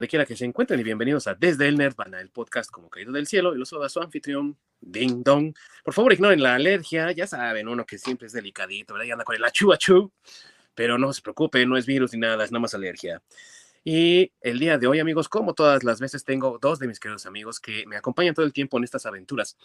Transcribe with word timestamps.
de 0.00 0.08
quiera 0.08 0.24
que 0.24 0.34
se 0.34 0.46
encuentren 0.46 0.80
y 0.80 0.82
bienvenidos 0.82 1.26
a 1.26 1.34
Desde 1.34 1.68
el 1.68 1.76
Nerdvana, 1.76 2.22
el 2.22 2.30
podcast 2.30 2.70
como 2.70 2.88
caído 2.88 3.12
del 3.12 3.26
cielo 3.26 3.54
y 3.54 3.58
los 3.58 3.68
saluda 3.68 3.90
su 3.90 4.00
anfitrión, 4.00 4.56
Ding 4.80 5.22
Dong. 5.22 5.54
Por 5.84 5.92
favor, 5.92 6.14
ignoren 6.14 6.42
la 6.42 6.54
alergia, 6.54 7.12
ya 7.12 7.26
saben, 7.26 7.68
uno 7.68 7.84
que 7.84 7.98
siempre 7.98 8.26
es 8.26 8.32
delicadito, 8.32 8.94
¿verdad? 8.94 9.08
Y 9.08 9.10
anda 9.10 9.24
con 9.24 9.36
el 9.36 9.44
achu 9.44 9.74
achu, 9.74 10.10
pero 10.74 10.96
no 10.96 11.12
se 11.12 11.20
preocupe, 11.20 11.66
no 11.66 11.76
es 11.76 11.84
virus 11.84 12.14
ni 12.14 12.20
nada, 12.20 12.42
es 12.42 12.50
nada 12.50 12.62
más 12.62 12.72
alergia. 12.72 13.22
Y 13.84 14.32
el 14.40 14.58
día 14.58 14.78
de 14.78 14.86
hoy, 14.86 15.00
amigos, 15.00 15.28
como 15.28 15.52
todas 15.52 15.84
las 15.84 16.00
veces, 16.00 16.24
tengo 16.24 16.58
dos 16.58 16.78
de 16.78 16.86
mis 16.86 16.98
queridos 16.98 17.26
amigos 17.26 17.60
que 17.60 17.84
me 17.86 17.98
acompañan 17.98 18.34
todo 18.34 18.46
el 18.46 18.54
tiempo 18.54 18.78
en 18.78 18.84
estas 18.84 19.04
aventuras 19.04 19.58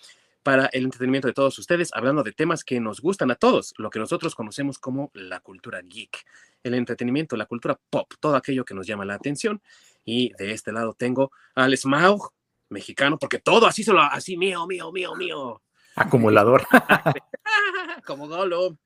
para 0.43 0.65
el 0.67 0.83
entretenimiento 0.83 1.29
de 1.29 1.33
todos 1.33 1.57
ustedes, 1.59 1.91
hablando 1.93 2.23
de 2.23 2.33
temas 2.33 2.65
que 2.65 2.81
nos 2.81 2.99
gustan 2.99 3.31
a 3.31 3.35
todos, 3.35 3.73
lo 3.77 3.89
que 3.89 3.99
nosotros 3.99 4.35
conocemos 4.35 4.79
como 4.79 5.11
la 5.13 5.39
cultura 5.39 5.81
geek, 5.81 6.25
el 6.61 6.73
entretenimiento, 6.73 7.37
la 7.37 7.45
cultura 7.45 7.79
pop, 7.89 8.13
todo 8.19 8.35
aquello 8.35 8.65
que 8.65 8.73
nos 8.73 8.85
llama 8.85 9.05
la 9.05 9.15
atención. 9.15 9.61
Y 10.05 10.31
de 10.37 10.51
este 10.51 10.71
lado 10.71 10.93
tengo 10.93 11.31
al 11.55 11.75
Smaug, 11.75 12.31
mexicano, 12.69 13.17
porque 13.17 13.39
todo 13.39 13.65
así 13.65 13.83
solo, 13.83 14.01
así 14.01 14.37
mío, 14.37 14.65
mío, 14.67 14.91
mío, 14.91 15.15
mío. 15.15 15.61
Acumulador. 15.95 16.67
Como 18.05 18.27
Golo. 18.27 18.77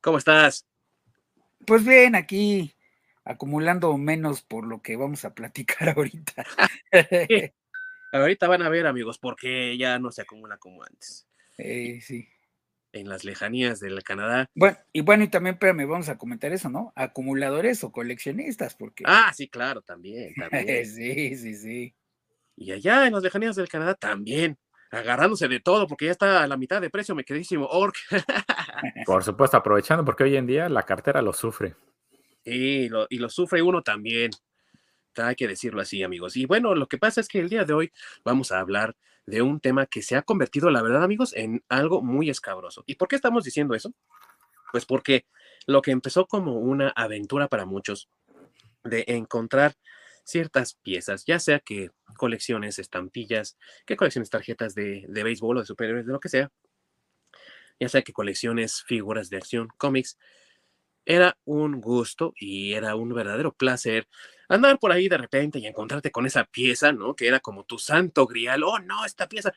¿Cómo 0.00 0.18
estás? 0.18 0.66
Pues 1.66 1.84
bien, 1.84 2.14
aquí 2.14 2.72
acumulando 3.24 3.96
menos 3.98 4.42
por 4.42 4.66
lo 4.66 4.80
que 4.80 4.96
vamos 4.96 5.24
a 5.24 5.34
platicar 5.34 5.90
ahorita. 5.90 6.44
ahorita 8.12 8.48
van 8.48 8.62
a 8.62 8.68
ver, 8.68 8.86
amigos, 8.86 9.18
porque 9.18 9.76
ya 9.76 9.98
no 9.98 10.12
se 10.12 10.22
acumula 10.22 10.58
como 10.58 10.82
antes. 10.82 11.26
Eh, 11.58 12.00
sí 12.00 12.31
en 12.92 13.08
las 13.08 13.24
lejanías 13.24 13.80
del 13.80 14.02
Canadá. 14.02 14.46
Bueno, 14.54 14.76
y 14.92 15.00
bueno, 15.00 15.24
y 15.24 15.28
también, 15.28 15.58
me 15.74 15.84
vamos 15.84 16.08
a 16.08 16.18
comentar 16.18 16.52
eso, 16.52 16.68
¿no? 16.68 16.92
Acumuladores 16.94 17.82
o 17.84 17.92
coleccionistas, 17.92 18.74
porque. 18.74 19.04
Ah, 19.06 19.32
sí, 19.34 19.48
claro, 19.48 19.82
también. 19.86 20.34
sí, 20.86 21.36
sí, 21.36 21.54
sí. 21.54 21.94
Y 22.56 22.72
allá 22.72 23.06
en 23.06 23.14
las 23.14 23.22
lejanías 23.22 23.56
del 23.56 23.68
Canadá 23.68 23.94
también, 23.94 24.58
agarrándose 24.90 25.48
de 25.48 25.60
todo, 25.60 25.86
porque 25.86 26.06
ya 26.06 26.12
está 26.12 26.42
a 26.42 26.46
la 26.46 26.56
mitad 26.56 26.80
de 26.80 26.90
precio, 26.90 27.14
mi 27.14 27.24
queridísimo 27.24 27.66
Orc. 27.66 27.96
Por 29.06 29.24
supuesto, 29.24 29.56
aprovechando, 29.56 30.04
porque 30.04 30.24
hoy 30.24 30.36
en 30.36 30.46
día 30.46 30.68
la 30.68 30.82
cartera 30.82 31.22
lo 31.22 31.32
sufre. 31.32 31.74
Sí, 32.44 32.88
lo, 32.88 33.06
y 33.08 33.18
lo 33.18 33.28
sufre 33.28 33.62
uno 33.62 33.82
también. 33.82 34.30
Hay 35.16 35.34
que 35.34 35.48
decirlo 35.48 35.80
así, 35.80 36.02
amigos. 36.02 36.36
Y 36.36 36.46
bueno, 36.46 36.74
lo 36.74 36.88
que 36.88 36.98
pasa 36.98 37.20
es 37.20 37.28
que 37.28 37.40
el 37.40 37.48
día 37.48 37.64
de 37.64 37.72
hoy 37.74 37.92
vamos 38.24 38.52
a 38.52 38.60
hablar 38.60 38.96
de 39.26 39.42
un 39.42 39.60
tema 39.60 39.86
que 39.86 40.02
se 40.02 40.16
ha 40.16 40.22
convertido, 40.22 40.70
la 40.70 40.82
verdad, 40.82 41.04
amigos, 41.04 41.32
en 41.34 41.62
algo 41.68 42.02
muy 42.02 42.30
escabroso. 42.30 42.82
¿Y 42.86 42.96
por 42.96 43.08
qué 43.08 43.16
estamos 43.16 43.44
diciendo 43.44 43.74
eso? 43.74 43.92
Pues 44.72 44.86
porque 44.86 45.26
lo 45.66 45.82
que 45.82 45.90
empezó 45.90 46.26
como 46.26 46.58
una 46.58 46.88
aventura 46.90 47.48
para 47.48 47.66
muchos 47.66 48.08
de 48.84 49.04
encontrar 49.06 49.74
ciertas 50.24 50.74
piezas, 50.74 51.24
ya 51.26 51.38
sea 51.38 51.60
que 51.60 51.90
colecciones, 52.16 52.78
estampillas, 52.78 53.56
que 53.86 53.96
colecciones 53.96 54.30
tarjetas 54.30 54.74
de, 54.74 55.04
de 55.08 55.22
béisbol 55.22 55.58
o 55.58 55.60
de 55.60 55.66
superhéroes, 55.66 56.06
de 56.06 56.12
lo 56.12 56.20
que 56.20 56.28
sea, 56.28 56.50
ya 57.78 57.88
sea 57.88 58.02
que 58.02 58.12
colecciones 58.12 58.82
figuras 58.82 59.30
de 59.30 59.36
acción, 59.36 59.68
cómics, 59.76 60.18
era 61.04 61.36
un 61.44 61.80
gusto 61.80 62.32
y 62.36 62.74
era 62.74 62.96
un 62.96 63.12
verdadero 63.14 63.52
placer 63.52 64.08
andar 64.48 64.78
por 64.78 64.92
ahí 64.92 65.08
de 65.08 65.18
repente 65.18 65.58
y 65.58 65.66
encontrarte 65.66 66.10
con 66.10 66.26
esa 66.26 66.44
pieza, 66.44 66.92
¿no? 66.92 67.14
Que 67.16 67.26
era 67.26 67.40
como 67.40 67.64
tu 67.64 67.78
santo 67.78 68.26
grial. 68.26 68.62
Oh, 68.64 68.78
no, 68.78 69.04
esta 69.04 69.28
pieza. 69.28 69.52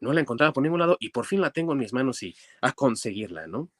No 0.00 0.12
la 0.12 0.20
encontraba 0.20 0.52
por 0.52 0.62
ningún 0.62 0.78
lado 0.80 0.96
y 1.00 1.08
por 1.08 1.26
fin 1.26 1.40
la 1.40 1.50
tengo 1.50 1.72
en 1.72 1.78
mis 1.78 1.92
manos 1.92 2.22
y 2.22 2.36
a 2.60 2.72
conseguirla, 2.72 3.46
¿no? 3.46 3.70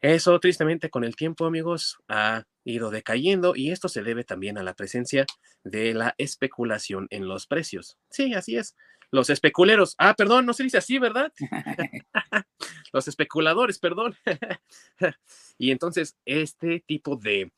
Eso, 0.00 0.40
tristemente, 0.40 0.88
con 0.88 1.04
el 1.04 1.14
tiempo, 1.14 1.44
amigos, 1.44 1.98
ha 2.08 2.44
ido 2.64 2.90
decayendo 2.90 3.54
y 3.54 3.70
esto 3.70 3.88
se 3.88 4.02
debe 4.02 4.24
también 4.24 4.56
a 4.56 4.62
la 4.62 4.74
presencia 4.74 5.26
de 5.62 5.92
la 5.92 6.14
especulación 6.16 7.06
en 7.10 7.28
los 7.28 7.46
precios. 7.46 7.98
Sí, 8.08 8.32
así 8.32 8.56
es. 8.56 8.76
Los 9.10 9.30
especuleros. 9.30 9.94
Ah, 9.98 10.14
perdón, 10.14 10.46
no 10.46 10.52
se 10.52 10.62
dice 10.62 10.78
así, 10.78 10.98
¿verdad? 10.98 11.32
los 12.92 13.08
especuladores, 13.08 13.78
perdón. 13.78 14.16
y 15.58 15.70
entonces, 15.70 16.16
este 16.24 16.80
tipo 16.86 17.16
de, 17.16 17.52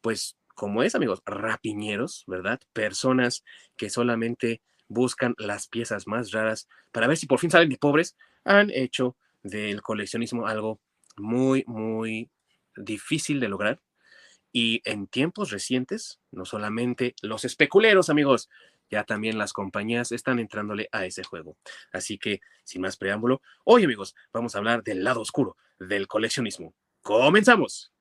pues, 0.00 0.36
como 0.54 0.82
es, 0.82 0.94
amigos, 0.94 1.22
rapiñeros, 1.26 2.24
¿verdad? 2.26 2.60
Personas 2.72 3.44
que 3.76 3.90
solamente 3.90 4.62
buscan 4.88 5.34
las 5.38 5.68
piezas 5.68 6.06
más 6.06 6.30
raras 6.30 6.68
para 6.92 7.06
ver 7.06 7.16
si 7.16 7.26
por 7.26 7.40
fin 7.40 7.50
salen 7.50 7.68
de 7.68 7.76
pobres, 7.76 8.16
han 8.44 8.70
hecho 8.70 9.16
del 9.42 9.82
coleccionismo 9.82 10.46
algo 10.46 10.80
muy, 11.16 11.64
muy 11.66 12.30
difícil 12.76 13.40
de 13.40 13.48
lograr. 13.48 13.80
Y 14.52 14.80
en 14.84 15.06
tiempos 15.06 15.50
recientes, 15.50 16.20
no 16.30 16.46
solamente 16.46 17.14
los 17.20 17.44
especuleros, 17.44 18.08
amigos, 18.08 18.48
ya 18.90 19.04
también 19.04 19.38
las 19.38 19.52
compañías 19.52 20.12
están 20.12 20.38
entrándole 20.38 20.88
a 20.92 21.04
ese 21.06 21.24
juego. 21.24 21.56
Así 21.92 22.18
que, 22.18 22.40
sin 22.64 22.82
más 22.82 22.96
preámbulo, 22.96 23.42
hoy, 23.64 23.84
amigos, 23.84 24.14
vamos 24.32 24.54
a 24.54 24.58
hablar 24.58 24.82
del 24.82 25.04
lado 25.04 25.20
oscuro 25.20 25.56
del 25.78 26.06
coleccionismo. 26.06 26.74
¡Comenzamos! 27.02 27.92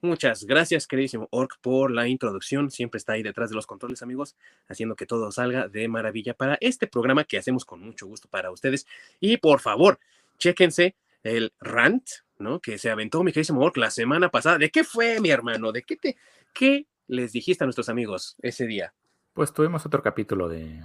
Muchas 0.00 0.44
gracias, 0.44 0.86
queridísimo 0.86 1.26
Orc, 1.32 1.58
por 1.60 1.90
la 1.90 2.06
introducción. 2.06 2.70
Siempre 2.70 2.98
está 2.98 3.14
ahí 3.14 3.24
detrás 3.24 3.50
de 3.50 3.56
los 3.56 3.66
controles, 3.66 4.00
amigos, 4.00 4.36
haciendo 4.68 4.94
que 4.94 5.06
todo 5.06 5.32
salga 5.32 5.66
de 5.66 5.88
maravilla 5.88 6.34
para 6.34 6.56
este 6.60 6.86
programa 6.86 7.24
que 7.24 7.36
hacemos 7.36 7.64
con 7.64 7.80
mucho 7.80 8.06
gusto 8.06 8.28
para 8.28 8.52
ustedes. 8.52 8.86
Y 9.18 9.38
por 9.38 9.58
favor, 9.58 9.98
chéquense 10.38 10.94
el 11.24 11.52
rant, 11.58 12.08
¿no? 12.38 12.60
Que 12.60 12.78
se 12.78 12.90
aventó 12.90 13.22
mi 13.22 13.32
queridísimo 13.32 13.60
Orc 13.60 13.76
la 13.76 13.90
semana 13.90 14.30
pasada. 14.30 14.58
¿De 14.58 14.70
qué 14.70 14.84
fue, 14.84 15.20
mi 15.20 15.30
hermano? 15.30 15.72
¿De 15.72 15.82
qué 15.82 15.96
te, 15.96 16.16
qué 16.52 16.86
les 17.06 17.32
dijiste 17.32 17.64
a 17.64 17.66
nuestros 17.66 17.88
amigos 17.88 18.36
ese 18.42 18.66
día? 18.66 18.94
Pues 19.32 19.52
tuvimos 19.52 19.86
otro 19.86 20.02
capítulo 20.02 20.48
de, 20.48 20.82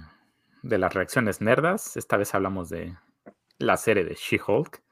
de 0.62 0.78
las 0.78 0.94
reacciones 0.94 1.40
nerdas. 1.40 1.96
Esta 1.96 2.16
vez 2.16 2.34
hablamos 2.34 2.68
de 2.70 2.96
la 3.58 3.76
serie 3.76 4.04
de 4.04 4.14
She-Hulk. 4.14 4.82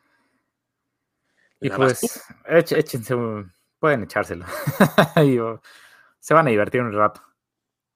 Y 1.61 1.71
pues, 1.71 2.25
échense 2.47 3.15
un 3.15 3.53
pueden 3.83 4.05
echárselo. 4.05 4.47
se 6.21 6.35
van 6.35 6.47
a 6.47 6.51
divertir 6.51 6.81
un 6.83 6.93
rato. 6.93 7.21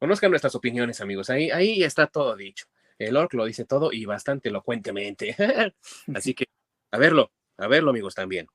Conozcan 0.00 0.30
nuestras 0.30 0.56
opiniones, 0.56 1.00
amigos. 1.00 1.30
Ahí, 1.30 1.52
ahí 1.52 1.84
está 1.84 2.08
todo 2.08 2.34
dicho. 2.34 2.66
El 2.98 3.16
Orc 3.16 3.32
lo 3.34 3.44
dice 3.44 3.64
todo 3.64 3.92
y 3.92 4.04
bastante 4.04 4.48
elocuentemente. 4.48 5.36
Así 6.14 6.34
que 6.34 6.46
a 6.90 6.98
verlo, 6.98 7.30
a 7.58 7.66
verlo, 7.68 7.90
amigos, 7.90 8.14
también. 8.14 8.46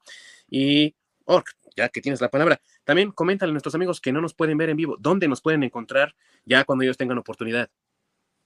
Y 0.50 0.96
Orc, 1.26 1.56
ya 1.76 1.90
que 1.90 2.02
tienes 2.02 2.22
la 2.22 2.30
palabra, 2.30 2.62
también 2.84 3.12
coméntale 3.12 3.52
a 3.52 3.54
nuestros 3.54 3.76
amigos 3.76 4.02
que 4.02 4.12
no 4.12 4.22
nos 4.22 4.34
pueden 4.34 4.58
ver 4.58 4.70
en 4.70 4.78
vivo, 4.78 4.98
dónde 5.00 5.28
nos 5.28 5.42
pueden 5.42 5.64
encontrar 5.64 6.16
ya 6.46 6.64
cuando 6.64 6.84
ellos 6.84 6.98
tengan 6.98 7.18
oportunidad. 7.18 7.70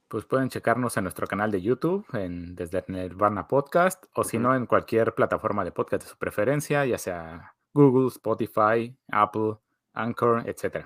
Pues 0.08 0.26
pueden 0.26 0.50
checarnos 0.50 0.98
en 0.98 1.04
nuestro 1.04 1.26
canal 1.26 1.50
de 1.50 1.62
YouTube, 1.62 2.06
en 2.14 2.56
Desde 2.56 2.84
Nirvana 2.88 3.48
Podcast, 3.48 4.06
o 4.14 4.24
si 4.24 4.38
no, 4.38 4.56
en 4.56 4.68
cualquier 4.68 5.16
plataforma 5.16 5.66
de 5.66 5.72
podcast 5.72 6.04
de 6.04 6.10
su 6.10 6.18
preferencia, 6.18 6.86
ya 6.86 7.00
sea 7.00 7.56
Google, 7.74 8.10
Spotify, 8.10 8.96
Apple, 9.12 9.56
Anchor, 9.94 10.48
etc. 10.48 10.86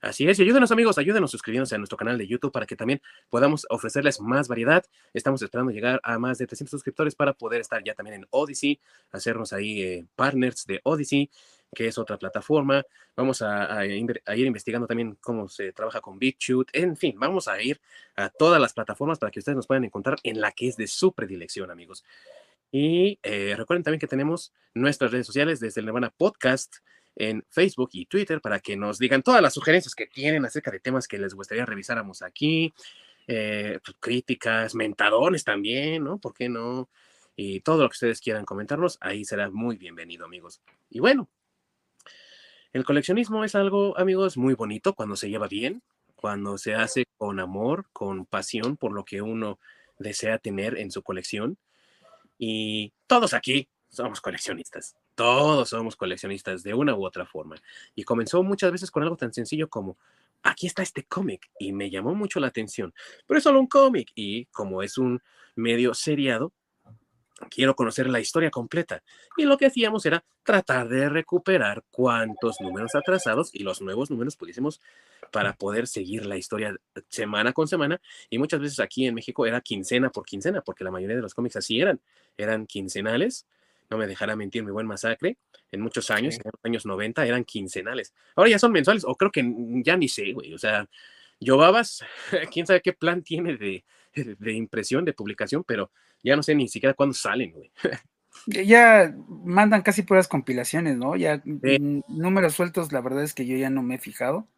Así 0.00 0.28
es, 0.28 0.38
y 0.38 0.42
ayúdenos 0.42 0.70
amigos, 0.70 0.96
ayúdenos 0.96 1.32
suscribiéndose 1.32 1.74
a 1.74 1.78
nuestro 1.78 1.98
canal 1.98 2.16
de 2.16 2.26
YouTube 2.28 2.52
para 2.52 2.66
que 2.66 2.76
también 2.76 3.02
podamos 3.30 3.66
ofrecerles 3.68 4.20
más 4.20 4.46
variedad. 4.46 4.84
Estamos 5.12 5.42
esperando 5.42 5.72
llegar 5.72 6.00
a 6.04 6.20
más 6.20 6.38
de 6.38 6.46
300 6.46 6.70
suscriptores 6.70 7.16
para 7.16 7.32
poder 7.32 7.60
estar 7.60 7.82
ya 7.82 7.94
también 7.94 8.22
en 8.22 8.26
Odyssey, 8.30 8.78
hacernos 9.10 9.52
ahí 9.52 9.82
eh, 9.82 10.06
partners 10.14 10.66
de 10.66 10.80
Odyssey, 10.84 11.28
que 11.74 11.88
es 11.88 11.98
otra 11.98 12.16
plataforma. 12.16 12.84
Vamos 13.16 13.42
a, 13.42 13.84
ir 13.84 14.46
investigando 14.46 14.86
también 14.86 15.18
cómo 15.20 15.48
se 15.48 15.72
trabaja 15.72 16.00
con 16.00 16.16
BitChute. 16.16 16.78
En 16.80 16.96
fin, 16.96 17.16
vamos 17.18 17.48
a 17.48 17.60
ir 17.60 17.80
a 18.14 18.30
todas 18.30 18.60
las 18.60 18.74
plataformas 18.74 19.18
para 19.18 19.32
que 19.32 19.40
ustedes 19.40 19.56
nos 19.56 19.66
puedan 19.66 19.84
encontrar 19.84 20.18
en 20.22 20.40
la 20.40 20.52
que 20.52 20.68
es 20.68 20.76
de 20.76 20.86
su 20.86 21.12
predilección, 21.12 21.72
amigos. 21.72 22.04
Y 22.70 23.18
eh, 23.22 23.54
recuerden 23.56 23.82
también 23.82 23.98
que 23.98 24.06
tenemos 24.06 24.52
nuestras 24.74 25.10
redes 25.10 25.26
sociales 25.26 25.58
desde 25.58 25.80
el 25.80 25.86
Nirvana 25.86 26.10
Podcast 26.10 26.76
en 27.18 27.44
Facebook 27.50 27.90
y 27.92 28.06
Twitter 28.06 28.40
para 28.40 28.60
que 28.60 28.76
nos 28.76 28.98
digan 28.98 29.24
todas 29.24 29.42
las 29.42 29.52
sugerencias 29.52 29.94
que 29.96 30.06
tienen 30.06 30.44
acerca 30.44 30.70
de 30.70 30.78
temas 30.78 31.08
que 31.08 31.18
les 31.18 31.34
gustaría 31.34 31.66
revisáramos 31.66 32.22
aquí, 32.22 32.72
eh, 33.26 33.80
pues, 33.84 33.96
críticas, 33.98 34.76
mentadores 34.76 35.42
también, 35.42 36.04
¿no? 36.04 36.18
¿Por 36.18 36.32
qué 36.32 36.48
no? 36.48 36.88
Y 37.34 37.60
todo 37.60 37.82
lo 37.82 37.88
que 37.88 37.94
ustedes 37.94 38.20
quieran 38.20 38.44
comentarnos, 38.44 38.98
ahí 39.00 39.24
será 39.24 39.50
muy 39.50 39.76
bienvenido, 39.76 40.24
amigos. 40.24 40.62
Y 40.90 41.00
bueno, 41.00 41.28
el 42.72 42.84
coleccionismo 42.84 43.44
es 43.44 43.56
algo, 43.56 43.98
amigos, 43.98 44.36
muy 44.36 44.54
bonito 44.54 44.94
cuando 44.94 45.16
se 45.16 45.28
lleva 45.28 45.48
bien, 45.48 45.82
cuando 46.14 46.56
se 46.56 46.76
hace 46.76 47.06
con 47.16 47.40
amor, 47.40 47.86
con 47.92 48.26
pasión 48.26 48.76
por 48.76 48.92
lo 48.92 49.04
que 49.04 49.22
uno 49.22 49.58
desea 49.98 50.38
tener 50.38 50.78
en 50.78 50.92
su 50.92 51.02
colección. 51.02 51.58
Y 52.38 52.92
todos 53.08 53.34
aquí 53.34 53.68
somos 53.88 54.20
coleccionistas. 54.20 54.94
Todos 55.18 55.70
somos 55.70 55.96
coleccionistas 55.96 56.62
de 56.62 56.74
una 56.74 56.94
u 56.94 57.04
otra 57.04 57.26
forma. 57.26 57.56
Y 57.96 58.04
comenzó 58.04 58.44
muchas 58.44 58.70
veces 58.70 58.88
con 58.92 59.02
algo 59.02 59.16
tan 59.16 59.34
sencillo 59.34 59.68
como 59.68 59.98
aquí 60.44 60.68
está 60.68 60.84
este 60.84 61.06
cómic 61.06 61.50
y 61.58 61.72
me 61.72 61.90
llamó 61.90 62.14
mucho 62.14 62.38
la 62.38 62.46
atención, 62.46 62.94
pero 63.26 63.38
es 63.38 63.42
solo 63.42 63.58
un 63.58 63.66
cómic 63.66 64.12
y 64.14 64.44
como 64.46 64.80
es 64.80 64.96
un 64.96 65.20
medio 65.56 65.92
seriado, 65.92 66.52
quiero 67.50 67.74
conocer 67.74 68.08
la 68.08 68.20
historia 68.20 68.52
completa. 68.52 69.02
Y 69.36 69.42
lo 69.44 69.58
que 69.58 69.66
hacíamos 69.66 70.06
era 70.06 70.24
tratar 70.44 70.88
de 70.88 71.08
recuperar 71.08 71.82
cuántos 71.90 72.60
números 72.60 72.94
atrasados 72.94 73.50
y 73.52 73.64
los 73.64 73.80
nuevos 73.80 74.12
números 74.12 74.36
pudiésemos 74.36 74.80
para 75.32 75.52
poder 75.54 75.88
seguir 75.88 76.26
la 76.26 76.36
historia 76.36 76.76
semana 77.08 77.52
con 77.52 77.66
semana. 77.66 78.00
Y 78.30 78.38
muchas 78.38 78.60
veces 78.60 78.78
aquí 78.78 79.04
en 79.04 79.16
México 79.16 79.46
era 79.46 79.62
quincena 79.62 80.10
por 80.10 80.24
quincena, 80.24 80.60
porque 80.60 80.84
la 80.84 80.92
mayoría 80.92 81.16
de 81.16 81.22
los 81.22 81.34
cómics 81.34 81.56
así 81.56 81.80
eran, 81.80 82.00
eran 82.36 82.66
quincenales. 82.68 83.48
No 83.90 83.98
me 83.98 84.06
dejará 84.06 84.36
mentir 84.36 84.62
mi 84.64 84.70
buen 84.70 84.86
masacre. 84.86 85.38
En 85.70 85.80
muchos 85.80 86.10
años, 86.10 86.36
en 86.36 86.42
los 86.44 86.64
años 86.64 86.86
90, 86.86 87.26
eran 87.26 87.44
quincenales. 87.44 88.14
Ahora 88.36 88.50
ya 88.50 88.58
son 88.58 88.72
mensuales, 88.72 89.04
o 89.06 89.14
creo 89.14 89.30
que 89.30 89.44
ya 89.84 89.96
ni 89.96 90.08
sé, 90.08 90.32
güey. 90.32 90.54
O 90.54 90.58
sea, 90.58 90.88
yo 91.40 91.56
babas, 91.56 92.04
quién 92.52 92.66
sabe 92.66 92.82
qué 92.82 92.92
plan 92.92 93.22
tiene 93.22 93.56
de, 93.56 93.84
de 94.38 94.52
impresión, 94.52 95.04
de 95.04 95.12
publicación, 95.12 95.64
pero 95.64 95.90
ya 96.22 96.36
no 96.36 96.42
sé 96.42 96.54
ni 96.54 96.68
siquiera 96.68 96.94
cuándo 96.94 97.14
salen, 97.14 97.52
güey. 97.52 97.70
Ya 98.46 99.14
mandan 99.28 99.82
casi 99.82 100.02
puras 100.02 100.28
compilaciones, 100.28 100.96
¿no? 100.96 101.16
Ya 101.16 101.42
números 101.44 102.54
sueltos, 102.54 102.92
la 102.92 103.00
verdad 103.00 103.24
es 103.24 103.34
que 103.34 103.46
yo 103.46 103.56
ya 103.56 103.70
no 103.70 103.82
me 103.82 103.96
he 103.96 103.98
fijado, 103.98 104.48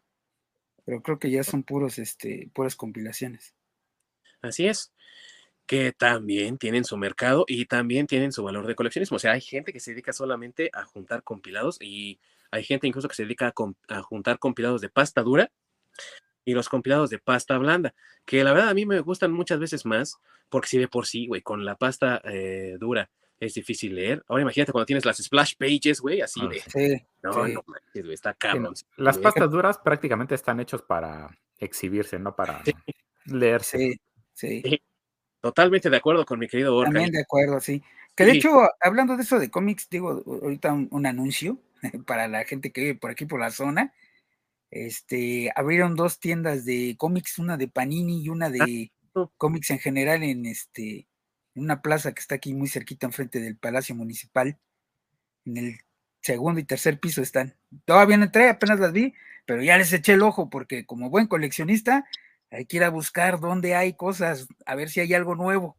pero 0.85 1.01
creo 1.01 1.19
que 1.19 1.31
ya 1.31 1.43
son 1.43 1.63
puros, 1.63 1.97
este, 1.97 2.49
puras 2.53 2.75
compilaciones. 2.75 3.55
Así 4.41 4.67
es, 4.67 4.93
que 5.71 5.93
también 5.93 6.57
tienen 6.57 6.83
su 6.83 6.97
mercado 6.97 7.45
y 7.47 7.63
también 7.65 8.05
tienen 8.05 8.33
su 8.33 8.43
valor 8.43 8.67
de 8.67 8.75
coleccionismo. 8.75 9.15
O 9.15 9.19
sea, 9.21 9.31
hay 9.31 9.39
gente 9.39 9.71
que 9.71 9.79
se 9.79 9.91
dedica 9.91 10.11
solamente 10.11 10.69
a 10.73 10.83
juntar 10.83 11.23
compilados 11.23 11.77
y 11.79 12.19
hay 12.51 12.65
gente 12.65 12.87
incluso 12.87 13.07
que 13.07 13.15
se 13.15 13.23
dedica 13.23 13.53
a, 13.55 13.95
a 13.95 14.01
juntar 14.01 14.37
compilados 14.37 14.81
de 14.81 14.89
pasta 14.89 15.23
dura 15.23 15.49
y 16.43 16.55
los 16.55 16.67
compilados 16.67 17.09
de 17.09 17.19
pasta 17.19 17.57
blanda, 17.57 17.95
que 18.25 18.43
la 18.43 18.51
verdad 18.51 18.67
a 18.67 18.73
mí 18.73 18.85
me 18.85 18.99
gustan 18.99 19.31
muchas 19.31 19.59
veces 19.59 19.85
más, 19.85 20.17
porque 20.49 20.67
si 20.67 20.77
de 20.77 20.89
por 20.89 21.07
sí, 21.07 21.25
güey, 21.27 21.41
con 21.41 21.63
la 21.63 21.77
pasta 21.77 22.21
eh, 22.25 22.75
dura 22.77 23.09
es 23.39 23.53
difícil 23.53 23.95
leer. 23.95 24.25
Ahora 24.27 24.41
imagínate 24.41 24.73
cuando 24.73 24.87
tienes 24.87 25.05
las 25.05 25.23
splash 25.23 25.53
pages, 25.57 26.01
güey, 26.01 26.19
así 26.19 26.41
ah, 26.43 26.49
de... 26.49 26.59
Sí, 26.59 27.01
no, 27.23 27.47
no, 27.47 27.63
güey, 27.93 28.13
está 28.13 28.33
cabrón. 28.33 28.73
las 28.97 29.17
pastas 29.17 29.49
duras 29.49 29.77
prácticamente 29.77 30.35
están 30.35 30.59
hechos 30.59 30.81
para 30.81 31.29
exhibirse, 31.59 32.19
no 32.19 32.35
para 32.35 32.61
leerse. 33.25 33.77
Sí, 34.33 34.61
sí. 34.63 34.81
Totalmente 35.41 35.89
de 35.89 35.97
acuerdo 35.97 36.25
con 36.25 36.39
mi 36.39 36.47
querido 36.47 36.73
Borja. 36.73 36.91
También 36.91 37.11
de 37.11 37.21
acuerdo, 37.21 37.59
sí. 37.59 37.83
Que 38.15 38.25
de 38.25 38.33
hecho, 38.33 38.49
hablando 38.79 39.17
de 39.17 39.23
eso 39.23 39.39
de 39.39 39.49
cómics, 39.49 39.89
digo 39.89 40.23
ahorita 40.25 40.73
un 40.73 41.05
anuncio 41.05 41.57
para 42.05 42.27
la 42.27 42.45
gente 42.45 42.71
que 42.71 42.81
vive 42.81 42.95
por 42.95 43.11
aquí 43.11 43.25
por 43.25 43.39
la 43.39 43.51
zona 43.51 43.93
este, 44.71 45.51
abrieron 45.53 45.95
dos 45.95 46.19
tiendas 46.19 46.63
de 46.63 46.95
cómics, 46.97 47.37
una 47.37 47.57
de 47.57 47.67
Panini 47.67 48.23
y 48.23 48.29
una 48.29 48.45
ah, 48.45 48.49
de 48.49 48.91
cómics 49.37 49.69
en 49.69 49.79
general 49.79 50.23
en 50.23 50.45
este, 50.45 51.07
en 51.55 51.63
una 51.63 51.81
plaza 51.81 52.13
que 52.13 52.21
está 52.21 52.35
aquí 52.35 52.53
muy 52.53 52.69
cerquita 52.69 53.05
enfrente 53.05 53.41
del 53.41 53.57
Palacio 53.57 53.93
Municipal. 53.95 54.57
En 55.45 55.57
el 55.57 55.79
segundo 56.21 56.61
y 56.61 56.63
tercer 56.63 56.99
piso 57.01 57.21
están. 57.21 57.57
Todavía 57.83 58.15
no 58.15 58.23
entré, 58.23 58.47
apenas 58.47 58.79
las 58.79 58.93
vi, 58.93 59.13
pero 59.45 59.61
ya 59.61 59.77
les 59.77 59.91
eché 59.91 60.13
el 60.13 60.21
ojo 60.21 60.49
porque 60.49 60.85
como 60.85 61.09
buen 61.09 61.27
coleccionista 61.27 62.05
hay 62.51 62.65
que 62.65 62.77
ir 62.77 62.83
a 62.83 62.89
buscar 62.89 63.39
dónde 63.39 63.75
hay 63.75 63.93
cosas, 63.93 64.47
a 64.65 64.75
ver 64.75 64.89
si 64.89 64.99
hay 64.99 65.13
algo 65.13 65.35
nuevo. 65.35 65.77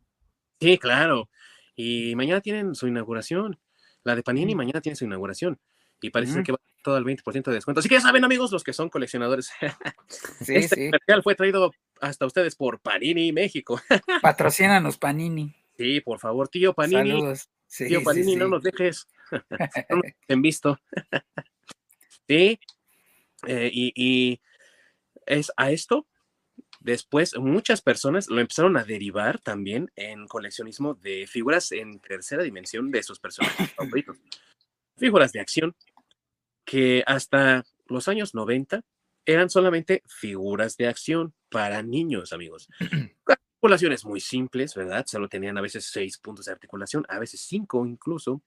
Sí, 0.59 0.79
claro. 0.79 1.29
Y 1.77 2.17
mañana 2.17 2.41
tienen 2.41 2.75
su 2.75 2.89
inauguración. 2.89 3.61
La 4.05 4.17
de 4.17 4.23
Panini 4.23 4.55
mañana 4.55 4.81
tiene 4.81 4.97
su 4.97 5.05
inauguración. 5.05 5.61
Y 6.01 6.11
parece 6.11 6.43
que 6.43 6.53
va 6.53 6.59
todo 6.83 6.97
el 6.97 7.05
20% 7.05 7.45
de 7.45 7.53
descuento. 7.53 7.81
Así 7.81 7.89
que 7.89 7.97
ya 7.97 8.01
saben, 8.01 8.25
amigos, 8.25 8.51
los 8.51 8.65
que 8.65 8.73
son 8.73 8.89
coleccionadores. 8.89 9.51
este 10.49 10.91
material 10.91 11.23
fue 11.23 11.35
traído 11.35 11.73
hasta 12.01 12.27
ustedes 12.27 12.57
por 12.57 12.81
Panini 12.81 13.33
México. 13.33 13.81
Patrocínanos, 14.23 14.99
Panini. 14.99 15.55
Sí, 15.77 16.01
por 16.01 16.19
favor, 16.19 16.49
tío 16.49 16.75
Panini. 16.75 17.11
Saludos. 17.11 17.49
tío 17.69 18.03
Panini, 18.03 18.35
no 18.35 18.49
nos 18.49 18.63
dejes. 18.63 19.07
no 19.91 19.97
nos 19.97 20.07
en 20.27 20.43
visto. 20.43 20.81
sí. 22.27 22.59
Eh, 23.47 23.71
y, 23.73 23.93
y 23.95 24.41
es 25.27 25.53
a 25.57 25.71
esto 25.71 26.07
Después, 26.83 27.37
muchas 27.39 27.81
personas 27.81 28.29
lo 28.29 28.41
empezaron 28.41 28.77
a 28.77 28.83
derivar 28.83 29.39
también 29.39 29.93
en 29.95 30.27
coleccionismo 30.27 30.95
de 30.95 31.29
figuras 31.29 31.71
en 31.71 32.01
tercera 32.01 32.43
dimensión 32.43 32.91
de 32.91 33.05
sus 33.05 33.21
personajes 33.21 33.71
favoritos. 33.77 34.19
Figuras 34.97 35.33
de 35.33 35.41
acción, 35.41 35.77
que 36.65 37.05
hasta 37.07 37.65
los 37.87 38.09
años 38.09 38.35
90 38.35 38.83
eran 39.25 39.49
solamente 39.49 40.03
figuras 40.09 40.77
de 40.77 40.89
acción 40.89 41.35
para 41.51 41.85
niños, 41.85 42.33
amigos. 42.33 42.69
Articulaciones 43.27 44.05
muy 44.05 44.19
simples, 44.19 44.75
¿verdad? 44.75 45.07
Solo 45.07 45.29
tenían 45.29 45.57
a 45.59 45.61
veces 45.61 45.85
seis 45.85 46.19
puntos 46.19 46.47
de 46.47 46.53
articulación, 46.53 47.07
a 47.09 47.21
veces 47.21 47.43
cinco 47.43 47.87
incluso. 47.87 48.43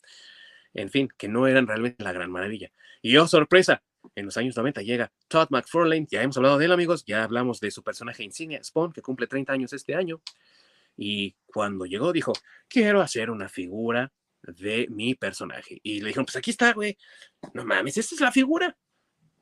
En 0.73 0.89
fin, 0.89 1.07
que 1.17 1.29
no 1.29 1.47
eran 1.47 1.67
realmente 1.67 2.03
la 2.03 2.11
gran 2.11 2.29
maravilla. 2.29 2.69
Y 3.01 3.15
oh, 3.15 3.27
sorpresa, 3.27 3.81
en 4.15 4.25
los 4.25 4.37
años 4.37 4.55
90 4.55 4.81
llega 4.81 5.11
Todd 5.27 5.47
McFarlane, 5.49 6.07
ya 6.09 6.21
hemos 6.21 6.37
hablado 6.37 6.57
de 6.57 6.65
él, 6.65 6.71
amigos, 6.71 7.03
ya 7.05 7.23
hablamos 7.23 7.59
de 7.59 7.71
su 7.71 7.83
personaje 7.83 8.23
insignia, 8.23 8.63
Spawn, 8.63 8.91
que 8.91 9.01
cumple 9.01 9.27
30 9.27 9.53
años 9.53 9.73
este 9.73 9.95
año. 9.95 10.21
Y 10.97 11.35
cuando 11.45 11.85
llegó, 11.85 12.13
dijo, 12.13 12.33
quiero 12.67 13.01
hacer 13.01 13.29
una 13.29 13.49
figura 13.49 14.11
de 14.43 14.87
mi 14.89 15.15
personaje. 15.15 15.79
Y 15.83 15.99
le 15.99 16.07
dijeron, 16.07 16.25
pues 16.25 16.35
aquí 16.35 16.51
está, 16.51 16.73
güey. 16.73 16.97
No 17.53 17.65
mames, 17.65 17.97
esta 17.97 18.15
es 18.15 18.21
la 18.21 18.31
figura. 18.31 18.77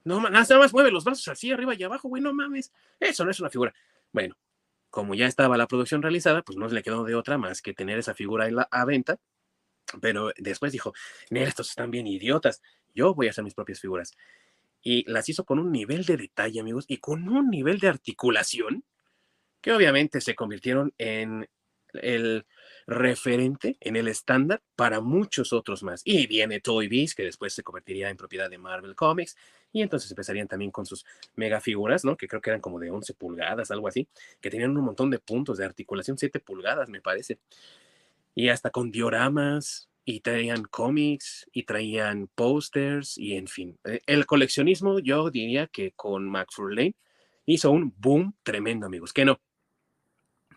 No 0.04 0.20
mames, 0.20 0.50
nada 0.50 0.60
más 0.60 0.74
mueve 0.74 0.92
los 0.92 1.04
brazos 1.04 1.28
así, 1.28 1.52
arriba 1.52 1.76
y 1.76 1.84
abajo, 1.84 2.10
güey, 2.10 2.22
no 2.22 2.34
mames. 2.34 2.72
Eso 3.00 3.24
no 3.24 3.32
es 3.32 3.40
una 3.40 3.50
figura. 3.50 3.74
Bueno, 4.12 4.36
como 4.90 5.16
ya 5.16 5.28
estaba 5.28 5.58
la 5.58 5.68
producción 5.68 6.02
realizada, 6.02 6.42
pues 6.42 6.58
no 6.58 6.68
le 6.68 6.84
quedó 6.84 7.04
de 7.04 7.16
otra 7.16 7.38
más 7.38 7.62
que 7.62 7.74
tener 7.74 7.98
esa 8.00 8.14
figura 8.14 8.48
en 8.48 8.58
la, 8.58 8.68
a 8.72 8.86
venta. 8.86 9.18
Pero 10.02 10.32
después 10.38 10.72
dijo, 10.72 10.94
estos 11.30 11.70
están 11.70 11.92
bien 11.92 12.08
idiotas. 12.08 12.62
Yo 12.94 13.14
voy 13.14 13.28
a 13.28 13.32
hacer 13.32 13.44
mis 13.44 13.54
propias 13.54 13.80
figuras. 13.80 14.16
Y 14.84 15.10
las 15.10 15.30
hizo 15.30 15.46
con 15.46 15.60
un 15.60 15.72
nivel 15.72 16.06
de 16.06 16.18
detalle, 16.18 16.60
amigos, 16.60 16.86
y 16.88 16.98
con 16.98 17.28
un 17.30 17.50
nivel 17.50 17.80
de 17.80 17.88
articulación 17.88 18.84
que 19.62 19.72
obviamente 19.72 20.20
se 20.22 20.36
convirtieron 20.36 20.94
en 20.98 21.48
el 21.94 22.46
referente 22.86 23.78
en 23.80 23.96
el 23.96 24.08
estándar 24.08 24.62
para 24.76 25.00
muchos 25.00 25.54
otros 25.54 25.84
más. 25.84 26.02
Y 26.04 26.28
viene 26.28 26.60
Toy 26.60 26.88
Biz, 26.88 27.16
que 27.16 27.24
después 27.24 27.54
se 27.54 27.64
convertiría 27.64 28.10
en 28.10 28.18
propiedad 28.18 28.50
de 28.50 28.58
Marvel 28.58 28.96
Comics, 28.96 29.38
y 29.72 29.82
entonces 29.82 30.12
empezarían 30.12 30.48
también 30.48 30.72
con 30.72 30.86
sus 30.86 31.06
mega 31.36 31.62
figuras, 31.62 32.04
¿no? 32.04 32.18
Que 32.18 32.28
creo 32.28 32.42
que 32.42 32.50
eran 32.50 32.62
como 32.62 32.80
de 32.80 32.92
11 32.92 33.14
pulgadas, 33.14 33.72
algo 33.72 33.88
así, 33.88 34.08
que 34.42 34.50
tenían 34.50 34.76
un 34.76 34.84
montón 34.84 35.10
de 35.10 35.20
puntos 35.20 35.58
de 35.58 35.66
articulación, 35.66 36.18
7 36.18 36.40
pulgadas, 36.40 36.90
me 36.90 37.02
parece. 37.02 37.40
Y 38.36 38.50
hasta 38.50 38.70
con 38.70 38.92
dioramas, 38.92 39.90
y 40.06 40.20
traían 40.20 40.64
cómics, 40.64 41.48
y 41.52 41.64
traían 41.64 42.28
posters, 42.36 43.18
y 43.18 43.36
en 43.36 43.48
fin. 43.48 43.80
Eh, 43.86 44.02
el 44.06 44.26
coleccionismo, 44.26 45.00
yo 45.00 45.30
diría 45.30 45.68
que 45.68 45.92
con 45.94 46.30
McFarlane 46.30 46.96
hizo 47.46 47.72
un 47.72 47.94
boom 47.98 48.36
tremendo, 48.44 48.86
amigos, 48.86 49.14
que 49.14 49.26
no. 49.26 49.40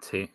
Sí, 0.01 0.31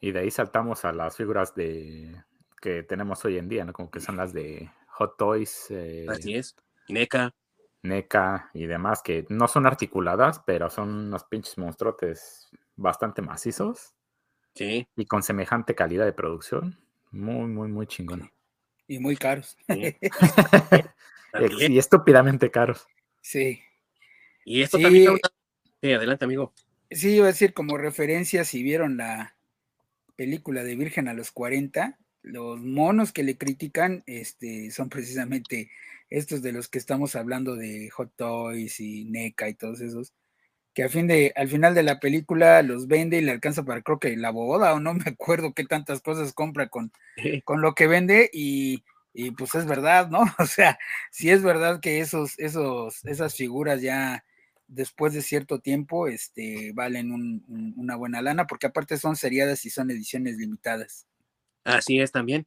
y 0.00 0.12
de 0.12 0.20
ahí 0.20 0.30
saltamos 0.30 0.84
a 0.84 0.92
las 0.92 1.16
figuras 1.16 1.54
de 1.54 2.24
que 2.60 2.82
tenemos 2.82 3.24
hoy 3.24 3.38
en 3.38 3.48
día, 3.48 3.64
¿no? 3.64 3.72
Como 3.72 3.90
que 3.90 4.00
son 4.00 4.16
las 4.16 4.32
de 4.32 4.70
Hot 4.88 5.16
Toys. 5.16 5.66
Eh, 5.70 6.06
Así 6.08 6.34
es. 6.34 6.56
NECA. 6.88 7.34
NECA 7.82 8.50
y 8.52 8.66
demás, 8.66 9.02
que 9.02 9.26
no 9.28 9.48
son 9.48 9.66
articuladas, 9.66 10.42
pero 10.46 10.68
son 10.68 10.90
unos 10.90 11.24
pinches 11.24 11.56
monstruotes 11.56 12.50
bastante 12.76 13.22
macizos. 13.22 13.94
Sí. 14.54 14.86
Y 14.96 15.06
con 15.06 15.22
semejante 15.22 15.74
calidad 15.74 16.04
de 16.04 16.12
producción. 16.12 16.78
Muy, 17.10 17.46
muy, 17.46 17.68
muy 17.68 17.86
chingón. 17.86 18.30
Y 18.86 18.98
muy 18.98 19.16
caros. 19.16 19.56
y 19.68 19.94
estúpidamente 21.78 22.50
caros. 22.50 22.86
Sí. 23.20 23.60
Y 24.44 24.62
esto 24.62 24.78
también. 24.78 25.18
Sí, 25.82 25.92
adelante, 25.92 26.24
amigo. 26.24 26.52
Sí, 26.90 27.16
iba 27.16 27.26
a 27.26 27.28
decir, 27.28 27.54
como 27.54 27.78
referencia, 27.78 28.44
si 28.44 28.62
vieron 28.62 28.96
la, 28.96 29.36
película 30.20 30.62
de 30.64 30.76
Virgen 30.76 31.08
a 31.08 31.14
los 31.14 31.30
40, 31.30 31.98
los 32.20 32.60
monos 32.60 33.10
que 33.10 33.22
le 33.22 33.38
critican 33.38 34.04
este, 34.04 34.70
son 34.70 34.90
precisamente 34.90 35.70
estos 36.10 36.42
de 36.42 36.52
los 36.52 36.68
que 36.68 36.76
estamos 36.76 37.16
hablando 37.16 37.56
de 37.56 37.88
Hot 37.88 38.12
Toys 38.16 38.80
y 38.80 39.06
NECA 39.06 39.48
y 39.48 39.54
todos 39.54 39.80
esos, 39.80 40.12
que 40.80 40.84
al, 40.84 40.90
fin 40.90 41.06
de, 41.06 41.34
al 41.36 41.46
final 41.46 41.74
de 41.74 41.82
la 41.82 42.00
película 42.00 42.62
los 42.62 42.86
vende 42.86 43.18
y 43.18 43.20
le 43.20 43.32
alcanza 43.32 43.64
para 43.64 43.82
creo 43.82 43.98
que 43.98 44.16
la 44.16 44.30
boda 44.30 44.72
o 44.72 44.80
no 44.80 44.94
me 44.94 45.04
acuerdo 45.04 45.52
qué 45.52 45.66
tantas 45.66 46.00
cosas 46.00 46.32
compra 46.32 46.70
con, 46.70 46.90
con 47.44 47.60
lo 47.60 47.74
que 47.74 47.86
vende 47.86 48.30
y, 48.32 48.82
y, 49.12 49.32
pues 49.32 49.54
es 49.54 49.66
verdad, 49.66 50.08
¿no? 50.08 50.20
O 50.38 50.46
sea, 50.46 50.78
si 51.10 51.28
es 51.28 51.42
verdad 51.42 51.80
que 51.80 52.00
esos, 52.00 52.38
esos, 52.38 53.04
esas 53.04 53.34
figuras 53.34 53.82
ya 53.82 54.24
después 54.68 55.12
de 55.12 55.20
cierto 55.20 55.58
tiempo 55.58 56.06
este, 56.06 56.72
valen 56.72 57.42
una 57.76 57.96
buena 57.96 58.22
lana, 58.22 58.46
porque 58.46 58.68
aparte 58.68 58.96
son 58.96 59.16
seriadas 59.16 59.66
y 59.66 59.70
son 59.70 59.90
ediciones 59.90 60.38
limitadas. 60.38 61.06
Así 61.62 62.00
es 62.00 62.10
también. 62.10 62.46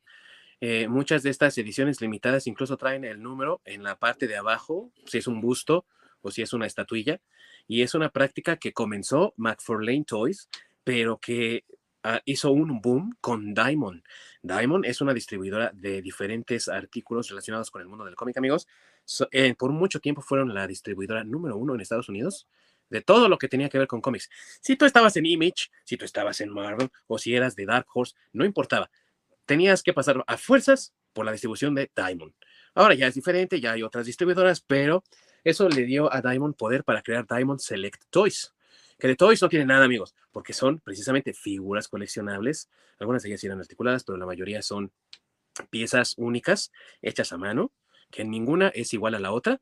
Eh, 0.59 0.87
muchas 0.87 1.21
de 1.21 1.29
estas 1.29 1.55
ediciones 1.59 2.01
limitadas 2.01 2.47
incluso 2.47 2.77
traen 2.77 3.03
el 3.03 3.21
número 3.21 3.61
en 3.65 3.83
la 3.83 3.99
parte 3.99 4.25
de 4.25 4.37
abajo, 4.37 4.91
si 5.05 5.19
es 5.19 5.27
un 5.27 5.39
busto 5.39 5.85
o 6.21 6.31
si 6.31 6.41
es 6.41 6.51
una 6.53 6.65
estatuilla. 6.65 7.21
Y 7.67 7.81
es 7.81 7.95
una 7.95 8.09
práctica 8.09 8.57
que 8.57 8.73
comenzó 8.73 9.33
McFarlane 9.37 10.05
Toys, 10.05 10.49
pero 10.83 11.17
que 11.19 11.65
ah, 12.03 12.21
hizo 12.25 12.51
un 12.51 12.81
boom 12.81 13.15
con 13.21 13.53
Diamond. 13.53 14.03
Diamond 14.41 14.85
es 14.85 15.01
una 15.01 15.13
distribuidora 15.13 15.71
de 15.73 16.01
diferentes 16.01 16.67
artículos 16.67 17.29
relacionados 17.29 17.71
con 17.71 17.81
el 17.81 17.87
mundo 17.87 18.05
del 18.05 18.15
cómic, 18.15 18.37
amigos. 18.37 18.67
Eh, 19.31 19.55
por 19.55 19.71
mucho 19.71 19.99
tiempo 19.99 20.21
fueron 20.21 20.53
la 20.53 20.67
distribuidora 20.67 21.23
número 21.23 21.57
uno 21.57 21.75
en 21.75 21.81
Estados 21.81 22.09
Unidos 22.09 22.47
de 22.89 23.01
todo 23.01 23.27
lo 23.27 23.37
que 23.37 23.47
tenía 23.47 23.69
que 23.69 23.79
ver 23.79 23.87
con 23.87 24.01
cómics. 24.01 24.29
Si 24.61 24.75
tú 24.75 24.85
estabas 24.85 25.17
en 25.17 25.25
Image, 25.25 25.71
si 25.83 25.97
tú 25.97 26.05
estabas 26.05 26.39
en 26.41 26.49
Marvel 26.49 26.89
o 27.07 27.17
si 27.17 27.35
eras 27.35 27.55
de 27.55 27.65
Dark 27.65 27.87
Horse, 27.93 28.13
no 28.31 28.45
importaba. 28.45 28.89
Tenías 29.45 29.81
que 29.81 29.93
pasar 29.93 30.23
a 30.27 30.37
fuerzas 30.37 30.93
por 31.11 31.25
la 31.25 31.31
distribución 31.31 31.73
de 31.75 31.91
Diamond. 31.95 32.33
Ahora 32.75 32.93
ya 32.93 33.07
es 33.07 33.15
diferente, 33.15 33.59
ya 33.59 33.73
hay 33.73 33.83
otras 33.83 34.05
distribuidoras, 34.05 34.61
pero 34.61 35.03
eso 35.43 35.67
le 35.69 35.85
dio 35.85 36.13
a 36.13 36.21
Diamond 36.21 36.55
poder 36.55 36.83
para 36.83 37.01
crear 37.01 37.25
Diamond 37.27 37.59
Select 37.59 38.03
Toys. 38.09 38.53
Que 38.97 39.07
de 39.07 39.15
Toys 39.15 39.41
no 39.41 39.49
tiene 39.49 39.65
nada, 39.65 39.85
amigos, 39.85 40.15
porque 40.31 40.53
son 40.53 40.79
precisamente 40.79 41.33
figuras 41.33 41.87
coleccionables. 41.87 42.69
Algunas 42.99 43.23
de 43.23 43.29
ellas 43.29 43.43
eran 43.43 43.59
articuladas, 43.59 44.03
pero 44.03 44.17
la 44.17 44.25
mayoría 44.25 44.61
son 44.61 44.91
piezas 45.69 46.13
únicas, 46.17 46.71
hechas 47.01 47.33
a 47.33 47.37
mano, 47.37 47.71
que 48.11 48.23
ninguna 48.23 48.69
es 48.69 48.93
igual 48.93 49.15
a 49.15 49.19
la 49.19 49.31
otra. 49.31 49.59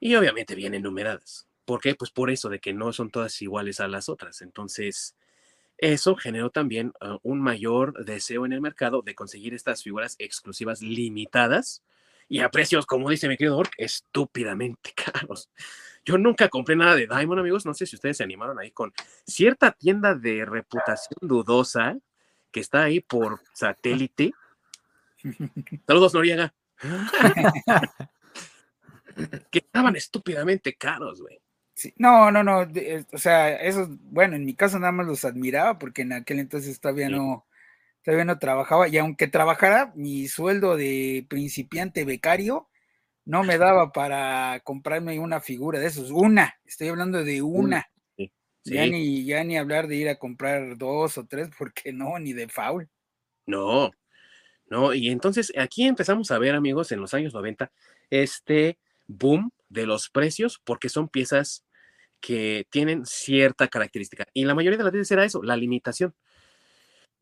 Y 0.00 0.14
obviamente 0.14 0.54
vienen 0.54 0.82
numeradas. 0.82 1.46
¿Por 1.64 1.80
qué? 1.80 1.94
Pues 1.94 2.10
por 2.10 2.30
eso, 2.30 2.48
de 2.48 2.60
que 2.60 2.72
no 2.72 2.92
son 2.92 3.10
todas 3.10 3.40
iguales 3.42 3.80
a 3.80 3.88
las 3.88 4.08
otras. 4.08 4.42
Entonces, 4.42 5.16
eso 5.78 6.14
generó 6.16 6.50
también 6.50 6.92
ah, 7.00 7.18
un 7.22 7.40
mayor 7.40 8.04
deseo 8.04 8.46
en 8.46 8.52
el 8.52 8.60
mercado 8.60 9.02
de 9.02 9.14
conseguir 9.14 9.54
estas 9.54 9.82
figuras 9.82 10.16
exclusivas 10.18 10.82
limitadas 10.82 11.82
y 12.28 12.40
a 12.40 12.50
precios, 12.50 12.86
como 12.86 13.10
dice 13.10 13.28
mi 13.28 13.36
querido 13.36 13.56
Ork, 13.56 13.72
estúpidamente 13.76 14.92
caros. 14.96 15.50
Yo 16.04 16.18
nunca 16.18 16.48
compré 16.48 16.76
nada 16.76 16.96
de 16.96 17.06
Diamond, 17.06 17.40
amigos. 17.40 17.64
No 17.64 17.72
sé 17.72 17.86
si 17.86 17.96
ustedes 17.96 18.18
se 18.18 18.24
animaron 18.24 18.58
ahí 18.58 18.70
con 18.70 18.92
cierta 19.26 19.72
tienda 19.72 20.14
de 20.14 20.44
reputación 20.44 21.16
dudosa 21.22 21.96
que 22.50 22.60
está 22.60 22.84
ahí 22.84 23.00
por 23.00 23.40
satélite. 23.52 24.32
Saludos, 25.86 26.14
Noriega. 26.14 26.54
que 29.50 29.58
estaban 29.58 29.96
estúpidamente 29.96 30.74
caros, 30.74 31.22
güey. 31.22 31.40
No, 31.96 32.30
no, 32.30 32.44
no, 32.44 32.68
o 33.12 33.18
sea, 33.18 33.56
eso, 33.56 33.88
bueno, 34.02 34.36
en 34.36 34.44
mi 34.44 34.54
caso 34.54 34.78
nada 34.78 34.92
más 34.92 35.06
los 35.06 35.24
admiraba 35.24 35.78
porque 35.78 36.02
en 36.02 36.12
aquel 36.12 36.38
entonces 36.38 36.78
todavía 36.78 37.08
no, 37.08 37.46
todavía 38.04 38.24
no 38.24 38.38
trabajaba 38.38 38.86
y 38.88 38.98
aunque 38.98 39.26
trabajara, 39.28 39.92
mi 39.96 40.28
sueldo 40.28 40.76
de 40.76 41.26
principiante 41.28 42.04
becario 42.04 42.68
no 43.24 43.42
me 43.42 43.56
daba 43.58 43.90
para 43.92 44.60
comprarme 44.62 45.18
una 45.18 45.40
figura 45.40 45.80
de 45.80 45.86
esos, 45.86 46.10
una, 46.10 46.54
estoy 46.64 46.88
hablando 46.88 47.24
de 47.24 47.42
una. 47.42 47.88
Ya, 48.66 48.86
ni, 48.86 49.26
ya 49.26 49.44
ni 49.44 49.58
hablar 49.58 49.88
de 49.88 49.96
ir 49.96 50.08
a 50.08 50.18
comprar 50.18 50.78
dos 50.78 51.18
o 51.18 51.26
tres, 51.26 51.50
porque 51.58 51.92
no, 51.92 52.18
ni 52.18 52.32
de 52.32 52.48
foul. 52.48 52.88
No, 53.44 53.90
no, 54.70 54.94
y 54.94 55.08
entonces 55.08 55.52
aquí 55.58 55.86
empezamos 55.86 56.30
a 56.30 56.38
ver, 56.38 56.54
amigos, 56.54 56.90
en 56.90 57.00
los 57.00 57.12
años 57.12 57.34
90, 57.34 57.70
este 58.08 58.78
boom 59.06 59.50
de 59.68 59.86
los 59.86 60.08
precios 60.08 60.60
porque 60.64 60.88
son 60.88 61.08
piezas 61.08 61.64
que 62.20 62.66
tienen 62.70 63.04
cierta 63.04 63.68
característica. 63.68 64.26
Y 64.32 64.46
la 64.46 64.54
mayoría 64.54 64.78
de 64.78 64.84
las 64.84 64.92
veces 64.92 65.10
era 65.10 65.26
eso, 65.26 65.42
la 65.42 65.56
limitación. 65.56 66.14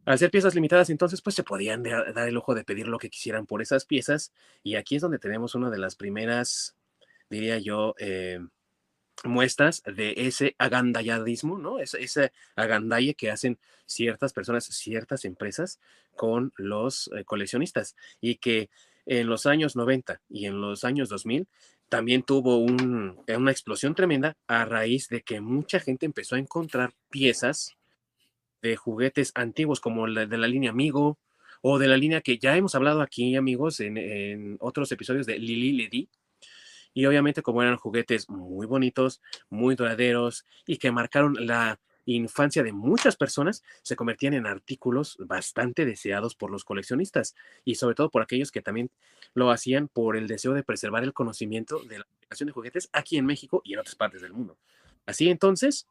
Al 0.04 0.18
ser 0.18 0.30
piezas 0.30 0.54
limitadas, 0.54 0.90
entonces, 0.90 1.22
pues 1.22 1.36
se 1.36 1.44
podían 1.44 1.82
dar 1.82 2.28
el 2.28 2.36
ojo 2.36 2.54
de 2.54 2.64
pedir 2.64 2.88
lo 2.88 2.98
que 2.98 3.10
quisieran 3.10 3.46
por 3.46 3.62
esas 3.62 3.84
piezas. 3.84 4.32
Y 4.64 4.74
aquí 4.74 4.96
es 4.96 5.02
donde 5.02 5.18
tenemos 5.18 5.54
una 5.54 5.70
de 5.70 5.78
las 5.78 5.94
primeras, 5.94 6.74
diría 7.30 7.58
yo, 7.58 7.94
eh, 7.98 8.40
muestras 9.24 9.82
de 9.86 10.14
ese 10.16 10.56
agandalladismo, 10.58 11.58
¿no? 11.58 11.78
Ese, 11.78 12.02
ese 12.02 12.32
agandalle 12.56 13.14
que 13.14 13.30
hacen 13.30 13.58
ciertas 13.86 14.32
personas, 14.32 14.64
ciertas 14.64 15.24
empresas 15.24 15.78
con 16.16 16.52
los 16.56 17.08
eh, 17.14 17.24
coleccionistas. 17.24 17.94
Y 18.20 18.36
que 18.36 18.70
en 19.06 19.28
los 19.28 19.46
años 19.46 19.76
90 19.76 20.20
y 20.28 20.46
en 20.46 20.60
los 20.60 20.84
años 20.84 21.08
2000 21.08 21.46
también 21.88 22.22
tuvo 22.22 22.66
eh, 23.26 23.36
una 23.36 23.50
explosión 23.50 23.94
tremenda 23.94 24.36
a 24.46 24.64
raíz 24.64 25.08
de 25.08 25.22
que 25.22 25.40
mucha 25.40 25.78
gente 25.78 26.06
empezó 26.06 26.36
a 26.36 26.38
encontrar 26.38 26.92
piezas 27.10 27.76
de 28.62 28.76
juguetes 28.76 29.32
antiguos 29.34 29.80
como 29.80 30.06
la 30.06 30.26
de 30.26 30.38
la 30.38 30.46
línea 30.46 30.70
Amigo 30.70 31.18
o 31.60 31.78
de 31.78 31.88
la 31.88 31.96
línea 31.96 32.20
que 32.20 32.38
ya 32.38 32.56
hemos 32.56 32.74
hablado 32.74 33.02
aquí, 33.02 33.36
amigos, 33.36 33.80
en, 33.80 34.56
otros 34.60 34.90
episodios 34.92 35.26
de 35.26 35.38
Lili 35.38 35.72
Ledi. 35.72 36.08
Y 36.94 37.06
obviamente 37.06 37.42
como 37.42 37.62
eran 37.62 37.76
juguetes 37.76 38.28
muy 38.28 38.66
bonitos, 38.66 39.22
muy 39.48 39.76
duraderos 39.76 40.44
y 40.66 40.76
que 40.76 40.90
marcaron 40.90 41.34
la 41.38 41.80
infancia 42.04 42.62
de 42.62 42.72
muchas 42.72 43.16
personas 43.16 43.62
se 43.82 43.96
convertían 43.96 44.34
en 44.34 44.46
artículos 44.46 45.16
bastante 45.20 45.84
deseados 45.84 46.34
por 46.34 46.50
los 46.50 46.64
coleccionistas 46.64 47.34
y 47.64 47.76
sobre 47.76 47.94
todo 47.94 48.10
por 48.10 48.22
aquellos 48.22 48.50
que 48.50 48.60
también 48.60 48.90
lo 49.34 49.50
hacían 49.50 49.88
por 49.88 50.16
el 50.16 50.26
deseo 50.26 50.52
de 50.52 50.64
preservar 50.64 51.04
el 51.04 51.12
conocimiento 51.12 51.78
de 51.84 52.00
la 52.00 52.04
fabricación 52.04 52.48
de 52.48 52.52
juguetes 52.52 52.88
aquí 52.92 53.16
en 53.16 53.26
México 53.26 53.62
y 53.64 53.74
en 53.74 53.78
otras 53.78 53.94
partes 53.94 54.20
del 54.20 54.32
mundo. 54.32 54.58
Así 55.06 55.28
entonces, 55.28 55.86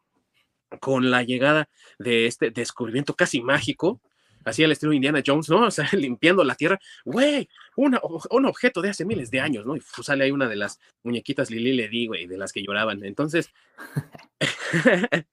con 0.80 1.12
la 1.12 1.24
llegada 1.24 1.70
de 2.00 2.28
este 2.28 2.52
descubrimiento 2.52 3.16
casi 3.16 3.42
mágico, 3.42 4.02
así 4.44 4.64
al 4.64 4.72
estilo 4.72 4.94
Indiana 4.94 5.22
Jones, 5.26 5.50
¿no? 5.50 5.62
O 5.68 5.72
sea, 5.72 5.90
limpiando 5.94 6.44
la 6.44 6.56
tierra, 6.56 6.80
güey, 7.06 7.50
un 7.76 8.46
objeto 8.46 8.82
de 8.82 8.90
hace 8.90 9.06
miles 9.06 9.32
de 9.32 9.42
años, 9.42 9.66
¿no? 9.66 9.76
Y 9.76 9.82
sale 9.82 10.24
ahí 10.24 10.32
una 10.32 10.48
de 10.48 10.56
las 10.56 10.80
muñequitas 11.04 11.52
Lili 11.52 11.74
le 11.74 11.88
di, 11.90 12.08
güey, 12.08 12.28
de 12.28 12.38
las 12.38 12.52
que 12.52 12.64
lloraban. 12.64 13.04
Entonces, 13.04 13.52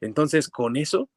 Entonces, 0.00 0.48
con 0.48 0.76
eso, 0.76 1.08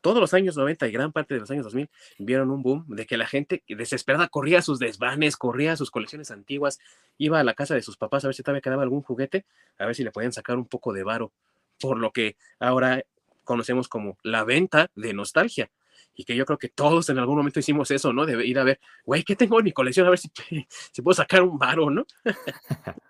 todos 0.00 0.20
los 0.20 0.32
años 0.32 0.56
90 0.56 0.88
y 0.88 0.92
gran 0.92 1.12
parte 1.12 1.34
de 1.34 1.40
los 1.40 1.50
años 1.50 1.64
2000 1.64 1.90
vieron 2.18 2.50
un 2.50 2.62
boom 2.62 2.86
de 2.88 3.06
que 3.06 3.18
la 3.18 3.26
gente 3.26 3.62
desesperada 3.68 4.28
corría 4.28 4.60
a 4.60 4.62
sus 4.62 4.78
desvanes, 4.78 5.36
corría 5.36 5.72
a 5.72 5.76
sus 5.76 5.90
colecciones 5.90 6.30
antiguas, 6.30 6.78
iba 7.18 7.38
a 7.38 7.44
la 7.44 7.54
casa 7.54 7.74
de 7.74 7.82
sus 7.82 7.96
papás 7.96 8.24
a 8.24 8.28
ver 8.28 8.34
si 8.34 8.42
todavía 8.42 8.62
quedaba 8.62 8.82
algún 8.82 9.02
juguete, 9.02 9.44
a 9.78 9.86
ver 9.86 9.94
si 9.94 10.04
le 10.04 10.10
podían 10.10 10.32
sacar 10.32 10.56
un 10.56 10.66
poco 10.66 10.92
de 10.92 11.02
varo, 11.02 11.32
por 11.80 11.98
lo 11.98 12.12
que 12.12 12.36
ahora 12.58 13.02
conocemos 13.44 13.88
como 13.88 14.18
la 14.22 14.44
venta 14.44 14.90
de 14.94 15.12
nostalgia. 15.12 15.70
Y 16.14 16.24
que 16.24 16.36
yo 16.36 16.44
creo 16.44 16.58
que 16.58 16.68
todos 16.68 17.08
en 17.08 17.18
algún 17.18 17.36
momento 17.36 17.60
hicimos 17.60 17.90
eso, 17.90 18.12
¿no? 18.12 18.26
De 18.26 18.44
ir 18.46 18.58
a 18.58 18.64
ver, 18.64 18.80
güey, 19.04 19.22
¿qué 19.22 19.36
tengo 19.36 19.58
en 19.58 19.64
mi 19.64 19.72
colección? 19.72 20.06
A 20.06 20.10
ver 20.10 20.18
si, 20.18 20.30
si 20.92 21.02
puedo 21.02 21.14
sacar 21.14 21.42
un 21.42 21.58
varo, 21.58 21.88
¿no? 21.90 22.04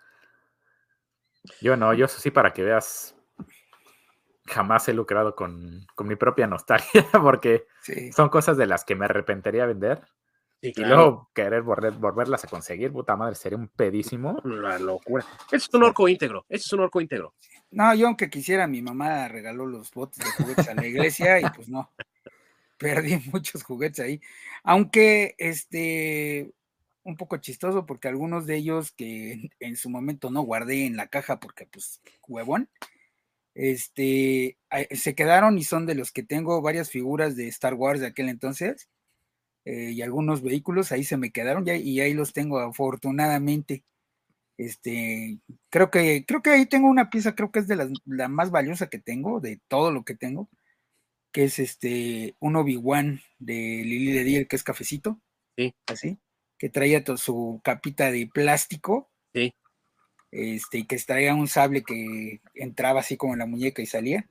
yo 1.61 1.75
no, 1.75 1.93
yo 1.93 2.07
sí 2.07 2.31
para 2.31 2.53
que 2.53 2.63
veas 2.63 3.15
jamás 4.51 4.87
he 4.89 4.93
lucrado 4.93 5.35
con, 5.35 5.87
mi 6.03 6.15
propia 6.15 6.47
nostalgia 6.47 7.05
porque 7.21 7.67
son 8.13 8.29
cosas 8.29 8.57
de 8.57 8.67
las 8.67 8.83
que 8.83 8.95
me 8.95 9.05
arrepentiría 9.05 9.65
vender. 9.65 10.01
Y 10.61 10.79
luego 10.83 11.29
querer 11.33 11.63
volverlas 11.63 12.43
a 12.43 12.47
conseguir, 12.47 12.91
puta 12.91 13.15
madre, 13.15 13.33
sería 13.35 13.57
un 13.57 13.67
pedísimo. 13.67 14.39
La 14.43 14.77
locura. 14.77 15.25
Eso 15.47 15.55
es 15.55 15.73
un 15.73 15.83
orco 15.83 16.07
íntegro. 16.07 16.45
Eso 16.47 16.63
es 16.67 16.73
un 16.73 16.81
orco 16.81 17.01
íntegro. 17.01 17.33
No, 17.71 17.95
yo 17.95 18.07
aunque 18.07 18.29
quisiera, 18.29 18.67
mi 18.67 18.81
mamá 18.81 19.27
regaló 19.27 19.65
los 19.65 19.91
botes 19.91 20.19
de 20.19 20.31
juguetes 20.31 20.67
a 20.67 20.75
la 20.75 20.85
iglesia 20.85 21.39
y 21.39 21.45
pues 21.55 21.67
no. 21.67 21.89
Perdí 22.77 23.17
muchos 23.33 23.63
juguetes 23.63 24.01
ahí. 24.01 24.21
Aunque, 24.63 25.33
este, 25.39 26.51
un 27.03 27.17
poco 27.17 27.37
chistoso 27.37 27.87
porque 27.87 28.07
algunos 28.07 28.45
de 28.45 28.57
ellos 28.57 28.91
que 28.91 29.49
en 29.59 29.75
su 29.75 29.89
momento 29.89 30.29
no 30.29 30.41
guardé 30.41 30.85
en 30.85 30.95
la 30.95 31.07
caja 31.07 31.39
porque 31.39 31.65
pues 31.65 32.01
huevón, 32.27 32.69
este, 33.55 34.57
se 34.91 35.15
quedaron 35.15 35.57
y 35.57 35.63
son 35.63 35.87
de 35.87 35.95
los 35.95 36.11
que 36.11 36.21
tengo 36.21 36.61
varias 36.61 36.91
figuras 36.91 37.35
de 37.35 37.47
Star 37.47 37.73
Wars 37.73 37.99
de 37.99 38.07
aquel 38.07 38.29
entonces 38.29 38.89
eh, 39.65 39.91
y 39.91 40.01
algunos 40.01 40.41
vehículos 40.41 40.91
ahí 40.91 41.03
se 41.03 41.17
me 41.17 41.31
quedaron 41.31 41.65
ya, 41.65 41.75
y 41.75 41.99
ahí 41.99 42.13
los 42.13 42.33
tengo 42.33 42.59
afortunadamente. 42.59 43.83
Este, 44.57 45.39
creo 45.69 45.89
que, 45.89 46.25
creo 46.25 46.41
que 46.41 46.51
ahí 46.51 46.65
tengo 46.65 46.87
una 46.89 47.09
pieza, 47.09 47.35
creo 47.35 47.51
que 47.51 47.59
es 47.59 47.67
de 47.67 47.91
la 48.05 48.27
más 48.27 48.51
valiosa 48.51 48.89
que 48.89 48.99
tengo, 48.99 49.39
de 49.39 49.59
todo 49.67 49.91
lo 49.91 50.03
que 50.03 50.15
tengo, 50.15 50.49
que 51.31 51.45
es 51.45 51.59
este, 51.59 52.35
un 52.39 52.55
Obi-Wan 52.55 53.21
de 53.39 53.53
Lily 53.53 54.11
de 54.11 54.23
Diel, 54.23 54.47
que 54.47 54.55
es 54.55 54.63
cafecito. 54.63 55.19
Sí. 55.57 55.73
Así, 55.87 56.19
que 56.57 56.69
traía 56.69 57.03
todo 57.03 57.17
su 57.17 57.61
capita 57.63 58.11
de 58.11 58.29
plástico. 58.31 59.09
Sí 59.33 59.53
este, 60.31 60.79
y 60.79 60.83
que 60.85 60.97
traía 60.97 61.35
un 61.35 61.47
sable 61.47 61.83
que 61.83 62.41
entraba 62.55 63.01
así 63.01 63.17
como 63.17 63.33
en 63.33 63.39
la 63.39 63.45
muñeca 63.45 63.81
y 63.81 63.85
salía. 63.85 64.27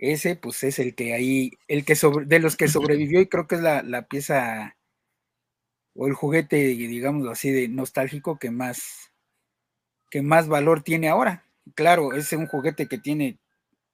Ese, 0.00 0.36
pues 0.36 0.62
es 0.62 0.78
el 0.78 0.94
que 0.94 1.12
ahí, 1.12 1.58
el 1.66 1.84
que 1.84 1.96
sobre, 1.96 2.24
de 2.24 2.38
los 2.38 2.56
que 2.56 2.68
sobrevivió, 3.02 3.20
y 3.20 3.26
creo 3.26 3.48
que 3.48 3.56
es 3.56 3.60
la, 3.60 4.06
pieza 4.08 4.76
o 5.94 6.06
el 6.06 6.14
juguete, 6.14 6.56
digamos 6.56 7.26
así, 7.28 7.50
de 7.50 7.68
nostálgico 7.68 8.38
que 8.38 8.52
más, 8.52 9.12
que 10.10 10.22
más 10.22 10.46
valor 10.48 10.82
tiene 10.82 11.08
ahora. 11.08 11.44
Claro, 11.74 12.12
es 12.14 12.32
un 12.32 12.46
juguete 12.46 12.86
que 12.86 12.98
tiene 12.98 13.38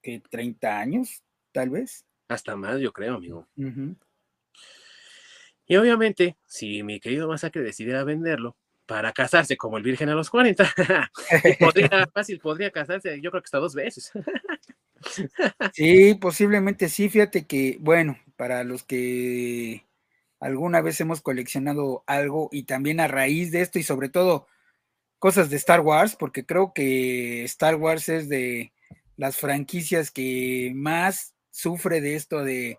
que 0.03 0.23
30 0.31 0.79
años, 0.79 1.23
tal 1.53 1.71
vez. 1.71 2.05
Hasta 2.29 2.55
más, 2.55 2.81
yo 2.81 2.93
creo, 2.93 3.15
amigo. 3.15 3.49
Y 5.67 5.77
obviamente, 5.77 6.37
si 6.47 6.83
mi 6.83 7.01
querido 7.01 7.27
Masacre 7.29 7.63
decidiera 7.63 8.05
venderlo, 8.05 8.55
para 8.87 9.13
casarse 9.13 9.57
como 9.57 9.79
el 9.79 9.83
virgen 9.83 10.09
a 10.09 10.15
los 10.15 10.31
40. 10.31 10.65
podría, 11.61 11.89
fácil, 12.15 12.39
podría 12.39 12.71
casarse, 12.71 13.21
yo 13.21 13.31
creo 13.31 13.43
que 13.43 13.47
hasta 13.47 13.59
dos 13.59 13.75
veces. 13.75 14.13
Sí, 15.73 16.15
posiblemente 16.15 16.89
sí. 16.89 17.09
Fíjate 17.09 17.47
que, 17.47 17.79
bueno, 17.81 18.19
para 18.37 18.65
los 18.65 18.83
que 18.85 19.85
alguna 20.41 20.81
vez 20.81 21.01
hemos 21.01 21.21
coleccionado 21.21 22.05
algo 22.07 22.49
y 22.53 22.65
también 22.65 23.01
a 23.01 23.09
raíz 23.09 23.51
de 23.51 23.63
esto 23.63 23.79
y 23.79 23.83
sobre 23.83 24.09
todo 24.09 24.47
cosas 25.19 25.49
de 25.49 25.57
Star 25.57 25.81
Wars, 25.81 26.17
porque 26.17 26.45
creo 26.45 26.73
que 26.75 27.45
Star 27.45 27.77
Wars 27.77 28.09
es 28.09 28.29
de 28.29 28.73
las 29.17 29.37
franquicias 29.37 30.11
que 30.11 30.73
más 30.75 31.35
sufre 31.51 32.01
de 32.01 32.17
esto 32.17 32.45
de, 32.45 32.79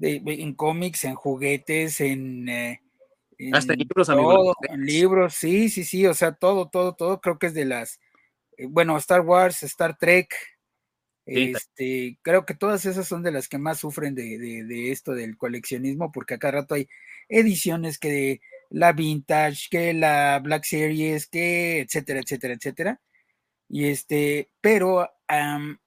en 0.00 0.54
cómics, 0.54 1.04
en 1.04 1.14
juguetes, 1.14 2.00
en... 2.00 2.48
Eh, 2.48 2.80
hasta 3.52 3.74
libros, 3.74 4.08
En 4.70 4.86
libros, 4.86 5.34
sí, 5.34 5.68
sí, 5.68 5.84
sí, 5.84 6.06
o 6.06 6.14
sea, 6.14 6.32
todo, 6.32 6.70
todo, 6.70 6.94
todo, 6.94 7.20
creo 7.20 7.38
que 7.38 7.48
es 7.48 7.54
de 7.54 7.66
las, 7.66 8.00
eh, 8.56 8.66
bueno, 8.66 8.96
Star 8.96 9.20
Wars, 9.20 9.62
Star 9.62 9.98
Trek, 9.98 10.34
este, 11.26 12.18
creo 12.22 12.46
que 12.46 12.54
todas 12.54 12.86
esas 12.86 13.08
son 13.08 13.22
de 13.22 13.32
las 13.32 13.48
que 13.48 13.58
más 13.58 13.80
sufren 13.80 14.14
de, 14.14 14.92
esto 14.92 15.12
del 15.12 15.36
coleccionismo, 15.36 16.12
porque 16.12 16.34
acá 16.34 16.52
rato 16.52 16.74
hay 16.74 16.88
ediciones 17.28 17.98
que 17.98 18.08
de 18.08 18.40
la 18.70 18.92
Vintage, 18.92 19.68
que 19.70 19.92
la 19.92 20.38
Black 20.38 20.64
Series, 20.64 21.26
que 21.26 21.80
etcétera, 21.80 22.20
etcétera, 22.20 22.54
etcétera. 22.54 23.00
Y 23.68 23.86
este, 23.86 24.50
pero 24.60 25.10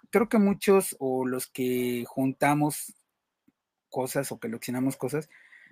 creo 0.09 0.29
que 0.29 0.37
muchos 0.39 0.95
o 0.99 1.25
los 1.25 1.47
que 1.47 2.03
juntamos 2.05 2.93
cosas 3.89 4.31
o 4.31 4.39
coleccionamos 4.39 4.97
cosas, 4.97 5.29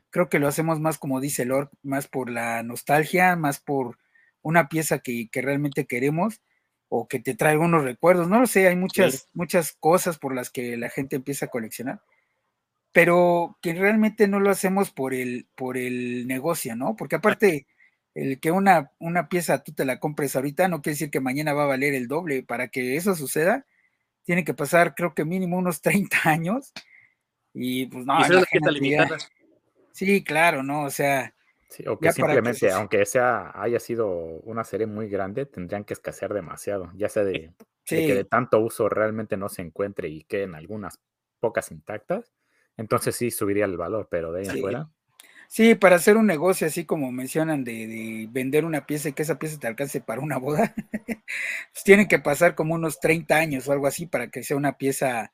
creo 0.09 0.29
que 0.29 0.39
lo 0.39 0.47
hacemos 0.47 0.79
más 0.79 0.97
como 0.97 1.19
dice 1.19 1.45
Lord, 1.45 1.69
más 1.83 2.07
por 2.07 2.29
la 2.29 2.63
nostalgia, 2.63 3.35
más 3.35 3.59
por 3.59 3.97
una 4.41 4.69
pieza 4.69 4.99
que, 4.99 5.29
que 5.29 5.41
realmente 5.41 5.85
queremos 5.85 6.41
o 6.89 7.07
que 7.07 7.19
te 7.19 7.35
trae 7.35 7.57
unos 7.57 7.83
recuerdos, 7.83 8.29
no 8.29 8.39
lo 8.39 8.47
sé, 8.47 8.67
hay 8.67 8.75
muchas, 8.75 9.27
muchas 9.33 9.73
cosas 9.73 10.17
por 10.17 10.33
las 10.33 10.49
que 10.49 10.77
la 10.77 10.89
gente 10.89 11.17
empieza 11.17 11.45
a 11.45 11.49
coleccionar, 11.49 12.01
pero 12.91 13.57
que 13.61 13.73
realmente 13.73 14.27
no 14.27 14.39
lo 14.39 14.49
hacemos 14.49 14.91
por 14.91 15.13
el, 15.13 15.47
por 15.55 15.77
el 15.77 16.27
negocio, 16.27 16.75
¿no? 16.75 16.95
Porque 16.95 17.17
aparte, 17.17 17.67
el 18.17 18.39
que 18.39 18.49
una, 18.49 18.91
una 18.97 19.29
pieza 19.29 19.63
tú 19.63 19.73
te 19.73 19.85
la 19.85 19.99
compres 19.99 20.35
ahorita 20.35 20.67
no 20.67 20.81
quiere 20.81 20.95
decir 20.95 21.11
que 21.11 21.19
mañana 21.19 21.53
va 21.53 21.65
a 21.65 21.67
valer 21.67 21.93
el 21.93 22.07
doble. 22.07 22.41
Para 22.41 22.67
que 22.69 22.95
eso 22.95 23.15
suceda, 23.15 23.67
tiene 24.23 24.43
que 24.43 24.55
pasar, 24.55 24.95
creo 24.95 25.13
que 25.13 25.23
mínimo 25.23 25.57
unos 25.57 25.81
30 25.81 26.17
años. 26.25 26.73
Y 27.53 27.85
pues 27.85 28.05
no, 28.05 28.17
sí, 29.91 30.23
claro, 30.23 30.63
¿no? 30.63 30.83
O 30.83 30.89
sea, 30.89 31.35
o 31.87 31.99
que 31.99 32.11
simplemente, 32.11 32.71
aunque 32.71 33.05
sea, 33.05 33.51
haya 33.53 33.79
sido 33.79 34.07
una 34.07 34.63
serie 34.63 34.87
muy 34.87 35.09
grande, 35.09 35.45
tendrían 35.45 35.83
que 35.83 35.93
escasear 35.93 36.33
demasiado, 36.33 36.91
ya 36.95 37.09
sea 37.09 37.23
de, 37.23 37.53
que 37.85 38.15
de 38.15 38.23
tanto 38.23 38.59
uso 38.59 38.89
realmente 38.89 39.37
no 39.37 39.49
se 39.49 39.61
encuentre 39.61 40.07
y 40.09 40.23
queden 40.23 40.55
algunas 40.55 40.99
pocas 41.39 41.71
intactas, 41.71 42.33
entonces 42.77 43.15
sí 43.15 43.31
subiría 43.31 43.65
el 43.65 43.77
valor, 43.77 44.07
pero 44.09 44.31
de 44.31 44.41
ahí 44.41 44.47
en 44.47 44.61
fuera. 44.61 44.89
Sí, 45.49 45.75
para 45.75 45.95
hacer 45.95 46.17
un 46.17 46.25
negocio 46.25 46.67
así 46.67 46.85
como 46.85 47.11
mencionan 47.11 47.63
de, 47.63 48.27
vender 48.31 48.65
una 48.65 48.85
pieza 48.85 49.09
y 49.09 49.13
que 49.13 49.23
esa 49.23 49.39
pieza 49.39 49.59
te 49.59 49.67
alcance 49.67 50.01
para 50.01 50.21
una 50.21 50.37
boda, 50.37 50.73
pues 51.07 51.83
tienen 51.85 52.07
que 52.07 52.19
pasar 52.19 52.53
como 52.55 52.75
unos 52.75 52.99
30 52.99 53.35
años 53.35 53.67
o 53.67 53.71
algo 53.71 53.87
así 53.87 54.05
para 54.07 54.29
que 54.29 54.43
sea 54.43 54.57
una 54.57 54.77
pieza 54.77 55.33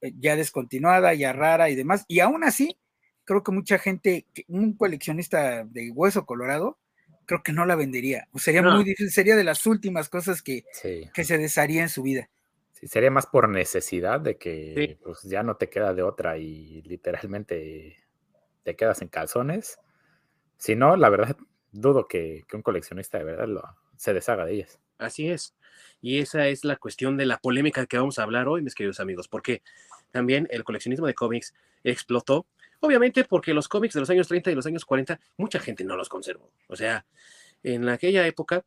eh, 0.00 0.12
ya 0.18 0.36
descontinuada, 0.36 1.14
ya 1.14 1.32
rara 1.32 1.70
y 1.70 1.76
demás. 1.76 2.04
Y 2.08 2.20
aún 2.20 2.42
así, 2.42 2.78
creo 3.24 3.42
que 3.42 3.52
mucha 3.52 3.78
gente, 3.78 4.26
un 4.48 4.76
coleccionista 4.76 5.64
de 5.64 5.90
hueso 5.90 6.26
colorado, 6.26 6.78
creo 7.26 7.42
que 7.42 7.52
no 7.52 7.66
la 7.66 7.76
vendería. 7.76 8.28
O 8.32 8.38
sería 8.38 8.62
muy 8.62 8.84
difícil, 8.84 9.10
sería 9.10 9.36
de 9.36 9.44
las 9.44 9.66
últimas 9.66 10.08
cosas 10.08 10.42
que, 10.42 10.64
que 10.82 11.24
se 11.24 11.38
desharía 11.38 11.82
en 11.82 11.88
su 11.88 12.02
vida. 12.02 12.28
Sí, 12.72 12.88
sería 12.88 13.10
más 13.10 13.26
por 13.26 13.48
necesidad 13.48 14.20
de 14.20 14.36
que 14.36 14.98
pues, 15.02 15.22
ya 15.22 15.42
no 15.42 15.56
te 15.56 15.68
queda 15.68 15.94
de 15.94 16.02
otra 16.02 16.38
y 16.38 16.82
literalmente 16.82 17.96
te 18.62 18.76
quedas 18.76 19.00
en 19.02 19.08
calzones. 19.08 19.78
Si 20.56 20.76
no, 20.76 20.96
la 20.96 21.08
verdad, 21.08 21.36
dudo 21.72 22.06
que, 22.08 22.44
un 22.52 22.62
coleccionista 22.62 23.18
de 23.18 23.24
verdad 23.24 23.48
lo, 23.48 23.62
se 23.96 24.12
deshaga 24.12 24.44
de 24.44 24.54
ellas. 24.54 24.78
Así 24.98 25.28
es. 25.28 25.54
Y 26.00 26.18
esa 26.18 26.46
es 26.48 26.64
la 26.64 26.76
cuestión 26.76 27.16
de 27.16 27.26
la 27.26 27.38
polémica 27.38 27.86
que 27.86 27.98
vamos 27.98 28.18
a 28.18 28.22
hablar 28.22 28.48
hoy, 28.48 28.62
mis 28.62 28.74
queridos 28.74 29.00
amigos, 29.00 29.28
porque 29.28 29.62
también 30.10 30.46
el 30.50 30.64
coleccionismo 30.64 31.06
de 31.06 31.14
cómics 31.14 31.54
explotó 31.82 32.46
Obviamente 32.84 33.24
porque 33.24 33.54
los 33.54 33.66
cómics 33.66 33.94
de 33.94 34.00
los 34.00 34.10
años 34.10 34.28
30 34.28 34.50
y 34.50 34.54
los 34.54 34.66
años 34.66 34.84
40, 34.84 35.18
mucha 35.38 35.58
gente 35.58 35.84
no 35.84 35.96
los 35.96 36.10
conservó. 36.10 36.50
O 36.68 36.76
sea, 36.76 37.06
en 37.62 37.88
aquella 37.88 38.26
época, 38.26 38.62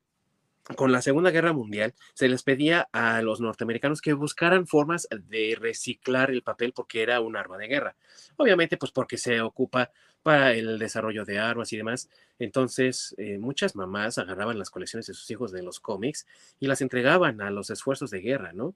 con 0.76 0.92
la 0.92 1.04
Segunda 1.04 1.30
Guerra 1.30 1.54
Mundial, 1.54 1.94
se 2.16 2.28
les 2.28 2.42
pedía 2.42 2.90
a 2.92 3.22
los 3.22 3.42
norteamericanos 3.42 4.02
que 4.02 4.14
buscaran 4.14 4.66
formas 4.66 5.08
de 5.12 5.56
reciclar 5.60 6.32
el 6.32 6.42
papel 6.42 6.74
porque 6.74 7.04
era 7.04 7.22
un 7.22 7.38
arma 7.38 7.60
de 7.60 7.68
guerra. 7.68 7.96
Obviamente, 8.38 8.76
pues 8.78 8.92
porque 8.92 9.20
se 9.20 9.40
ocupa 9.40 9.92
para 10.24 10.54
el 10.54 10.80
desarrollo 10.80 11.24
de 11.24 11.38
armas 11.38 11.72
y 11.72 11.78
demás. 11.78 12.10
Entonces, 12.40 13.14
eh, 13.20 13.38
muchas 13.38 13.76
mamás 13.76 14.18
agarraban 14.18 14.58
las 14.58 14.72
colecciones 14.72 15.06
de 15.06 15.14
sus 15.14 15.30
hijos 15.30 15.52
de 15.52 15.62
los 15.62 15.80
cómics 15.80 16.26
y 16.60 16.66
las 16.66 16.82
entregaban 16.82 17.40
a 17.40 17.52
los 17.52 17.70
esfuerzos 17.70 18.10
de 18.10 18.22
guerra, 18.22 18.52
¿no? 18.52 18.74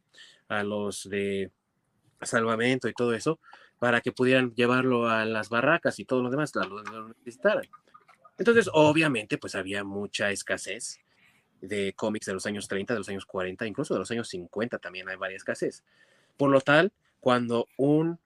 A 0.49 0.61
los 0.61 1.09
de 1.09 1.49
salvamento 2.21 2.87
y 2.87 2.93
todo 2.93 3.15
eso, 3.15 3.39
para 3.81 4.01
que 4.01 4.11
pudieran 4.11 4.53
llevarlo 4.53 5.09
a 5.09 5.25
las 5.25 5.49
barracas 5.49 5.97
y 5.97 6.05
todo 6.05 6.21
lo 6.21 6.29
demás, 6.29 6.53
lo, 6.53 6.83
lo 6.83 7.07
necesitaran. 7.07 7.63
Entonces, 8.37 8.69
obviamente, 8.71 9.39
pues 9.39 9.55
había 9.55 9.83
mucha 9.83 10.29
escasez 10.29 10.99
de 11.61 11.91
cómics 11.93 12.27
de 12.27 12.33
los 12.33 12.45
años 12.45 12.67
30, 12.67 12.93
de 12.93 12.99
los 12.99 13.09
años 13.09 13.25
40, 13.25 13.65
incluso 13.65 13.95
de 13.95 13.99
los 14.01 14.11
años 14.11 14.29
50 14.29 14.77
también 14.77 15.09
hay 15.09 15.15
varias 15.15 15.39
escasez. 15.39 15.83
Por 16.37 16.51
lo 16.51 16.61
tal, 16.61 16.93
cuando 17.19 17.69
un 17.75 18.19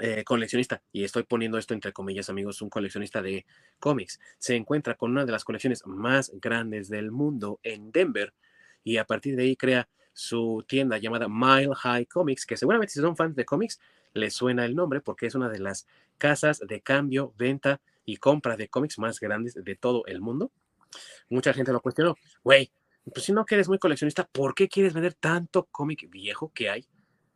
eh, 0.00 0.22
coleccionista, 0.24 0.82
y 0.92 1.04
estoy 1.04 1.22
poniendo 1.22 1.56
esto 1.56 1.72
entre 1.72 1.94
comillas 1.94 2.28
amigos, 2.28 2.60
un 2.60 2.68
coleccionista 2.68 3.22
de 3.22 3.46
cómics, 3.80 4.20
se 4.36 4.54
encuentra 4.54 4.96
con 4.96 5.12
una 5.12 5.24
de 5.24 5.32
las 5.32 5.44
colecciones 5.44 5.86
más 5.86 6.30
grandes 6.42 6.90
del 6.90 7.10
mundo 7.10 7.58
en 7.62 7.90
Denver 7.90 8.34
y 8.84 8.98
a 8.98 9.06
partir 9.06 9.34
de 9.34 9.44
ahí 9.44 9.56
crea 9.56 9.88
su 10.18 10.64
tienda 10.66 10.98
llamada 10.98 11.28
Mile 11.28 11.76
High 11.76 12.06
Comics, 12.06 12.44
que 12.44 12.56
seguramente 12.56 12.92
si 12.92 13.00
son 13.00 13.14
fans 13.14 13.36
de 13.36 13.44
cómics 13.44 13.78
le 14.14 14.32
suena 14.32 14.64
el 14.64 14.74
nombre 14.74 15.00
porque 15.00 15.26
es 15.26 15.36
una 15.36 15.48
de 15.48 15.60
las 15.60 15.86
casas 16.18 16.58
de 16.58 16.80
cambio, 16.80 17.32
venta 17.38 17.80
y 18.04 18.16
compra 18.16 18.56
de 18.56 18.68
cómics 18.68 18.98
más 18.98 19.20
grandes 19.20 19.54
de 19.54 19.76
todo 19.76 20.04
el 20.06 20.20
mundo. 20.20 20.50
Mucha 21.28 21.52
gente 21.52 21.70
lo 21.72 21.80
cuestionó. 21.80 22.16
Güey, 22.42 22.72
pues 23.14 23.26
si 23.26 23.32
no 23.32 23.46
que 23.46 23.54
eres 23.54 23.68
muy 23.68 23.78
coleccionista, 23.78 24.26
¿por 24.26 24.56
qué 24.56 24.68
quieres 24.68 24.92
vender 24.92 25.14
tanto 25.14 25.68
cómic 25.70 26.10
viejo 26.10 26.50
que 26.52 26.68
hay 26.68 26.84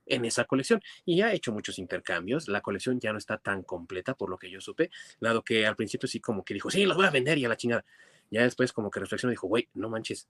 en 0.07 0.25
esa 0.25 0.45
colección? 0.45 0.83
Y 1.05 1.21
ha 1.21 1.33
hecho 1.33 1.53
muchos 1.53 1.79
intercambios. 1.79 2.49
La 2.49 2.63
colección 2.63 2.99
ya 2.99 3.13
no 3.13 3.19
está 3.19 3.39
tan 3.39 3.63
completa, 3.63 4.15
por 4.15 4.29
lo 4.29 4.39
que 4.39 4.51
yo 4.51 4.61
supe, 4.61 4.91
dado 5.21 5.45
que 5.45 5.69
al 5.69 5.77
principio 5.77 6.09
sí 6.09 6.19
como 6.19 6.45
que 6.45 6.55
dijo, 6.55 6.69
sí, 6.69 6.85
los 6.85 6.97
voy 6.97 7.07
a 7.07 7.11
vender 7.11 7.39
y 7.39 7.45
a 7.45 7.49
la 7.49 7.57
chingada. 7.57 7.85
Ya 8.29 8.43
después 8.43 8.73
como 8.73 8.91
que 8.91 8.99
reflexionó 8.99 9.31
dijo, 9.31 9.47
güey, 9.47 9.69
no 9.75 9.89
manches, 9.89 10.29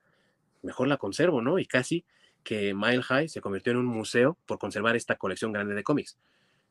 mejor 0.61 0.89
la 0.89 0.99
conservo, 0.99 1.41
¿no? 1.41 1.59
Y 1.59 1.65
casi 1.65 2.05
que 2.43 2.75
Mile 2.75 3.03
High 3.03 3.29
se 3.29 3.41
convirtió 3.41 3.73
en 3.73 3.79
un 3.79 3.87
museo 3.87 4.39
por 4.47 4.59
conservar 4.59 4.97
esta 4.97 5.17
colección 5.17 5.53
grande 5.53 5.75
de 5.75 5.83
cómics. 5.83 6.19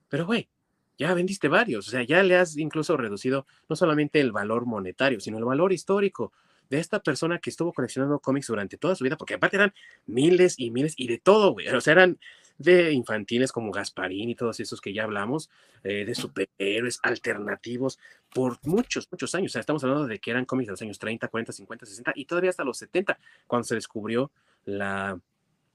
Pero, 0.09 0.25
güey, 0.25 0.49
ya 0.97 1.13
vendiste 1.13 1.47
varios, 1.47 1.87
o 1.87 1.91
sea, 1.91 2.03
ya 2.03 2.21
le 2.21 2.35
has 2.35 2.57
incluso 2.57 2.95
reducido 2.97 3.47
no 3.69 3.75
solamente 3.75 4.19
el 4.19 4.31
valor 4.31 4.65
monetario, 4.65 5.19
sino 5.19 5.37
el 5.37 5.45
valor 5.45 5.73
histórico 5.73 6.31
de 6.69 6.79
esta 6.79 6.99
persona 7.01 7.39
que 7.39 7.49
estuvo 7.49 7.73
coleccionando 7.73 8.19
cómics 8.19 8.47
durante 8.47 8.77
toda 8.77 8.95
su 8.95 9.03
vida, 9.03 9.17
porque 9.17 9.33
aparte 9.33 9.57
eran 9.57 9.73
miles 10.05 10.55
y 10.57 10.71
miles 10.71 10.93
y 10.95 11.07
de 11.07 11.17
todo, 11.17 11.51
güey. 11.51 11.67
O 11.69 11.81
sea, 11.81 11.93
eran 11.93 12.19
de 12.59 12.93
infantiles 12.93 13.51
como 13.51 13.71
Gasparín 13.71 14.29
y 14.29 14.35
todos 14.35 14.59
esos 14.59 14.79
que 14.79 14.93
ya 14.93 15.03
hablamos, 15.03 15.49
eh, 15.83 16.05
de 16.05 16.15
superhéroes 16.15 16.99
alternativos 17.01 17.99
por 18.33 18.59
muchos, 18.63 19.07
muchos 19.11 19.33
años. 19.35 19.51
O 19.51 19.53
sea, 19.53 19.61
estamos 19.61 19.83
hablando 19.83 20.07
de 20.07 20.19
que 20.19 20.31
eran 20.31 20.45
cómics 20.45 20.67
de 20.67 20.73
los 20.73 20.81
años 20.81 20.99
30, 20.99 21.27
40, 21.27 21.51
50, 21.51 21.85
60 21.85 22.13
y 22.15 22.25
todavía 22.25 22.51
hasta 22.51 22.63
los 22.63 22.77
70, 22.77 23.17
cuando 23.47 23.63
se 23.65 23.75
descubrió 23.75 24.31
la, 24.63 25.19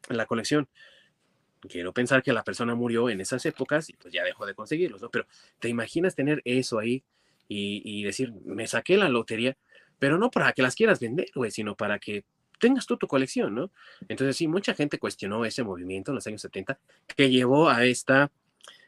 la 0.09 0.27
colección. 0.27 0.69
Quiero 1.69 1.93
pensar 1.93 2.23
que 2.23 2.33
la 2.33 2.45
persona 2.45 2.75
murió 2.75 3.09
en 3.11 3.21
esas 3.21 3.45
épocas 3.47 3.89
y 3.89 3.95
pues 3.95 4.13
ya 4.13 4.23
dejó 4.25 4.47
de 4.47 4.55
conseguirlos, 4.55 5.03
¿no? 5.03 5.11
Pero 5.11 5.27
te 5.59 5.69
imaginas 5.69 6.15
tener 6.15 6.43
eso 6.45 6.79
ahí 6.79 7.03
y, 7.49 8.03
decir, 8.03 8.33
me 8.45 8.67
saqué 8.67 8.97
la 8.97 9.09
lotería, 9.09 9.57
pero 9.99 10.19
no 10.19 10.31
para 10.31 10.53
que 10.53 10.63
las 10.63 10.75
quieras 10.75 11.01
vender, 11.01 11.29
güey, 11.35 11.51
sino 11.51 11.77
para 11.77 11.99
que 11.99 12.25
tengas 12.59 12.87
tú 12.87 12.97
tu 12.97 13.07
colección, 13.07 13.55
¿no? 13.55 13.71
Entonces 14.09 14.37
sí, 14.37 14.49
mucha 14.49 14.75
gente 14.75 14.99
cuestionó 14.99 15.45
ese 15.45 15.63
movimiento 15.63 16.11
en 16.11 16.17
los 16.17 16.27
años 16.27 16.43
70 16.43 16.79
que 17.15 17.31
llevó 17.31 17.69
a 17.69 17.85
esta 17.85 18.31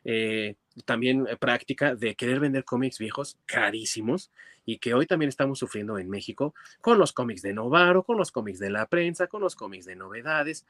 eh, 0.05 0.55
también 0.85 1.27
práctica 1.39 1.95
de 1.95 2.15
querer 2.15 2.41
vender 2.41 2.65
cómics 2.65 2.99
viejos 2.99 3.37
carísimos 3.47 4.31
y 4.65 4.79
que 4.79 4.95
hoy 4.95 5.07
también 5.07 5.29
estamos 5.29 5.59
sufriendo 5.59 5.99
en 5.99 6.09
México 6.09 6.55
con 6.81 6.99
los 6.99 7.13
cómics 7.13 7.43
de 7.43 7.53
Novaro, 7.53 8.03
con 8.03 8.17
los 8.17 8.33
cómics 8.33 8.59
de 8.59 8.71
la 8.71 8.87
prensa, 8.87 9.27
con 9.27 9.43
los 9.43 9.55
cómics 9.55 9.87
de 9.87 9.97
novedades 9.97 10.67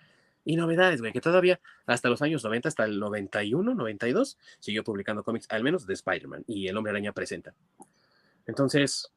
y 0.49 0.57
novedades, 0.57 1.03
güey, 1.03 1.13
que 1.13 1.21
todavía 1.21 1.61
hasta 1.85 2.09
los 2.09 2.23
años 2.23 2.43
90, 2.43 2.71
hasta 2.71 2.85
el 2.87 2.99
91, 2.99 3.75
92, 3.75 4.39
siguió 4.59 4.83
publicando 4.83 5.23
cómics, 5.23 5.47
al 5.51 5.63
menos 5.63 5.87
de 5.87 5.93
Spider-Man 5.93 6.45
y 6.47 6.69
El 6.69 6.77
Hombre 6.79 6.93
Araña 6.93 7.13
presenta. 7.13 7.55
Entonces, 8.47 9.13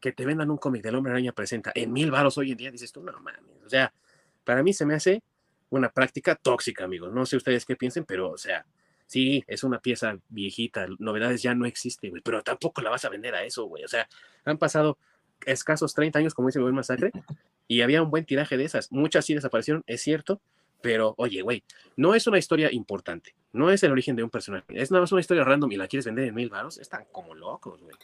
que 0.00 0.12
te 0.12 0.24
vendan 0.24 0.50
un 0.50 0.56
cómic 0.56 0.82
del 0.82 0.94
Hombre 0.94 1.12
Araña 1.12 1.32
presenta 1.32 1.70
en 1.74 1.92
mil 1.92 2.10
varos 2.10 2.38
hoy 2.38 2.52
en 2.52 2.56
día, 2.56 2.70
dices 2.70 2.90
tú, 2.90 3.02
no 3.02 3.12
mames. 3.12 3.42
O 3.66 3.68
sea, 3.68 3.92
para 4.42 4.62
mí 4.62 4.72
se 4.72 4.86
me 4.86 4.94
hace 4.94 5.22
una 5.68 5.90
práctica 5.90 6.34
tóxica, 6.34 6.84
amigos. 6.84 7.12
No 7.12 7.26
sé 7.26 7.36
ustedes 7.36 7.66
qué 7.66 7.76
piensen, 7.76 8.06
pero, 8.06 8.30
o 8.30 8.38
sea, 8.38 8.64
sí, 9.04 9.44
es 9.46 9.64
una 9.64 9.80
pieza 9.80 10.16
viejita, 10.30 10.86
novedades 10.98 11.42
ya 11.42 11.54
no 11.54 11.66
existen, 11.66 12.08
güey, 12.08 12.22
pero 12.22 12.42
tampoco 12.42 12.80
la 12.80 12.88
vas 12.88 13.04
a 13.04 13.10
vender 13.10 13.34
a 13.34 13.44
eso, 13.44 13.66
güey. 13.66 13.84
O 13.84 13.88
sea, 13.88 14.08
han 14.46 14.56
pasado 14.56 14.96
escasos 15.44 15.92
30 15.92 16.20
años, 16.20 16.32
como 16.32 16.48
dice 16.48 16.58
el 16.58 16.72
Masacre, 16.72 17.12
y 17.68 17.82
había 17.82 18.02
un 18.02 18.10
buen 18.10 18.24
tiraje 18.24 18.56
de 18.56 18.64
esas. 18.64 18.90
Muchas 18.92 19.24
sí 19.24 19.34
desaparecieron, 19.34 19.82
es 19.86 20.02
cierto, 20.02 20.40
pero 20.82 21.14
oye, 21.16 21.42
güey, 21.42 21.62
no 21.96 22.14
es 22.14 22.26
una 22.26 22.38
historia 22.38 22.72
importante, 22.72 23.34
no 23.52 23.70
es 23.70 23.82
el 23.82 23.92
origen 23.92 24.16
de 24.16 24.24
un 24.24 24.30
personaje, 24.30 24.64
es 24.68 24.90
nada 24.90 25.02
más 25.02 25.12
una 25.12 25.20
historia 25.20 25.44
random 25.44 25.72
y 25.72 25.76
la 25.76 25.88
quieres 25.88 26.06
vender 26.06 26.26
en 26.26 26.34
mil 26.34 26.50
varos, 26.50 26.78
están 26.78 27.04
como 27.12 27.34
locos, 27.34 27.80
güey. 27.80 27.94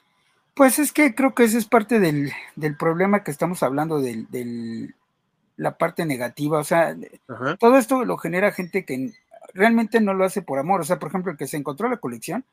Pues 0.55 0.79
es 0.79 0.93
que 0.93 1.15
creo 1.15 1.35
que 1.35 1.45
ese 1.45 1.59
es 1.59 1.67
parte 1.67 2.01
del, 2.01 2.33
problema 2.79 3.23
que 3.23 3.31
estamos 3.31 3.63
hablando, 3.63 4.01
de 4.01 4.95
la 5.57 5.77
parte 5.77 6.07
negativa, 6.07 6.59
o 6.59 6.65
sea, 6.65 6.97
todo 7.59 7.79
esto 7.79 8.05
lo 8.05 8.17
genera 8.17 8.53
gente 8.53 8.85
que 8.85 9.13
realmente 9.55 10.01
no 10.01 10.15
lo 10.15 10.25
hace 10.25 10.43
por 10.43 10.59
amor, 10.59 10.81
o 10.81 10.85
sea, 10.85 10.99
por 10.99 11.09
ejemplo, 11.09 11.33
el 11.33 11.39
que 11.39 11.47
se 11.47 11.57
encontró 11.57 11.89
la 11.89 11.99
colección 11.99 12.45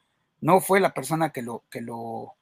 no 0.42 0.60
fue 0.60 0.80
la 0.80 0.94
persona 0.94 1.32
que 1.32 1.42
lo, 1.42 1.64
que 1.70 1.82
lo, 1.82 2.34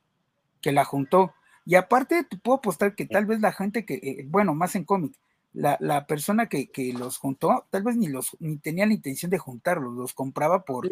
que 0.61 0.71
la 0.71 0.85
juntó, 0.85 1.33
y 1.65 1.75
aparte 1.75 2.23
te 2.23 2.37
puedo 2.37 2.57
apostar 2.57 2.95
que 2.95 3.05
tal 3.05 3.25
vez 3.25 3.39
la 3.39 3.53
gente 3.53 3.85
que, 3.85 3.95
eh, 3.95 4.25
bueno, 4.27 4.53
más 4.53 4.75
en 4.75 4.83
cómic, 4.83 5.13
la, 5.53 6.05
persona 6.07 6.47
que, 6.47 6.69
los 6.97 7.17
juntó, 7.17 7.65
tal 7.69 7.83
vez 7.83 7.95
ni 7.95 8.07
los 8.07 8.35
ni 8.39 8.57
tenía 8.57 8.85
la 8.85 8.93
intención 8.93 9.29
de 9.29 9.37
juntarlos, 9.37 9.93
los 9.93 10.13
compraba 10.13 10.63
por 10.63 10.89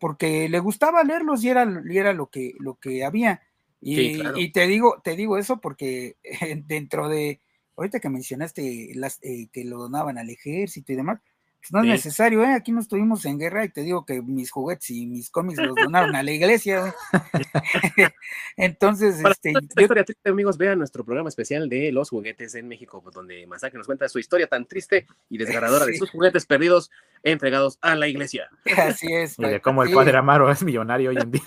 porque 0.00 0.48
le 0.48 0.58
gustaba 0.58 1.04
leerlos 1.04 1.44
y 1.44 1.50
era, 1.50 1.66
y 1.88 1.98
era 1.98 2.12
lo 2.12 2.26
que 2.26 2.54
lo 2.58 2.74
que 2.74 3.04
había. 3.04 3.42
Y, 3.82 4.50
te 4.52 4.66
digo, 4.66 5.00
te 5.02 5.16
digo 5.16 5.38
eso 5.38 5.58
porque 5.58 6.16
dentro 6.66 7.08
de, 7.08 7.40
ahorita 7.76 8.00
que 8.00 8.10
mencionaste 8.10 8.92
las, 8.94 9.18
eh, 9.22 9.48
que 9.52 9.64
lo 9.64 9.78
donaban 9.78 10.18
al 10.18 10.28
ejército 10.28 10.92
y 10.92 10.96
demás, 10.96 11.20
no 11.70 11.80
es 11.80 11.86
necesario, 11.86 12.42
¿eh? 12.42 12.54
Aquí 12.54 12.72
no 12.72 12.80
estuvimos 12.80 13.24
en 13.24 13.38
guerra 13.38 13.64
y 13.64 13.68
te 13.68 13.82
digo 13.82 14.04
que 14.04 14.22
mis 14.22 14.50
juguetes 14.50 14.90
y 14.90 15.06
mis 15.06 15.30
cómics 15.30 15.58
los 15.58 15.76
donaron 15.76 16.16
a 16.16 16.22
la 16.22 16.30
iglesia. 16.30 16.94
Entonces, 18.56 19.22
este. 19.24 19.52
historia 19.76 20.04
triste, 20.04 20.30
amigos, 20.30 20.56
vean 20.58 20.78
nuestro 20.78 21.04
programa 21.04 21.28
especial 21.28 21.68
de 21.68 21.92
los 21.92 22.10
juguetes 22.10 22.54
en 22.54 22.66
México, 22.66 23.02
donde 23.12 23.46
Masacre 23.46 23.78
nos 23.78 23.86
cuenta 23.86 24.08
su 24.08 24.18
historia 24.18 24.46
tan 24.46 24.66
triste 24.66 25.06
y 25.28 25.38
desgarradora 25.38 25.86
de 25.86 25.96
sus 25.96 26.10
juguetes 26.10 26.46
perdidos 26.46 26.90
entregados 27.22 27.78
a 27.82 27.94
la 27.94 28.08
iglesia. 28.08 28.48
Así 28.76 29.12
es. 29.12 29.38
Y 29.38 29.44
de 29.44 29.60
cómo 29.60 29.82
el 29.82 29.92
padre 29.92 30.16
Amaro 30.16 30.50
es 30.50 30.62
millonario 30.62 31.10
hoy 31.10 31.18
en 31.18 31.30
día. 31.30 31.42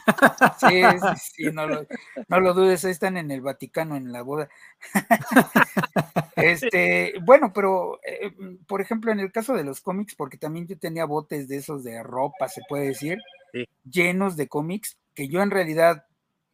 Sí, 0.59 0.81
sí, 1.19 1.51
no 1.51 1.67
lo, 1.67 1.87
no 2.27 2.39
lo 2.39 2.53
dudes, 2.53 2.85
ahí 2.85 2.91
están 2.91 3.17
en 3.17 3.31
el 3.31 3.41
Vaticano 3.41 3.95
en 3.95 4.11
la 4.11 4.21
boda. 4.21 4.49
Este, 6.35 7.13
bueno, 7.21 7.53
pero 7.53 7.99
eh, 8.03 8.33
por 8.67 8.81
ejemplo, 8.81 9.11
en 9.11 9.19
el 9.19 9.31
caso 9.31 9.53
de 9.53 9.63
los 9.63 9.81
cómics, 9.81 10.02
porque 10.15 10.37
también 10.37 10.67
yo 10.67 10.77
tenía 10.77 11.05
botes 11.05 11.47
de 11.47 11.57
esos 11.57 11.83
de 11.83 12.03
ropa, 12.03 12.47
se 12.47 12.61
puede 12.67 12.87
decir, 12.87 13.19
llenos 13.89 14.35
de 14.35 14.47
cómics, 14.47 14.97
que 15.13 15.27
yo 15.27 15.41
en 15.41 15.51
realidad, 15.51 16.05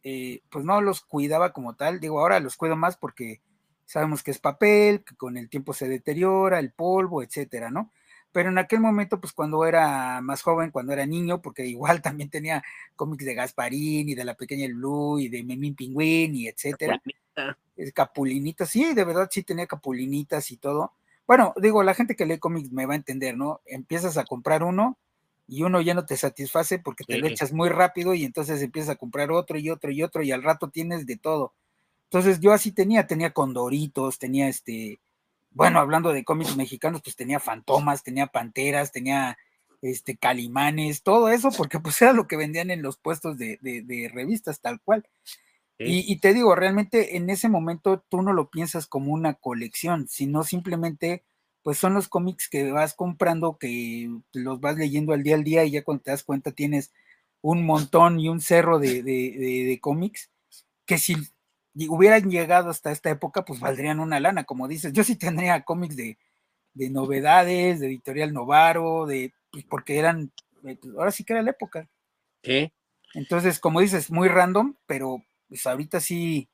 eh, 0.02 0.42
pues 0.50 0.64
no 0.64 0.80
los 0.80 1.00
cuidaba 1.00 1.52
como 1.52 1.74
tal. 1.74 2.00
Digo, 2.00 2.20
ahora 2.20 2.40
los 2.40 2.56
cuido 2.56 2.76
más 2.76 2.96
porque 2.96 3.40
sabemos 3.86 4.22
que 4.22 4.30
es 4.30 4.38
papel, 4.38 5.02
que 5.04 5.16
con 5.16 5.36
el 5.36 5.48
tiempo 5.48 5.72
se 5.72 5.88
deteriora, 5.88 6.58
el 6.58 6.72
polvo, 6.72 7.22
etcétera, 7.22 7.70
¿no? 7.70 7.90
pero 8.32 8.48
en 8.48 8.58
aquel 8.58 8.80
momento, 8.80 9.20
pues 9.20 9.32
cuando 9.32 9.64
era 9.64 10.20
más 10.20 10.42
joven, 10.42 10.70
cuando 10.70 10.92
era 10.92 11.06
niño, 11.06 11.42
porque 11.42 11.66
igual 11.66 12.02
también 12.02 12.30
tenía 12.30 12.62
cómics 12.96 13.24
de 13.24 13.34
Gasparín 13.34 14.08
y 14.08 14.14
de 14.14 14.24
la 14.24 14.34
pequeña 14.34 14.66
El 14.66 14.74
Blue 14.74 15.18
y 15.18 15.28
de 15.28 15.42
Memín 15.42 15.74
Pingüín 15.74 16.34
y 16.34 16.48
etcétera. 16.48 17.00
Capulinitas, 17.94 18.68
sí, 18.68 18.92
de 18.92 19.04
verdad 19.04 19.28
sí 19.30 19.42
tenía 19.42 19.66
capulinitas 19.66 20.50
y 20.50 20.58
todo. 20.58 20.92
Bueno, 21.30 21.54
digo, 21.62 21.84
la 21.84 21.94
gente 21.94 22.16
que 22.16 22.26
lee 22.26 22.40
cómics 22.40 22.72
me 22.72 22.86
va 22.86 22.94
a 22.94 22.96
entender, 22.96 23.36
¿no? 23.36 23.60
Empiezas 23.64 24.16
a 24.16 24.24
comprar 24.24 24.64
uno 24.64 24.98
y 25.46 25.62
uno 25.62 25.80
ya 25.80 25.94
no 25.94 26.04
te 26.04 26.16
satisface 26.16 26.80
porque 26.80 27.04
te 27.04 27.18
lo 27.18 27.28
echas 27.28 27.52
muy 27.52 27.68
rápido 27.68 28.14
y 28.14 28.24
entonces 28.24 28.60
empiezas 28.60 28.90
a 28.90 28.96
comprar 28.96 29.30
otro 29.30 29.56
y 29.56 29.70
otro 29.70 29.92
y 29.92 30.02
otro 30.02 30.24
y 30.24 30.32
al 30.32 30.42
rato 30.42 30.70
tienes 30.70 31.06
de 31.06 31.16
todo. 31.16 31.54
Entonces 32.06 32.40
yo 32.40 32.52
así 32.52 32.72
tenía, 32.72 33.06
tenía 33.06 33.30
condoritos, 33.30 34.18
tenía 34.18 34.48
este, 34.48 34.98
bueno, 35.52 35.78
hablando 35.78 36.12
de 36.12 36.24
cómics 36.24 36.56
mexicanos, 36.56 37.00
pues 37.00 37.14
tenía 37.14 37.38
fantomas, 37.38 38.02
tenía 38.02 38.26
panteras, 38.26 38.90
tenía 38.90 39.38
este 39.82 40.16
calimanes, 40.16 41.04
todo 41.04 41.28
eso, 41.28 41.50
porque 41.56 41.78
pues 41.78 42.02
era 42.02 42.12
lo 42.12 42.26
que 42.26 42.36
vendían 42.36 42.72
en 42.72 42.82
los 42.82 42.96
puestos 42.96 43.38
de, 43.38 44.10
revistas, 44.12 44.60
tal 44.60 44.80
cual. 44.80 45.06
Y, 45.82 46.18
te 46.18 46.34
digo, 46.34 46.54
realmente 46.54 47.16
en 47.16 47.30
ese 47.30 47.48
momento 47.48 48.04
tú 48.10 48.20
no 48.20 48.34
lo 48.34 48.50
piensas 48.50 48.86
como 48.86 49.14
una 49.14 49.34
colección, 49.34 50.08
sino 50.08 50.44
simplemente, 50.44 51.24
pues 51.62 51.78
son 51.78 51.94
los 51.94 52.08
cómics 52.08 52.50
que 52.50 52.70
vas 52.70 52.92
comprando, 52.92 53.56
que 53.56 54.10
los 54.34 54.60
vas 54.60 54.76
leyendo 54.76 55.14
al 55.14 55.22
día 55.22 55.36
al 55.36 55.44
día 55.44 55.64
y 55.64 55.70
ya 55.70 55.82
cuando 55.82 56.02
te 56.02 56.10
das 56.10 56.22
cuenta 56.22 56.52
tienes 56.52 56.92
un 57.40 57.64
montón 57.64 58.20
y 58.20 58.28
un 58.28 58.40
cerro 58.42 58.78
de, 58.78 59.02
de 59.02 59.78
cómics, 59.80 60.30
que 60.84 60.98
si 60.98 61.16
hubieran 61.74 62.30
llegado 62.30 62.70
hasta 62.70 62.92
esta 62.92 63.10
época, 63.10 63.44
pues 63.44 63.60
valdrían 63.60 64.00
una 64.00 64.20
lana, 64.20 64.44
como 64.44 64.68
dices. 64.68 64.92
Yo 64.92 65.04
sí 65.04 65.16
tendría 65.16 65.62
cómics 65.62 65.96
de, 65.96 66.18
novedades, 66.74 67.80
de 67.80 67.86
editorial 67.86 68.32
Novaro, 68.32 69.06
de, 69.06 69.32
pues, 69.50 69.64
porque 69.64 69.98
eran, 69.98 70.32
eh, 70.64 70.78
ahora 70.96 71.10
sí 71.10 71.24
que 71.24 71.32
era 71.32 71.42
la 71.42 71.52
época. 71.52 71.88
Sí. 72.42 72.72
Entonces, 73.14 73.58
como 73.58 73.80
dices, 73.80 74.10
muy 74.10 74.28
random, 74.28 74.74
pero 74.86 75.22
pues 75.50 75.66
ahorita 75.66 76.00
sí, 76.00 76.48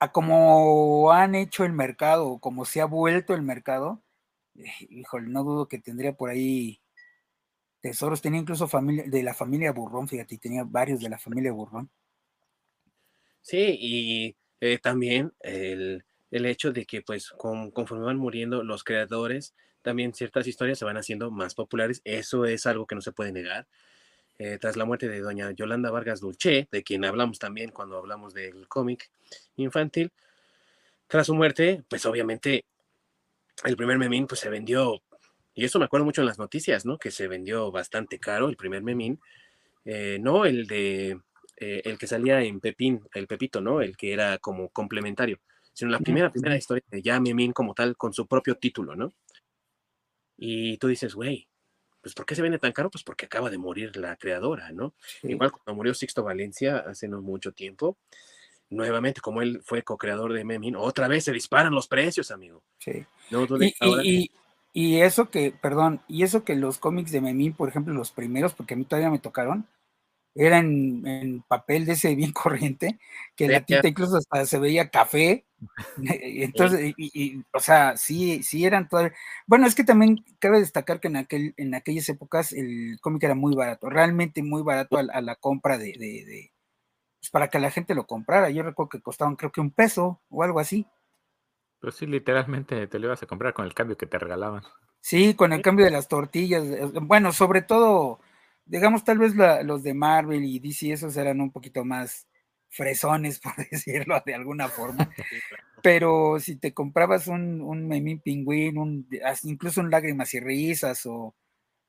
a 0.00 0.12
como 0.12 1.12
han 1.12 1.36
hecho 1.36 1.64
el 1.64 1.72
mercado, 1.72 2.38
como 2.40 2.64
se 2.64 2.80
ha 2.80 2.86
vuelto 2.86 3.34
el 3.34 3.42
mercado, 3.42 4.02
eh, 4.56 4.64
híjole, 4.90 5.28
no 5.28 5.44
dudo 5.44 5.68
que 5.68 5.78
tendría 5.78 6.12
por 6.14 6.30
ahí 6.30 6.82
tesoros. 7.80 8.20
Tenía 8.20 8.40
incluso 8.40 8.68
familia, 8.68 9.04
de 9.06 9.22
la 9.22 9.34
familia 9.34 9.72
Burrón, 9.72 10.08
fíjate, 10.08 10.38
tenía 10.38 10.64
varios 10.64 11.00
de 11.00 11.08
la 11.08 11.18
familia 11.18 11.52
Burrón. 11.52 11.90
Sí, 13.42 13.76
y 13.80 14.36
eh, 14.60 14.78
también 14.78 15.32
el, 15.40 16.04
hecho 16.30 16.72
de 16.72 16.86
que 16.86 17.02
pues 17.02 17.30
conforme 17.30 18.04
van 18.04 18.18
muriendo 18.18 18.64
los 18.64 18.84
creadores, 18.84 19.54
también 19.82 20.14
ciertas 20.14 20.46
historias 20.48 20.78
se 20.78 20.84
van 20.84 20.96
haciendo 20.96 21.30
más 21.30 21.54
populares. 21.54 22.00
Eso 22.04 22.44
es 22.46 22.66
algo 22.66 22.86
que 22.86 22.96
no 22.96 23.00
se 23.00 23.12
puede 23.12 23.32
negar. 23.32 23.68
Eh, 24.38 24.58
tras 24.60 24.76
la 24.76 24.84
muerte 24.84 25.08
de 25.08 25.20
doña 25.20 25.50
Yolanda 25.52 25.90
Vargas 25.90 26.20
Dulce, 26.20 26.68
de 26.70 26.82
quien 26.82 27.04
hablamos 27.04 27.38
también 27.38 27.70
cuando 27.70 27.98
hablamos 27.98 28.34
del 28.34 28.66
cómic 28.66 29.10
infantil, 29.56 30.10
tras 31.06 31.26
su 31.26 31.34
muerte, 31.34 31.84
pues 31.88 32.06
obviamente 32.06 32.64
el 33.64 33.76
primer 33.76 33.98
memín 33.98 34.26
pues 34.26 34.40
se 34.40 34.48
vendió, 34.48 35.02
y 35.54 35.64
eso 35.64 35.78
me 35.78 35.84
acuerdo 35.84 36.06
mucho 36.06 36.22
en 36.22 36.26
las 36.26 36.38
noticias, 36.38 36.86
¿no? 36.86 36.98
Que 36.98 37.10
se 37.10 37.28
vendió 37.28 37.70
bastante 37.70 38.18
caro 38.18 38.48
el 38.48 38.56
primer 38.56 38.82
memín, 38.82 39.20
eh, 39.84 40.18
no 40.20 40.46
el 40.46 40.66
de 40.66 41.20
eh, 41.58 41.82
el 41.84 41.98
que 41.98 42.06
salía 42.06 42.42
en 42.42 42.58
Pepín, 42.60 43.06
el 43.14 43.26
Pepito, 43.26 43.60
¿no? 43.60 43.82
El 43.82 43.96
que 43.96 44.12
era 44.12 44.38
como 44.38 44.70
complementario, 44.70 45.38
sino 45.72 45.90
la 45.90 46.00
primera, 46.00 46.32
primera 46.32 46.56
historia 46.56 46.82
de 46.90 47.02
ya 47.02 47.20
Memín 47.20 47.52
como 47.52 47.74
tal, 47.74 47.96
con 47.96 48.12
su 48.12 48.26
propio 48.26 48.56
título, 48.56 48.96
¿no? 48.96 49.12
Y 50.36 50.78
tú 50.78 50.88
dices, 50.88 51.14
güey, 51.14 51.46
pues 52.02 52.14
¿por 52.14 52.26
qué 52.26 52.34
se 52.34 52.42
vende 52.42 52.58
tan 52.58 52.72
caro? 52.72 52.90
Pues 52.90 53.04
porque 53.04 53.26
acaba 53.26 53.48
de 53.48 53.58
morir 53.58 53.96
la 53.96 54.16
creadora, 54.16 54.72
¿no? 54.72 54.92
Igual 55.22 55.52
cuando 55.52 55.74
murió 55.74 55.94
Sixto 55.94 56.24
Valencia 56.24 56.78
hace 56.78 57.08
no 57.08 57.22
mucho 57.22 57.52
tiempo, 57.52 57.96
nuevamente, 58.72 59.20
como 59.20 59.42
él 59.42 59.60
fue 59.64 59.82
co-creador 59.82 60.32
de 60.32 60.44
Memín, 60.44 60.76
otra 60.76 61.06
vez 61.06 61.24
se 61.24 61.32
disparan 61.32 61.74
los 61.74 61.86
precios, 61.86 62.30
amigo. 62.30 62.62
Sí. 62.78 63.06
y, 64.02 64.30
y, 64.72 65.00
eso 65.00 65.30
que, 65.30 65.52
perdón, 65.52 66.00
y 66.08 66.24
eso 66.24 66.44
que 66.44 66.56
los 66.56 66.78
cómics 66.78 67.12
de 67.12 67.20
Memín, 67.20 67.52
por 67.52 67.68
ejemplo, 67.68 67.94
los 67.94 68.10
primeros, 68.10 68.54
porque 68.54 68.74
a 68.74 68.76
mí 68.76 68.84
todavía 68.84 69.10
me 69.10 69.18
tocaron, 69.18 69.66
era 70.34 70.58
en, 70.58 71.42
papel 71.46 71.84
de 71.84 71.92
ese 71.92 72.14
bien 72.14 72.32
corriente, 72.32 72.98
que 73.36 73.48
la 73.48 73.64
tinta 73.64 73.88
incluso 73.88 74.16
hasta 74.16 74.46
se 74.46 74.58
veía 74.58 74.90
café. 74.90 75.46
Entonces, 75.98 76.94
y, 76.96 77.42
o 77.52 77.60
sea, 77.60 77.96
sí, 77.96 78.42
sí 78.42 78.64
eran 78.64 78.88
todavía. 78.88 79.12
Bueno, 79.46 79.66
es 79.66 79.74
que 79.74 79.84
también 79.84 80.24
cabe 80.38 80.60
destacar 80.60 81.00
que 81.00 81.08
en, 81.08 81.16
aquel, 81.16 81.54
en 81.56 81.74
aquellas 81.74 82.08
épocas 82.08 82.52
el 82.52 82.98
cómic 83.00 83.22
era 83.24 83.34
muy 83.34 83.54
barato, 83.54 83.88
realmente 83.88 84.42
muy 84.42 84.62
barato 84.62 84.98
a, 84.98 85.20
la 85.20 85.36
compra 85.36 85.78
de, 85.78 85.92
de, 85.92 86.52
pues 87.20 87.30
para 87.30 87.48
que 87.48 87.58
la 87.58 87.70
gente 87.70 87.94
lo 87.94 88.06
comprara. 88.06 88.50
Yo 88.50 88.62
recuerdo 88.62 88.90
que 88.90 89.00
costaban 89.00 89.36
creo 89.36 89.52
que 89.52 89.60
un 89.60 89.70
peso 89.70 90.20
o 90.30 90.42
algo 90.42 90.58
así. 90.58 90.86
Pues 91.80 91.96
sí, 91.96 92.06
literalmente 92.06 92.86
te 92.86 92.98
lo 92.98 93.06
ibas 93.06 93.22
a 93.22 93.26
comprar 93.26 93.54
con 93.54 93.64
el 93.64 93.74
cambio 93.74 93.96
que 93.96 94.06
te 94.06 94.18
regalaban. 94.18 94.62
Sí, 95.00 95.34
con 95.34 95.52
el 95.52 95.62
cambio 95.62 95.84
de 95.84 95.90
las 95.90 96.06
tortillas. 96.06 96.64
Bueno, 96.92 97.32
sobre 97.32 97.62
todo 97.62 98.20
digamos, 98.64 99.04
tal 99.04 99.18
vez 99.18 99.34
los 99.64 99.82
de 99.82 99.94
Marvel 99.94 100.44
y 100.44 100.58
DC, 100.58 100.92
esos 100.92 101.16
eran 101.16 101.40
un 101.40 101.50
poquito 101.50 101.84
más 101.84 102.26
fresones, 102.68 103.38
por 103.40 103.54
decirlo 103.70 104.22
de 104.24 104.34
alguna 104.34 104.68
forma. 104.68 105.08
Pero 105.82 106.38
si 106.38 106.56
te 106.56 106.72
comprabas 106.72 107.26
un, 107.26 107.60
un 107.60 107.88
Memín 107.88 108.20
Pingüín, 108.20 108.78
un, 108.78 109.08
incluso 109.42 109.80
un 109.80 109.90
Lágrimas 109.90 110.32
y 110.34 110.40
Risas 110.40 111.04
o 111.06 111.34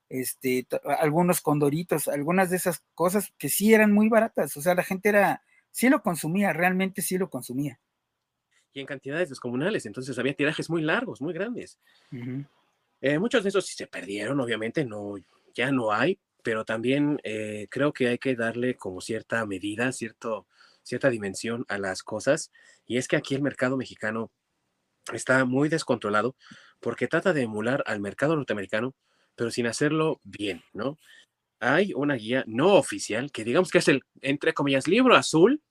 este, 0.08 0.66
algunos 0.98 1.40
condoritos, 1.40 2.08
algunas 2.08 2.50
de 2.50 2.56
esas 2.56 2.82
cosas 2.94 3.32
que 3.38 3.48
sí 3.48 3.72
eran 3.72 3.92
muy 3.92 4.08
baratas, 4.08 4.56
o 4.56 4.62
sea, 4.62 4.74
la 4.74 4.82
gente 4.82 5.08
era, 5.08 5.42
sí 5.70 5.88
lo 5.88 6.02
consumía, 6.02 6.52
realmente 6.52 7.02
sí 7.02 7.18
lo 7.18 7.30
consumía. 7.30 7.80
y 8.72 8.80
en 8.80 8.86
cantidades 8.86 9.28
descomunales. 9.28 9.86
Entonces 9.86 10.18
había 10.18 10.34
tirajes 10.34 10.68
muy 10.68 10.82
largos, 10.82 11.20
muy 11.22 11.32
grandes. 11.32 11.78
Eh, 13.00 13.18
muchos 13.18 13.44
de 13.44 13.50
esos 13.50 13.66
sí 13.66 13.76
se 13.76 13.86
perdieron, 13.86 14.40
obviamente, 14.40 14.84
no, 14.84 15.14
ya 15.54 15.70
no 15.70 15.92
hay, 15.92 16.18
pero 16.44 16.64
también 16.64 17.20
eh, 17.24 17.66
creo 17.70 17.92
que 17.92 18.08
hay 18.08 18.18
que 18.18 18.36
darle 18.36 18.76
como 18.76 19.00
cierta 19.00 19.44
medida, 19.46 19.90
cierto, 19.92 20.46
cierta 20.82 21.10
dimensión 21.10 21.64
a 21.68 21.78
las 21.78 22.02
cosas. 22.04 22.52
Y 22.86 22.98
es 22.98 23.08
que 23.08 23.16
aquí 23.16 23.34
el 23.34 23.42
mercado 23.42 23.76
mexicano 23.76 24.30
está 25.12 25.44
muy 25.46 25.68
descontrolado 25.68 26.36
porque 26.80 27.08
trata 27.08 27.32
de 27.32 27.42
emular 27.42 27.82
al 27.86 28.00
mercado 28.00 28.36
norteamericano, 28.36 28.94
pero 29.34 29.50
sin 29.50 29.66
hacerlo 29.66 30.20
bien, 30.22 30.62
¿no? 30.74 30.98
Hay 31.60 31.94
una 31.94 32.14
guía 32.14 32.44
no 32.46 32.74
oficial 32.74 33.32
que 33.32 33.42
digamos 33.42 33.70
que 33.70 33.78
es 33.78 33.88
el, 33.88 34.02
entre 34.20 34.52
comillas, 34.52 34.86
libro 34.86 35.16
azul 35.16 35.62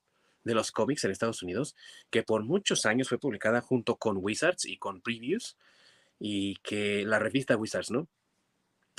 de 0.43 0.55
los 0.55 0.71
cómics 0.71 1.03
en 1.03 1.11
Estados 1.11 1.43
Unidos, 1.43 1.75
que 2.09 2.23
por 2.23 2.43
muchos 2.43 2.87
años 2.87 3.09
fue 3.09 3.19
publicada 3.19 3.61
junto 3.61 3.97
con 3.97 4.17
Wizards 4.19 4.65
y 4.65 4.77
con 4.77 5.01
Previews, 5.01 5.55
y 6.19 6.55
que 6.63 7.05
la 7.05 7.19
revista 7.19 7.55
Wizards, 7.55 7.91
¿no? 7.91 8.07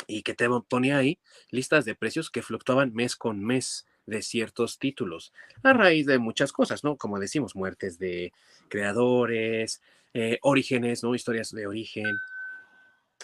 Y 0.06 0.22
que 0.22 0.34
te 0.34 0.48
ponía 0.68 0.98
ahí 0.98 1.18
listas 1.50 1.84
de 1.84 1.94
precios 1.94 2.30
que 2.30 2.42
fluctuaban 2.42 2.92
mes 2.94 3.16
con 3.16 3.44
mes 3.44 3.86
de 4.06 4.22
ciertos 4.22 4.78
títulos, 4.78 5.32
a 5.62 5.72
raíz 5.72 6.06
de 6.06 6.18
muchas 6.18 6.52
cosas, 6.52 6.84
¿no? 6.84 6.96
Como 6.96 7.18
decimos, 7.18 7.56
muertes 7.56 7.98
de 7.98 8.32
creadores, 8.68 9.80
eh, 10.12 10.38
orígenes, 10.42 11.02
¿no? 11.02 11.14
Historias 11.14 11.50
de 11.52 11.66
origen, 11.66 12.14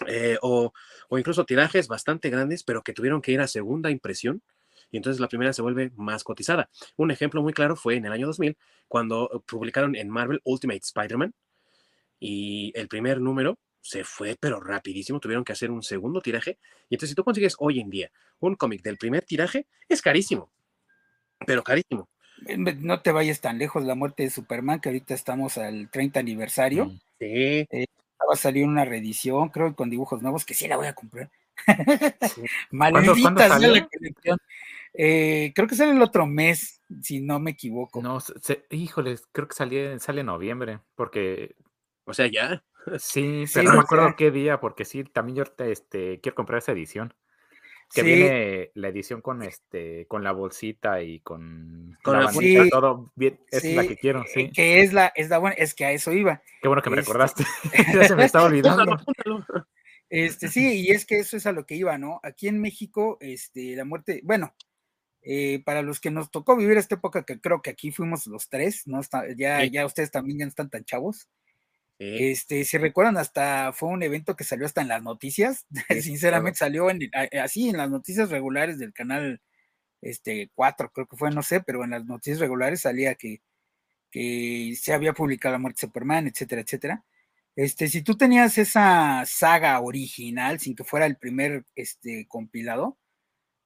eh, 0.07 0.37
o, 0.41 0.73
o, 1.09 1.19
incluso 1.19 1.45
tirajes 1.45 1.87
bastante 1.87 2.29
grandes, 2.29 2.63
pero 2.63 2.81
que 2.81 2.93
tuvieron 2.93 3.21
que 3.21 3.31
ir 3.31 3.41
a 3.41 3.47
segunda 3.47 3.91
impresión, 3.91 4.41
y 4.89 4.97
entonces 4.97 5.19
la 5.19 5.27
primera 5.27 5.53
se 5.53 5.61
vuelve 5.61 5.91
más 5.95 6.23
cotizada. 6.23 6.69
Un 6.97 7.11
ejemplo 7.11 7.41
muy 7.41 7.53
claro 7.53 7.75
fue 7.75 7.95
en 7.95 8.05
el 8.05 8.11
año 8.11 8.27
2000, 8.27 8.57
cuando 8.87 9.43
publicaron 9.45 9.95
en 9.95 10.09
Marvel 10.09 10.41
Ultimate 10.43 10.81
Spider-Man, 10.83 11.33
y 12.19 12.71
el 12.75 12.87
primer 12.87 13.21
número 13.21 13.57
se 13.81 14.03
fue, 14.03 14.37
pero 14.39 14.59
rapidísimo, 14.59 15.19
tuvieron 15.19 15.43
que 15.43 15.53
hacer 15.53 15.71
un 15.71 15.83
segundo 15.83 16.21
tiraje, 16.21 16.57
y 16.89 16.95
entonces 16.95 17.09
si 17.09 17.15
tú 17.15 17.23
consigues 17.23 17.55
hoy 17.59 17.79
en 17.79 17.89
día 17.89 18.11
un 18.39 18.55
cómic 18.55 18.81
del 18.81 18.97
primer 18.97 19.23
tiraje, 19.25 19.67
es 19.89 20.01
carísimo, 20.01 20.51
pero 21.45 21.63
carísimo. 21.63 22.07
No 22.57 23.01
te 23.01 23.11
vayas 23.11 23.39
tan 23.39 23.59
lejos, 23.59 23.83
la 23.83 23.95
muerte 23.95 24.23
de 24.23 24.29
Superman, 24.31 24.79
que 24.79 24.89
ahorita 24.89 25.13
estamos 25.13 25.57
al 25.59 25.89
30 25.91 26.19
aniversario. 26.19 26.85
Mm, 26.85 26.99
sí. 27.19 27.67
Eh, 27.69 27.85
va 28.19 28.33
a 28.33 28.37
salir 28.37 28.65
una 28.65 28.85
reedición, 28.85 29.49
creo, 29.49 29.75
con 29.75 29.89
dibujos 29.89 30.21
nuevos, 30.21 30.45
que 30.45 30.53
sí 30.53 30.67
la 30.67 30.77
voy 30.77 30.87
a 30.87 30.93
comprar. 30.93 31.29
Maldita 32.71 33.47
la 33.47 33.57
colección. 33.57 34.37
Eh, 34.93 35.53
creo 35.55 35.67
que 35.67 35.75
sale 35.75 35.91
el 35.91 36.01
otro 36.01 36.25
mes, 36.25 36.81
si 37.01 37.21
no 37.21 37.39
me 37.39 37.51
equivoco. 37.51 38.01
No, 38.01 38.19
se, 38.19 38.65
híjoles, 38.69 39.27
creo 39.31 39.47
que 39.47 39.55
sale, 39.55 39.99
sale 39.99 40.21
en 40.21 40.27
noviembre, 40.27 40.79
porque. 40.95 41.55
O 42.05 42.13
sea, 42.13 42.27
ya. 42.27 42.63
Sí, 42.99 43.45
pero 43.53 43.69
no 43.69 43.75
me 43.75 43.81
acuerdo 43.81 44.15
qué 44.15 44.31
día, 44.31 44.59
porque 44.59 44.85
sí, 44.85 45.03
también 45.03 45.37
yo 45.37 45.43
este, 45.65 46.19
quiero 46.21 46.35
comprar 46.35 46.59
esa 46.59 46.71
edición. 46.71 47.13
Que 47.93 48.03
viene 48.03 48.71
la 48.75 48.87
edición 48.87 49.19
con 49.19 49.43
este, 49.43 50.07
con 50.07 50.23
la 50.23 50.31
bolsita 50.31 51.01
y 51.01 51.19
con, 51.19 51.97
con 52.01 52.17
la 52.17 52.25
bandita, 52.27 52.69
todo 52.69 53.11
bien, 53.15 53.37
es 53.51 53.65
la 53.65 53.85
que 53.85 53.97
quiero, 53.97 54.23
sí. 54.33 54.49
Que 54.49 54.79
es 54.79 54.93
la, 54.93 55.07
es 55.07 55.27
la 55.27 55.39
buena, 55.39 55.55
es 55.57 55.75
que 55.75 55.83
a 55.83 55.91
eso 55.91 56.13
iba. 56.13 56.41
Qué 56.61 56.69
bueno 56.69 56.81
que 56.81 56.89
me 56.89 56.99
este 56.99 57.09
recordaste. 57.09 57.43
ya 57.93 58.07
se 58.07 58.15
me 58.15 58.25
estaba 58.25 58.45
olvidando. 58.45 58.97
Este, 60.13 60.49
sí, 60.49 60.81
y 60.81 60.91
es 60.91 61.05
que 61.05 61.19
eso 61.19 61.37
es 61.37 61.45
a 61.45 61.53
lo 61.53 61.65
que 61.65 61.75
iba, 61.75 61.97
¿no? 61.97 62.19
Aquí 62.21 62.49
en 62.49 62.59
México, 62.59 63.17
este, 63.21 63.77
la 63.77 63.85
muerte, 63.85 64.19
bueno, 64.25 64.53
eh, 65.21 65.61
para 65.63 65.83
los 65.83 66.01
que 66.01 66.11
nos 66.11 66.31
tocó 66.31 66.57
vivir 66.57 66.77
esta 66.77 66.95
época, 66.95 67.23
que 67.23 67.39
creo 67.39 67.61
que 67.61 67.69
aquí 67.69 67.91
fuimos 67.91 68.27
los 68.27 68.49
tres, 68.49 68.87
¿no? 68.87 68.99
ya, 69.37 69.63
ya 69.63 69.85
ustedes 69.85 70.11
también 70.11 70.39
ya 70.39 70.45
no 70.45 70.49
están 70.49 70.69
tan 70.69 70.83
chavos. 70.83 71.29
Este, 72.03 72.65
si 72.65 72.79
recuerdan, 72.79 73.17
hasta 73.17 73.73
fue 73.73 73.89
un 73.89 74.01
evento 74.01 74.35
que 74.35 74.43
salió 74.43 74.65
hasta 74.65 74.81
en 74.81 74.87
las 74.87 75.03
noticias. 75.03 75.67
Sinceramente, 76.01 76.57
salió 76.57 76.89
en, 76.89 76.99
así 77.43 77.69
en 77.69 77.77
las 77.77 77.91
noticias 77.91 78.31
regulares 78.31 78.79
del 78.79 78.91
canal 78.91 79.39
este 80.01 80.49
4, 80.55 80.91
creo 80.91 81.07
que 81.07 81.17
fue, 81.17 81.29
no 81.29 81.43
sé, 81.43 81.61
pero 81.61 81.83
en 81.83 81.91
las 81.91 82.05
noticias 82.05 82.39
regulares 82.39 82.81
salía 82.81 83.13
que, 83.15 83.41
que 84.11 84.73
se 84.81 84.93
había 84.93 85.13
publicado 85.13 85.53
la 85.53 85.59
muerte 85.59 85.77
de 85.81 85.87
Superman, 85.87 86.27
etcétera, 86.27 86.61
etcétera. 86.61 87.05
Este, 87.55 87.87
si 87.87 88.01
tú 88.01 88.17
tenías 88.17 88.57
esa 88.57 89.23
saga 89.27 89.79
original, 89.81 90.59
sin 90.59 90.75
que 90.75 90.83
fuera 90.83 91.05
el 91.05 91.17
primer 91.17 91.65
este, 91.75 92.27
compilado, 92.27 92.97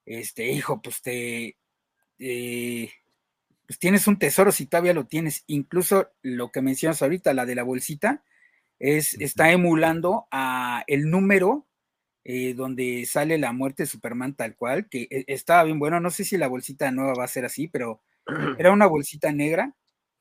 este, 0.06 0.50
hijo, 0.52 0.82
pues 0.82 1.02
te, 1.02 1.58
eh, 2.20 2.92
pues 3.68 3.80
tienes 3.80 4.08
un 4.08 4.18
tesoro 4.20 4.52
si 4.52 4.66
todavía 4.66 4.94
lo 4.94 5.06
tienes. 5.06 5.44
Incluso 5.48 6.10
lo 6.22 6.52
que 6.52 6.62
mencionas 6.62 7.02
ahorita, 7.02 7.34
la 7.34 7.46
de 7.46 7.56
la 7.56 7.64
bolsita, 7.64 8.24
es, 8.80 9.16
está 9.16 9.52
emulando 9.52 10.28
a 10.32 10.84
el 10.88 11.10
número 11.10 11.66
eh, 12.24 12.56
donde 12.56 13.06
sale 13.06 13.38
la 13.38 13.54
muerte 13.54 13.84
de 13.84 13.88
Superman 13.88 14.34
tal 14.34 14.56
cual, 14.56 14.90
que 14.90 15.04
eh, 15.12 15.26
estaba 15.28 15.64
bien 15.64 15.80
bueno. 15.80 16.00
No 16.00 16.10
sé 16.10 16.24
si 16.24 16.38
la 16.38 16.48
bolsita 16.48 16.92
nueva 16.92 17.14
va 17.14 17.26
a 17.26 17.30
ser 17.30 17.46
así, 17.46 17.68
pero 17.68 18.02
era 18.58 18.72
una 18.72 18.88
bolsita 18.88 19.32
negra 19.32 19.76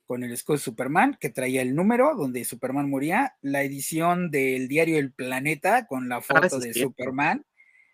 con 0.07 0.23
el 0.23 0.33
escudo 0.33 0.57
de 0.59 0.63
Superman 0.63 1.17
que 1.19 1.31
traía 1.31 1.63
el 1.63 1.75
número 1.75 2.15
donde 2.15 2.45
Superman 2.45 2.91
moría, 2.91 3.37
la 3.41 3.63
edición 3.63 4.31
del 4.31 4.69
diario 4.69 4.99
El 4.99 5.13
Planeta 5.13 5.87
con 5.87 6.11
la 6.11 6.17
ah, 6.17 6.21
foto 6.21 6.59
de 6.59 6.75
Superman, 6.75 7.47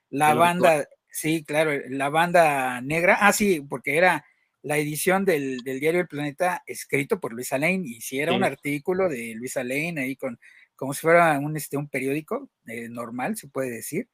la 0.09 0.35
banda, 0.35 0.89
sí, 1.09 1.45
claro, 1.45 1.71
la 1.89 2.09
banda 2.09 2.81
negra, 2.81 3.17
ah, 3.21 3.33
sí, 3.33 3.61
porque 3.61 3.97
era 3.97 4.25
la 4.63 4.77
edición 4.77 5.25
del, 5.25 5.63
diario 5.63 6.01
El 6.01 6.09
Planeta 6.09 6.63
escrito 6.67 7.21
por 7.21 7.33
Luis 7.33 7.51
Lane, 7.53 7.83
y 7.85 8.01
si 8.01 8.21
era 8.21 8.33
un 8.33 8.45
artículo 8.45 9.09
de 9.09 9.35
Luis 9.35 9.57
Lane 9.57 9.95
ahí 9.99 10.17
con, 10.17 10.39
como 10.77 10.93
si 10.93 11.01
fuera 11.01 11.39
un, 11.39 11.57
este, 11.57 11.77
un 11.77 11.89
periódico 11.89 12.51
eh, 12.67 12.89
normal, 12.89 13.37
se 13.37 13.49
puede 13.49 13.71
decir, 13.71 14.09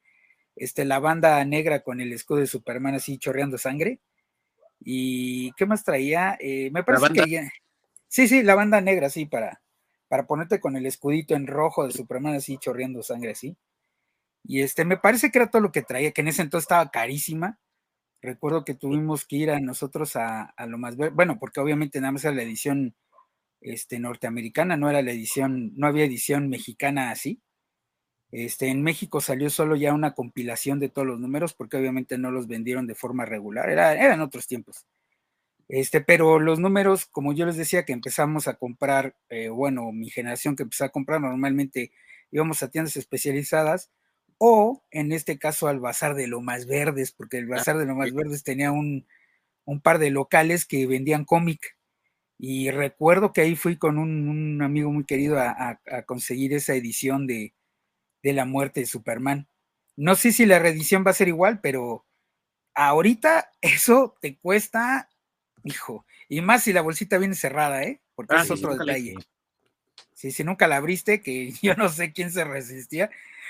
este, 0.55 0.85
la 0.85 0.99
banda 0.99 1.43
negra 1.45 1.81
con 1.81 1.99
el 1.99 2.13
escudo 2.13 2.39
de 2.39 2.47
Superman 2.47 2.95
así 2.95 3.17
chorreando 3.17 3.57
sangre, 3.57 3.99
y 4.79 5.51
¿qué 5.53 5.65
más 5.65 5.83
traía? 5.83 6.37
Eh, 6.39 6.69
me 6.71 6.83
parece 6.83 7.13
que 7.13 7.49
sí, 8.07 8.27
sí, 8.27 8.43
la 8.43 8.55
banda 8.55 8.79
negra, 8.79 9.09
sí, 9.09 9.25
para, 9.25 9.61
para 10.07 10.27
ponerte 10.27 10.59
con 10.59 10.77
el 10.77 10.85
escudito 10.85 11.35
en 11.35 11.47
rojo 11.47 11.85
de 11.85 11.91
Superman 11.91 12.35
así 12.35 12.57
chorreando 12.57 13.03
sangre 13.03 13.31
así. 13.31 13.57
Y 14.43 14.61
este, 14.61 14.85
me 14.85 14.97
parece 14.97 15.29
que 15.29 15.39
era 15.39 15.49
todo 15.49 15.61
lo 15.61 15.71
que 15.73 15.81
traía, 15.81 16.11
que 16.11 16.21
en 16.21 16.29
ese 16.29 16.41
entonces 16.41 16.65
estaba 16.65 16.89
carísima 16.89 17.59
Recuerdo 18.21 18.65
que 18.65 18.73
tuvimos 18.73 19.25
que 19.25 19.35
ir 19.35 19.51
a 19.51 19.59
nosotros 19.59 20.15
a, 20.15 20.53
lo 20.67 20.77
más, 20.77 20.95
bueno, 20.95 21.37
porque 21.39 21.59
obviamente 21.59 22.01
nada 22.01 22.13
más 22.13 22.25
era 22.25 22.33
la 22.33 22.43
edición 22.43 22.95
este, 23.61 23.99
norteamericana, 23.99 24.77
no 24.77 24.89
era 24.89 25.01
la 25.01 25.11
edición, 25.11 25.73
no 25.75 25.87
había 25.87 26.05
edición 26.05 26.49
mexicana 26.49 27.11
así. 27.11 27.41
Este, 28.31 28.67
en 28.67 28.83
México 28.83 29.21
salió 29.21 29.49
solo 29.49 29.75
ya 29.75 29.93
una 29.93 30.13
compilación 30.13 30.79
de 30.79 30.89
todos 30.89 31.07
los 31.07 31.19
números, 31.19 31.53
porque 31.53 31.77
obviamente 31.77 32.17
no 32.17 32.31
los 32.31 32.47
vendieron 32.47 32.87
de 32.87 32.95
forma 32.95 33.25
regular, 33.25 33.69
era, 33.69 33.93
eran 33.93 34.21
otros 34.21 34.47
tiempos. 34.47 34.85
Este, 35.69 36.01
pero 36.01 36.39
los 36.39 36.59
números, 36.59 37.05
como 37.07 37.33
yo 37.33 37.45
les 37.45 37.57
decía, 37.57 37.85
que 37.85 37.93
empezamos 37.93 38.47
a 38.47 38.55
comprar, 38.55 39.15
eh, 39.29 39.49
bueno, 39.49 39.91
mi 39.91 40.09
generación 40.09 40.55
que 40.55 40.63
empezó 40.63 40.85
a 40.85 40.89
comprar, 40.89 41.21
normalmente 41.21 41.91
íbamos 42.31 42.63
a 42.63 42.69
tiendas 42.71 42.95
especializadas 42.97 43.91
o 44.37 44.83
en 44.91 45.11
este 45.11 45.37
caso 45.39 45.67
al 45.67 45.79
Bazar 45.79 46.15
de 46.15 46.27
Lomas 46.27 46.65
Verdes, 46.65 47.11
porque 47.11 47.37
el 47.37 47.45
ah, 47.45 47.57
Bazar 47.57 47.77
de 47.77 47.85
Lomas 47.85 48.13
Verdes 48.13 48.43
tenía 48.43 48.71
un, 48.71 49.05
par 49.83 49.99
de 49.99 50.11
locales 50.11 50.65
que 50.65 50.87
vendían 50.87 51.25
cómic. 51.25 51.77
Y 52.39 52.69
recuerdo 52.69 53.33
que 53.33 53.41
ahí 53.41 53.55
fui 53.55 53.77
con 53.77 53.97
un, 53.97 54.61
amigo 54.61 54.91
muy 54.91 55.05
querido 55.05 55.39
a, 55.39 55.79
conseguir 56.05 56.53
esa 56.53 56.75
edición 56.75 57.25
de, 57.25 57.53
de, 58.21 58.33
La 58.33 58.45
muerte 58.45 58.81
de 58.81 58.85
Superman. 58.85 59.47
No 59.95 60.15
sé 60.15 60.31
si 60.31 60.45
la 60.45 60.59
reedición 60.59 61.03
va 61.05 61.11
a 61.11 61.15
ser 61.15 61.27
igual, 61.27 61.59
pero 61.61 62.05
ahorita 62.75 63.51
eso 63.61 64.15
te 64.21 64.37
cuesta, 64.37 65.09
hijo, 65.63 66.05
y 66.29 66.41
más 66.41 66.63
si 66.63 66.73
la 66.73 66.81
bolsita 66.81 67.17
viene 67.17 67.35
cerrada, 67.35 67.83
¿eh? 67.83 68.01
Porque 68.15 68.35
ah, 68.35 68.43
es 68.43 68.51
otro 68.51 68.75
detalle. 68.75 69.15
Sí, 70.13 70.31
si 70.31 70.43
nunca 70.43 70.67
la 70.67 70.77
abriste, 70.77 71.21
que 71.21 71.51
yo 71.61 71.75
no 71.75 71.89
sé 71.89 72.11
quién 72.13 72.31
se 72.31 72.43
resistía. 72.43 73.09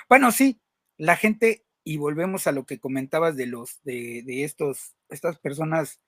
Bueno, 0.10 0.32
sí, 0.32 0.60
la 0.98 1.16
gente, 1.16 1.66
y 1.84 1.98
volvemos 1.98 2.48
a 2.48 2.52
lo 2.52 2.66
que 2.66 2.80
comentabas 2.80 3.36
de 3.36 3.46
los, 3.46 3.82
de, 3.84 4.44
estos, 4.44 4.96
estas 5.10 5.40
personas 5.40 6.00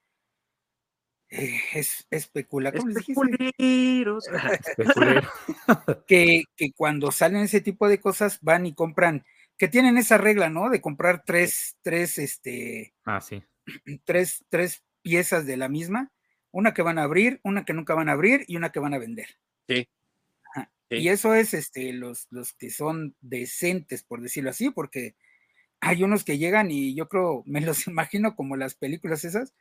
eh, 1.30 1.60
es, 1.74 2.08
especula, 2.10 2.72
que, 6.08 6.44
que 6.56 6.72
cuando 6.76 7.12
salen 7.12 7.44
ese 7.44 7.62
tipo 7.62 7.88
de 7.88 8.00
cosas 8.00 8.40
van 8.42 8.66
y 8.66 8.74
compran, 8.74 9.26
que 9.58 9.68
tienen 9.68 9.98
esa 9.98 10.18
regla, 10.18 10.50
¿no? 10.50 10.70
De 10.70 10.82
comprar 10.82 11.24
tres, 11.26 11.78
tres, 11.82 12.18
este, 12.18 12.94
ah, 13.06 13.22
sí. 13.22 13.44
tres, 14.06 14.44
tres 14.50 14.84
piezas 15.02 15.46
de 15.46 15.58
la 15.58 15.70
misma, 15.70 16.12
una 16.52 16.74
que 16.74 16.82
van 16.82 16.98
a 16.98 17.04
abrir, 17.04 17.40
una 17.44 17.66
que 17.66 17.74
nunca 17.74 17.94
van 17.94 18.10
a 18.10 18.14
abrir 18.14 18.46
y 18.48 18.56
una 18.56 18.72
que 18.72 18.80
van 18.80 18.94
a 18.94 19.00
vender. 19.00 19.28
Sí. 19.68 19.88
Y 20.90 21.10
eso 21.10 21.36
es 21.36 21.54
este, 21.54 21.94
los, 21.94 22.28
los 22.32 22.54
que 22.54 22.70
son 22.72 23.16
decentes, 23.22 24.04
por 24.04 24.22
decirlo 24.22 24.50
así, 24.50 24.72
porque 24.72 25.16
hay 25.82 26.04
unos 26.04 26.24
que 26.24 26.38
llegan 26.38 26.72
y 26.72 26.96
yo 26.96 27.08
creo, 27.08 27.44
me 27.46 27.62
los 27.62 27.88
imagino 27.88 28.36
como 28.36 28.56
las 28.56 28.76
películas 28.76 29.24
esas, 29.24 29.54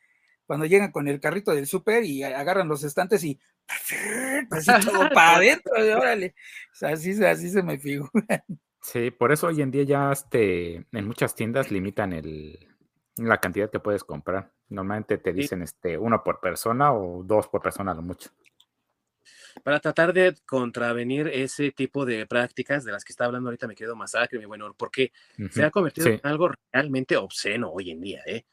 cuando 0.46 0.64
llegan 0.64 0.90
con 0.90 1.08
el 1.08 1.20
carrito 1.20 1.54
del 1.54 1.66
súper 1.66 2.04
y 2.04 2.22
agarran 2.22 2.68
los 2.68 2.82
estantes 2.82 3.22
y 3.24 3.38
así 4.50 4.86
todo 4.86 5.08
para 5.14 5.36
adentro, 5.36 5.72
órale. 5.74 6.34
así, 6.80 7.22
así 7.24 7.50
se 7.50 7.62
me 7.62 7.78
figura. 7.78 8.44
Sí, 8.80 9.10
por 9.10 9.32
eso 9.32 9.48
hoy 9.48 9.60
en 9.60 9.70
día 9.70 9.82
ya 9.82 10.12
este, 10.12 10.86
en 10.92 11.06
muchas 11.06 11.34
tiendas 11.34 11.70
limitan 11.70 12.14
el, 12.14 12.58
la 13.16 13.38
cantidad 13.38 13.70
que 13.70 13.80
puedes 13.80 14.04
comprar. 14.04 14.50
Normalmente 14.68 15.18
te 15.18 15.32
dicen 15.32 15.62
este, 15.62 15.98
uno 15.98 16.22
por 16.22 16.40
persona 16.40 16.92
o 16.92 17.22
dos 17.22 17.48
por 17.48 17.60
persona 17.60 17.92
a 17.92 17.94
lo 17.94 18.02
mucho. 18.02 18.30
Para 19.62 19.80
tratar 19.80 20.12
de 20.12 20.34
contravenir 20.46 21.28
ese 21.28 21.70
tipo 21.72 22.04
de 22.04 22.26
prácticas 22.26 22.84
de 22.84 22.92
las 22.92 23.04
que 23.04 23.12
está 23.12 23.24
hablando 23.24 23.48
ahorita 23.48 23.66
me 23.66 23.74
quedo 23.74 23.96
masacre, 23.96 24.38
mi 24.38 24.44
bueno, 24.44 24.74
porque 24.76 25.12
se 25.50 25.62
ha 25.64 25.70
convertido 25.70 26.08
en 26.08 26.20
algo 26.22 26.50
realmente 26.72 27.16
obsceno 27.16 27.70
hoy 27.70 27.90
en 27.90 28.00
día, 28.00 28.22
¿eh? 28.26 28.44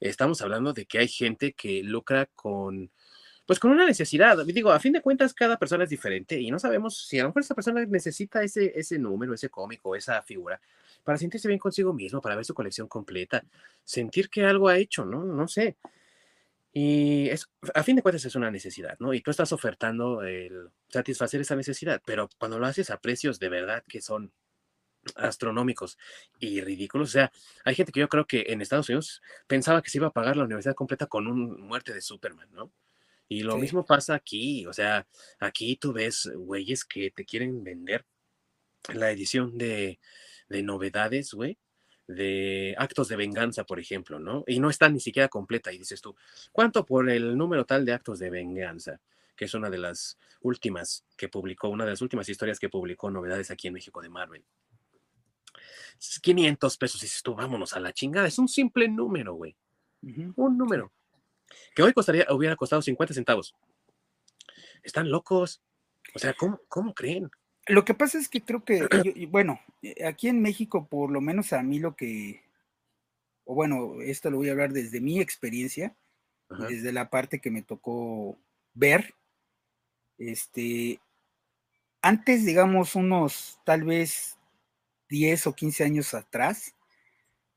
Estamos 0.00 0.40
hablando 0.42 0.72
de 0.72 0.86
que 0.86 0.98
hay 0.98 1.08
gente 1.08 1.52
que 1.52 1.82
lucra 1.82 2.26
con, 2.26 2.90
pues 3.46 3.58
con 3.58 3.70
una 3.70 3.86
necesidad. 3.86 4.44
Digo, 4.44 4.70
a 4.70 4.78
fin 4.78 4.92
de 4.92 5.00
cuentas, 5.00 5.34
cada 5.34 5.58
persona 5.58 5.84
es 5.84 5.90
diferente 5.90 6.38
y 6.38 6.50
no 6.50 6.58
sabemos 6.58 7.06
si 7.06 7.18
a 7.18 7.22
lo 7.22 7.30
mejor 7.30 7.42
esa 7.42 7.54
persona 7.54 7.84
necesita 7.84 8.42
ese, 8.42 8.78
ese 8.78 8.98
número, 8.98 9.34
ese 9.34 9.48
cómico, 9.48 9.96
esa 9.96 10.22
figura, 10.22 10.60
para 11.02 11.18
sentirse 11.18 11.48
bien 11.48 11.58
consigo 11.58 11.92
mismo, 11.92 12.20
para 12.20 12.36
ver 12.36 12.44
su 12.44 12.54
colección 12.54 12.86
completa, 12.88 13.42
sentir 13.82 14.28
que 14.28 14.44
algo 14.44 14.68
ha 14.68 14.76
hecho, 14.76 15.04
¿no? 15.04 15.24
No 15.24 15.48
sé. 15.48 15.76
Y 16.80 17.28
es, 17.30 17.50
a 17.74 17.82
fin 17.82 17.96
de 17.96 18.02
cuentas 18.02 18.24
es 18.24 18.36
una 18.36 18.52
necesidad, 18.52 18.96
¿no? 19.00 19.12
Y 19.12 19.20
tú 19.20 19.32
estás 19.32 19.50
ofertando 19.50 20.22
el 20.22 20.70
satisfacer 20.88 21.40
esa 21.40 21.56
necesidad, 21.56 22.00
pero 22.06 22.28
cuando 22.38 22.60
lo 22.60 22.66
haces 22.66 22.90
a 22.90 23.00
precios 23.00 23.40
de 23.40 23.48
verdad 23.48 23.82
que 23.88 24.00
son 24.00 24.32
astronómicos 25.16 25.98
y 26.38 26.60
ridículos. 26.60 27.08
O 27.08 27.12
sea, 27.12 27.32
hay 27.64 27.74
gente 27.74 27.90
que 27.90 27.98
yo 27.98 28.08
creo 28.08 28.28
que 28.28 28.44
en 28.50 28.60
Estados 28.60 28.88
Unidos 28.88 29.22
pensaba 29.48 29.82
que 29.82 29.90
se 29.90 29.98
iba 29.98 30.06
a 30.06 30.12
pagar 30.12 30.36
la 30.36 30.44
universidad 30.44 30.76
completa 30.76 31.06
con 31.06 31.26
un 31.26 31.60
muerte 31.62 31.92
de 31.92 32.00
Superman, 32.00 32.48
¿no? 32.52 32.72
Y 33.26 33.42
lo 33.42 33.56
mismo 33.56 33.84
pasa 33.84 34.14
aquí, 34.14 34.64
o 34.66 34.72
sea, 34.72 35.08
aquí 35.40 35.74
tú 35.74 35.92
ves 35.92 36.30
güeyes 36.32 36.84
que 36.84 37.10
te 37.10 37.24
quieren 37.24 37.64
vender 37.64 38.06
la 38.94 39.10
edición 39.10 39.58
de, 39.58 39.98
de 40.48 40.62
novedades, 40.62 41.34
güey, 41.34 41.58
de 42.08 42.74
actos 42.78 43.08
de 43.08 43.16
venganza, 43.16 43.64
por 43.64 43.78
ejemplo, 43.78 44.18
¿no? 44.18 44.42
Y 44.46 44.58
no 44.58 44.70
está 44.70 44.88
ni 44.88 44.98
siquiera 44.98 45.28
completa. 45.28 45.72
Y 45.72 45.78
dices 45.78 46.00
tú, 46.00 46.16
¿cuánto 46.50 46.84
por 46.84 47.08
el 47.08 47.36
número 47.36 47.64
tal 47.66 47.84
de 47.84 47.92
actos 47.92 48.18
de 48.18 48.30
venganza? 48.30 49.00
Que 49.36 49.44
es 49.44 49.54
una 49.54 49.70
de 49.70 49.78
las 49.78 50.18
últimas 50.40 51.04
que 51.16 51.28
publicó, 51.28 51.68
una 51.68 51.84
de 51.84 51.90
las 51.90 52.02
últimas 52.02 52.28
historias 52.28 52.58
que 52.58 52.70
publicó 52.70 53.10
novedades 53.10 53.50
aquí 53.50 53.68
en 53.68 53.74
México 53.74 54.00
de 54.00 54.08
Marvel. 54.08 54.44
500 56.22 56.76
pesos. 56.78 57.00
Dices 57.00 57.22
tú, 57.22 57.34
vámonos 57.34 57.74
a 57.74 57.80
la 57.80 57.92
chingada. 57.92 58.26
Es 58.26 58.38
un 58.38 58.48
simple 58.48 58.88
número, 58.88 59.34
güey. 59.34 59.54
Un 60.02 60.56
número. 60.56 60.92
Que 61.74 61.82
hoy 61.82 61.92
costaría, 61.92 62.26
hubiera 62.30 62.56
costado 62.56 62.80
50 62.80 63.14
centavos. 63.14 63.54
Están 64.82 65.10
locos. 65.10 65.60
O 66.14 66.18
sea, 66.18 66.32
¿cómo, 66.32 66.60
cómo 66.68 66.94
creen? 66.94 67.30
Lo 67.68 67.84
que 67.84 67.94
pasa 67.94 68.18
es 68.18 68.28
que 68.28 68.42
creo 68.42 68.64
que, 68.64 68.86
bueno, 69.30 69.60
eh, 69.82 70.06
aquí 70.06 70.28
en 70.28 70.40
México, 70.40 70.86
por 70.86 71.10
lo 71.10 71.20
menos 71.20 71.52
a 71.52 71.62
mí 71.62 71.78
lo 71.78 71.96
que, 71.96 72.42
o 73.44 73.54
bueno, 73.54 74.00
esto 74.00 74.30
lo 74.30 74.38
voy 74.38 74.48
a 74.48 74.52
hablar 74.52 74.72
desde 74.72 75.00
mi 75.00 75.20
experiencia, 75.20 75.94
desde 76.68 76.92
la 76.92 77.10
parte 77.10 77.40
que 77.40 77.50
me 77.50 77.62
tocó 77.62 78.38
ver, 78.72 79.14
este, 80.16 80.98
antes, 82.00 82.46
digamos, 82.46 82.94
unos 82.94 83.60
tal 83.64 83.84
vez 83.84 84.38
10 85.10 85.46
o 85.46 85.54
15 85.54 85.84
años 85.84 86.14
atrás, 86.14 86.74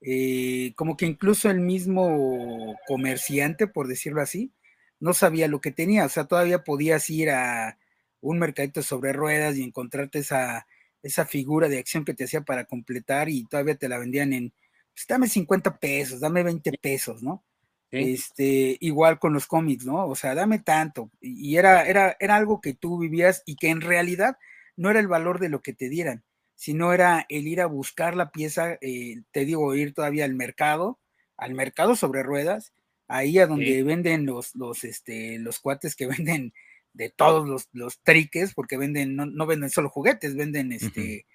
eh, 0.01 0.73
como 0.75 0.97
que 0.97 1.05
incluso 1.05 1.49
el 1.49 1.61
mismo 1.61 2.75
comerciante, 2.87 3.67
por 3.67 3.87
decirlo 3.87 4.21
así, 4.21 4.51
no 4.99 5.13
sabía 5.13 5.47
lo 5.47 5.61
que 5.61 5.71
tenía, 5.71 6.05
o 6.05 6.09
sea, 6.09 6.25
todavía 6.25 6.63
podías 6.63 7.09
ir 7.09 7.29
a 7.29 7.77
un 8.21 8.39
mercadito 8.39 8.81
sobre 8.81 9.13
ruedas 9.13 9.57
y 9.57 9.63
encontrarte 9.63 10.19
esa, 10.19 10.67
esa 11.03 11.25
figura 11.25 11.67
de 11.67 11.79
acción 11.79 12.05
que 12.05 12.13
te 12.13 12.25
hacía 12.25 12.41
para 12.41 12.65
completar 12.65 13.29
y 13.29 13.45
todavía 13.45 13.75
te 13.75 13.89
la 13.89 13.97
vendían 13.97 14.33
en, 14.33 14.53
pues 14.93 15.07
dame 15.07 15.27
50 15.27 15.77
pesos, 15.79 16.19
dame 16.19 16.43
20 16.43 16.71
pesos, 16.81 17.23
¿no? 17.23 17.43
Este, 17.91 18.77
igual 18.79 19.19
con 19.19 19.33
los 19.33 19.47
cómics, 19.47 19.85
¿no? 19.85 20.07
O 20.07 20.15
sea, 20.15 20.33
dame 20.33 20.59
tanto. 20.59 21.11
Y 21.19 21.57
era, 21.57 21.85
era, 21.85 22.15
era 22.21 22.37
algo 22.37 22.61
que 22.61 22.73
tú 22.73 22.97
vivías 22.97 23.43
y 23.45 23.57
que 23.57 23.67
en 23.67 23.81
realidad 23.81 24.37
no 24.77 24.89
era 24.89 25.01
el 25.01 25.09
valor 25.09 25.39
de 25.39 25.49
lo 25.49 25.61
que 25.61 25.73
te 25.73 25.89
dieran, 25.89 26.23
sino 26.55 26.93
era 26.93 27.25
el 27.27 27.47
ir 27.47 27.59
a 27.59 27.65
buscar 27.65 28.15
la 28.15 28.31
pieza, 28.31 28.77
eh, 28.79 29.23
te 29.31 29.43
digo, 29.43 29.75
ir 29.75 29.93
todavía 29.93 30.23
al 30.23 30.35
mercado, 30.35 30.99
al 31.35 31.53
mercado 31.53 31.97
sobre 31.97 32.23
ruedas, 32.23 32.71
ahí 33.09 33.39
a 33.39 33.47
donde 33.47 33.83
venden 33.83 34.25
los, 34.25 34.55
los, 34.55 34.85
este, 34.85 35.37
los 35.39 35.59
cuates 35.59 35.95
que 35.95 36.07
venden 36.07 36.53
de 36.93 37.09
todos 37.09 37.47
los, 37.47 37.69
los 37.73 38.01
triques, 38.01 38.53
porque 38.53 38.77
venden, 38.77 39.15
no, 39.15 39.45
venden 39.45 39.69
solo 39.69 39.89
juguetes, 39.89 40.35
venden 40.35 40.71
este 40.71 41.25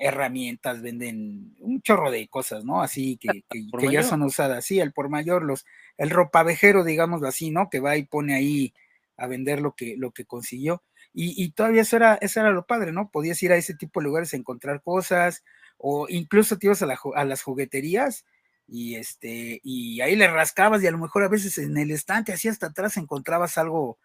herramientas, 0.00 0.82
venden 0.82 1.56
un 1.60 1.80
chorro 1.82 2.10
de 2.10 2.28
cosas, 2.28 2.64
¿no? 2.64 2.82
Así 2.82 3.16
que, 3.16 3.44
que, 3.48 3.92
ya 3.92 4.02
son 4.02 4.22
usadas, 4.22 4.64
sí, 4.64 4.80
el 4.80 4.92
por 4.92 5.08
mayor, 5.08 5.44
los, 5.44 5.64
el 5.96 6.10
ropavejero, 6.10 6.84
digamos 6.84 7.22
así, 7.22 7.50
¿no? 7.50 7.70
Que 7.70 7.80
va 7.80 7.96
y 7.96 8.04
pone 8.04 8.34
ahí 8.34 8.74
a 9.16 9.26
vender 9.26 9.60
lo 9.60 9.74
que, 9.74 9.96
lo 9.96 10.10
que 10.10 10.24
consiguió. 10.24 10.82
Y, 11.14 11.42
y, 11.42 11.52
todavía 11.52 11.82
eso 11.82 11.96
era, 11.96 12.16
eso 12.16 12.40
era 12.40 12.50
lo 12.50 12.66
padre, 12.66 12.92
¿no? 12.92 13.10
Podías 13.10 13.42
ir 13.42 13.52
a 13.52 13.56
ese 13.56 13.74
tipo 13.74 14.00
de 14.00 14.04
lugares 14.04 14.34
a 14.34 14.36
encontrar 14.36 14.82
cosas, 14.82 15.42
o 15.78 16.06
incluso 16.08 16.58
te 16.58 16.66
ibas 16.66 16.82
a, 16.82 16.86
la, 16.86 16.98
a 17.14 17.24
las 17.24 17.42
jugueterías 17.42 18.24
y 18.68 18.96
este, 18.96 19.60
y 19.64 20.00
ahí 20.02 20.14
le 20.14 20.28
rascabas, 20.28 20.82
y 20.82 20.86
a 20.86 20.90
lo 20.90 20.98
mejor 20.98 21.24
a 21.24 21.28
veces 21.28 21.56
en 21.58 21.76
el 21.78 21.90
estante, 21.90 22.32
así 22.32 22.48
hasta 22.48 22.66
atrás 22.66 22.98
encontrabas 22.98 23.56
algo, 23.56 23.98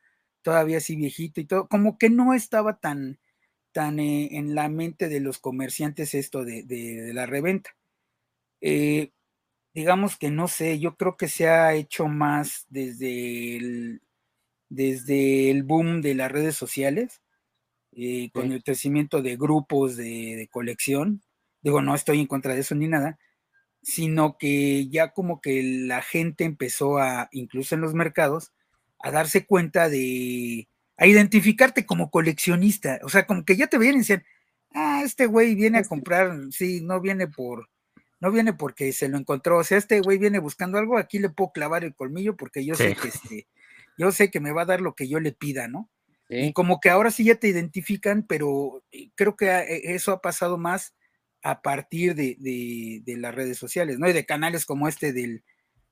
todavía 0.43 0.77
así 0.77 0.95
viejito 0.95 1.41
y 1.41 1.45
todo, 1.45 1.67
como 1.67 1.97
que 1.97 2.09
no 2.09 2.33
estaba 2.33 2.79
tan, 2.79 3.19
tan 3.71 3.99
eh, 3.99 4.29
en 4.37 4.55
la 4.55 4.69
mente 4.69 5.09
de 5.09 5.19
los 5.19 5.39
comerciantes 5.39 6.13
esto 6.13 6.45
de, 6.45 7.11
la 7.13 7.25
reventa. 7.25 7.75
Eh, 8.61 9.11
digamos 9.73 10.17
que 10.17 10.31
no 10.31 10.47
sé, 10.47 10.79
yo 10.79 10.95
creo 10.95 11.17
que 11.17 11.27
se 11.27 11.49
ha 11.49 11.73
hecho 11.73 12.07
más 12.07 12.65
desde 12.69 13.57
el, 13.57 14.01
desde 14.69 15.51
el 15.51 15.63
boom 15.63 16.01
de 16.01 16.15
las 16.15 16.31
redes 16.31 16.55
sociales, 16.55 17.21
eh, 17.93 18.31
con 18.33 18.51
el 18.51 18.63
crecimiento 18.63 19.21
de 19.21 19.37
grupos 19.37 19.97
de, 19.97 20.35
de, 20.35 20.47
colección. 20.49 21.21
Digo, 21.61 21.81
no 21.81 21.95
estoy 21.95 22.19
en 22.21 22.27
contra 22.27 22.53
de 22.55 22.61
eso 22.61 22.75
ni 22.75 22.87
nada, 22.87 23.19
sino 23.83 24.37
que 24.37 24.89
ya 24.89 25.13
como 25.13 25.41
que 25.41 25.61
la 25.63 26.01
gente 26.01 26.45
empezó 26.45 26.97
a, 26.99 27.29
incluso 27.31 27.75
en 27.75 27.81
los 27.81 27.93
mercados, 27.93 28.53
a 29.03 29.11
darse 29.11 29.45
cuenta 29.45 29.89
de, 29.89 30.69
a 30.97 31.05
identificarte 31.05 31.85
como 31.85 32.09
coleccionista. 32.09 32.99
O 33.03 33.09
sea, 33.09 33.27
como 33.27 33.43
que 33.43 33.57
ya 33.57 33.67
te 33.67 33.77
vienen 33.77 33.97
y 33.97 33.99
dicen, 33.99 34.23
ah, 34.73 35.01
este 35.03 35.25
güey 35.25 35.55
viene 35.55 35.77
a 35.77 35.81
este 35.81 35.89
comprar, 35.89 36.33
sí, 36.51 36.81
no 36.81 37.01
viene 37.01 37.27
por, 37.27 37.69
no 38.21 38.31
viene 38.31 38.53
porque 38.53 38.93
se 38.93 39.09
lo 39.09 39.17
encontró. 39.17 39.57
O 39.57 39.63
sea, 39.65 39.77
este 39.77 39.99
güey 39.99 40.17
viene 40.17 40.39
buscando 40.39 40.77
algo, 40.77 40.97
aquí 40.97 41.19
le 41.19 41.29
puedo 41.29 41.51
clavar 41.51 41.83
el 41.83 41.93
colmillo 41.93 42.37
porque 42.37 42.65
yo 42.65 42.75
sé 42.75 42.95
que 42.95 43.09
este, 43.09 43.47
yo 43.97 44.13
sé 44.13 44.31
que 44.31 44.39
me 44.39 44.53
va 44.53 44.61
a 44.61 44.67
dar 44.67 44.79
lo 44.79 44.95
que 44.95 45.09
yo 45.09 45.19
le 45.19 45.33
pida, 45.33 45.67
¿no? 45.67 45.89
Y 46.29 46.53
como 46.53 46.79
que 46.79 46.89
ahora 46.89 47.11
sí 47.11 47.25
ya 47.25 47.35
te 47.35 47.49
identifican, 47.49 48.23
pero 48.23 48.81
eh, 48.91 49.11
creo 49.15 49.35
que 49.35 49.47
e, 49.49 49.93
eso 49.93 50.13
ha 50.13 50.21
pasado 50.21 50.57
más 50.57 50.95
a 51.43 51.61
partir 51.61 52.15
de, 52.15 52.37
de 52.39 53.17
las 53.17 53.35
redes 53.35 53.57
sociales, 53.57 53.99
¿no? 53.99 54.09
Y 54.09 54.13
de 54.13 54.25
canales 54.25 54.65
como 54.65 54.87
este 54.87 55.11
del, 55.11 55.43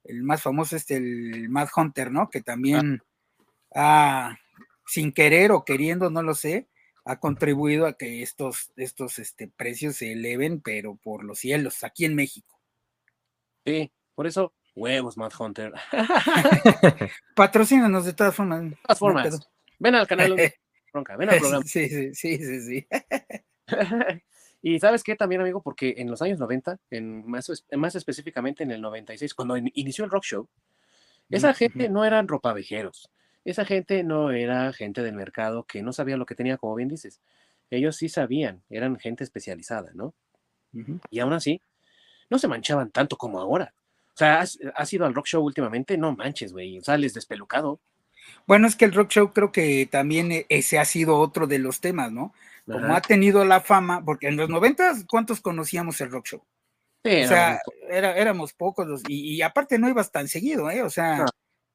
el 0.04 0.24
más 0.24 0.42
famoso 0.42 0.76
es 0.76 0.90
el 0.92 1.50
Mad 1.50 1.70
Hunter, 1.76 2.12
¿no? 2.12 2.30
Que 2.30 2.40
ah. 2.40 2.44
también 2.44 3.02
ha, 3.76 4.38
sin 4.86 5.12
querer 5.12 5.52
o 5.52 5.64
queriendo, 5.64 6.10
no 6.10 6.24
lo 6.24 6.34
sé, 6.34 6.68
ha 7.06 7.20
contribuido 7.20 7.88
a 7.88 7.94
que 7.94 8.22
estos, 8.22 8.72
estos 8.76 9.20
este, 9.20 9.48
precios 9.48 9.98
se 9.98 10.12
eleven, 10.12 10.62
pero 10.62 10.96
por 10.96 11.24
los 11.24 11.40
cielos, 11.40 11.84
aquí 11.84 12.06
en 12.06 12.16
México. 12.16 12.60
Sí, 13.66 13.92
por 14.16 14.28
eso, 14.28 14.54
huevos, 14.76 15.18
Mad 15.18 15.32
Hunter. 15.38 15.74
Patrocínanos 17.36 18.06
de 18.06 18.14
todas 18.14 18.36
formas. 18.36 18.64
De 18.64 18.78
todas 18.84 19.00
formas. 19.00 19.50
ven 19.80 19.96
al 19.96 20.08
canal. 20.08 20.36
ven 21.18 21.30
al 21.30 21.40
programa. 21.40 21.66
Sí, 21.66 21.90
sí, 21.90 22.14
sí, 22.14 22.38
sí. 22.38 22.62
sí. 22.62 22.88
Y 24.62 24.80
sabes 24.80 25.04
qué 25.04 25.15
también, 25.15 25.41
amigo, 25.41 25.62
porque 25.62 25.95
en 25.97 26.10
los 26.10 26.21
años 26.21 26.39
90, 26.39 26.78
en 26.92 27.25
más, 27.27 27.52
más 27.75 27.96
específicamente 27.96 28.63
en 28.63 28.71
el 28.71 28.81
96, 28.81 29.33
cuando 29.33 29.58
inició 29.58 30.06
el 30.06 30.12
rock 30.12 30.23
show, 30.23 30.48
esa 31.29 31.54
gente 31.54 31.90
no 31.90 32.06
eran 32.06 32.27
ropavejeros, 32.27 33.10
esa 33.46 33.65
gente 33.65 34.04
no 34.04 34.31
era 34.31 34.71
gente 34.73 35.02
del 35.02 35.15
mercado 35.15 35.63
que 35.63 35.81
no 35.81 35.94
sabía 35.94 36.17
lo 36.17 36.25
que 36.25 36.36
tenía, 36.36 36.58
como 36.58 36.75
bien 36.75 36.90
dices. 36.90 37.21
Ellos 37.71 37.96
sí 37.96 38.10
sabían, 38.10 38.62
eran 38.69 39.00
gente 39.00 39.23
especializada, 39.23 39.92
¿no? 39.94 40.13
Y 41.10 41.19
aún 41.19 41.33
así, 41.33 41.62
no 42.29 42.38
se 42.38 42.48
manchaban 42.48 42.92
tanto 42.92 43.17
como 43.17 43.40
ahora. 43.40 43.73
O 44.13 44.17
sea, 44.17 44.42
¿has, 44.42 44.94
ido 44.94 45.06
al 45.06 45.13
rock 45.13 45.25
show 45.25 45.44
últimamente? 45.44 45.98
No 45.98 46.15
manches, 46.15 46.54
güey, 46.54 46.81
sales 46.81 47.13
despelucado. 47.13 47.79
Bueno, 48.46 48.67
es 48.67 48.75
que 48.75 48.86
el 48.86 48.94
rock 48.94 49.10
show 49.10 49.33
creo 49.33 49.52
que 49.52 49.88
también 49.90 50.31
e, 50.31 50.46
ese 50.50 50.79
ha 50.79 50.86
sido 50.86 51.17
otro 51.17 51.48
de 51.48 51.60
los 51.60 51.81
temas, 51.81 52.12
¿no? 52.12 52.33
Como 52.72 52.96
ha 52.96 53.02
tenido 53.02 53.46
la 53.46 53.62
fama, 53.62 54.04
porque 54.04 54.28
en 54.28 54.38
los 54.38 54.50
noventas, 54.50 55.06
¿cuántos 55.08 55.42
conocíamos 55.42 56.00
el 56.02 56.12
rock 56.12 56.26
show? 56.26 56.46
o 57.04 57.28
sea, 57.28 57.60
era, 57.90 58.15
éramos 58.15 58.54
pocos, 58.54 59.02
y, 59.08 59.42
aparte 59.42 59.80
no 59.80 59.90
ibas 59.90 60.12
tan 60.12 60.28
seguido, 60.28 60.69
¿eh? 60.69 60.84
O 60.84 60.90
sea, 60.90 61.26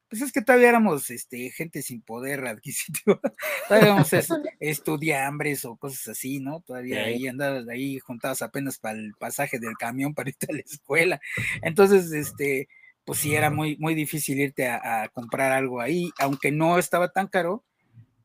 pues 0.08 0.22
es 0.22 0.32
que 0.32 0.40
todavía 0.42 0.68
éramos 0.68 1.10
este, 1.10 1.50
gente 1.50 1.82
sin 1.82 2.00
poder 2.00 2.46
adquisitivo, 2.46 3.20
todavía 3.68 3.88
éramos 3.88 4.10
estudiambres 4.60 5.64
o 5.64 5.76
cosas 5.76 6.08
así, 6.08 6.38
¿no? 6.38 6.60
Todavía 6.60 7.04
ahí 7.04 7.26
andabas 7.26 7.66
ahí 7.68 7.98
juntados 7.98 8.42
apenas 8.42 8.78
para 8.78 8.98
el 8.98 9.14
pasaje 9.18 9.58
del 9.58 9.76
camión 9.76 10.14
para 10.14 10.30
irte 10.30 10.46
a 10.48 10.54
la 10.54 10.60
escuela. 10.60 11.20
Entonces, 11.62 12.12
este, 12.12 12.68
pues 13.04 13.18
sí 13.18 13.34
era 13.34 13.50
muy, 13.50 13.76
muy 13.78 13.94
difícil 13.94 14.38
irte 14.38 14.68
a, 14.68 15.08
comprar 15.12 15.52
algo 15.52 15.80
ahí, 15.80 16.10
aunque 16.18 16.52
no 16.52 16.78
estaba 16.78 17.08
tan 17.10 17.28
caro, 17.28 17.64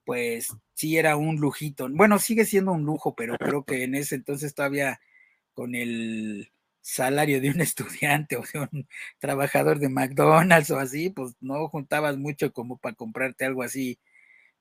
pues 0.06 0.50
sí 0.74 0.98
era 0.98 1.16
un 1.18 1.38
lujito. 1.38 1.88
Bueno, 1.90 2.20
sigue 2.20 2.46
siendo 2.46 2.72
un 2.74 2.84
lujo, 2.84 3.16
pero 3.16 3.38
creo 3.38 3.64
que 3.64 3.84
en 3.84 3.96
ese 3.96 4.16
entonces 4.16 4.54
todavía 4.56 5.00
con 5.54 5.76
el 5.76 6.52
salario 6.82 7.42
de 7.42 7.52
un 7.52 7.62
estudiante 7.62 8.38
o 8.38 8.44
de 8.54 8.60
un 8.60 8.88
trabajador 9.20 9.80
de 9.80 9.90
McDonald's 9.90 10.72
o 10.72 10.80
así, 10.80 11.10
pues 11.10 11.36
no 11.42 11.68
juntabas 11.70 12.18
mucho 12.18 12.52
como 12.54 12.78
para 12.78 12.96
comprarte 12.96 13.46
algo 13.46 13.64
así 13.64 14.00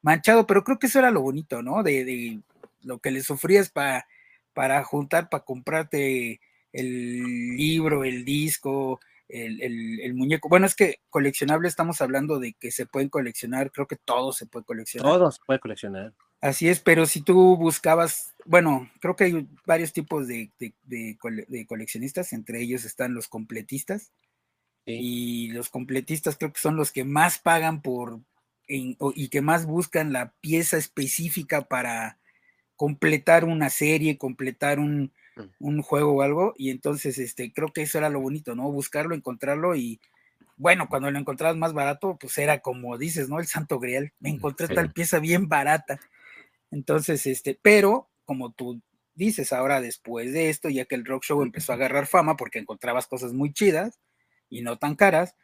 manchado, 0.02 0.46
pero 0.46 0.64
creo 0.64 0.78
que 0.78 0.86
eso 0.88 0.98
era 0.98 1.10
lo 1.10 1.22
bonito, 1.22 1.62
¿no? 1.62 1.82
De, 1.82 2.40
lo 2.82 2.98
que 3.00 3.10
le 3.10 3.22
sufrías 3.22 3.70
para 3.70 4.06
para 4.52 4.82
juntar, 4.84 5.28
para 5.28 5.44
comprarte 5.44 6.40
el 6.72 7.56
libro, 7.56 8.04
el 8.04 8.24
disco, 8.24 9.00
el, 9.32 10.00
el, 10.00 10.14
muñeco. 10.14 10.48
Bueno, 10.48 10.66
es 10.66 10.74
que 10.74 10.96
coleccionable 11.08 11.68
estamos 11.68 12.00
hablando 12.00 12.38
de 12.38 12.54
que 12.54 12.70
se 12.70 12.86
pueden 12.86 13.08
coleccionar, 13.08 13.70
creo 13.72 13.86
que 13.86 13.96
todo 13.96 14.32
se 14.32 14.46
puede 14.46 14.64
coleccionar. 14.64 15.12
Todo 15.12 15.30
se 15.30 15.38
puede 15.46 15.60
coleccionar. 15.60 16.14
Así 16.40 16.68
es, 16.68 16.80
pero 16.80 17.04
si 17.04 17.20
tú 17.20 17.56
buscabas, 17.56 18.34
bueno, 18.46 18.90
creo 19.00 19.14
que 19.14 19.24
hay 19.24 19.48
varios 19.66 19.92
tipos 19.92 20.26
de, 20.26 20.50
coleccionistas, 21.68 22.32
entre 22.32 22.62
ellos 22.62 22.84
están 22.84 23.14
los 23.14 23.28
completistas. 23.28 24.12
Y 24.86 25.52
los 25.52 25.68
completistas 25.68 26.36
creo 26.36 26.52
que 26.52 26.60
son 26.60 26.76
los 26.76 26.90
que 26.90 27.04
más 27.04 27.38
pagan 27.38 27.80
por 27.80 28.20
y 28.66 29.28
que 29.28 29.40
más 29.40 29.66
buscan 29.66 30.12
la 30.12 30.32
pieza 30.40 30.78
específica 30.78 31.62
para 31.62 32.18
completar 32.76 33.44
una 33.44 33.68
serie, 33.68 34.18
completar 34.18 34.78
un. 34.78 35.12
Un, 35.58 35.82
juego 35.82 36.12
o 36.12 36.22
algo. 36.22 36.54
Y 36.56 36.70
entonces, 36.70 37.18
este, 37.18 37.52
creo 37.52 37.72
que 37.72 37.82
eso 37.82 37.98
era 37.98 38.08
lo 38.08 38.20
bonito, 38.20 38.54
¿no? 38.54 38.70
Buscarlo, 38.70 39.14
encontrarlo 39.14 39.74
y 39.76 40.00
bueno, 40.56 40.88
cuando 40.90 41.10
lo 41.10 41.18
encontrabas 41.18 41.56
más 41.56 41.72
barato, 41.72 42.18
pues 42.20 42.36
era 42.36 42.60
como 42.60 42.98
dices, 42.98 43.30
¿no? 43.30 43.40
El 43.40 43.46
santo 43.46 43.78
grial. 43.78 44.12
Me 44.20 44.30
mm, 44.30 44.34
encontré 44.34 44.68
tal 44.68 44.92
pieza 44.92 45.18
bien 45.18 45.48
barata. 45.48 45.98
Entonces, 46.70 47.26
este, 47.26 47.58
pero 47.60 48.10
como 48.26 48.52
tú 48.52 48.80
dices, 49.14 49.52
ahora 49.52 49.80
después 49.80 50.32
de 50.32 50.50
esto, 50.50 50.68
ya 50.68 50.84
que 50.84 50.94
el 50.94 51.04
rock 51.04 51.24
show 51.24 51.42
empezó 51.42 51.72
a 51.72 51.76
agarrar 51.76 52.06
fama 52.06 52.36
porque 52.36 52.58
encontrabas 52.58 53.06
cosas 53.06 53.32
muy 53.32 53.52
chidas 53.52 54.00
y 54.48 54.62
no 54.62 54.78
tan 54.78 54.96
caras, 54.96 55.34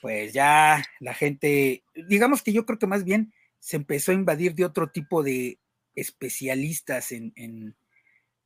pues 0.00 0.32
ya 0.32 0.84
la 1.00 1.14
gente, 1.14 1.84
digamos 1.94 2.42
que 2.42 2.52
yo 2.52 2.64
creo 2.64 2.78
que 2.78 2.86
más 2.86 3.04
bien 3.04 3.32
se 3.58 3.76
empezó 3.76 4.12
a 4.12 4.14
invadir 4.14 4.54
de 4.54 4.64
otro 4.64 4.90
tipo 4.90 5.22
de 5.22 5.58
especialistas 5.94 7.12
en, 7.12 7.32
en, 7.36 7.76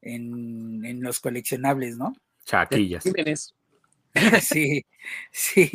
en, 0.05 1.03
los 1.03 1.21
coleccionables, 1.21 1.97
¿no? 1.97 2.15
Chaquillas. 2.45 3.05
sí, 4.43 4.85
sí. 5.33 5.71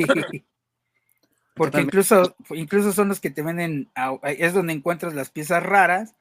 Porque 1.56 1.82
incluso, 1.82 2.36
incluso 2.52 2.94
son 2.94 3.10
los 3.10 3.20
que 3.20 3.32
te 3.32 3.42
venden, 3.42 3.90
es 4.24 4.54
donde 4.54 4.74
encuentras 4.74 5.14
las 5.14 5.30
piezas 5.30 5.62
raras 5.62 6.16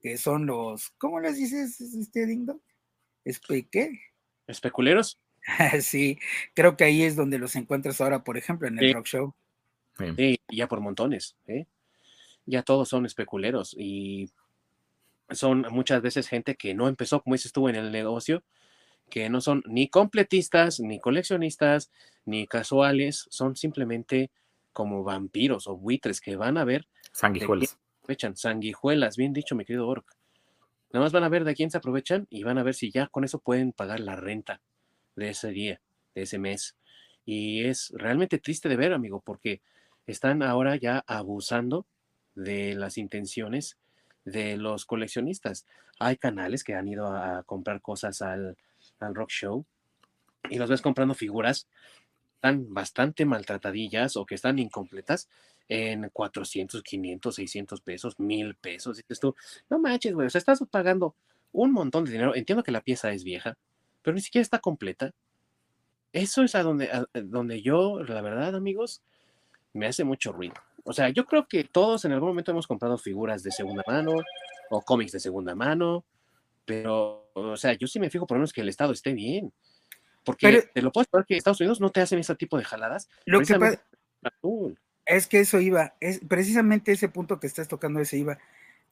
que 0.00 0.16
son 0.16 0.46
los, 0.46 0.90
¿cómo 0.98 1.20
les 1.20 1.36
dices, 1.36 1.80
este 1.80 2.26
Dingdo? 2.26 2.60
¿Qué? 3.70 4.00
¿Especuleros? 4.46 5.20
sí, 5.80 6.18
creo 6.54 6.76
que 6.76 6.84
ahí 6.84 7.02
es 7.02 7.16
donde 7.16 7.38
los 7.38 7.54
encuentras 7.56 8.00
ahora, 8.00 8.24
por 8.24 8.36
ejemplo, 8.36 8.68
en 8.68 8.78
el 8.78 8.94
rock 8.94 9.06
show. 9.06 9.34
Sí, 10.16 10.40
ya 10.48 10.66
por 10.66 10.80
montones, 10.80 11.36
¿eh? 11.46 11.66
Ya 12.46 12.62
todos 12.62 12.88
son 12.88 13.04
especuleros 13.04 13.76
y 13.78 14.30
son 15.32 15.66
muchas 15.70 16.02
veces 16.02 16.28
gente 16.28 16.56
que 16.56 16.74
no 16.74 16.88
empezó, 16.88 17.22
como 17.22 17.34
dices 17.34 17.52
tú, 17.52 17.68
en 17.68 17.76
el 17.76 17.92
negocio, 17.92 18.42
que 19.08 19.28
no 19.28 19.40
son 19.40 19.62
ni 19.66 19.88
completistas, 19.88 20.80
ni 20.80 21.00
coleccionistas, 21.00 21.90
ni 22.24 22.46
casuales, 22.46 23.26
son 23.30 23.56
simplemente 23.56 24.30
como 24.72 25.02
vampiros 25.02 25.66
o 25.66 25.76
buitres 25.76 26.20
que 26.20 26.36
van 26.36 26.56
a 26.56 26.64
ver 26.64 26.86
sanguijuelas 27.12 27.76
aprovechan. 28.10 28.36
Sanguijuelas, 28.36 29.16
bien 29.16 29.32
dicho, 29.32 29.54
mi 29.54 29.64
querido 29.64 29.86
Orc. 29.86 30.04
Nada 30.92 31.04
más 31.04 31.12
van 31.12 31.22
a 31.22 31.28
ver 31.28 31.44
de 31.44 31.54
quién 31.54 31.70
se 31.70 31.78
aprovechan 31.78 32.26
y 32.28 32.42
van 32.42 32.58
a 32.58 32.64
ver 32.64 32.74
si 32.74 32.90
ya 32.90 33.06
con 33.06 33.22
eso 33.24 33.38
pueden 33.38 33.72
pagar 33.72 34.00
la 34.00 34.16
renta 34.16 34.60
de 35.14 35.30
ese 35.30 35.50
día, 35.50 35.80
de 36.14 36.22
ese 36.22 36.38
mes. 36.38 36.76
Y 37.24 37.64
es 37.64 37.92
realmente 37.94 38.38
triste 38.38 38.68
de 38.68 38.76
ver, 38.76 38.92
amigo, 38.92 39.22
porque 39.24 39.62
están 40.06 40.42
ahora 40.42 40.74
ya 40.74 41.04
abusando 41.06 41.86
de 42.34 42.74
las 42.74 42.98
intenciones 42.98 43.78
de 44.24 44.56
los 44.56 44.84
coleccionistas. 44.86 45.66
Hay 45.98 46.16
canales 46.16 46.64
que 46.64 46.74
han 46.74 46.88
ido 46.88 47.06
a, 47.06 47.42
comprar 47.44 47.80
cosas 47.80 48.22
al, 48.22 48.56
al 48.98 49.14
rock 49.14 49.30
show 49.30 49.64
y 50.48 50.58
los 50.58 50.70
ves 50.70 50.82
comprando 50.82 51.14
figuras 51.14 51.68
están 52.40 52.72
bastante 52.72 53.26
maltratadillas 53.26 54.16
o 54.16 54.24
que 54.24 54.34
están 54.34 54.58
incompletas 54.58 55.28
en 55.68 56.08
400, 56.08 56.82
500, 56.82 57.34
600 57.34 57.80
pesos, 57.82 58.18
1000 58.18 58.54
pesos. 58.54 58.96
Dices 58.96 59.20
tú, 59.20 59.36
no 59.68 59.78
manches, 59.78 60.14
güey, 60.14 60.26
o 60.26 60.30
sea, 60.30 60.38
estás 60.38 60.64
pagando 60.70 61.14
un 61.52 61.72
montón 61.72 62.04
de 62.04 62.12
dinero. 62.12 62.34
Entiendo 62.34 62.64
que 62.64 62.72
la 62.72 62.80
pieza 62.80 63.12
es 63.12 63.24
vieja, 63.24 63.58
pero 64.02 64.14
ni 64.14 64.22
siquiera 64.22 64.42
está 64.42 64.58
completa. 64.58 65.12
Eso 66.12 66.42
es 66.42 66.54
a 66.54 66.62
donde, 66.62 66.88
donde 67.12 67.60
yo, 67.60 68.02
la 68.02 68.22
verdad, 68.22 68.56
amigos, 68.56 69.02
me 69.74 69.86
hace 69.86 70.02
mucho 70.02 70.32
ruido. 70.32 70.54
O 70.90 70.92
sea, 70.92 71.08
yo 71.10 71.24
creo 71.24 71.46
que 71.46 71.62
todos 71.62 72.04
en 72.04 72.10
algún 72.10 72.30
momento 72.30 72.50
hemos 72.50 72.66
comprado 72.66 72.98
figuras 72.98 73.44
de 73.44 73.52
segunda 73.52 73.84
mano 73.86 74.16
o 74.70 74.82
cómics 74.82 75.12
de 75.12 75.20
segunda 75.20 75.54
mano, 75.54 76.04
pero, 76.64 77.30
o 77.32 77.56
sea, 77.56 77.74
yo 77.74 77.86
sí 77.86 78.00
me 78.00 78.10
fijo 78.10 78.26
por 78.26 78.36
lo 78.36 78.40
menos 78.40 78.52
que 78.52 78.62
el 78.62 78.68
estado 78.68 78.92
esté 78.92 79.12
bien. 79.12 79.52
Porque 80.24 80.68
te 80.74 80.82
lo 80.82 80.90
puedo 80.90 81.06
decir 81.12 81.26
que 81.28 81.36
Estados 81.36 81.60
Unidos 81.60 81.80
no 81.80 81.90
te 81.90 82.00
hacen 82.00 82.18
ese 82.18 82.34
tipo 82.34 82.58
de 82.58 82.64
jaladas. 82.64 83.08
Lo 83.24 83.38
que 83.38 83.54
pasa 83.56 83.80
es 85.06 85.28
que 85.28 85.38
eso 85.38 85.60
iba, 85.60 85.94
es 86.00 86.22
precisamente 86.26 86.90
ese 86.90 87.08
punto 87.08 87.38
que 87.38 87.46
estás 87.46 87.68
tocando, 87.68 88.00
ese 88.00 88.18
iba. 88.18 88.38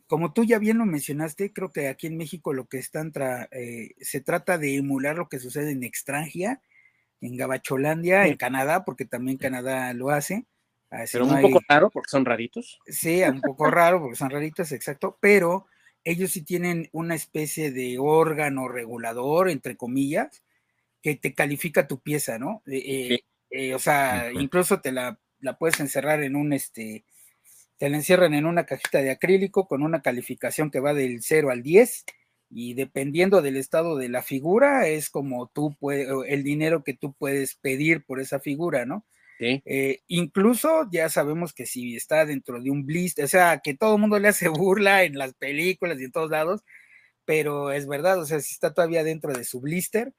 Como 0.07 0.33
tú 0.33 0.45
ya 0.45 0.61
bien 0.61 0.79
lo 0.79 0.87
mencionaste, 0.87 1.53
creo 1.53 1.73
que 1.73 1.89
aquí 1.89 2.07
en 2.07 2.17
México 2.17 2.53
lo 2.53 2.69
que 2.69 2.79
están, 2.79 3.13
eh, 3.51 3.97
se 4.01 4.21
trata 4.21 4.57
de 4.57 4.77
emular 4.77 5.17
lo 5.17 5.29
que 5.29 5.41
sucede 5.41 5.73
en 5.73 5.83
Extranjia, 5.83 6.63
en 7.21 7.37
Gabacholandia, 7.37 8.29
en 8.29 8.37
Canadá, 8.37 8.85
porque 8.85 9.05
también 9.05 9.37
Canadá 9.37 9.93
lo 9.95 10.11
hace. 10.11 10.47
Pero 11.13 11.27
un 11.27 11.41
poco 11.41 11.61
raro 11.69 11.91
porque 11.91 12.11
son 12.11 12.25
raritos. 12.25 12.79
Sí, 12.87 13.23
un 13.23 13.41
poco 13.41 13.71
raro 13.71 14.01
porque 14.01 14.17
son 14.17 14.31
raritos, 14.31 14.73
exacto, 14.73 15.19
pero 15.21 15.67
ellos 16.05 16.31
sí 16.33 16.43
tienen 16.43 16.89
una 16.93 17.15
especie 17.15 17.71
de 17.71 17.99
órgano 17.99 18.69
regulador, 18.69 19.51
entre 19.51 19.77
comillas, 19.77 20.43
que 21.03 21.17
te 21.17 21.35
califica 21.35 21.87
tu 21.87 22.01
pieza, 22.01 22.39
¿no? 22.39 22.63
Eh, 22.67 23.21
eh, 23.51 23.75
o 23.75 23.79
sea, 23.79 24.31
incluso 24.33 24.81
te 24.81 24.93
la, 24.93 25.19
puedes 25.59 25.81
encerrar 25.81 26.23
en 26.23 26.37
un, 26.37 26.53
este, 26.53 27.05
te 27.77 27.89
la 27.89 27.97
encierran 27.97 28.35
en 28.35 28.47
una 28.47 28.67
cajita 28.67 29.03
de 29.03 29.11
acrílico 29.11 29.67
con 29.67 29.83
una 29.83 30.03
calificación 30.03 30.71
que 30.71 30.81
va 30.81 30.95
del 30.95 31.23
0 31.23 31.51
al 31.51 31.63
10 31.63 32.05
y 32.51 32.75
dependiendo 32.75 33.43
del 33.43 33.57
estado 33.57 33.97
de 33.97 34.09
la 34.09 34.23
figura 34.23 34.89
es 34.89 35.11
como 35.11 35.49
tú 35.49 35.77
puedes, 35.79 36.09
el 36.27 36.43
dinero 36.43 36.83
que 36.83 36.95
tú 36.95 37.13
puedes 37.13 37.55
pedir 37.57 38.05
por 38.05 38.21
esa 38.21 38.41
figura, 38.41 38.87
¿no? 38.87 39.05
Sí. 39.39 39.63
Eh, 39.65 40.01
incluso 40.09 40.89
ya 40.91 41.09
sabemos 41.09 41.53
que 41.55 41.65
si 41.65 41.95
está 41.97 42.27
dentro 42.27 42.61
de 42.61 42.71
un 42.71 42.85
blister, 42.85 43.25
o 43.25 43.29
sea, 43.29 43.61
que 43.63 43.75
todo 43.75 43.95
el 43.95 44.01
mundo 44.01 44.19
le 44.19 44.29
hace 44.29 44.49
burla 44.49 45.05
en 45.05 45.17
las 45.17 45.35
películas 45.35 46.01
y 46.01 46.05
en 46.05 46.13
todos 46.13 46.31
lados, 46.31 46.65
pero 47.25 47.73
es 47.73 47.87
verdad, 47.87 48.21
o 48.21 48.27
sea, 48.27 48.41
si 48.41 48.53
está 48.55 48.75
todavía 48.75 49.05
dentro 49.05 49.33
de 49.33 49.45
su 49.45 49.61
blister, 49.61 50.13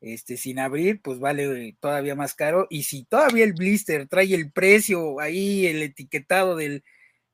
este, 0.00 0.36
sin 0.36 0.58
abrir, 0.58 1.00
pues 1.02 1.18
vale 1.18 1.76
todavía 1.80 2.14
más 2.14 2.34
caro. 2.34 2.66
Y 2.70 2.82
si 2.84 3.04
todavía 3.04 3.44
el 3.44 3.54
blister 3.54 4.08
trae 4.08 4.34
el 4.34 4.52
precio 4.52 5.20
ahí, 5.20 5.66
el 5.66 5.82
etiquetado 5.82 6.56
del, 6.56 6.84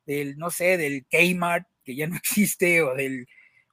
del 0.06 0.36
no 0.38 0.50
sé, 0.50 0.76
del 0.76 1.06
Kmart, 1.06 1.66
que 1.84 1.96
ya 1.96 2.06
no 2.06 2.16
existe, 2.16 2.82
o 2.82 2.94
del, 2.94 3.26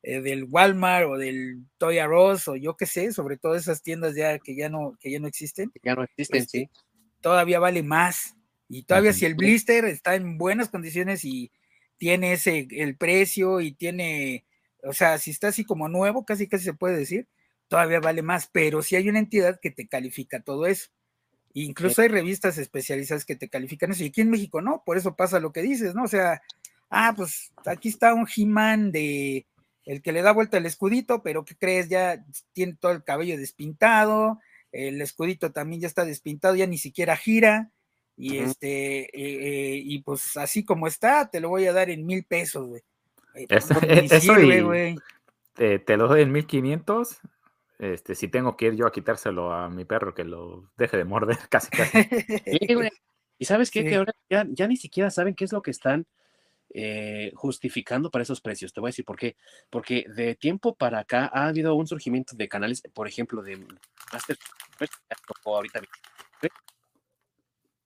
eh, 0.03 0.22
del 0.22 0.45
Walmart, 0.45 1.07
o 1.07 1.17
del 1.17 1.65
Toy 1.78 1.97
R 1.97 2.15
Us, 2.15 2.47
o 2.47 2.55
yo 2.55 2.76
qué 2.76 2.86
sé, 2.86 3.11
sobre 3.11 3.38
todo 3.38 3.55
esas 3.55 3.82
tiendas 3.82 4.15
ya 4.15 4.39
que 4.39 4.55
ya 4.55 4.70
no, 4.70 4.97
que 4.99 5.11
ya 5.11 5.20
no 5.20 5.28
existen. 5.28 5.72
Ya 5.84 5.95
no 5.95 6.03
existen, 6.03 6.41
este, 6.41 6.59
sí. 6.59 6.70
Todavía 7.22 7.59
vale 7.59 7.84
más. 7.84 8.36
Y 8.67 8.84
todavía 8.84 9.13
si 9.13 9.26
el 9.26 9.36
blister 9.36 9.86
está 9.86 10.15
en 10.15 10.38
buenas 10.38 10.70
condiciones 10.70 11.26
y 11.26 11.51
tiene 11.97 12.34
ese, 12.34 12.67
el 12.72 12.95
precio 12.95 13.61
y 13.61 13.72
tiene, 13.72 14.45
o 14.84 14.93
sea, 14.93 15.17
si 15.17 15.32
está 15.32 15.49
así 15.49 15.65
como 15.65 15.89
nuevo, 15.89 16.24
casi 16.24 16.47
casi 16.47 16.65
se 16.65 16.74
puede 16.74 16.97
decir, 16.97 17.28
todavía 17.67 17.99
vale 17.99 18.22
más, 18.22 18.49
pero 18.51 18.82
si 18.82 18.95
hay 18.95 19.09
una 19.09 19.20
entidad 19.20 19.59
que 19.59 19.72
te 19.72 19.88
califica 19.88 20.41
todo 20.41 20.65
eso. 20.65 20.89
Incluso 21.53 22.01
hay 22.01 22.09
revistas 22.09 22.57
especializadas 22.57 23.26
que 23.26 23.36
te 23.36 23.49
califican 23.49 23.91
eso. 23.91 24.03
Y 24.03 24.07
aquí 24.07 24.22
en 24.22 24.30
México 24.30 24.61
no, 24.61 24.84
por 24.86 24.97
eso 24.97 25.15
pasa 25.15 25.39
lo 25.39 25.51
que 25.51 25.61
dices, 25.61 25.95
¿no? 25.95 26.03
O 26.03 26.07
sea, 26.07 26.41
ah, 26.89 27.13
pues 27.15 27.51
aquí 27.65 27.89
está 27.89 28.13
un 28.13 28.28
He-Man 28.34 28.91
de 28.91 29.47
el 29.86 30.03
que 30.03 30.11
le 30.11 30.22
da 30.22 30.32
vuelta 30.32 30.57
el 30.57 30.67
escudito, 30.67 31.24
pero 31.24 31.45
¿qué 31.45 31.55
crees? 31.55 31.89
Ya 31.89 32.24
tiene 32.53 32.76
todo 32.80 32.91
el 32.91 33.03
cabello 33.03 33.38
despintado, 33.38 34.39
el 34.72 35.01
escudito 35.01 35.51
también 35.51 35.82
ya 35.82 35.88
está 35.88 36.05
despintado, 36.05 36.55
ya 36.55 36.67
ni 36.67 36.78
siquiera 36.78 37.15
gira. 37.15 37.72
Y 38.15 38.38
este, 38.38 39.05
eh, 39.05 39.09
eh, 39.13 39.82
y 39.84 39.99
pues 39.99 40.36
así 40.36 40.65
como 40.65 40.88
está, 40.88 41.30
te 41.30 41.39
lo 41.39 41.49
voy 41.49 41.65
a 41.67 41.74
dar 41.74 41.89
en 41.89 42.05
mil 42.05 42.26
pesos, 42.26 42.67
güey. 42.67 42.82
Pues, 43.47 43.72
eso, 44.11 44.36
güey. 44.65 44.97
Te, 45.53 45.80
te, 45.80 45.97
lo 45.97 46.07
doy 46.07 46.22
en 46.24 46.32
mil 46.32 46.45
quinientos. 46.45 47.20
Este, 47.78 48.15
si 48.15 48.28
tengo 48.28 48.57
que 48.57 48.67
ir 48.67 48.76
yo 48.76 48.88
a 48.88 48.91
quitárselo 48.91 49.53
a 49.53 49.70
mi 49.70 49.86
perro 49.86 50.13
que 50.13 50.26
lo 50.26 50.70
deje 50.78 50.97
de 50.97 51.05
morder, 51.05 51.38
casi 51.49 51.70
casi. 51.70 52.09
Y 53.38 53.45
sabes 53.45 53.72
qué, 53.72 53.86
que 53.86 53.95
ahora 53.95 54.13
ya, 54.30 54.45
ya, 54.49 54.67
ni 54.67 54.76
siquiera 54.76 55.09
saben 55.09 55.34
qué 55.34 55.45
es 55.45 55.53
lo 55.53 55.61
que 55.61 55.72
están 55.72 56.05
eh, 56.72 57.32
justificando 57.36 58.11
para 58.11 58.24
esos 58.24 58.41
precios. 58.41 58.74
Te 58.74 58.80
voy 58.80 58.89
a 58.89 58.91
decir 58.91 59.05
por 59.05 59.17
qué. 59.17 59.36
Porque 59.70 60.05
de 60.15 60.36
tiempo 60.36 60.76
para 60.76 60.99
acá 60.99 61.30
ha 61.34 61.47
habido 61.47 61.76
un 61.76 61.88
surgimiento 61.88 62.36
de 62.36 62.47
canales, 62.47 62.82
por 62.93 63.07
ejemplo, 63.07 63.41
de 63.41 63.57
Master 64.11 64.38
ahorita. 65.45 65.82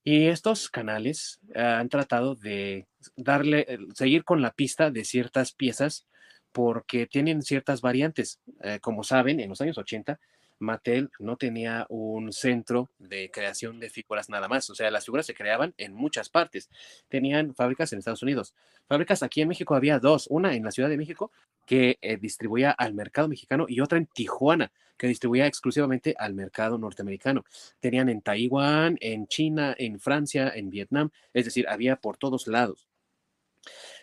Y 0.05 0.27
estos 0.27 0.69
canales 0.69 1.39
han 1.55 1.87
tratado 1.87 2.35
de 2.35 2.87
darle, 3.15 3.65
eh, 3.67 3.77
seguir 3.93 4.25
con 4.25 4.41
la 4.41 4.51
pista 4.51 4.91
de 4.91 5.05
ciertas 5.05 5.53
piezas 5.53 6.07
porque 6.51 7.07
tienen 7.07 7.41
ciertas 7.41 7.81
variantes. 7.81 8.39
Eh, 8.61 8.79
como 8.81 9.03
saben, 9.03 9.39
en 9.39 9.49
los 9.49 9.59
años 9.61 9.77
80 9.77 10.19
Mattel 10.63 11.11
no 11.19 11.37
tenía 11.37 11.85
un 11.89 12.31
centro 12.31 12.89
de 12.97 13.29
creación 13.31 13.79
de 13.79 13.89
figuras 13.89 14.29
nada 14.29 14.47
más. 14.47 14.69
O 14.69 14.75
sea, 14.75 14.89
las 14.91 15.05
figuras 15.05 15.25
se 15.25 15.33
creaban 15.33 15.73
en 15.77 15.93
muchas 15.93 16.29
partes. 16.29 16.69
Tenían 17.09 17.53
fábricas 17.53 17.93
en 17.93 17.99
Estados 17.99 18.23
Unidos. 18.23 18.53
Fábricas 18.87 19.23
aquí 19.23 19.41
en 19.41 19.49
México 19.49 19.75
había 19.75 19.99
dos. 19.99 20.27
Una 20.29 20.55
en 20.55 20.63
la 20.63 20.71
Ciudad 20.71 20.89
de 20.89 20.97
México 20.97 21.31
que 21.65 21.97
eh, 22.01 22.17
distribuía 22.17 22.71
al 22.71 22.93
mercado 22.93 23.27
mexicano 23.27 23.65
y 23.67 23.79
otra 23.79 23.97
en 23.97 24.07
Tijuana 24.07 24.71
que 24.97 25.07
distribuía 25.07 25.47
exclusivamente 25.47 26.15
al 26.17 26.33
mercado 26.33 26.77
norteamericano. 26.77 27.43
Tenían 27.79 28.09
en 28.09 28.21
Taiwán, 28.21 28.97
en 29.01 29.27
China, 29.27 29.75
en 29.77 29.99
Francia, 29.99 30.51
en 30.53 30.69
Vietnam. 30.69 31.09
Es 31.33 31.45
decir, 31.45 31.67
había 31.67 31.97
por 31.97 32.17
todos 32.17 32.47
lados. 32.47 32.87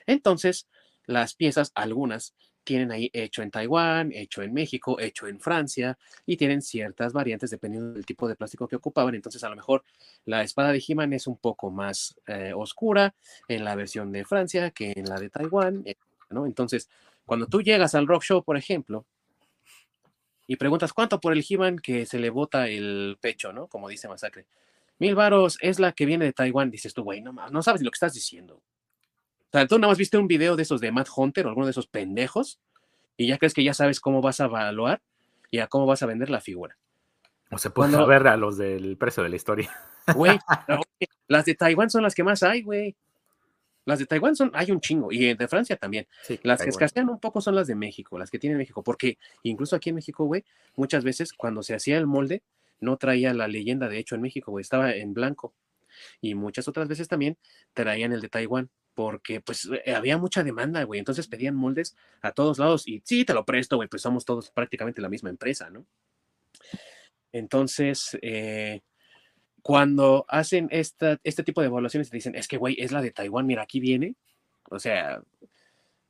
Entonces, 0.06 0.66
las 1.06 1.34
piezas, 1.34 1.72
algunas, 1.74 2.34
tienen 2.64 2.92
ahí 2.92 3.11
hecho 3.12 3.42
en 3.42 3.50
Taiwán, 3.50 4.12
hecho 4.12 4.42
en 4.42 4.52
México, 4.52 4.98
hecho 5.00 5.26
en 5.26 5.40
Francia 5.40 5.98
y 6.26 6.36
tienen 6.36 6.62
ciertas 6.62 7.12
variantes 7.12 7.50
dependiendo 7.50 7.92
del 7.92 8.06
tipo 8.06 8.28
de 8.28 8.36
plástico 8.36 8.68
que 8.68 8.76
ocupaban. 8.76 9.14
Entonces, 9.14 9.42
a 9.44 9.48
lo 9.48 9.56
mejor 9.56 9.84
la 10.24 10.42
espada 10.42 10.72
de 10.72 10.82
He-Man 10.86 11.12
es 11.12 11.26
un 11.26 11.36
poco 11.36 11.70
más 11.70 12.18
eh, 12.26 12.52
oscura 12.54 13.14
en 13.48 13.64
la 13.64 13.74
versión 13.74 14.12
de 14.12 14.24
Francia 14.24 14.70
que 14.70 14.92
en 14.96 15.06
la 15.06 15.18
de 15.18 15.30
Taiwán, 15.30 15.84
¿no? 16.30 16.46
Entonces, 16.46 16.88
cuando 17.26 17.46
tú 17.46 17.62
llegas 17.62 17.94
al 17.94 18.06
rock 18.06 18.22
show, 18.22 18.42
por 18.42 18.56
ejemplo, 18.56 19.04
y 20.46 20.56
preguntas 20.56 20.92
cuánto 20.92 21.20
por 21.20 21.32
el 21.32 21.44
He-Man 21.48 21.78
que 21.78 22.06
se 22.06 22.18
le 22.18 22.30
bota 22.30 22.68
el 22.68 23.18
pecho, 23.20 23.52
¿no? 23.52 23.68
Como 23.68 23.88
dice 23.88 24.08
Masacre. 24.08 24.46
Mil 24.98 25.14
varos 25.14 25.56
es 25.61 25.78
la 25.78 25.92
que 25.92 26.06
viene 26.06 26.24
de 26.24 26.32
Taiwán. 26.32 26.70
Dices 26.70 26.92
tú, 26.92 27.04
güey, 27.04 27.22
no 27.22 27.62
sabes 27.62 27.82
lo 27.82 27.90
que 27.90 27.94
estás 27.96 28.14
diciendo. 28.14 28.61
O 29.53 29.59
sea, 29.59 29.66
tú 29.66 29.78
nada 29.78 29.90
más 29.90 29.98
viste 29.98 30.16
un 30.16 30.28
video 30.28 30.55
de 30.55 30.62
esos 30.62 30.80
de 30.80 30.92
Matt 30.92 31.09
Hunter 31.14 31.46
o 31.46 31.48
alguno 31.48 31.66
de 31.66 31.72
esos 31.72 31.88
pendejos 31.88 32.61
y 33.16 33.26
ya 33.26 33.36
crees 33.36 33.53
que 33.53 33.64
ya 33.64 33.74
sabes 33.74 34.01
cómo 34.01 34.22
vas 34.22 34.40
a 34.40 34.44
evaluar 34.44 35.03
y 35.51 35.59
a 35.59 35.66
cómo 35.66 35.86
vas 35.86 36.03
a 36.03 36.07
vender 36.07 36.30
la 36.30 36.40
figura. 36.40 36.76
O 37.51 37.59
se 37.59 37.70
puede 37.70 38.07
ver 38.07 38.28
a 38.28 38.36
los 38.36 38.57
del 38.57 38.96
precio 38.96 39.22
de 39.22 39.28
la 39.28 39.36
historia. 39.36 39.70
Güey, 40.14 40.38
las 41.28 41.44
de 41.44 41.55
Taiwán 41.55 41.90
son 41.90 42.03
las 42.03 42.14
que 42.14 42.24
más 42.24 42.42
hay, 42.42 42.62
güey. 42.62 42.96
Las 43.84 43.98
de 43.98 44.07
Taiwán 44.07 44.34
son, 44.34 44.51
hay 44.55 44.72
un 44.72 44.80
chingo, 44.80 45.12
y 45.12 45.34
de 45.34 45.48
Francia 45.48 45.76
también. 45.76 46.07
las 46.42 46.62
que 46.62 46.70
escasean 46.70 47.09
un 47.09 47.20
poco 47.20 47.40
son 47.40 47.55
las 47.55 47.66
de 47.66 47.74
México, 47.74 48.18
las 48.18 48.30
que 48.30 48.38
tiene 48.38 48.57
México, 48.57 48.82
porque 48.82 49.18
incluso 49.42 49.76
aquí 49.76 49.90
en 49.90 49.96
México, 49.96 50.24
güey, 50.24 50.44
muchas 50.74 51.05
veces 51.05 51.32
cuando 51.32 51.62
se 51.62 51.74
hacía 51.74 51.98
el 51.98 52.07
molde, 52.07 52.42
no 52.80 52.96
traía 52.96 53.34
la 53.34 53.46
leyenda 53.46 53.88
de 53.88 53.98
hecho 53.98 54.14
en 54.14 54.22
México, 54.22 54.51
güey, 54.51 54.62
estaba 54.62 54.92
en 54.94 55.12
blanco. 55.14 55.55
Y 56.20 56.34
muchas 56.34 56.66
otras 56.66 56.88
veces 56.88 57.09
también 57.09 57.36
traían 57.74 58.12
el 58.12 58.20
de 58.20 58.28
Taiwán 58.30 58.70
porque 59.01 59.40
pues 59.40 59.66
eh, 59.86 59.94
había 59.94 60.18
mucha 60.18 60.44
demanda, 60.44 60.82
güey. 60.82 60.98
Entonces 60.98 61.26
pedían 61.26 61.57
moldes 61.57 61.96
a 62.20 62.32
todos 62.32 62.59
lados 62.59 62.86
y 62.86 63.01
sí, 63.03 63.24
te 63.24 63.32
lo 63.32 63.46
presto, 63.46 63.76
güey, 63.76 63.88
pues 63.88 64.03
somos 64.03 64.26
todos 64.26 64.51
prácticamente 64.51 65.01
la 65.01 65.09
misma 65.09 65.30
empresa, 65.30 65.70
¿no? 65.70 65.86
Entonces, 67.32 68.18
eh, 68.20 68.82
cuando 69.62 70.26
hacen 70.28 70.68
esta, 70.70 71.18
este 71.24 71.42
tipo 71.42 71.62
de 71.62 71.68
evaluaciones, 71.68 72.11
te 72.11 72.16
dicen, 72.18 72.34
es 72.34 72.46
que, 72.46 72.59
güey, 72.59 72.76
es 72.78 72.92
la 72.92 73.01
de 73.01 73.11
Taiwán, 73.11 73.46
mira, 73.46 73.62
aquí 73.62 73.80
viene. 73.80 74.16
O 74.68 74.78
sea, 74.78 75.22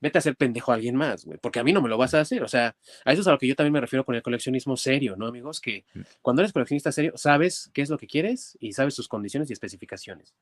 vete 0.00 0.18
a 0.18 0.20
hacer 0.20 0.34
pendejo 0.34 0.72
a 0.72 0.74
alguien 0.74 0.96
más, 0.96 1.24
güey, 1.24 1.38
porque 1.38 1.60
a 1.60 1.64
mí 1.64 1.72
no 1.72 1.80
me 1.82 1.88
lo 1.88 1.96
vas 1.96 2.14
a 2.14 2.20
hacer. 2.20 2.42
O 2.42 2.48
sea, 2.48 2.74
a 3.04 3.12
eso 3.12 3.22
es 3.22 3.28
a 3.28 3.30
lo 3.30 3.38
que 3.38 3.46
yo 3.46 3.54
también 3.54 3.74
me 3.74 3.80
refiero 3.80 4.04
con 4.04 4.16
el 4.16 4.22
coleccionismo 4.22 4.76
serio, 4.76 5.14
¿no, 5.16 5.28
amigos? 5.28 5.60
Que 5.60 5.84
mm. 5.94 6.00
cuando 6.22 6.42
eres 6.42 6.52
coleccionista 6.52 6.90
serio, 6.90 7.12
sabes 7.14 7.70
qué 7.72 7.82
es 7.82 7.90
lo 7.90 7.98
que 7.98 8.08
quieres 8.08 8.58
y 8.58 8.72
sabes 8.72 8.94
sus 8.94 9.06
condiciones 9.06 9.48
y 9.48 9.52
especificaciones. 9.52 10.34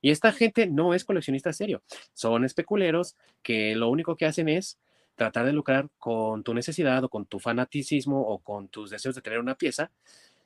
Y 0.00 0.10
esta 0.10 0.32
gente 0.32 0.66
no 0.66 0.94
es 0.94 1.04
coleccionista 1.04 1.52
serio, 1.52 1.82
son 2.12 2.44
especuleros 2.44 3.16
que 3.42 3.74
lo 3.74 3.88
único 3.88 4.16
que 4.16 4.26
hacen 4.26 4.48
es 4.48 4.78
tratar 5.14 5.44
de 5.44 5.52
lucrar 5.52 5.88
con 5.98 6.42
tu 6.42 6.54
necesidad 6.54 7.04
o 7.04 7.08
con 7.08 7.26
tu 7.26 7.38
fanaticismo 7.38 8.20
o 8.20 8.38
con 8.38 8.68
tus 8.68 8.90
deseos 8.90 9.14
de 9.14 9.20
tener 9.20 9.38
una 9.38 9.54
pieza 9.54 9.90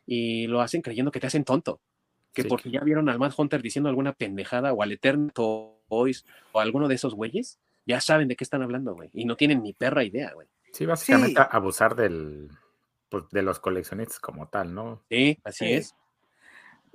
y 0.07 0.47
lo 0.49 0.61
hacen 0.61 0.83
creyendo 0.83 1.13
que 1.13 1.21
te 1.21 1.29
hacen 1.29 1.45
tonto. 1.45 1.81
Que 2.33 2.45
porque 2.45 2.71
ya 2.71 2.81
vieron 2.81 3.09
al 3.09 3.21
Mad 3.21 3.33
Hunter 3.37 3.63
diciendo 3.63 3.89
alguna 3.89 4.13
pendejada 4.13 4.73
o 4.73 4.83
al 4.83 4.91
Eterno 4.91 5.31
Toys 5.89 6.27
o 6.51 6.59
alguno 6.59 6.89
de 6.89 6.97
esos 6.97 7.15
güeyes, 7.15 7.61
ya 7.87 8.01
saben 8.01 8.27
de 8.27 8.35
qué 8.35 8.43
están 8.43 8.63
hablando, 8.63 8.95
güey. 8.95 9.11
Y 9.13 9.25
no 9.25 9.37
tienen 9.37 9.63
ni 9.63 9.73
perra 9.73 10.03
idea, 10.03 10.33
güey. 10.33 10.49
Sí, 10.73 10.85
básicamente 10.85 11.41
abusar 11.49 11.95
del, 11.95 12.49
pues, 13.09 13.31
de 13.31 13.43
los 13.43 13.61
coleccionistas 13.61 14.19
como 14.19 14.49
tal, 14.49 14.75
¿no? 14.75 15.05
Sí, 15.09 15.39
así 15.45 15.73
es. 15.73 15.95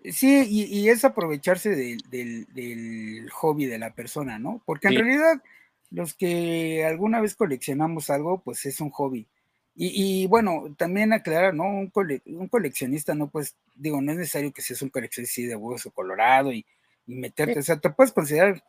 Sí, 0.06 0.46
y, 0.50 0.90
es 0.90 1.04
aprovecharse 1.04 1.76
del, 1.76 3.30
hobby 3.32 3.66
de 3.66 3.80
la 3.80 3.94
persona, 3.94 4.40
¿no? 4.40 4.62
Porque 4.66 4.88
en 4.88 4.96
realidad 4.96 5.42
los 5.92 6.14
que 6.14 6.86
alguna 6.86 7.20
vez 7.20 7.36
coleccionamos 7.36 8.10
algo, 8.10 8.42
pues 8.42 8.66
es 8.66 8.80
un 8.80 8.92
hobby. 8.92 9.28
Y, 9.76 10.28
bueno, 10.28 10.76
también 10.78 11.14
aclarar, 11.14 11.54
¿no? 11.54 11.64
Un, 11.66 11.90
coleccionista 12.50 13.16
no 13.16 13.30
pues, 13.30 13.56
digo, 13.76 14.02
no 14.02 14.12
es 14.12 14.18
necesario 14.18 14.52
que 14.52 14.62
seas 14.62 14.82
un 14.82 14.90
coleccionista 14.90 15.42
de 15.42 15.56
hueso 15.56 15.92
colorado 15.92 16.52
y, 16.52 16.66
meterte, 17.06 17.60
o 17.60 17.64
sea, 17.64 17.80
te 17.80 17.90
puedes 17.90 18.12
considerar 18.12 18.64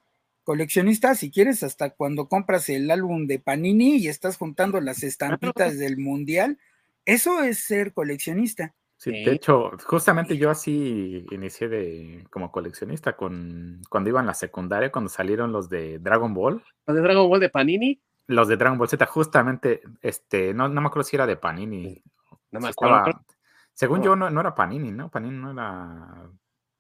coleccionista 0.45 1.15
si 1.15 1.31
quieres 1.31 1.63
hasta 1.63 1.91
cuando 1.91 2.29
compras 2.29 2.69
el 2.71 2.91
álbum 2.91 3.27
de 3.27 3.39
Panini 3.39 3.97
y 3.97 4.09
estás 4.09 4.37
juntando 4.37 4.81
las 4.81 5.03
estampitas 5.03 5.79
del 5.79 5.99
mundial, 5.99 6.59
eso 7.05 7.43
es 7.43 7.59
ser 7.59 7.93
coleccionista. 7.93 8.75
Sí, 9.01 9.25
de 9.25 9.33
hecho, 9.33 9.71
justamente 9.87 10.37
yo 10.37 10.51
así 10.51 11.25
inicié 11.31 11.71
de 11.71 12.27
como 12.31 12.53
coleccionista 12.53 13.17
con 13.17 13.81
cuando 13.89 14.11
iba 14.11 14.21
en 14.21 14.27
la 14.27 14.35
secundaria, 14.35 14.93
cuando 14.93 15.09
salieron 15.09 15.53
los 15.53 15.71
de 15.71 15.99
Dragon 16.01 16.35
Ball. 16.35 16.63
¿Los 16.87 16.97
de 16.97 17.03
Dragon 17.03 17.27
Ball 17.27 17.41
de 17.41 17.49
Panini? 17.49 17.99
Los 18.27 18.47
de 18.49 18.59
Dragon 18.59 18.77
Ball 18.77 18.91
Z, 18.91 19.07
justamente, 19.07 19.81
este, 20.03 20.53
no, 20.53 20.69
no 20.69 20.83
me 20.83 20.89
acuerdo 20.89 21.05
si 21.05 21.17
era 21.17 21.27
de 21.27 21.39
Panini. 21.39 22.03
No 22.51 22.61
me 22.61 22.69
acuerdo. 22.69 23.25
según 23.73 24.03
yo, 24.03 24.15
no, 24.15 24.29
no, 24.29 24.39
era 24.39 24.55
Panini, 24.55 24.93
¿no? 24.93 25.11
Panini 25.11 25.39
no 25.39 25.53
era. 25.53 26.29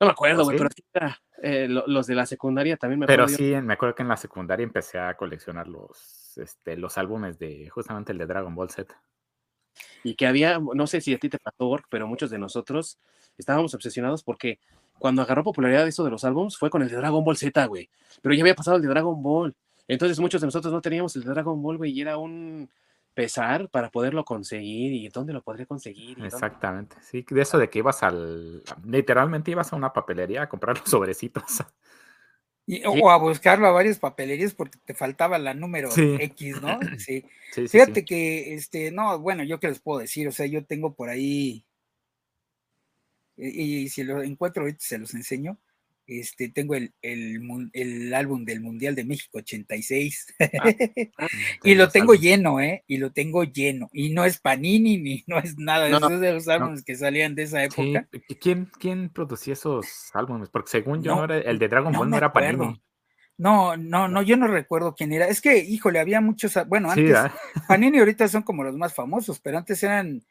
No 0.00 0.06
me 0.06 0.10
acuerdo, 0.10 0.44
güey, 0.44 0.58
pero 0.58 0.68
sí 0.76 0.84
era, 0.92 1.18
eh, 1.42 1.68
los 1.68 2.06
de 2.06 2.14
la 2.16 2.26
secundaria 2.26 2.76
también 2.76 2.98
me 2.98 3.04
acuerdo. 3.06 3.24
Pero 3.28 3.34
sí, 3.34 3.54
me 3.62 3.72
acuerdo 3.72 3.94
que 3.94 4.02
en 4.02 4.08
la 4.08 4.18
secundaria 4.18 4.64
empecé 4.64 4.98
a 4.98 5.16
coleccionar 5.16 5.68
los, 5.68 6.36
este, 6.36 6.76
los 6.76 6.98
álbumes 6.98 7.38
de 7.38 7.70
justamente 7.70 8.12
el 8.12 8.18
de 8.18 8.26
Dragon 8.26 8.54
Ball 8.54 8.68
Z 8.68 8.94
y 10.04 10.14
que 10.14 10.26
había, 10.26 10.58
no 10.58 10.86
sé 10.86 11.00
si 11.00 11.14
a 11.14 11.18
ti 11.18 11.28
te 11.28 11.38
pasó, 11.38 11.76
pero 11.90 12.06
muchos 12.06 12.30
de 12.30 12.38
nosotros 12.38 12.98
estábamos 13.38 13.74
obsesionados 13.74 14.22
porque 14.22 14.58
cuando 14.98 15.22
agarró 15.22 15.42
popularidad 15.42 15.86
eso 15.88 16.04
de 16.04 16.10
los 16.10 16.24
álbumes 16.24 16.56
fue 16.56 16.70
con 16.70 16.82
el 16.82 16.88
de 16.88 16.96
Dragon 16.96 17.24
Ball 17.24 17.36
Z, 17.36 17.66
güey. 17.66 17.88
Pero 18.20 18.34
ya 18.34 18.42
había 18.42 18.54
pasado 18.54 18.76
el 18.76 18.82
de 18.82 18.88
Dragon 18.88 19.22
Ball. 19.22 19.54
Entonces 19.88 20.20
muchos 20.20 20.40
de 20.40 20.46
nosotros 20.46 20.72
no 20.72 20.80
teníamos 20.80 21.16
el 21.16 21.24
de 21.24 21.30
Dragon 21.30 21.60
Ball, 21.60 21.78
güey, 21.78 21.92
y 21.92 22.00
era 22.00 22.16
un 22.16 22.70
pesar 23.14 23.68
para 23.68 23.90
poderlo 23.90 24.24
conseguir 24.24 24.92
y 24.92 25.08
dónde 25.08 25.32
lo 25.32 25.42
podría 25.42 25.66
conseguir. 25.66 26.22
Exactamente, 26.24 26.96
sí, 27.02 27.24
de 27.28 27.42
eso 27.42 27.58
de 27.58 27.68
que 27.68 27.80
ibas 27.80 28.02
al, 28.02 28.62
literalmente 28.84 29.50
ibas 29.50 29.72
a 29.72 29.76
una 29.76 29.92
papelería 29.92 30.42
a 30.42 30.48
comprar 30.48 30.78
los 30.78 30.88
sobrecitos. 30.90 31.64
O 32.86 33.10
a 33.10 33.16
buscarlo 33.16 33.66
a 33.66 33.72
varias 33.72 33.98
papelerías 33.98 34.54
porque 34.54 34.78
te 34.84 34.94
faltaba 34.94 35.38
la 35.38 35.54
número 35.54 35.90
X, 35.96 36.60
¿no? 36.62 36.78
Sí. 36.98 37.24
Fíjate 37.68 38.04
que, 38.04 38.54
este, 38.54 38.92
no, 38.92 39.18
bueno, 39.18 39.42
yo 39.42 39.58
qué 39.58 39.68
les 39.68 39.80
puedo 39.80 39.98
decir, 39.98 40.28
o 40.28 40.32
sea, 40.32 40.46
yo 40.46 40.64
tengo 40.64 40.94
por 40.94 41.08
ahí, 41.08 41.64
y, 43.36 43.48
y 43.82 43.88
si 43.88 44.04
lo 44.04 44.22
encuentro 44.22 44.62
ahorita 44.62 44.78
se 44.80 44.98
los 44.98 45.14
enseño, 45.14 45.58
este, 46.10 46.48
tengo 46.48 46.74
el, 46.74 46.92
el, 47.02 48.12
álbum 48.14 48.44
del 48.44 48.60
Mundial 48.60 48.96
de 48.96 49.04
México 49.04 49.38
86 49.38 50.34
ah, 50.40 50.46
ah, 51.18 51.26
y 51.64 51.76
lo 51.76 51.88
tengo 51.88 52.14
lleno, 52.14 52.60
¿eh? 52.60 52.82
Y 52.88 52.96
lo 52.96 53.12
tengo 53.12 53.44
lleno. 53.44 53.88
Y 53.92 54.10
no 54.10 54.24
es 54.24 54.38
Panini 54.40 54.98
ni 54.98 55.22
no 55.28 55.38
es 55.38 55.56
nada, 55.56 55.86
de 55.86 56.18
de 56.18 56.32
los 56.32 56.48
álbumes 56.48 56.82
que 56.82 56.96
salían 56.96 57.36
de 57.36 57.44
esa 57.44 57.62
época. 57.62 58.08
¿Quién, 58.40 58.70
¿Quién 58.78 59.08
producía 59.10 59.52
esos 59.52 59.86
álbumes? 60.12 60.48
Porque 60.48 60.70
según 60.70 61.02
yo, 61.02 61.22
era, 61.22 61.38
el 61.38 61.58
de 61.60 61.68
Dragon 61.68 61.92
Ball 61.92 62.10
no 62.10 62.16
era 62.16 62.32
Panini. 62.32 62.82
No, 63.38 63.76
no, 63.76 64.08
no, 64.08 64.20
yo 64.20 64.36
no 64.36 64.48
recuerdo 64.48 64.94
quién 64.94 65.12
era. 65.12 65.26
Es 65.26 65.40
que, 65.40 65.58
híjole, 65.58 66.00
había 66.00 66.20
muchos, 66.20 66.58
bueno, 66.66 66.90
antes, 66.90 67.16
Panini 67.68 67.98
ahorita 67.98 68.28
son 68.28 68.42
como 68.42 68.64
los 68.64 68.76
más 68.76 68.92
famosos, 68.92 69.40
pero 69.40 69.58
antes 69.58 69.82
eran, 69.82 70.22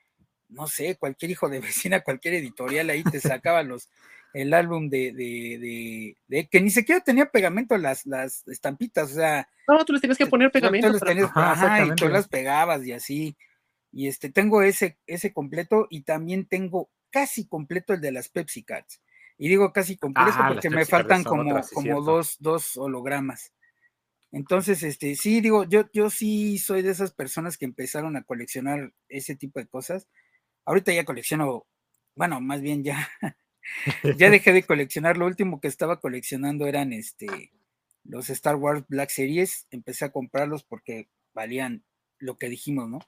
no 0.49 0.67
sé, 0.67 0.97
cualquier 0.97 1.32
hijo 1.32 1.49
de 1.49 1.59
vecina, 1.61 2.01
cualquier 2.01 2.36
editorial 2.36 2.89
ahí 2.89 3.03
te 3.03 3.19
sacaba 3.19 3.63
los, 3.63 3.89
el 4.34 4.53
álbum 4.53 4.89
de, 4.89 5.11
de, 5.13 6.15
de, 6.27 6.47
que 6.47 6.61
ni 6.61 6.69
siquiera 6.69 7.01
tenía 7.01 7.32
pegamento 7.32 7.77
las, 7.77 8.05
las 8.05 8.47
estampitas, 8.47 9.11
o 9.11 9.15
sea. 9.15 9.49
No, 9.67 9.84
tú 9.86 9.93
les 9.93 10.01
tenías 10.01 10.17
que 10.17 10.27
poner 10.27 10.51
pegamento. 10.51 10.91
Tú 10.91 10.99
tenías, 10.99 11.30
ajá, 11.34 11.86
y 11.86 11.95
tú 11.95 12.07
las 12.09 12.27
pegabas 12.27 12.86
y 12.86 12.93
así. 12.93 13.38
Y 13.91 14.07
este, 14.07 14.30
tengo 14.30 14.61
ese, 14.61 14.99
ese 15.07 15.34
completo 15.34 15.88
y 15.89 16.01
también 16.01 16.45
tengo 16.45 16.89
casi 17.09 17.47
completo 17.47 17.93
el 17.93 18.01
de 18.01 18.11
las 18.11 18.30
Pepsi 18.30 18.63
Cards. 18.63 19.01
Y 19.38 19.47
digo 19.47 19.71
casi 19.71 19.97
completo 19.97 20.32
ah, 20.34 20.49
porque 20.49 20.69
me 20.69 20.86
faltan 20.86 21.23
como, 21.23 21.61
como 21.73 22.01
dos, 22.01 22.36
dos 22.39 22.77
hologramas. 22.77 23.53
Entonces, 24.32 24.84
este, 24.84 25.15
sí, 25.15 25.41
digo, 25.41 25.63
yo, 25.63 25.89
yo 25.91 26.09
sí 26.09 26.59
soy 26.59 26.82
de 26.82 26.91
esas 26.91 27.13
personas 27.13 27.57
que 27.57 27.65
empezaron 27.65 28.15
a 28.15 28.23
coleccionar 28.23 28.93
ese 29.07 29.36
tipo 29.36 29.59
de 29.59 29.67
cosas. 29.67 30.07
Ahorita 30.65 30.93
ya 30.93 31.05
colecciono, 31.05 31.65
bueno, 32.15 32.39
más 32.41 32.61
bien 32.61 32.84
ya, 32.84 33.09
ya 34.17 34.30
dejé 34.30 34.53
de 34.53 34.63
coleccionar. 34.63 35.17
Lo 35.17 35.26
último 35.26 35.59
que 35.59 35.67
estaba 35.67 35.99
coleccionando 35.99 36.67
eran 36.67 36.93
este, 36.93 37.51
los 38.03 38.30
Star 38.30 38.55
Wars 38.55 38.84
Black 38.88 39.09
Series. 39.09 39.67
Empecé 39.72 40.05
a 40.05 40.11
comprarlos 40.11 40.63
porque 40.63 41.07
valían 41.34 41.84
lo 42.17 42.38
que 42.38 42.49
dijimos, 42.49 42.89
¿no? 42.89 42.99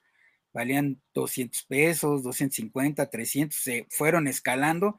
Valían 0.52 1.00
200 1.14 1.62
pesos, 1.64 2.22
250, 2.22 3.08
300, 3.08 3.58
se 3.58 3.86
fueron 3.90 4.28
escalando 4.28 4.98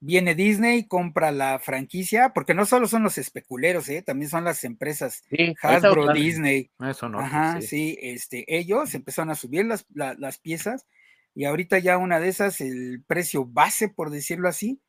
viene 0.00 0.34
Disney, 0.34 0.84
compra 0.84 1.32
la 1.32 1.58
franquicia, 1.58 2.32
porque 2.32 2.54
no 2.54 2.66
solo 2.66 2.86
son 2.86 3.02
los 3.02 3.18
especuleros, 3.18 3.88
¿eh? 3.88 4.02
también 4.02 4.30
son 4.30 4.44
las 4.44 4.64
empresas 4.64 5.24
Hasbro, 5.62 6.12
Disney. 6.12 6.70
Eso 6.80 7.08
no. 7.08 7.20
Ajá, 7.20 7.60
sí. 7.60 7.98
este, 8.00 8.44
ellos 8.48 8.94
empezaron 8.94 9.30
a 9.30 9.34
subir 9.34 9.64
las, 9.66 9.86
las, 9.94 10.38
piezas 10.38 10.86
y 11.34 11.44
ahorita 11.44 11.78
ya 11.78 11.98
una 11.98 12.20
de 12.20 12.28
esas, 12.28 12.60
el 12.60 13.02
precio 13.06 13.44
base, 13.44 13.88
por 13.88 14.10
decirlo 14.10 14.48
así, 14.48 14.80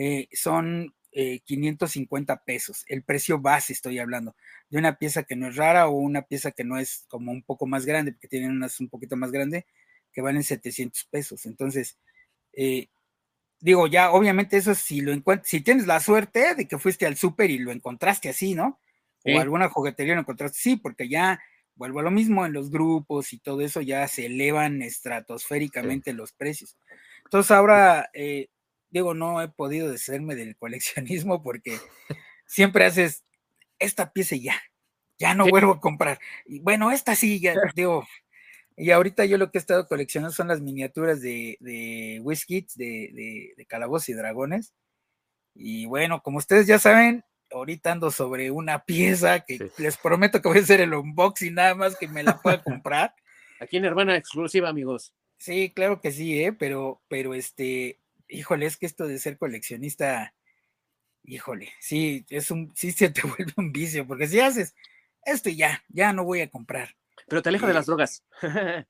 eh, 0.00 0.28
son 0.32 0.94
550 1.10 2.32
eh, 2.32 2.36
pesos. 2.46 2.84
El 2.86 3.02
precio 3.02 3.40
base 3.40 3.72
estoy 3.72 3.98
hablando, 3.98 4.36
de 4.70 4.78
una 4.78 4.96
pieza 4.96 5.24
que 5.24 5.34
no 5.34 5.48
es 5.48 5.56
rara 5.56 5.88
o 5.88 5.92
una 5.96 6.22
pieza 6.22 6.52
que 6.52 6.62
no 6.62 6.78
es 6.78 7.04
como 7.08 7.32
un 7.32 7.42
poco 7.42 7.66
más 7.66 7.84
grande, 7.84 8.12
porque 8.12 8.28
tienen 8.28 8.52
unas 8.52 8.78
un 8.78 8.88
poquito 8.88 9.16
más 9.16 9.32
grande, 9.32 9.66
que 10.12 10.20
valen 10.20 10.44
700 10.44 11.04
pesos. 11.06 11.46
Entonces, 11.46 11.98
eh, 12.52 12.86
digo, 13.58 13.88
ya 13.88 14.12
obviamente 14.12 14.56
eso 14.56 14.72
si 14.76 15.00
lo 15.00 15.12
encuentras, 15.12 15.48
si 15.48 15.62
tienes 15.62 15.88
la 15.88 15.98
suerte 15.98 16.54
de 16.54 16.68
que 16.68 16.78
fuiste 16.78 17.04
al 17.04 17.16
súper 17.16 17.50
y 17.50 17.58
lo 17.58 17.72
encontraste 17.72 18.28
así, 18.28 18.54
¿no? 18.54 18.78
O 19.24 19.40
alguna 19.40 19.68
juguetería 19.68 20.14
lo 20.14 20.20
encontraste, 20.20 20.58
sí, 20.58 20.76
porque 20.76 21.08
ya 21.08 21.40
vuelvo 21.74 21.98
a 21.98 22.04
lo 22.04 22.12
mismo 22.12 22.46
en 22.46 22.52
los 22.52 22.70
grupos 22.70 23.32
y 23.32 23.38
todo 23.38 23.62
eso, 23.62 23.80
ya 23.80 24.06
se 24.06 24.26
elevan 24.26 24.80
estratosféricamente 24.80 26.12
los 26.12 26.32
precios. 26.32 26.76
Entonces 27.24 27.50
ahora, 27.50 28.10
eh, 28.14 28.48
digo, 28.90 29.14
no 29.14 29.40
he 29.42 29.48
podido 29.48 29.90
deshacerme 29.90 30.34
del 30.34 30.56
coleccionismo 30.56 31.42
porque 31.42 31.78
siempre 32.46 32.84
haces 32.84 33.24
esta 33.78 34.12
pieza 34.12 34.36
y 34.36 34.42
ya, 34.42 34.60
ya 35.18 35.34
no 35.34 35.46
vuelvo 35.46 35.72
a 35.72 35.80
comprar. 35.80 36.18
Y 36.46 36.60
bueno, 36.60 36.90
esta 36.90 37.14
sí, 37.14 37.40
ya, 37.40 37.54
digo, 37.74 38.06
y 38.76 38.92
ahorita 38.92 39.24
yo 39.24 39.38
lo 39.38 39.50
que 39.50 39.58
he 39.58 39.60
estado 39.60 39.88
coleccionando 39.88 40.32
son 40.32 40.48
las 40.48 40.60
miniaturas 40.60 41.20
de, 41.20 41.56
de 41.60 42.20
Whiskits, 42.22 42.76
de, 42.76 43.54
de, 43.56 43.66
Calabozos 43.66 44.08
y 44.10 44.12
Dragones. 44.12 44.72
Y 45.52 45.86
bueno, 45.86 46.22
como 46.22 46.38
ustedes 46.38 46.68
ya 46.68 46.78
saben, 46.78 47.24
ahorita 47.50 47.90
ando 47.90 48.12
sobre 48.12 48.52
una 48.52 48.84
pieza 48.84 49.40
que 49.40 49.70
les 49.78 49.96
prometo 49.96 50.40
que 50.40 50.48
voy 50.48 50.58
a 50.58 50.60
hacer 50.60 50.80
el 50.80 50.94
unboxing 50.94 51.54
nada 51.54 51.74
más 51.74 51.96
que 51.96 52.06
me 52.06 52.22
la 52.22 52.40
pueda 52.40 52.62
comprar. 52.62 53.14
Aquí 53.60 53.78
en 53.78 53.84
Hermana 53.84 54.16
Exclusiva, 54.16 54.68
amigos. 54.68 55.12
Sí, 55.38 55.72
claro 55.74 56.00
que 56.00 56.12
sí, 56.12 56.40
¿eh? 56.40 56.52
pero, 56.52 57.02
pero 57.08 57.34
este, 57.34 57.98
híjole, 58.28 58.66
es 58.66 58.76
que 58.76 58.86
esto 58.86 59.06
de 59.06 59.18
ser 59.18 59.38
coleccionista, 59.38 60.34
híjole, 61.24 61.72
sí, 61.80 62.24
es 62.30 62.50
un, 62.50 62.72
sí 62.74 62.92
se 62.92 63.10
te 63.10 63.22
vuelve 63.26 63.52
un 63.56 63.72
vicio, 63.72 64.06
porque 64.06 64.26
si 64.26 64.40
haces 64.40 64.74
esto 65.24 65.50
ya, 65.50 65.82
ya 65.88 66.12
no 66.12 66.24
voy 66.24 66.40
a 66.40 66.50
comprar. 66.50 66.96
Pero 67.26 67.42
te 67.42 67.50
aleja 67.50 67.66
de 67.66 67.74
las 67.74 67.86
drogas. 67.86 68.24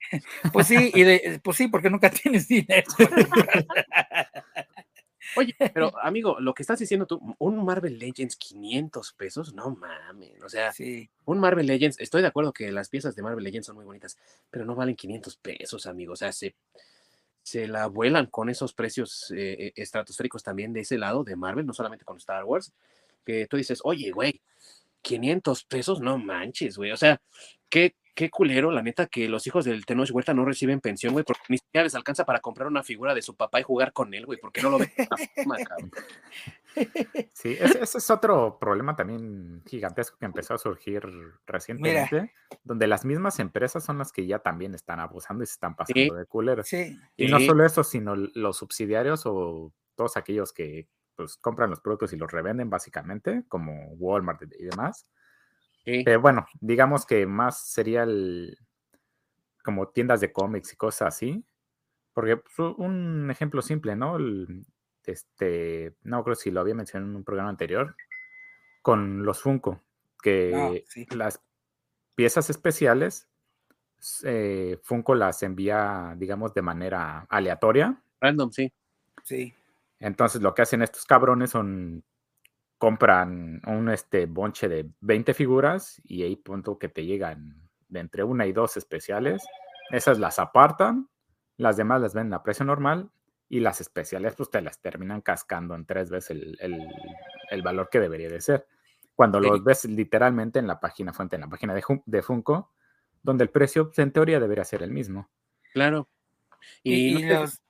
Pues 0.52 0.66
sí, 0.66 0.92
y 0.94 1.02
de, 1.02 1.40
pues 1.42 1.56
sí, 1.56 1.68
porque 1.68 1.90
nunca 1.90 2.10
tienes 2.22 2.46
dinero. 2.46 2.86
Oye, 5.36 5.54
pero 5.74 5.92
amigo, 6.02 6.40
lo 6.40 6.54
que 6.54 6.62
estás 6.62 6.78
diciendo 6.78 7.06
tú, 7.06 7.20
un 7.38 7.64
Marvel 7.64 7.98
Legends 7.98 8.36
500 8.36 9.12
pesos, 9.12 9.54
no 9.54 9.70
mames, 9.70 10.42
o 10.42 10.48
sea, 10.48 10.72
un 11.24 11.38
Marvel 11.38 11.66
Legends, 11.66 12.00
estoy 12.00 12.22
de 12.22 12.28
acuerdo 12.28 12.52
que 12.52 12.72
las 12.72 12.88
piezas 12.88 13.14
de 13.14 13.22
Marvel 13.22 13.44
Legends 13.44 13.66
son 13.66 13.76
muy 13.76 13.84
bonitas, 13.84 14.16
pero 14.50 14.64
no 14.64 14.74
valen 14.74 14.96
500 14.96 15.36
pesos, 15.36 15.86
amigo, 15.86 16.14
o 16.14 16.16
sea, 16.16 16.32
se, 16.32 16.54
se 17.48 17.66
la 17.66 17.86
vuelan 17.86 18.26
con 18.26 18.50
esos 18.50 18.74
precios 18.74 19.30
eh, 19.30 19.56
eh, 19.58 19.72
estratosféricos 19.76 20.42
también 20.42 20.72
de 20.72 20.80
ese 20.80 20.98
lado 20.98 21.24
de 21.24 21.34
Marvel, 21.34 21.66
no 21.66 21.72
solamente 21.72 22.04
con 22.04 22.18
Star 22.18 22.44
Wars, 22.44 22.72
que 23.24 23.46
tú 23.46 23.56
dices, 23.56 23.80
oye, 23.84 24.10
güey, 24.10 24.40
500 25.02 25.64
pesos, 25.64 26.00
no 26.00 26.18
manches, 26.18 26.76
güey, 26.76 26.90
o 26.90 26.96
sea, 26.96 27.20
¿qué, 27.70 27.94
qué 28.14 28.28
culero, 28.28 28.70
la 28.70 28.82
neta, 28.82 29.06
que 29.06 29.28
los 29.28 29.46
hijos 29.46 29.64
del 29.64 29.86
Tenoch 29.86 30.10
Huerta 30.10 30.34
no 30.34 30.44
reciben 30.44 30.80
pensión, 30.80 31.14
güey, 31.14 31.24
porque 31.24 31.42
ni 31.48 31.58
siquiera 31.58 31.84
les 31.84 31.94
alcanza 31.94 32.26
para 32.26 32.40
comprar 32.40 32.68
una 32.68 32.82
figura 32.82 33.14
de 33.14 33.22
su 33.22 33.34
papá 33.34 33.60
y 33.60 33.62
jugar 33.62 33.92
con 33.92 34.12
él, 34.12 34.26
güey, 34.26 34.38
porque 34.38 34.60
no 34.60 34.68
lo 34.70 34.78
ven. 34.78 34.92
Sí, 37.32 37.56
ese, 37.58 37.98
es 37.98 38.10
otro 38.10 38.58
problema 38.58 38.96
también 38.96 39.62
gigantesco 39.66 40.18
que 40.18 40.26
empezó 40.26 40.54
a 40.54 40.58
surgir 40.58 41.02
recientemente, 41.46 42.32
donde 42.64 42.86
las 42.86 43.04
mismas 43.04 43.38
empresas 43.38 43.84
son 43.84 43.98
las 43.98 44.12
que 44.12 44.26
ya 44.26 44.38
también 44.40 44.74
están 44.74 45.00
abusando 45.00 45.44
y 45.44 45.46
se 45.46 45.52
están 45.52 45.76
pasando 45.76 46.14
de 46.14 46.26
culeros. 46.26 46.68
Sí. 46.68 46.98
Y 47.16 47.28
no 47.28 47.40
solo 47.40 47.64
eso, 47.64 47.84
sino 47.84 48.14
los 48.16 48.56
subsidiarios 48.56 49.22
o 49.26 49.72
todos 49.94 50.16
aquellos 50.16 50.52
que 50.52 50.88
pues 51.14 51.36
compran 51.36 51.70
los 51.70 51.80
productos 51.80 52.12
y 52.12 52.16
los 52.16 52.30
revenden 52.30 52.70
básicamente, 52.70 53.44
como 53.48 53.92
Walmart 53.94 54.42
y 54.58 54.64
demás 54.64 55.08
pero 56.04 56.20
bueno, 56.20 56.46
digamos 56.60 57.06
que 57.06 57.26
más 57.26 57.66
sería 57.68 58.02
el, 58.02 58.58
como 59.64 59.88
tiendas 59.88 60.20
de 60.20 60.32
cómics 60.32 60.72
y 60.72 60.76
cosas 60.76 61.08
así. 61.08 61.44
Porque 62.12 62.36
pues, 62.36 62.74
un 62.76 63.30
ejemplo 63.30 63.62
simple, 63.62 63.96
¿no? 63.96 64.18
Este, 65.08 65.94
no 66.02 66.22
creo 66.22 66.34
si 66.34 66.50
lo 66.50 66.60
había 66.60 66.74
mencionado 66.74 67.10
en 67.10 67.16
un 67.16 67.24
programa 67.24 67.50
anterior, 67.50 67.96
con 68.82 69.24
los 69.24 69.40
Funko, 69.40 69.82
que 70.22 70.84
las 71.10 71.40
piezas 72.14 72.50
especiales, 72.50 73.28
eh, 74.24 74.78
Funko 74.82 75.14
las 75.14 75.42
envía, 75.42 76.14
digamos, 76.16 76.54
de 76.54 76.62
manera 76.62 77.26
aleatoria. 77.28 78.02
Random, 78.20 78.50
sí. 78.50 78.72
Sí. 79.24 79.54
Entonces 79.98 80.42
lo 80.42 80.54
que 80.54 80.62
hacen 80.62 80.82
estos 80.82 81.04
cabrones 81.04 81.50
son 81.50 82.04
compran 82.78 83.60
un 83.66 83.88
este, 83.88 84.26
bonche 84.26 84.68
de 84.68 84.88
20 85.00 85.34
figuras 85.34 86.00
y 86.04 86.22
ahí 86.22 86.36
punto 86.36 86.78
que 86.78 86.88
te 86.88 87.04
llegan 87.04 87.68
de 87.88 88.00
entre 88.00 88.22
una 88.22 88.46
y 88.46 88.52
dos 88.52 88.76
especiales. 88.76 89.44
Esas 89.90 90.20
las 90.20 90.38
apartan, 90.38 91.08
las 91.56 91.76
demás 91.76 92.00
las 92.00 92.14
venden 92.14 92.34
a 92.34 92.42
precio 92.44 92.64
normal 92.64 93.10
y 93.48 93.60
las 93.60 93.80
especiales 93.80 94.34
pues 94.36 94.50
te 94.50 94.60
las 94.60 94.80
terminan 94.80 95.20
cascando 95.20 95.74
en 95.74 95.86
tres 95.86 96.10
veces 96.10 96.38
el, 96.60 97.62
valor 97.62 97.88
que 97.90 98.00
debería 98.00 98.28
de 98.28 98.40
ser. 98.40 98.66
Cuando 99.14 99.40
los 99.40 99.64
ves 99.64 99.84
literalmente 99.84 100.58
en 100.58 100.66
la 100.66 100.78
página 100.78 101.12
fuente, 101.12 101.36
en 101.36 101.42
la 101.42 101.48
página 101.48 101.74
de, 101.74 101.82
de 102.06 102.22
Funko, 102.22 102.72
donde 103.22 103.44
el 103.44 103.50
precio 103.50 103.86
pues, 103.86 103.98
en 103.98 104.12
teoría 104.12 104.38
debería 104.38 104.64
ser 104.64 104.82
el 104.82 104.92
mismo. 104.92 105.28
Claro. 105.72 106.08
Y, 106.82 107.24
los, 107.24 107.60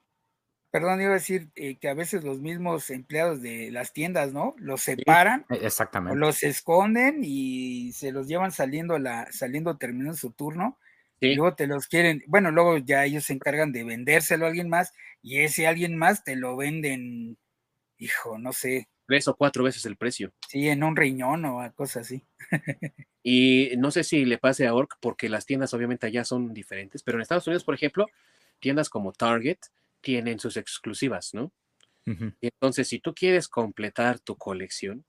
perdón, 0.70 1.01
iba 1.01 1.11
a 1.11 1.14
decir 1.14 1.51
eh, 1.55 1.76
que 1.79 1.89
a 1.89 1.95
veces 1.95 2.24
los 2.24 2.41
mismos 2.41 2.91
empleados 2.91 3.41
de 3.41 3.70
las 3.70 3.93
tiendas, 3.93 4.33
¿no? 4.33 4.55
Los 4.59 4.83
separan, 4.83 5.47
e, 5.49 5.66
exactamente. 5.66 6.18
los 6.18 6.43
esconden 6.43 7.20
y 7.22 7.93
se 7.93 8.12
los 8.12 8.29
llevan 8.29 8.53
saliendo 8.53 8.99
la, 8.99 9.31
saliendo 9.33 9.76
terminando 9.76 10.16
su 10.16 10.33
turno. 10.33 10.79
Y 11.20 11.34
luego 11.34 11.54
te 11.54 11.66
los 11.66 11.88
quieren, 11.88 12.22
bueno, 12.26 12.50
luego 12.50 12.78
ya 12.78 13.04
ellos 13.04 13.24
se 13.24 13.32
encargan 13.32 13.72
de 13.72 13.84
vendérselo 13.84 14.44
a 14.44 14.48
alguien 14.48 14.68
más 14.68 14.92
y 15.22 15.40
ese 15.40 15.66
alguien 15.66 15.96
más 15.96 16.22
te 16.22 16.36
lo 16.36 16.56
venden, 16.56 17.36
hijo, 17.98 18.38
no 18.38 18.52
sé. 18.52 18.88
Tres 19.06 19.26
o 19.26 19.36
cuatro 19.36 19.64
veces 19.64 19.84
el 19.86 19.96
precio. 19.96 20.32
Sí, 20.48 20.68
en 20.68 20.84
un 20.84 20.94
riñón 20.94 21.44
o 21.46 21.60
a 21.60 21.72
cosas 21.72 22.06
así. 22.06 22.24
y 23.22 23.70
no 23.78 23.90
sé 23.90 24.04
si 24.04 24.24
le 24.24 24.38
pase 24.38 24.66
a 24.66 24.74
Orc 24.74 24.96
porque 25.00 25.28
las 25.28 25.46
tiendas 25.46 25.74
obviamente 25.74 26.06
allá 26.06 26.24
son 26.24 26.54
diferentes, 26.54 27.02
pero 27.02 27.18
en 27.18 27.22
Estados 27.22 27.46
Unidos, 27.46 27.64
por 27.64 27.74
ejemplo, 27.74 28.06
tiendas 28.60 28.88
como 28.88 29.12
Target, 29.12 29.58
tienen 30.00 30.38
sus 30.38 30.56
exclusivas, 30.56 31.34
¿no? 31.34 31.52
Y 32.40 32.46
entonces, 32.46 32.88
si 32.88 33.00
tú 33.00 33.12
quieres 33.14 33.48
completar 33.48 34.18
tu 34.18 34.34
colección, 34.36 35.04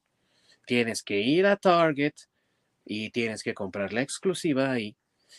tienes 0.66 1.01
que 1.01 1.22
ir 1.22 1.45
a 1.45 1.55
Target 1.55 2.14
y 2.84 3.10
tienes 3.12 3.41
que 3.41 3.53
comprar 3.53 3.93
la 3.93 4.01
exclusiva 4.01 4.70
ahí, 4.70 4.97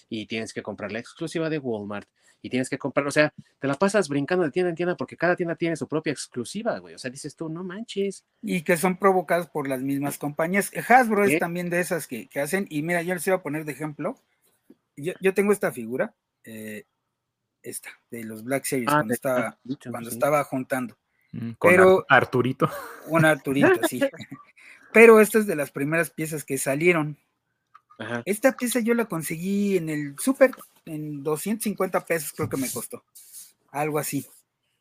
y 0.09 0.27
tienes 0.27 0.53
que 0.53 0.63
comprar 0.63 0.93
la 0.93 0.99
exclusiva 0.99 1.51
de 1.51 1.59
Walmart, 1.59 2.09
y 2.43 2.51
tienes 2.51 2.71
que 2.71 2.79
comprar, 2.79 3.07
o 3.07 3.11
sea, 3.11 3.35
te 3.59 3.69
la 3.69 3.75
pasas 3.75 4.09
brincando 4.09 4.45
de 4.45 4.51
tienda 4.51 4.71
en 4.71 4.77
tienda 4.77 4.97
porque 4.97 5.17
cada 5.17 5.37
tienda 5.37 5.57
tiene 5.57 5.77
su 5.77 5.87
propia 5.87 6.13
exclusiva, 6.13 6.79
güey. 6.79 6.95
O 6.95 6.99
sea, 6.99 7.11
dices 7.11 7.37
tú, 7.37 7.49
no 7.49 7.65
manches. 7.65 8.25
Y 8.43 8.63
que 8.63 8.77
son 8.77 8.97
provocadas 8.97 9.49
por 9.49 9.69
las 9.69 9.83
mismas 9.83 10.17
compañías. 10.17 10.71
Hasbro 10.89 11.25
es 11.25 11.39
también 11.39 11.69
de 11.69 11.81
esas 11.81 12.07
que, 12.07 12.29
hacen, 12.41 12.67
y 12.71 12.83
mira, 12.83 13.03
yo 13.03 13.15
les 13.15 13.27
iba 13.27 13.37
a 13.37 13.43
poner 13.43 13.65
de 13.65 13.73
ejemplo. 13.73 14.19
Yo, 14.97 15.13
yo 15.21 15.35
tengo 15.35 15.53
esta 15.53 15.73
figura, 15.73 16.15
eh, 16.45 16.85
esta, 17.63 17.91
de 18.11 18.25
los 18.25 18.43
Black 18.43 18.65
Series, 18.65 18.89
ah, 18.89 18.97
cuando, 18.97 19.15
estaba, 19.15 19.59
cuando 19.91 20.09
estaba 20.09 20.45
juntando. 20.45 20.97
Mm, 21.33 21.53
con 21.53 21.71
Pero, 21.71 22.07
Arturito. 22.09 22.71
Un 23.07 23.25
Arturito, 23.25 23.87
sí. 23.89 24.01
Pero 24.93 25.21
esta 25.21 25.39
es 25.39 25.47
de 25.47 25.57
las 25.57 25.71
primeras 25.71 26.11
piezas 26.11 26.45
que 26.45 26.59
salieron. 26.59 27.19
Esta 28.25 28.57
pieza 28.57 28.81
yo 28.81 28.95
la 28.95 29.07
conseguí 29.07 29.77
en 29.77 29.89
el 29.89 30.17
super, 30.19 30.53
en 30.87 31.23
250 31.23 32.05
pesos 32.07 32.33
creo 32.33 32.49
que 32.49 32.57
me 32.57 32.71
costó. 32.71 33.05
Algo 33.71 33.99
así, 33.99 34.27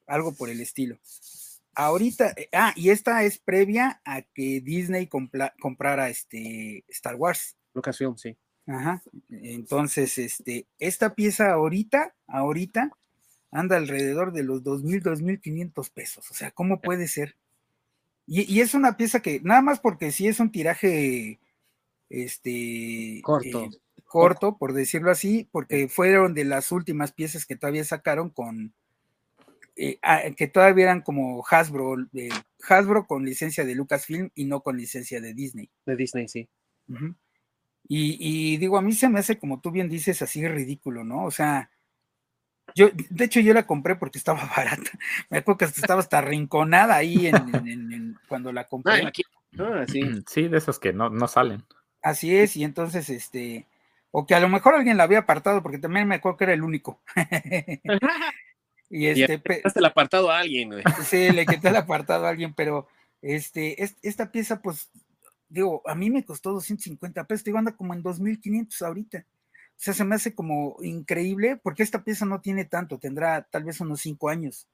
algo 0.08 0.34
por 0.34 0.50
el 0.50 0.62
estilo. 0.62 0.98
Ahorita, 1.76 2.34
eh, 2.36 2.50
ah, 2.54 2.74
y 2.76 2.90
esta 2.90 3.24
es 3.24 3.38
previa 3.38 4.02
a 4.04 4.22
que 4.22 4.62
Disney 4.62 5.08
comprara 5.08 6.10
este 6.10 6.84
Star 6.90 7.16
Wars. 7.16 7.56
Lucasfilm, 7.74 8.18
sí. 8.18 8.36
Ajá. 8.68 9.02
Entonces, 9.30 10.18
este, 10.18 10.68
esta 10.78 11.16
pieza 11.16 11.52
ahorita, 11.52 12.14
ahorita, 12.28 12.92
anda 13.52 13.78
alrededor 13.78 14.32
de 14.32 14.44
los 14.44 14.64
2.000, 14.64 15.02
2.500 15.02 15.90
pesos. 15.92 16.30
O 16.30 16.34
sea, 16.34 16.52
¿cómo 16.52 16.82
puede 16.82 17.08
ser? 17.08 17.36
Y, 18.28 18.62
es 18.62 18.76
una 18.76 18.96
pieza 18.96 19.22
que, 19.22 19.42
nada 19.44 19.62
más 19.62 19.80
porque 19.80 20.12
sí 20.12 20.28
es 20.28 20.40
un 20.40 20.52
tiraje, 20.52 21.40
este, 22.10 23.22
corto. 23.24 23.66
Eh, 23.66 23.70
corto, 24.06 24.58
por 24.58 24.74
decirlo 24.74 25.12
así, 25.12 25.48
porque 25.52 25.88
fueron 25.88 26.34
de 26.34 26.44
las 26.44 26.72
últimas 26.72 27.12
piezas 27.12 27.46
que 27.46 27.56
todavía 27.56 27.84
sacaron 27.84 28.30
con, 28.30 28.74
eh, 29.76 30.00
ah, 30.02 30.24
que 30.36 30.48
todavía 30.48 30.86
eran 30.86 31.02
como 31.02 31.44
Hasbro, 31.50 31.96
Hasbro 32.68 33.06
con 33.06 33.24
licencia 33.24 33.64
de 33.66 33.76
Lucasfilm 33.76 34.32
y 34.34 34.46
no 34.46 34.62
con 34.62 34.78
licencia 34.78 35.22
de 35.22 35.34
Disney. 35.34 35.70
De 35.86 35.96
Disney, 35.96 36.28
sí. 36.28 36.50
y, 37.88 38.18
y, 38.20 38.58
digo, 38.58 38.78
a 38.78 38.82
mí 38.82 38.94
se 38.94 39.10
me 39.10 39.20
hace, 39.20 39.38
como 39.38 39.62
tú 39.62 39.72
bien 39.72 39.90
dices, 39.90 40.22
así 40.22 40.46
ridículo, 40.48 41.04
¿no? 41.04 41.26
O 41.26 41.32
sea, 41.32 41.70
yo, 42.76 42.90
de 43.10 43.26
hecho, 43.26 43.40
yo 43.40 43.54
la 43.54 43.66
compré 43.66 43.96
porque 43.96 44.18
estaba 44.18 44.42
barata. 44.58 44.92
Me 45.30 45.40
acuerdo 45.40 45.60
que 45.60 45.66
estaba 45.66 46.02
hasta 46.02 46.22
rinconada 46.22 46.96
ahí 46.96 47.28
en, 47.28 48.18
cuando 48.28 48.52
la 48.52 48.66
compré. 48.66 49.04
Ah, 49.58 49.86
sí. 49.88 50.02
sí. 50.28 50.48
de 50.48 50.58
esos 50.58 50.80
que 50.80 50.94
no, 50.94 51.10
no 51.10 51.28
salen. 51.28 51.64
Así 52.02 52.36
es, 52.36 52.56
y 52.56 52.64
entonces, 52.64 53.10
este, 53.10 53.66
o 54.12 54.26
que 54.26 54.36
a 54.36 54.40
lo 54.40 54.50
mejor 54.50 54.76
alguien 54.76 54.98
la 54.98 55.04
había 55.04 55.20
apartado, 55.20 55.62
porque 55.62 55.78
también 55.78 56.08
me 56.08 56.16
acuerdo 56.16 56.38
que 56.38 56.44
era 56.46 56.54
el 56.54 56.64
único. 56.64 57.00
y 58.90 59.08
este. 59.08 59.42
El 59.76 59.86
apartado 59.86 60.32
a 60.32 60.40
alguien, 60.40 60.70
güey. 60.70 60.84
Sí, 61.06 61.32
le 61.32 61.46
quité 61.46 61.70
el 61.70 61.76
apartado 61.76 62.26
a 62.26 62.30
alguien, 62.30 62.54
pero 62.54 62.88
este, 63.22 63.84
esta 64.02 64.32
pieza, 64.32 64.62
pues, 64.62 64.90
digo, 65.50 65.82
a 65.86 65.96
mí 65.96 66.10
me 66.10 66.24
costó 66.24 66.54
250 66.54 67.26
pesos, 67.26 67.44
digo, 67.44 67.58
anda 67.58 67.76
como 67.76 67.94
en 67.94 68.02
2500 68.02 68.82
ahorita. 68.82 69.26
O 69.80 69.82
sea, 69.82 69.94
se 69.94 70.04
me 70.04 70.16
hace 70.16 70.36
como 70.36 70.76
increíble 70.82 71.56
porque 71.56 71.84
esta 71.84 72.04
pieza 72.04 72.26
no 72.26 72.42
tiene 72.42 72.66
tanto, 72.66 73.00
tendrá 73.00 73.44
tal 73.50 73.64
vez 73.64 73.80
unos 73.80 74.02
cinco 74.02 74.28
años. 74.28 74.68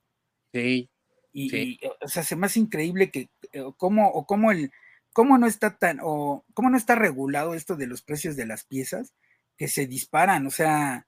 Sí. 0.51 0.89
Y, 1.31 1.79
o 2.01 2.07
sea, 2.07 2.23
se 2.23 2.35
me 2.35 2.47
hace 2.47 2.61
increíble 2.61 3.11
que 3.11 3.29
eh, 3.51 3.63
cómo 3.77 4.07
o 4.07 4.25
cómo 4.25 4.51
el 4.51 4.71
cómo 5.15 5.37
no 5.37 5.47
está 5.47 5.77
tan 5.77 5.99
o 6.03 6.43
cómo 6.53 6.69
no 6.69 6.75
está 6.75 6.93
regulado 6.93 7.53
esto 7.53 7.77
de 7.77 7.87
los 7.87 8.01
precios 8.01 8.35
de 8.35 8.45
las 8.45 8.65
piezas 8.65 9.13
que 9.57 9.69
se 9.69 9.87
disparan, 9.87 10.45
o 10.45 10.51
sea, 10.51 11.05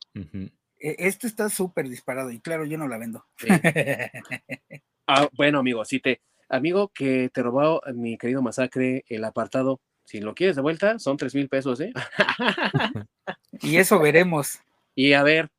e, 0.80 0.96
esto 0.98 1.28
está 1.28 1.50
súper 1.50 1.90
disparado 1.90 2.32
y 2.32 2.40
claro, 2.40 2.64
yo 2.64 2.78
no 2.78 2.88
la 2.88 2.98
vendo. 2.98 3.26
ah, 5.08 5.28
bueno, 5.34 5.60
amigo, 5.60 5.84
si 5.84 6.00
te 6.00 6.22
amigo 6.48 6.88
que 6.94 7.30
te 7.34 7.44
robó 7.44 7.82
mi 7.94 8.18
querido 8.18 8.42
masacre 8.42 9.04
el 9.10 9.26
apartado 9.26 9.82
si 10.06 10.22
lo 10.22 10.34
quieres 10.34 10.56
de 10.56 10.62
vuelta, 10.62 11.00
son 11.00 11.18
tres 11.18 11.36
mil 11.36 11.50
pesos, 11.50 11.82
¿eh? 11.82 11.92
y 13.62 13.76
eso 13.76 14.00
veremos. 14.00 14.62
Y 14.96 15.12
a 15.12 15.22
ver. 15.22 15.50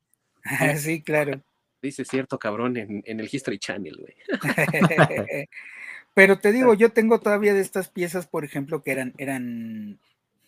sí, 0.79 1.03
claro. 1.03 1.39
Dice 1.83 2.03
cierto 2.03 2.39
cabrón 2.39 2.75
en, 2.77 3.03
el 3.05 3.29
History 3.31 3.59
Channel, 3.59 3.95
güey. 3.95 4.15
Pero 6.13 6.39
te 6.39 6.51
digo, 6.51 6.73
yo 6.73 6.91
tengo 6.91 7.19
todavía 7.19 7.53
de 7.53 7.61
estas 7.61 7.89
piezas, 7.89 8.27
por 8.27 8.43
ejemplo, 8.43 8.83
que 8.83 8.91
eran, 8.91 9.13
eran 9.17 9.99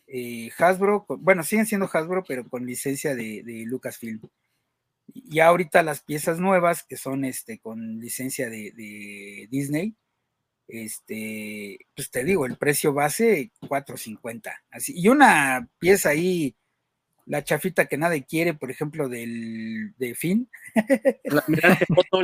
eh, 0.07 0.51
Hasbro, 0.57 1.05
bueno, 1.19 1.43
siguen 1.43 1.65
siendo 1.65 1.89
Hasbro, 1.91 2.23
pero 2.27 2.47
con 2.47 2.65
licencia 2.65 3.15
de, 3.15 3.63
Lucasfilm. 3.67 4.21
Y 5.13 5.39
ahorita 5.39 5.83
las 5.83 6.01
piezas 6.01 6.39
nuevas, 6.39 6.83
que 6.83 6.97
son 6.97 7.25
este, 7.25 7.59
con 7.59 7.99
licencia 7.99 8.49
de, 8.49 8.71
de 8.71 9.47
Disney, 9.49 9.95
este, 10.71 11.79
pues 11.95 12.09
te 12.11 12.23
digo, 12.23 12.45
el 12.45 12.57
precio 12.57 12.93
base 12.93 13.51
4.50. 13.61 14.53
Así, 14.71 14.93
y 14.95 15.09
una 15.09 15.69
pieza 15.79 16.09
ahí, 16.09 16.55
la 17.25 17.43
chafita 17.43 17.85
que 17.85 17.97
nadie 17.97 18.23
quiere, 18.23 18.53
por 18.53 18.71
ejemplo, 18.71 19.09
del 19.09 19.93
de 19.97 20.15
Fin. 20.15 20.49
La, 21.23 21.43
mira, 21.47 21.75
foto, 21.87 22.23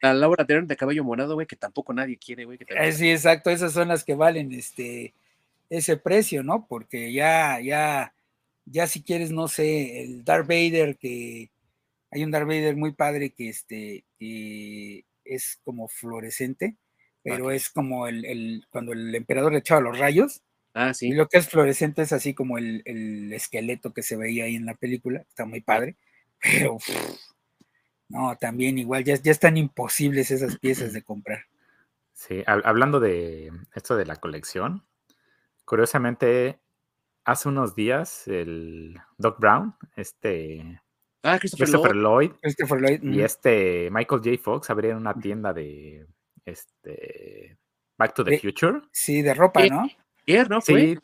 la 0.00 0.14
Laura 0.14 0.44
de 0.44 0.76
cabello 0.76 1.04
morado, 1.04 1.34
güey, 1.34 1.46
que 1.46 1.56
tampoco 1.56 1.92
nadie 1.92 2.18
quiere, 2.18 2.44
güey. 2.44 2.58
Eh, 2.68 2.92
sí, 2.92 3.10
exacto, 3.10 3.50
esas 3.50 3.72
son 3.72 3.88
las 3.88 4.04
que 4.04 4.14
valen 4.14 4.52
este 4.52 5.14
ese 5.70 5.96
precio, 5.98 6.42
¿no? 6.42 6.66
Porque 6.66 7.12
ya, 7.12 7.60
ya, 7.60 8.14
ya 8.64 8.86
si 8.86 9.02
quieres, 9.02 9.30
no 9.30 9.48
sé, 9.48 10.02
el 10.02 10.24
Darth 10.24 10.46
Vader, 10.46 10.96
que 10.96 11.50
hay 12.10 12.24
un 12.24 12.30
Darth 12.30 12.46
Vader 12.46 12.74
muy 12.76 12.92
padre 12.92 13.30
que 13.30 13.50
este 13.50 14.04
que 14.18 15.04
es 15.24 15.60
como 15.64 15.88
fluorescente 15.88 16.76
pero 17.28 17.50
es 17.50 17.68
como 17.70 18.06
el, 18.06 18.64
cuando 18.70 18.92
el 18.92 19.14
emperador 19.14 19.52
le 19.52 19.58
echaba 19.58 19.80
los 19.80 19.98
rayos. 19.98 20.42
Ah, 20.80 20.94
sí. 20.94 21.08
Y 21.08 21.12
lo 21.12 21.26
que 21.26 21.38
es 21.38 21.48
fluorescente 21.48 22.02
es 22.02 22.12
así 22.12 22.34
como 22.34 22.56
el, 22.56 23.32
esqueleto 23.32 23.92
que 23.92 24.04
se 24.04 24.16
veía 24.16 24.44
ahí 24.44 24.54
en 24.54 24.64
la 24.64 24.74
película, 24.74 25.24
está 25.28 25.44
muy 25.44 25.60
padre, 25.60 25.96
pero 26.40 26.78
no, 28.08 28.36
también 28.36 28.78
igual 28.78 29.02
ya, 29.02 29.16
ya 29.16 29.32
están 29.32 29.56
imposibles 29.56 30.30
esas 30.30 30.56
piezas 30.56 30.92
de 30.92 31.02
comprar. 31.02 31.46
Sí, 32.12 32.44
hablando 32.46 33.00
de 33.00 33.50
esto 33.74 33.96
de 33.96 34.06
la 34.06 34.16
colección, 34.16 34.86
curiosamente, 35.64 36.60
hace 37.24 37.48
unos 37.48 37.74
días 37.74 38.28
el 38.28 39.00
Doc 39.16 39.40
Brown, 39.40 39.74
este 39.96 40.80
ah, 41.24 41.40
Christopher, 41.40 41.96
Lloyd, 41.96 42.30
Christopher 42.40 42.80
Lloyd 42.80 43.02
y 43.02 43.22
este 43.22 43.90
Michael 43.90 44.20
J. 44.24 44.40
Fox 44.40 44.70
abrieron 44.70 45.00
una 45.00 45.14
tienda 45.14 45.52
de 45.52 46.06
este 46.44 47.58
Back 47.96 48.14
to 48.14 48.24
the 48.24 48.38
Future. 48.38 48.80
Sí, 48.92 49.22
de 49.22 49.34
ropa, 49.34 49.66
¿no? 49.66 49.88
Ayer, 50.28 50.50
¿no? 50.50 50.60
Sí, 50.60 50.98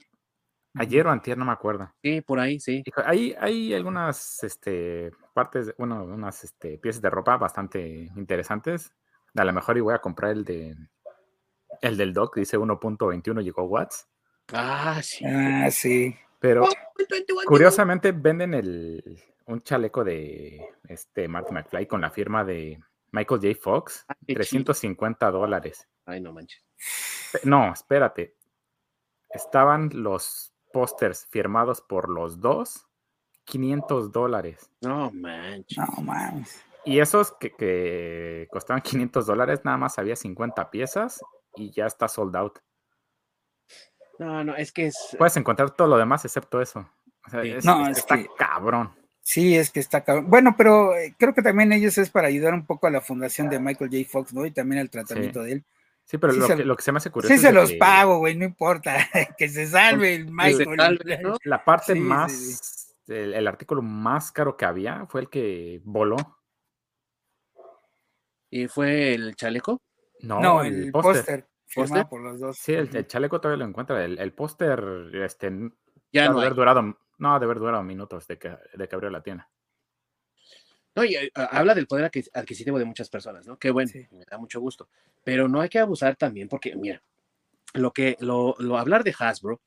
ayer 0.74 1.06
o 1.06 1.10
antier, 1.10 1.38
no 1.38 1.46
me 1.46 1.52
acuerdo. 1.52 1.90
Sí, 2.02 2.20
por 2.20 2.38
ahí, 2.38 2.60
sí. 2.60 2.84
Hay, 3.06 3.34
hay 3.40 3.72
algunas 3.72 4.42
este, 4.44 5.12
partes, 5.32 5.74
bueno, 5.78 6.04
unas 6.04 6.44
este, 6.44 6.76
piezas 6.76 7.00
de 7.00 7.08
ropa 7.08 7.38
bastante 7.38 8.10
interesantes. 8.16 8.92
A 9.34 9.44
lo 9.44 9.52
mejor 9.54 9.78
y 9.78 9.80
voy 9.80 9.94
a 9.94 10.00
comprar 10.00 10.32
el 10.32 10.44
de 10.44 10.76
el 11.80 11.96
del 11.96 12.12
doc, 12.12 12.36
dice 12.36 12.58
1.21 12.58 13.42
gigawatts. 13.42 14.08
Ah, 14.52 15.00
sí. 15.02 15.24
Ah, 15.26 15.70
sí. 15.70 16.14
Pero 16.38 16.68
curiosamente 17.46 18.12
venden 18.12 18.52
el, 18.52 19.22
un 19.46 19.62
chaleco 19.62 20.04
de 20.04 20.68
este 20.86 21.28
Marty 21.28 21.54
McFly 21.54 21.86
con 21.86 22.02
la 22.02 22.10
firma 22.10 22.44
de 22.44 22.78
Michael 23.10 23.40
J. 23.40 23.58
Fox, 23.58 24.04
350 24.26 25.26
ah, 25.26 25.30
dólares. 25.30 25.88
Ay, 26.04 26.20
no 26.20 26.32
manches. 26.32 26.62
No, 27.44 27.72
espérate. 27.72 28.36
Estaban 29.34 29.90
los 29.92 30.52
pósters 30.72 31.26
firmados 31.26 31.80
por 31.80 32.08
los 32.08 32.40
dos, 32.40 32.86
500 33.44 34.12
dólares. 34.12 34.70
No 34.80 35.10
manches. 35.12 35.78
No 35.78 36.02
manches. 36.02 36.64
Y 36.84 37.00
esos 37.00 37.32
que, 37.32 37.50
que, 37.52 38.48
costaban 38.50 38.82
500 38.82 39.26
dólares, 39.26 39.60
nada 39.64 39.76
más 39.76 39.98
había 39.98 40.16
50 40.16 40.70
piezas 40.70 41.20
y 41.56 41.70
ya 41.70 41.86
está 41.86 42.08
sold 42.08 42.36
out. 42.36 42.58
No, 44.18 44.44
no, 44.44 44.56
es 44.56 44.70
que 44.70 44.86
es. 44.86 45.16
Puedes 45.18 45.36
encontrar 45.36 45.70
todo 45.70 45.88
lo 45.88 45.96
demás 45.96 46.24
excepto 46.24 46.60
eso. 46.60 46.88
O 47.26 47.30
sea, 47.30 47.42
no, 47.64 47.88
está 47.88 48.18
cabrón. 48.36 48.92
Sí, 49.22 49.56
es 49.56 49.70
que 49.70 49.80
está 49.80 50.04
Bueno, 50.22 50.54
pero 50.56 50.94
eh, 50.94 51.14
creo 51.18 51.32
que 51.32 51.42
también 51.42 51.72
ellos 51.72 51.96
es 51.96 52.10
para 52.10 52.28
ayudar 52.28 52.52
un 52.52 52.66
poco 52.66 52.86
a 52.86 52.90
la 52.90 53.00
fundación 53.00 53.48
de 53.48 53.58
Michael 53.58 53.90
J. 53.90 54.04
Fox, 54.08 54.34
¿no? 54.34 54.44
Y 54.44 54.50
también 54.50 54.82
al 54.82 54.90
tratamiento 54.90 55.42
de 55.42 55.52
él. 55.52 55.64
Sí, 56.04 56.18
pero 56.18 56.32
lo, 56.34 56.76
que, 56.76 56.82
se 56.82 56.92
me 56.92 56.98
hace 56.98 57.10
curioso. 57.10 57.34
Sí, 57.34 57.40
se 57.40 57.52
los 57.52 57.72
pago, 57.74 58.18
güey, 58.18 58.36
no 58.36 58.44
importa. 58.44 58.96
que 59.38 59.48
se 59.48 59.66
salve 59.66 60.14
el 60.14 60.30
Michael. 60.30 60.76
La 61.44 61.64
parte 61.64 61.94
más, 61.94 62.94
el, 63.06 63.46
artículo 63.46 63.80
más 63.80 64.30
caro 64.30 64.56
que 64.56 64.66
había 64.66 65.06
fue 65.06 65.22
el 65.22 65.30
que 65.30 65.80
voló. 65.84 66.16
¿Y 68.50 68.68
fue 68.68 69.14
el 69.14 69.34
chaleco? 69.34 69.82
No, 70.20 70.62
el, 70.62 70.92
póster. 70.92 71.48
Por 71.74 72.20
los 72.20 72.38
dos. 72.38 72.56
Sí, 72.58 72.74
el, 72.74 73.06
chaleco 73.06 73.40
todavía 73.40 73.64
lo 73.64 73.68
encuentra. 73.70 74.04
El, 74.04 74.32
póster, 74.32 75.10
este, 75.14 75.50
ya 76.12 76.28
no 76.28 76.40
haber 76.40 76.54
durado 76.54 76.98
no, 77.18 77.38
de 77.38 77.44
haber 77.44 77.58
durado 77.58 77.82
minutos 77.82 78.26
de 78.26 78.38
que, 78.38 78.56
de 78.74 78.88
que 78.88 78.94
abrió 78.94 79.10
la 79.10 79.22
tienda. 79.22 79.48
No, 80.94 81.04
y, 81.04 81.16
eh, 81.16 81.30
habla 81.34 81.74
del 81.74 81.86
poder 81.86 82.10
adquisitivo 82.34 82.78
de 82.78 82.84
muchas 82.84 83.08
personas, 83.08 83.46
¿no? 83.46 83.58
Qué 83.58 83.70
bueno, 83.70 83.90
me 84.12 84.24
da 84.24 84.38
mucho 84.38 84.60
gusto. 84.60 84.88
Pero 85.24 85.48
no 85.48 85.60
hay 85.60 85.68
que 85.68 85.78
abusar 85.78 86.16
también, 86.16 86.48
porque, 86.48 86.76
mira, 86.76 87.02
lo 87.74 87.92
que, 87.92 88.16
lo, 88.20 88.54
lo 88.58 88.78
hablar 88.78 89.02
de 89.02 89.14
Hasbro 89.18 89.60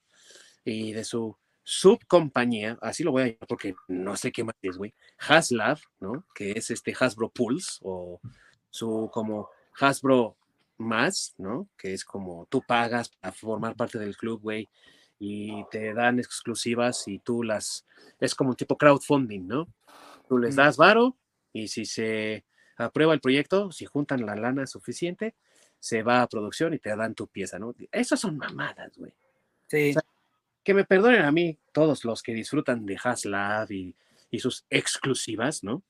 y 0.64 0.94
de 0.94 1.04
su 1.04 1.36
subcompañía, 1.64 2.78
así 2.82 3.04
lo 3.04 3.12
voy 3.12 3.24
a 3.24 3.26
llamar 3.26 3.48
porque 3.48 3.76
no 3.90 4.16
sé 4.16 4.32
qué 4.32 4.42
más 4.46 4.56
es, 4.62 4.78
güey, 4.78 4.94
Haslab, 5.18 5.78
¿no? 6.00 6.26
Que 6.34 6.52
es 6.52 6.72
este 6.72 6.96
Hasbro 6.98 7.30
Pulse 7.30 7.80
o 7.82 8.22
su 8.70 9.10
como 9.12 9.50
Hasbro 9.78 10.38
más, 10.78 11.36
¿no? 11.38 11.68
Que 11.78 11.94
es 11.94 12.06
como 12.06 12.46
tú 12.50 12.64
pagas 12.66 13.10
para 13.10 13.34
formar 13.34 13.76
parte 13.76 14.00
del 14.00 14.16
club, 14.16 14.42
güey, 14.42 14.70
y 15.20 15.66
te 15.70 15.94
dan 15.94 16.20
exclusivas 16.20 17.06
y 17.08 17.20
tú 17.20 17.44
las, 17.44 17.86
es 18.22 18.34
como 18.34 18.52
un 18.52 18.56
tipo 18.56 18.78
crowdfunding, 18.78 19.46
¿no? 19.46 19.68
Tú 20.28 20.38
les 20.38 20.56
das 20.56 20.78
varo 20.78 21.18
y 21.54 21.68
si 21.68 21.86
se 21.86 22.46
aprueba 22.78 23.14
el 23.14 23.22
proyecto, 23.22 23.72
si 23.72 23.86
juntan 23.86 24.26
la 24.26 24.36
lana 24.36 24.68
suficiente, 24.68 25.36
se 25.80 26.04
va 26.04 26.22
a 26.22 26.28
producción 26.28 26.74
y 26.74 26.80
te 26.80 26.96
dan 26.96 27.16
tu 27.16 27.28
pieza, 27.28 27.60
¿no? 27.60 27.74
Esas 27.92 28.20
son 28.20 28.38
mamadas, 28.38 28.98
güey. 28.98 29.14
Sí. 29.68 29.94
que 30.64 30.74
me 30.74 30.86
perdonen 30.86 31.24
a 31.24 31.32
mí 31.32 31.58
todos 31.74 32.06
los 32.06 32.24
que 32.24 32.34
disfrutan 32.34 32.86
de 32.86 32.98
Haslab 33.02 33.72
y, 33.72 33.96
y 34.32 34.40
sus 34.40 34.66
exclusivas, 34.70 35.64
¿no? 35.64 35.84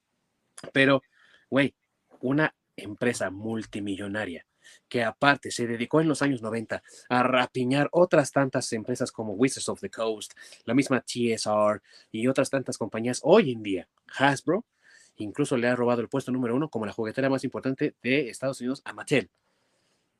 Pero, 0.73 1.03
güey, 1.49 1.75
una 2.21 2.55
empresa 2.75 3.29
multimillonaria 3.29 4.45
que 4.87 5.03
aparte 5.03 5.51
se 5.51 5.67
dedicó 5.67 6.01
en 6.01 6.07
los 6.07 6.21
años 6.21 6.41
90 6.41 6.81
a 7.09 7.23
rapiñar 7.23 7.89
otras 7.91 8.31
tantas 8.31 8.71
empresas 8.73 9.11
como 9.11 9.33
Wizards 9.33 9.69
of 9.69 9.81
the 9.81 9.89
Coast, 9.89 10.33
la 10.65 10.73
misma 10.73 11.01
TSR 11.01 11.81
y 12.11 12.27
otras 12.27 12.49
tantas 12.49 12.77
compañías 12.77 13.21
hoy 13.23 13.51
en 13.51 13.63
día, 13.63 13.87
Hasbro, 14.17 14.65
incluso 15.17 15.57
le 15.57 15.67
ha 15.67 15.75
robado 15.75 16.01
el 16.01 16.09
puesto 16.09 16.31
número 16.31 16.55
uno 16.55 16.69
como 16.69 16.85
la 16.85 16.93
juguetera 16.93 17.29
más 17.29 17.43
importante 17.43 17.95
de 18.01 18.29
Estados 18.29 18.61
Unidos 18.61 18.81
a 18.85 18.93
Mattel. 18.93 19.29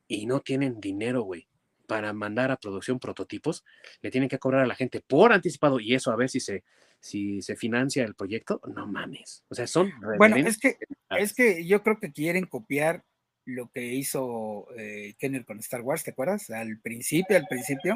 Y 0.08 0.26
no 0.26 0.40
tienen 0.40 0.80
dinero, 0.80 1.24
güey, 1.24 1.48
para 1.86 2.14
mandar 2.14 2.52
a 2.52 2.58
producción 2.58 3.00
prototipos. 3.00 3.66
Le 4.02 4.12
tienen 4.12 4.30
que 4.30 4.40
cobrar 4.40 4.64
a 4.64 4.68
la 4.68 4.76
gente 4.76 5.02
por 5.02 5.34
anticipado 5.34 5.80
y 5.80 5.96
eso 5.96 6.12
a 6.12 6.16
ver 6.16 6.30
si 6.30 6.40
se, 6.40 6.64
si 7.00 7.42
se 7.42 7.56
financia 7.56 8.04
el 8.06 8.16
proyecto. 8.16 8.62
No 8.74 8.88
mames. 8.88 9.44
O 9.50 9.56
sea, 9.56 9.68
son... 9.68 9.92
Bueno, 10.18 10.36
es 10.38 10.58
que, 10.58 10.78
es 11.10 11.34
que 11.34 11.66
yo 11.66 11.84
creo 11.84 12.00
que 12.00 12.12
quieren 12.12 12.46
copiar 12.46 13.04
lo 13.48 13.72
que 13.72 13.94
hizo 13.94 14.68
eh, 14.78 15.16
Kenner 15.18 15.46
con 15.46 15.60
Star 15.60 15.82
Wars, 15.82 16.04
¿te 16.04 16.12
acuerdas? 16.12 16.50
Al 16.50 16.80
principio, 16.80 17.38
al 17.38 17.48
principio, 17.48 17.96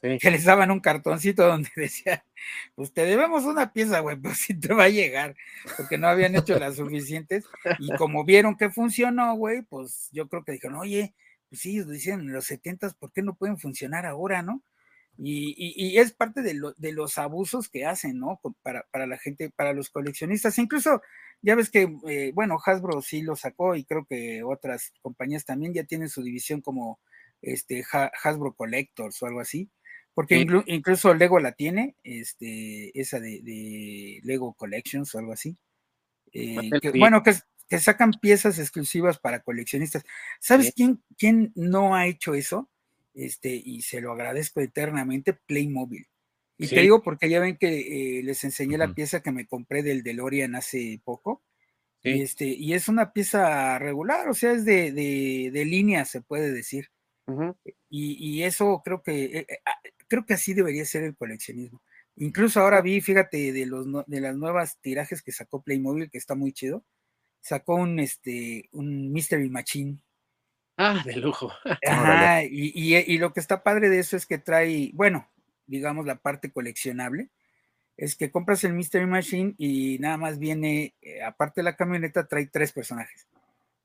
que 0.00 0.30
les 0.30 0.44
daban 0.44 0.70
un 0.70 0.80
cartoncito 0.80 1.46
donde 1.46 1.68
decía, 1.76 2.24
pues 2.74 2.92
te 2.92 3.04
debemos 3.04 3.44
una 3.44 3.72
pieza, 3.72 4.00
güey, 4.00 4.16
pues 4.16 4.38
si 4.38 4.54
te 4.54 4.72
va 4.72 4.84
a 4.84 4.88
llegar, 4.88 5.36
porque 5.76 5.98
no 5.98 6.08
habían 6.08 6.34
hecho 6.34 6.58
las 6.58 6.76
suficientes, 6.76 7.44
y 7.78 7.94
como 7.96 8.24
vieron 8.24 8.56
que 8.56 8.70
funcionó, 8.70 9.34
güey, 9.34 9.62
pues 9.62 10.08
yo 10.12 10.28
creo 10.28 10.44
que 10.44 10.52
dijeron, 10.52 10.78
oye, 10.78 11.12
pues 11.50 11.60
sí, 11.60 11.72
ellos 11.72 11.88
decían 11.88 12.20
en 12.20 12.32
los 12.32 12.46
setentas, 12.46 12.94
¿por 12.94 13.12
qué 13.12 13.22
no 13.22 13.34
pueden 13.34 13.58
funcionar 13.58 14.06
ahora, 14.06 14.42
no? 14.42 14.62
Y, 15.18 15.98
es 15.98 16.12
parte 16.12 16.42
de, 16.42 16.60
de, 16.76 16.92
los 16.92 17.18
abusos 17.18 17.68
que 17.68 17.86
hacen, 17.86 18.18
¿no? 18.18 18.40
Para, 18.62 18.86
para, 18.90 19.06
la 19.06 19.18
gente, 19.18 19.50
para 19.50 19.72
los 19.72 19.90
coleccionistas. 19.90 20.58
Incluso, 20.58 21.00
ya 21.40 21.54
ves 21.54 21.70
que, 21.70 21.88
eh, 22.08 22.32
bueno, 22.34 22.58
Hasbro 22.64 23.00
sí 23.00 23.22
lo 23.22 23.36
sacó 23.36 23.76
y 23.76 23.84
creo 23.84 24.04
que 24.04 24.42
otras 24.42 24.92
compañías 25.00 25.44
también 25.44 25.72
ya 25.72 25.84
tienen 25.84 26.08
su 26.08 26.22
división 26.22 26.60
como 26.60 27.00
este 27.40 27.84
Hasbro 28.22 28.54
Collectors 28.54 29.22
o 29.22 29.26
algo 29.26 29.40
así. 29.40 29.70
Porque 30.12 30.46
incluso 30.66 31.12
Lego 31.12 31.40
la 31.40 31.52
tiene, 31.52 31.94
este, 32.02 32.98
esa 32.98 33.20
de, 33.20 34.20
Lego 34.22 34.54
Collections 34.54 35.14
o 35.14 35.18
algo 35.18 35.32
así. 35.32 35.58
Eh, 36.32 36.70
bueno, 36.98 37.22
que, 37.22 37.34
que, 37.68 37.78
sacan 37.78 38.12
piezas 38.12 38.58
exclusivas 38.58 39.18
para 39.18 39.40
coleccionistas. 39.40 40.04
¿Sabes 40.40 40.72
quién, 40.74 41.02
quién 41.18 41.52
no 41.54 41.94
ha 41.94 42.06
hecho 42.06 42.32
eso? 42.34 42.70
Este, 43.16 43.50
y 43.54 43.82
se 43.82 44.00
lo 44.00 44.12
agradezco 44.12 44.60
eternamente, 44.60 45.32
Playmobil. 45.32 46.06
Y 46.58 46.68
te 46.68 46.80
digo 46.80 47.02
porque 47.02 47.28
ya 47.28 47.40
ven 47.40 47.56
que 47.56 48.18
eh, 48.18 48.22
les 48.22 48.42
enseñé 48.44 48.78
la 48.78 48.94
pieza 48.94 49.22
que 49.22 49.32
me 49.32 49.46
compré 49.46 49.82
del 49.82 50.02
DeLorean 50.02 50.54
hace 50.54 51.00
poco. 51.04 51.42
Y, 52.02 52.22
este, 52.22 52.46
y 52.46 52.74
es 52.74 52.88
una 52.88 53.12
pieza 53.12 53.78
regular, 53.80 54.28
o 54.28 54.34
sea, 54.34 54.52
es 54.52 54.64
de, 54.64 54.92
de, 54.92 55.64
línea, 55.64 56.04
se 56.04 56.20
puede 56.20 56.52
decir. 56.52 56.90
y, 57.90 58.42
eso 58.42 58.80
creo 58.84 59.02
que, 59.02 59.24
eh, 59.24 59.46
eh, 59.48 59.58
ah, 59.66 59.80
creo 60.06 60.24
que 60.24 60.34
así 60.34 60.54
debería 60.54 60.84
ser 60.84 61.02
el 61.02 61.16
coleccionismo. 61.16 61.82
Incluso 62.14 62.60
ahora 62.60 62.80
vi, 62.80 63.00
fíjate, 63.00 63.52
de, 63.52 63.66
los, 63.66 63.86
de 64.06 64.20
las 64.20 64.36
nuevas 64.36 64.78
tirajes 64.80 65.20
que 65.20 65.32
sacó 65.32 65.62
Playmobil, 65.62 66.10
que 66.10 66.18
está 66.18 66.34
muy 66.36 66.52
chido. 66.52 66.84
Sacó 67.40 67.74
un, 67.74 67.98
este, 67.98 68.68
un 68.72 69.12
Mystery 69.12 69.48
Machine 69.50 69.98
Ah, 70.76 71.02
de 71.04 71.16
lujo. 71.16 71.52
Ajá, 71.86 72.44
y, 72.44 73.18
lo 73.18 73.32
que 73.32 73.40
está 73.40 73.62
padre 73.62 73.88
de 73.88 73.98
eso 73.98 74.16
es 74.16 74.26
que 74.26 74.38
trae, 74.38 74.90
bueno, 74.94 75.28
digamos 75.66 76.06
la 76.06 76.16
parte 76.16 76.50
coleccionable, 76.50 77.30
es 77.96 78.14
que 78.14 78.30
compras 78.30 78.62
el 78.64 78.74
Mystery 78.74 79.06
Machine 79.06 79.54
y 79.56 79.98
nada 80.00 80.18
más 80.18 80.38
viene, 80.38 80.94
eh, 81.00 81.22
aparte 81.22 81.60
de 81.60 81.64
la 81.64 81.76
camioneta, 81.76 82.26
trae 82.26 82.46
tres 82.46 82.72
personajes. 82.72 83.26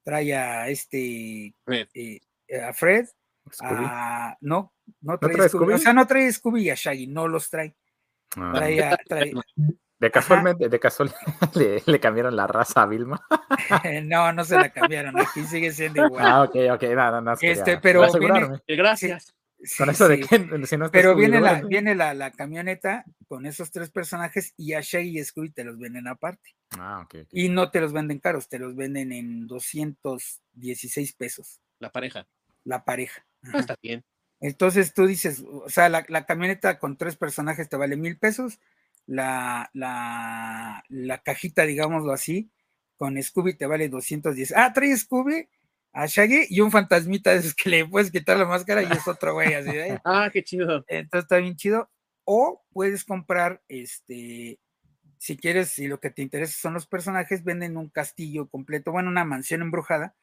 Trae 0.04 0.34
a 0.36 0.68
este, 0.68 1.54
eh, 1.68 2.20
a 2.62 2.74
Fred, 2.74 3.08
a, 3.62 4.38
no, 4.42 4.74
no 5.02 5.18
trae, 5.18 5.48
Scooby? 5.48 5.74
o 5.74 5.78
sea, 5.78 5.94
no 5.94 6.06
trae 6.08 6.32
Scooby 6.32 6.64
y 6.64 6.70
a 6.72 6.76
Shaggy, 6.76 7.08
no 7.08 7.28
los 7.28 7.50
trae. 7.50 7.74
Ah. 8.36 8.52
Trae, 8.56 8.84
a, 8.84 8.98
trae, 8.98 9.32
de 10.02 10.10
casualmente, 10.10 10.68
de 10.68 10.80
casual 10.80 11.14
le, 11.86 12.00
cambiaron 12.00 12.36
la 12.36 12.48
raza 12.48 12.82
a 12.82 12.86
Vilma. 12.88 13.24
no, 14.04 14.34
no 14.34 14.44
se 14.44 14.56
la 14.56 14.70
cambiaron, 14.70 15.18
aquí 15.20 15.44
sigue 15.44 15.72
siendo 15.72 16.08
igual. 16.08 16.26
Ah, 16.26 16.42
ok, 16.42 16.56
ok, 16.74 16.84
nada, 16.96 17.22
nada. 17.22 17.38
Este, 17.40 17.78
pero 17.78 18.12
viene, 18.20 18.60
gracias. 18.68 19.32
con 19.78 19.92
eso 19.92 20.08
de 20.08 20.22
que 20.22 20.26
si 20.66 20.76
no 20.76 20.90
Pero 20.90 21.16
viene 21.16 21.40
la, 21.40 21.62
viene 21.62 21.94
la, 21.94 22.16
la, 22.16 22.32
camioneta 22.32 23.06
con 23.28 23.46
esos 23.46 23.70
tres 23.70 23.92
personajes 23.92 24.56
y 24.58 24.74
a 24.74 24.82
Shaggy 24.82 25.20
y 25.20 25.24
Scooby 25.24 25.52
te 25.52 25.64
los 25.64 25.78
venden 25.78 26.08
aparte. 26.08 26.56
Ah, 26.80 27.02
ok. 27.06 27.28
Y 27.32 27.50
no 27.50 27.70
te 27.70 27.80
los 27.80 27.94
venden 27.94 28.18
caros, 28.18 28.50
te 28.50 28.58
los 28.58 28.76
venden 28.76 29.12
en 29.12 29.46
216 29.46 31.14
pesos. 31.14 31.62
La 31.78 31.92
pareja. 31.92 32.26
La 32.64 32.84
pareja. 32.84 33.24
Ah, 33.54 33.60
está 33.60 33.76
bien. 33.80 34.04
Entonces 34.40 34.96
tú 34.96 35.06
dices, 35.06 35.44
o 35.48 35.70
sea, 35.70 35.90
la, 35.90 36.04
la 36.08 36.26
camioneta 36.26 36.80
con 36.80 36.98
tres 36.98 37.16
personajes 37.18 37.70
te 37.70 37.78
vale 37.78 37.98
mil 37.98 38.18
pesos 38.18 38.60
la, 39.06 39.70
la, 39.74 40.84
la 40.90 41.18
cajita, 41.20 41.66
digámoslo 41.66 42.12
así, 42.12 42.52
con 42.96 43.22
Scooby 43.22 43.56
te 43.56 43.66
vale 43.66 43.90
210. 43.90 44.54
Ah, 44.56 44.72
trae 44.74 44.96
Scooby 44.96 45.50
a 45.94 46.06
Shaggy 46.06 46.48
y 46.50 46.62
un 46.62 46.72
fantasmita 46.72 47.32
de 47.32 47.40
esos 47.40 47.56
que 47.56 47.70
le 47.70 47.86
puedes 47.86 48.12
quitar 48.12 48.38
la 48.38 48.46
máscara 48.46 48.84
y 48.84 48.92
es 48.92 49.08
otro 49.08 49.34
güey 49.34 49.54
así 49.54 49.72
de 49.72 50.00
Ah, 50.06 50.30
qué 50.32 50.44
chido. 50.44 50.86
Entonces 50.88 51.24
está 51.24 51.38
bien 51.38 51.56
chido. 51.56 51.90
O 52.24 52.64
puedes 52.72 53.04
comprar, 53.04 53.62
este, 53.68 54.60
si 55.18 55.38
quieres, 55.38 55.70
si 55.70 55.88
lo 55.88 56.00
que 56.00 56.12
te 56.12 56.22
interesa 56.22 56.54
son 56.60 56.74
los 56.74 56.88
personajes, 56.88 57.44
venden 57.44 57.78
un 57.78 57.90
castillo 57.90 58.48
completo, 58.48 58.92
bueno, 58.92 59.10
una 59.10 59.26
mansión 59.26 59.62
embrujada 59.62 60.16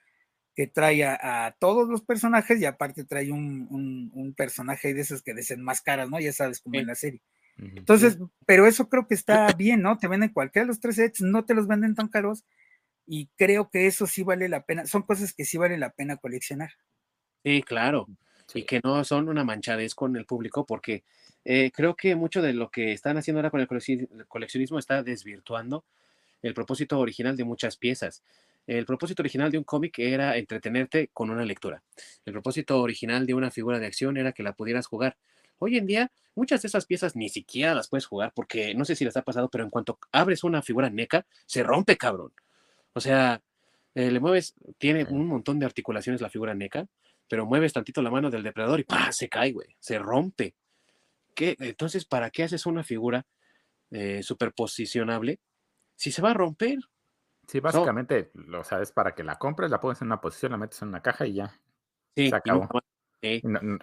que 0.55 0.67
trae 0.67 1.05
a, 1.05 1.57
todos 1.61 1.89
los 1.89 2.03
personajes 2.03 2.61
y 2.61 2.65
aparte 2.65 3.05
trae 3.05 3.31
un, 3.31 3.69
un, 4.13 4.35
personaje 4.35 4.93
de 4.93 5.03
esos 5.03 5.23
que 5.23 5.33
desenmascaras, 5.33 6.11
¿no? 6.11 6.19
Ya 6.19 6.33
sabes, 6.33 6.61
como 6.61 6.81
en 6.81 6.89
la 6.89 6.97
serie. 6.97 7.23
Entonces, 7.59 8.19
pero 8.47 8.67
eso 8.67 8.89
creo 8.89 9.07
que 9.07 9.15
está 9.15 9.53
bien, 9.53 9.83
¿no? 9.83 9.99
Te 9.99 10.09
venden 10.09 10.33
cualquiera 10.33 10.65
de 10.65 10.69
los 10.69 10.81
tres 10.81 10.97
sets, 10.97 11.21
no 11.21 11.45
te 11.45 11.55
los 11.55 11.67
venden 11.67 11.95
tan 11.95 12.09
caros 12.09 12.45
y 13.07 13.29
creo 13.37 13.69
que 13.71 13.87
eso 13.87 14.07
sí 14.07 14.23
vale 14.23 14.49
la 14.49 14.65
pena, 14.65 14.87
son 14.87 15.03
cosas 15.03 15.33
que 15.33 15.45
sí 15.45 15.59
vale 15.59 15.77
la 15.79 15.91
pena 15.91 16.17
coleccionar. 16.17 16.71
Sí, 17.43 17.63
claro, 17.63 18.07
y 18.55 18.65
que 18.65 18.81
no 18.85 19.03
son 19.05 19.29
una 19.29 19.45
manchadez 19.45 19.95
con 19.95 20.17
el 20.17 20.25
público 20.25 20.65
porque 20.67 21.05
eh, 21.45 21.71
creo 21.73 21.97
que 21.97 22.15
mucho 22.15 22.43
de 22.43 22.53
lo 22.53 22.71
que 22.71 22.93
están 22.93 23.17
haciendo 23.17 23.39
ahora 23.39 23.51
con 23.51 23.61
el 23.61 24.27
coleccionismo 24.29 24.79
está 24.79 25.03
desvirtuando 25.03 25.85
el 26.43 26.55
propósito 26.55 26.99
original 26.99 27.37
de 27.37 27.45
muchas 27.45 27.77
piezas. 27.77 28.23
El 28.67 28.85
propósito 28.85 29.23
original 29.23 29.51
de 29.51 29.59
un 29.59 29.65
cómic 29.65 29.99
era 29.99 30.37
entretenerte 30.37 31.09
con 31.13 31.31
una 31.31 31.45
lectura. 31.45 31.83
El 32.27 32.35
propósito 32.35 32.81
original 32.81 33.27
de 33.27 33.35
una 33.35 33.51
figura 33.51 33.79
de 33.79 33.87
acción 33.87 34.19
era 34.19 34.33
que 34.33 34.43
la 34.43 34.53
pudieras 34.53 34.87
jugar. 34.87 35.17
Hoy 35.59 35.77
en 35.77 35.87
día, 35.87 36.13
muchas 36.35 36.63
de 36.63 36.69
esas 36.69 36.87
piezas 36.87 37.17
ni 37.17 37.29
siquiera 37.29 37.75
las 37.75 37.89
puedes 37.89 38.07
jugar 38.07 38.33
porque 38.35 38.75
no 38.75 38.85
sé 38.85 38.95
si 38.95 39.05
les 39.05 39.17
ha 39.17 39.23
pasado, 39.23 39.49
pero 39.49 39.65
en 39.65 39.71
cuanto 39.71 39.99
abres 40.13 40.45
una 40.45 40.63
figura 40.63 40.89
NECA, 40.89 41.27
se 41.47 41.63
rompe, 41.63 41.97
cabrón. 41.97 42.33
O 42.93 43.01
sea, 43.01 43.43
eh, 43.95 44.11
le 44.11 44.21
mueves, 44.21 44.55
tiene 44.79 45.05
un 45.05 45.27
montón 45.27 45.59
de 45.59 45.67
articulaciones 45.67 46.21
la 46.21 46.31
figura 46.31 46.55
NECA, 46.55 46.87
pero 47.29 47.47
mueves 47.47 47.73
tantito 47.73 48.03
la 48.03 48.11
mano 48.11 48.31
del 48.31 48.43
depredador 48.43 48.81
y 48.81 48.85
¡pah! 48.85 49.13
se 49.13 49.29
cae, 49.29 49.53
güey, 49.53 49.77
se 49.81 49.99
rompe. 49.99 50.55
¿Qué? 51.35 51.57
Entonces, 51.59 52.05
¿para 52.05 52.31
qué 52.31 52.45
haces 52.45 52.67
una 52.67 52.83
figura 52.83 53.27
eh, 53.91 54.23
superposicionable 54.23 55.41
si 55.95 56.13
se 56.13 56.23
va 56.23 56.31
a 56.31 56.35
romper? 56.35 56.79
Sí, 57.47 57.61
básicamente, 57.61 58.31
o 58.55 58.63
sea, 58.63 58.83
es 58.83 58.93
para 58.93 59.15
que 59.15 59.25
la 59.25 59.39
compres, 59.39 59.71
la 59.71 59.81
pones 59.81 60.01
en 60.03 60.09
una 60.09 60.21
posición, 60.21 60.53
la 60.53 60.59
metes 60.59 60.83
en 60.83 60.89
una 60.89 61.03
caja 61.03 61.27
y 61.27 61.35
ya. 61.35 61.61
Sí, 62.15 62.29
se 62.29 62.37
acabó 62.37 62.69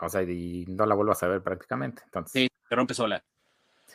o 0.02 0.10
sea, 0.10 0.24
y 0.24 0.66
no 0.68 0.86
la 0.86 0.96
vuelvas 0.96 1.22
a 1.24 1.28
ver 1.28 1.42
prácticamente. 1.42 2.02
Entonces. 2.06 2.44
Sí, 2.44 2.48
se 2.68 2.76
rompe 2.76 2.94
sola. 2.94 3.24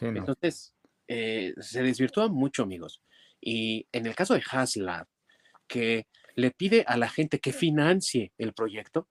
Entonces, 0.00 0.74
eh, 1.08 1.54
se 1.58 1.82
desvirtúa 1.82 2.28
mucho, 2.28 2.62
amigos. 2.62 3.02
Y 3.40 3.86
en 3.92 4.06
el 4.06 4.14
caso 4.14 4.34
de 4.34 4.42
Haslab, 4.50 5.06
que 5.66 6.06
le 6.34 6.50
pide 6.50 6.84
a 6.86 6.96
la 6.96 7.08
gente 7.08 7.38
que 7.38 7.52
financie 7.52 8.32
el 8.38 8.52
proyecto, 8.52 9.08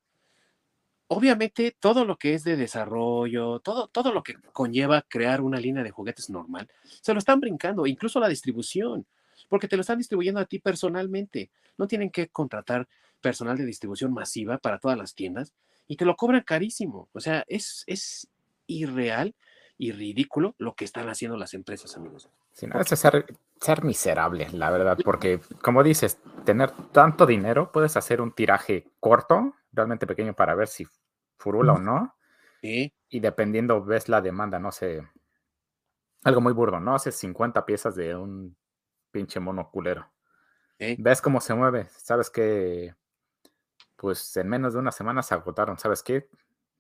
obviamente 1.08 1.76
todo 1.80 2.06
lo 2.06 2.18
que 2.18 2.34
es 2.34 2.44
de 2.44 2.56
desarrollo, 2.56 3.60
todo, 3.60 3.88
todo 3.88 4.14
lo 4.14 4.24
que 4.24 4.36
conlleva 4.54 5.02
crear 5.02 5.42
una 5.42 5.60
línea 5.60 5.84
de 5.84 5.92
juguetes 5.92 6.30
normal, 6.30 6.70
se 7.02 7.14
lo 7.14 7.20
están 7.20 7.40
brincando, 7.40 7.86
incluso 7.88 8.20
la 8.20 8.30
distribución. 8.30 9.06
porque 9.48 9.68
te 9.68 9.78
lo 9.78 9.82
están 9.82 9.98
distribuyendo 9.98 10.40
a 10.40 10.46
ti 10.46 10.60
personalmente. 10.60 11.50
No 11.78 11.88
tienen 11.88 12.12
que 12.12 12.28
contratar 12.28 12.88
personal 13.22 13.58
de 13.58 13.66
distribución 13.66 14.14
masiva 14.14 14.58
para 14.58 14.80
todas 14.80 14.98
las 14.98 15.16
tiendas 15.16 15.54
y 15.90 15.98
te 15.98 16.06
lo 16.06 16.16
cobran 16.16 16.44
carísimo. 16.44 17.10
O 17.14 17.20
sea, 17.20 17.44
es, 17.48 17.84
es 17.88 18.30
irreal 18.68 19.36
y 19.78 19.92
ridículo 19.92 20.54
lo 20.60 20.76
que 20.76 20.86
están 20.86 21.10
haciendo 21.10 21.36
las 21.36 21.56
empresas, 21.56 21.98
amigos. 21.98 22.30
Sí, 22.54 22.68
no, 22.68 22.80
es 22.80 22.88
ser, 22.88 23.26
ser 23.60 23.84
miserable, 23.84 24.48
la 24.54 24.70
verdad, 24.70 25.00
porque 25.04 25.42
como 25.64 25.82
dices, 25.82 26.20
tener 26.46 26.72
tanto 26.92 27.26
dinero, 27.26 27.72
puedes 27.72 27.98
hacer 27.98 28.22
un 28.22 28.34
tiraje 28.34 28.86
corto, 29.00 29.56
realmente 29.72 30.06
pequeño 30.06 30.36
para 30.36 30.54
ver 30.54 30.68
si 30.68 30.86
furula 31.38 31.74
o 31.74 31.80
no. 31.80 32.16
Y 32.62 33.20
dependiendo, 33.20 33.84
ves 33.84 34.10
la 34.10 34.22
demanda, 34.22 34.60
no 34.60 34.72
sé, 34.72 35.02
algo 36.24 36.42
muy 36.42 36.54
burdo, 36.54 36.80
¿no? 36.80 36.94
Haces 36.94 37.16
50 37.16 37.66
piezas 37.66 37.96
de 37.96 38.16
un 38.16 38.56
pinche 39.10 39.40
mono 39.40 39.72
culero. 39.72 40.08
Ves 41.00 41.22
cómo 41.22 41.42
se 41.42 41.56
mueve, 41.56 41.88
sabes 41.98 42.30
que, 42.30 42.94
pues 44.00 44.38
en 44.38 44.48
menos 44.48 44.74
de 44.74 44.80
una 44.80 44.94
semana 44.94 45.22
se 45.22 45.34
agotaron, 45.34 45.78
¿sabes 45.78 46.04
qué? 46.04 46.30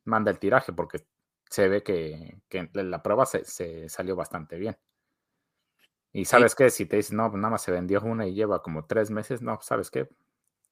Manda 0.05 0.32
el 0.32 0.39
tiraje 0.39 0.72
porque 0.72 1.05
se 1.49 1.67
ve 1.67 1.84
que, 1.84 2.41
la 2.74 3.03
prueba 3.03 3.26
se, 3.26 3.89
salió 3.89 4.15
bastante 4.15 4.57
bien. 4.57 4.78
Y 6.13 6.26
sabes 6.26 6.55
qué, 6.55 6.70
si 6.70 6.86
te 6.86 6.95
dicen, 6.95 7.17
no, 7.17 7.30
nada 7.30 7.49
más 7.49 7.61
se 7.61 7.72
vendió 7.72 8.01
una 8.01 8.26
y 8.26 8.34
lleva 8.34 8.63
como 8.63 8.86
tres 8.86 9.11
meses, 9.11 9.41
no, 9.41 9.59
¿sabes 9.61 9.91
qué? 9.91 10.09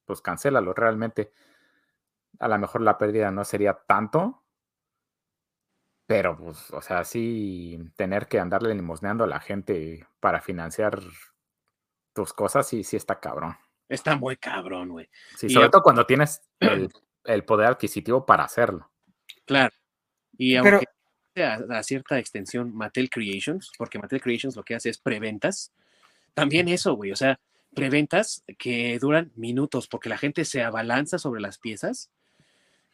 Pues 0.06 0.22
cancélalo, 0.22 0.74
realmente 0.74 1.32
a 2.40 2.48
lo 2.48 2.58
mejor 2.58 2.82
la 2.82 2.98
pérdida 2.98 3.30
no 3.30 3.44
sería 3.44 3.74
tanto, 3.86 4.44
pero 6.06 6.38
pues, 6.38 6.72
o 6.72 6.82
sea, 6.82 7.04
sí 7.04 7.78
tener 7.98 8.28
que 8.28 8.40
andarle 8.40 8.74
limosneando 8.74 9.26
a 9.26 9.28
la 9.28 9.42
gente 9.42 10.08
para 10.22 10.40
financiar 10.42 11.02
tus 12.14 12.32
cosas, 12.34 12.68
sí, 12.68 12.84
sí 12.86 12.96
está 12.96 13.20
cabrón. 13.20 13.58
Está 13.90 14.16
muy 14.16 14.36
cabrón, 14.38 14.90
güey. 14.90 15.10
Sí, 15.36 15.50
sobre 15.50 15.70
todo 15.70 15.82
cuando 15.82 16.06
tienes 16.06 16.42
el, 17.24 17.44
poder 17.44 17.68
adquisitivo 17.68 18.26
para 18.26 18.44
hacerlo. 18.44 18.90
Claro. 19.46 19.74
Y 20.38 20.56
aunque 20.56 20.86
a, 21.44 21.84
cierta 21.84 22.20
extensión 22.20 22.76
Mattel 22.76 23.10
Creations, 23.10 23.72
porque 23.78 24.00
Mattel 24.00 24.22
Creations 24.22 24.56
lo 24.56 24.64
que 24.64 24.76
hace 24.76 24.90
es 24.90 24.98
preventas, 24.98 25.72
también 26.34 26.68
eso, 26.68 26.94
güey, 26.94 27.12
o 27.12 27.16
sea, 27.16 27.40
preventas 27.74 28.44
que 28.58 28.98
duran 29.00 29.32
minutos 29.36 29.88
porque 29.88 30.10
la 30.10 30.18
gente 30.18 30.46
se 30.46 30.64
abalanza 30.64 31.18
sobre 31.20 31.42
las 31.42 31.58
piezas 31.58 32.10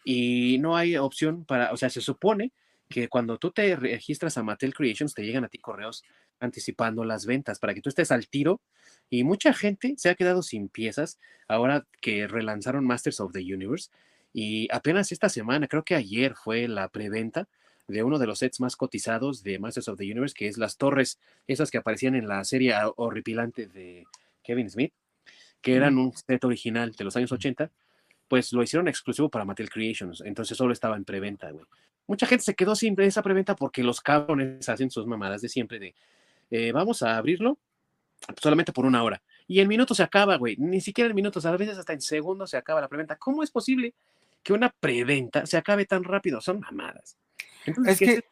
y 0.04 0.58
no 0.60 0.76
hay 0.76 0.98
opción 0.98 1.46
para, 1.46 1.72
o 1.72 1.78
sea, 1.78 1.90
se 1.90 2.02
supone 2.02 2.52
que 2.90 3.08
cuando 3.08 3.38
tú 3.38 3.52
te 3.52 3.76
registras 3.76 4.38
a 4.38 4.44
Mattel 4.44 4.74
Creations 4.74 5.14
te 5.14 5.24
llegan 5.24 5.44
a 5.44 5.50
ti 5.50 5.58
correos 5.58 6.04
anticipando 6.44 7.04
las 7.06 7.26
ventas 7.26 7.60
para 7.60 7.74
que 7.74 7.82
tú 7.82 7.90
estés 7.90 8.12
al 8.12 8.28
tiro 8.28 8.62
y 9.10 9.24
mucha 9.24 9.54
gente 9.54 9.94
se 9.98 10.10
ha 10.10 10.16
quedado 10.16 10.44
sin 10.44 10.70
piezas 10.70 11.20
ahora 11.48 11.86
que 12.02 12.28
relanzaron 12.28 12.86
Masters 12.86 13.20
of 13.20 13.32
the 13.32 13.40
Universe 13.40 13.90
y 14.34 14.68
apenas 14.72 15.12
esta 15.12 15.30
semana, 15.30 15.68
creo 15.68 15.84
que 15.84 15.96
ayer 15.96 16.34
fue 16.36 16.68
la 16.68 16.90
preventa 16.90 17.48
de 17.88 18.04
uno 18.04 18.18
de 18.18 18.26
los 18.26 18.40
sets 18.40 18.60
más 18.60 18.76
cotizados 18.76 19.44
de 19.44 19.60
Masters 19.60 19.88
of 19.90 19.98
the 19.98 20.06
Universe, 20.06 20.34
que 20.34 20.48
es 20.48 20.58
las 20.58 20.78
torres, 20.78 21.20
esas 21.48 21.70
que 21.70 21.78
aparecían 21.78 22.16
en 22.16 22.28
la 22.28 22.44
serie 22.44 22.74
horripilante 22.96 23.68
de 23.68 24.06
Kevin 24.42 24.70
Smith, 24.70 24.94
que 25.62 25.76
eran 25.76 25.98
un 25.98 26.14
set 26.14 26.44
original 26.44 26.92
de 26.94 27.04
los 27.04 27.16
años 27.16 27.32
80, 27.32 27.72
pues 28.28 28.52
lo 28.54 28.64
hicieron 28.64 28.88
exclusivo 28.88 29.30
para 29.30 29.46
Mattel 29.46 29.70
Creations, 29.70 30.22
entonces 30.26 30.58
solo 30.58 30.74
estaba 30.74 30.96
en 30.98 31.06
preventa, 31.06 31.52
güey. 31.52 31.66
Mucha 32.06 32.26
gente 32.26 32.44
se 32.44 32.56
quedó 32.56 32.76
sin 32.76 33.00
esa 33.00 33.22
preventa 33.22 33.56
porque 33.56 33.82
los 33.82 34.02
cabrones 34.02 34.68
hacen 34.68 34.92
sus 34.92 35.08
mamadas 35.08 35.42
de 35.42 35.48
siempre 35.48 35.80
de, 35.80 35.96
eh, 36.54 36.72
vamos 36.72 37.02
a 37.02 37.18
abrirlo 37.18 37.58
solamente 38.42 38.72
por 38.72 38.86
una 38.86 39.04
hora. 39.04 39.22
Y 39.48 39.60
en 39.60 39.68
minutos 39.68 39.98
se 39.98 40.04
acaba, 40.04 40.38
güey. 40.38 40.56
Ni 40.58 40.82
siquiera 40.82 41.10
en 41.10 41.16
minutos, 41.16 41.46
a 41.46 41.52
veces 41.58 41.78
hasta 41.78 41.94
en 41.94 42.02
segundos 42.02 42.52
se 42.52 42.58
acaba 42.58 42.80
la 42.80 42.88
preventa. 42.88 43.18
¿Cómo 43.18 43.44
es 43.44 43.52
posible 43.52 43.94
que 44.44 44.54
una 44.54 44.70
preventa 44.70 45.46
se 45.46 45.58
acabe 45.58 45.86
tan 45.86 46.04
rápido. 46.04 46.42
Son 46.42 46.60
mamadas. 46.60 47.18
es, 47.66 47.98
que, 47.98 48.24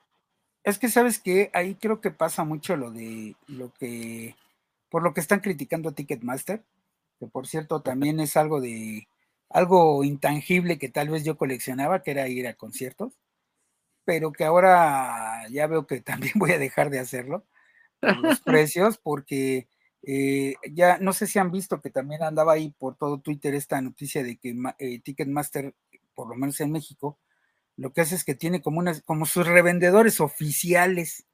es 0.63 0.77
que, 0.77 0.89
¿sabes 0.89 1.19
que 1.19 1.49
Ahí 1.53 1.75
creo 1.75 2.01
que 2.01 2.11
pasa 2.11 2.43
mucho 2.43 2.75
lo 2.75 2.91
de 2.91 3.35
lo 3.47 3.73
que, 3.73 4.35
por 4.89 5.01
lo 5.01 5.13
que 5.13 5.21
están 5.21 5.39
criticando 5.39 5.89
a 5.89 5.93
Ticketmaster, 5.93 6.63
que 7.19 7.27
por 7.27 7.47
cierto 7.47 7.81
también 7.81 8.19
es 8.19 8.35
algo 8.35 8.61
de, 8.61 9.07
algo 9.49 10.03
intangible 10.03 10.77
que 10.77 10.89
tal 10.89 11.09
vez 11.09 11.23
yo 11.23 11.37
coleccionaba, 11.37 12.03
que 12.03 12.11
era 12.11 12.27
ir 12.27 12.47
a 12.47 12.53
conciertos, 12.53 13.13
pero 14.03 14.31
que 14.31 14.43
ahora 14.43 15.47
ya 15.49 15.65
veo 15.67 15.87
que 15.87 16.01
también 16.01 16.33
voy 16.35 16.51
a 16.51 16.59
dejar 16.59 16.89
de 16.89 16.99
hacerlo 16.99 17.45
los 18.01 18.39
precios, 18.45 18.97
porque 18.97 19.67
eh, 20.03 20.55
ya 20.71 20.97
no 20.99 21.13
sé 21.13 21.27
si 21.27 21.39
han 21.39 21.51
visto 21.51 21.81
que 21.81 21.89
también 21.89 22.23
andaba 22.23 22.53
ahí 22.53 22.73
por 22.77 22.95
todo 22.95 23.19
Twitter 23.19 23.53
esta 23.53 23.81
noticia 23.81 24.23
de 24.23 24.37
que 24.37 24.55
eh, 24.79 24.99
Ticketmaster 24.99 25.75
por 26.13 26.29
lo 26.29 26.35
menos 26.35 26.59
en 26.61 26.71
México, 26.71 27.17
lo 27.77 27.93
que 27.93 28.01
hace 28.01 28.15
es 28.15 28.23
que 28.23 28.35
tiene 28.35 28.61
como, 28.61 28.79
unas, 28.79 29.01
como 29.01 29.25
sus 29.25 29.47
revendedores 29.47 30.19
oficiales, 30.21 31.25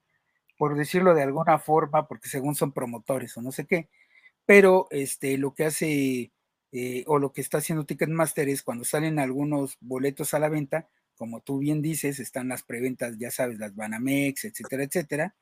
por 0.58 0.78
decirlo 0.78 1.14
de 1.14 1.24
alguna 1.24 1.60
forma, 1.60 2.08
porque 2.08 2.30
según 2.30 2.56
son 2.56 2.72
promotores 2.72 3.36
o 3.38 3.42
no 3.42 3.52
sé 3.52 3.66
qué, 3.66 3.90
pero 4.46 4.88
este, 4.92 5.38
lo 5.38 5.54
que 5.54 5.66
hace 5.66 6.32
eh, 6.72 7.04
o 7.08 7.20
lo 7.20 7.34
que 7.34 7.42
está 7.42 7.60
haciendo 7.60 7.86
Ticketmaster 7.86 8.50
es 8.50 8.64
cuando 8.64 8.86
salen 8.86 9.20
algunos 9.20 9.78
boletos 9.82 10.34
a 10.34 10.40
la 10.40 10.50
venta, 10.50 10.90
como 11.16 11.42
tú 11.42 11.60
bien 11.60 11.82
dices, 11.82 12.20
están 12.20 12.48
las 12.50 12.64
preventas, 12.64 13.18
ya 13.18 13.32
sabes, 13.32 13.60
las 13.60 13.76
Banamex, 13.76 14.46
etcétera, 14.46 14.84
etcétera, 14.84 15.36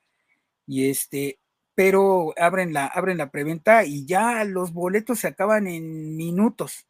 y 0.68 0.90
este, 0.90 1.40
pero 1.76 2.34
abren 2.38 2.74
la, 2.74 2.88
abren 2.88 3.18
la 3.18 3.30
preventa 3.30 3.86
y 3.86 4.06
ya 4.06 4.44
los 4.46 4.74
boletos 4.74 5.20
se 5.20 5.28
acaban 5.28 5.68
en 5.68 6.16
minutos. 6.16 6.88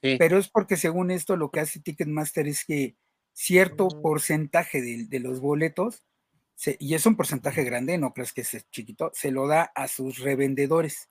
Pero 0.00 0.36
es 0.36 0.48
porque 0.48 0.76
según 0.76 1.12
esto 1.12 1.36
lo 1.36 1.52
que 1.52 1.60
hace 1.60 1.78
Ticketmaster 1.78 2.48
es 2.48 2.64
que 2.64 2.96
cierto 3.32 3.86
mm. 3.86 4.02
porcentaje 4.02 4.82
de, 4.82 5.20
los 5.20 5.38
boletos, 5.38 6.02
y 6.80 6.94
es 6.94 7.06
un 7.06 7.16
porcentaje 7.16 7.62
grande, 7.62 7.98
no 7.98 8.12
crees 8.12 8.32
que 8.32 8.40
es 8.40 8.68
chiquito, 8.70 9.12
se 9.14 9.30
lo 9.30 9.46
da 9.46 9.62
a 9.62 9.86
sus 9.86 10.18
revendedores. 10.18 11.08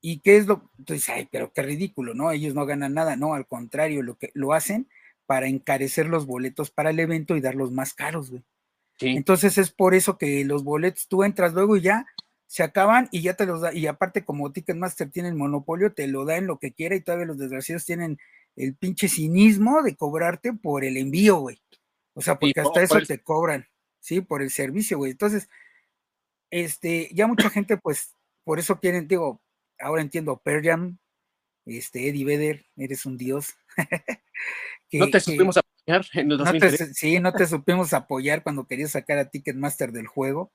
¿Y 0.00 0.20
qué 0.20 0.36
es 0.36 0.46
lo? 0.46 0.70
Entonces, 0.78 1.08
ay, 1.08 1.28
pero 1.30 1.52
qué 1.52 1.62
ridículo, 1.62 2.14
¿no? 2.14 2.30
Ellos 2.30 2.54
no 2.54 2.66
ganan 2.66 2.94
nada, 2.94 3.16
no, 3.16 3.34
al 3.34 3.48
contrario, 3.48 4.02
lo 4.02 4.16
que 4.16 4.30
lo 4.34 4.52
hacen 4.52 4.88
para 5.26 5.48
encarecer 5.48 6.06
los 6.06 6.26
boletos 6.26 6.70
para 6.70 6.90
el 6.90 7.00
evento 7.00 7.36
y 7.36 7.40
darlos 7.40 7.72
más 7.72 7.94
caros, 7.94 8.30
güey. 8.30 8.44
Entonces 9.02 9.58
es 9.58 9.70
por 9.70 9.94
eso 9.94 10.18
que 10.18 10.44
los 10.44 10.64
boletos 10.64 11.08
tú 11.08 11.24
entras 11.24 11.52
luego 11.52 11.76
y 11.76 11.82
ya 11.82 12.06
se 12.46 12.62
acaban 12.62 13.08
y 13.10 13.22
ya 13.22 13.34
te 13.34 13.46
los 13.46 13.62
da, 13.62 13.72
y 13.72 13.86
aparte 13.86 14.24
como 14.24 14.52
Ticketmaster 14.52 15.10
tiene 15.10 15.30
el 15.30 15.34
monopolio, 15.34 15.94
te 15.94 16.06
lo 16.06 16.24
da 16.24 16.36
en 16.36 16.46
lo 16.46 16.58
que 16.58 16.72
quiera 16.72 16.94
y 16.94 17.00
todavía 17.00 17.26
los 17.26 17.38
desgraciados 17.38 17.86
tienen 17.86 18.18
el 18.56 18.74
pinche 18.74 19.08
cinismo 19.08 19.82
de 19.82 19.96
cobrarte 19.96 20.52
por 20.52 20.84
el 20.84 20.96
envío, 20.96 21.38
güey. 21.38 21.62
O 22.14 22.20
sea, 22.20 22.38
porque 22.38 22.60
hasta 22.60 22.82
eso 22.82 23.00
te 23.00 23.22
cobran, 23.22 23.66
¿sí? 24.00 24.20
Por 24.20 24.42
el 24.42 24.50
servicio, 24.50 24.98
güey. 24.98 25.12
Entonces, 25.12 25.48
este, 26.50 27.08
ya 27.14 27.26
mucha 27.26 27.48
gente, 27.50 27.76
pues, 27.78 28.14
por 28.44 28.58
eso 28.58 28.78
quieren, 28.80 29.08
digo, 29.08 29.40
ahora 29.78 30.02
entiendo, 30.02 30.36
Perjam, 30.44 30.98
este, 31.64 32.08
Eddie 32.08 32.24
Vedder, 32.24 32.66
eres 32.76 33.06
un 33.06 33.16
dios. 33.16 33.54
no 34.92 35.08
te 35.08 35.20
supimos 35.20 35.56
apoyar 35.86 36.06
en 36.14 36.32
el 36.32 36.38
2003. 36.38 36.92
sí, 36.94 37.20
no 37.20 37.32
te 37.32 37.46
supimos 37.46 37.92
apoyar 37.92 38.42
cuando 38.42 38.66
querías 38.66 38.92
sacar 38.92 39.18
a 39.18 39.30
Ticketmaster 39.30 39.92
del 39.92 40.06
juego. 40.06 40.52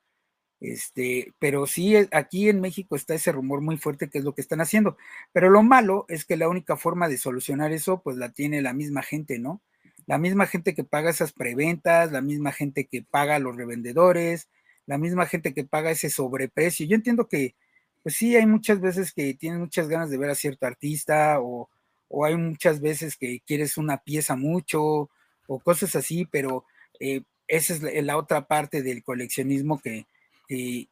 Este, 0.59 1.33
pero 1.37 1.67
sí, 1.67 1.95
eh, 1.95 2.09
aquí 2.11 2.49
en 2.49 2.61
México 2.61 2.95
está 2.95 3.13
ese 3.13 3.31
rumor 3.31 3.61
muy 3.61 3.77
fuerte 3.77 4.09
que 4.09 4.17
es 4.17 4.23
lo 4.23 4.33
que 4.33 4.41
están 4.41 4.61
haciendo. 4.61 4.97
Pero 5.31 5.49
lo 5.49 5.63
malo 5.63 6.05
es 6.09 6.25
que 6.25 6.37
la 6.37 6.49
única 6.49 6.77
forma 6.77 7.07
de 7.07 7.17
solucionar 7.17 7.71
eso, 7.71 8.01
pues 8.01 8.17
la 8.17 8.31
tiene 8.31 8.61
la 8.61 8.73
misma 8.73 9.03
gente, 9.03 9.39
¿no? 9.39 9.61
La 10.07 10.17
misma 10.17 10.47
gente 10.47 10.73
que 10.73 10.83
paga 10.83 11.09
esas 11.09 11.33
preventas, 11.33 12.11
la 12.11 12.21
misma 12.21 12.51
gente 12.51 12.87
que 12.87 13.03
paga 13.03 13.35
a 13.35 13.39
los 13.39 13.55
revendedores, 13.55 14.49
la 14.85 14.97
misma 14.97 15.25
gente 15.27 15.53
que 15.53 15.65
paga 15.65 15.91
ese 15.91 16.09
sobreprecio. 16.09 16.87
Yo 16.87 16.95
entiendo 16.95 17.27
que, 17.27 17.55
pues 18.03 18.15
sí, 18.15 18.35
hay 18.35 18.45
muchas 18.45 18.79
veces 18.81 19.13
que 19.13 19.33
tienen 19.35 19.59
muchas 19.59 19.87
ganas 19.89 20.09
de 20.09 20.17
ver 20.17 20.29
a 20.29 20.35
cierto 20.35 20.65
artista 20.65 21.39
o, 21.41 21.69
o 22.09 22.25
hay 22.25 22.35
muchas 22.35 22.81
veces 22.81 23.17
que 23.17 23.41
quieres 23.45 23.77
una 23.77 23.97
pieza 23.97 24.35
mucho 24.35 25.09
o 25.47 25.59
cosas 25.59 25.95
así, 25.95 26.25
pero 26.25 26.65
eh, 26.99 27.21
esa 27.47 27.73
es 27.73 28.03
la 28.03 28.17
otra 28.17 28.47
parte 28.47 28.83
del 28.83 29.03
coleccionismo 29.03 29.79
que, 29.79 30.05
y 30.49 30.89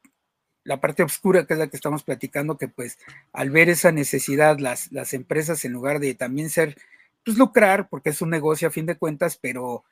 la 0.64 0.80
parte 0.80 1.02
oscura 1.02 1.46
que 1.46 1.54
es 1.54 1.58
la 1.58 1.68
que 1.68 1.76
estamos 1.76 2.02
platicando, 2.02 2.58
que 2.58 2.68
pues 2.68 2.98
al 3.32 3.50
ver 3.50 3.68
esa 3.68 3.92
necesidad, 3.92 4.58
las, 4.58 4.90
las 4.92 5.14
empresas 5.14 5.64
en 5.64 5.72
lugar 5.72 6.00
de 6.00 6.14
también 6.14 6.50
ser, 6.50 6.76
pues 7.24 7.36
lucrar, 7.36 7.88
porque 7.88 8.10
es 8.10 8.20
un 8.20 8.30
negocio 8.30 8.68
a 8.68 8.72
fin 8.72 8.86
de 8.86 8.96
cuentas, 8.96 9.38
pero 9.40 9.84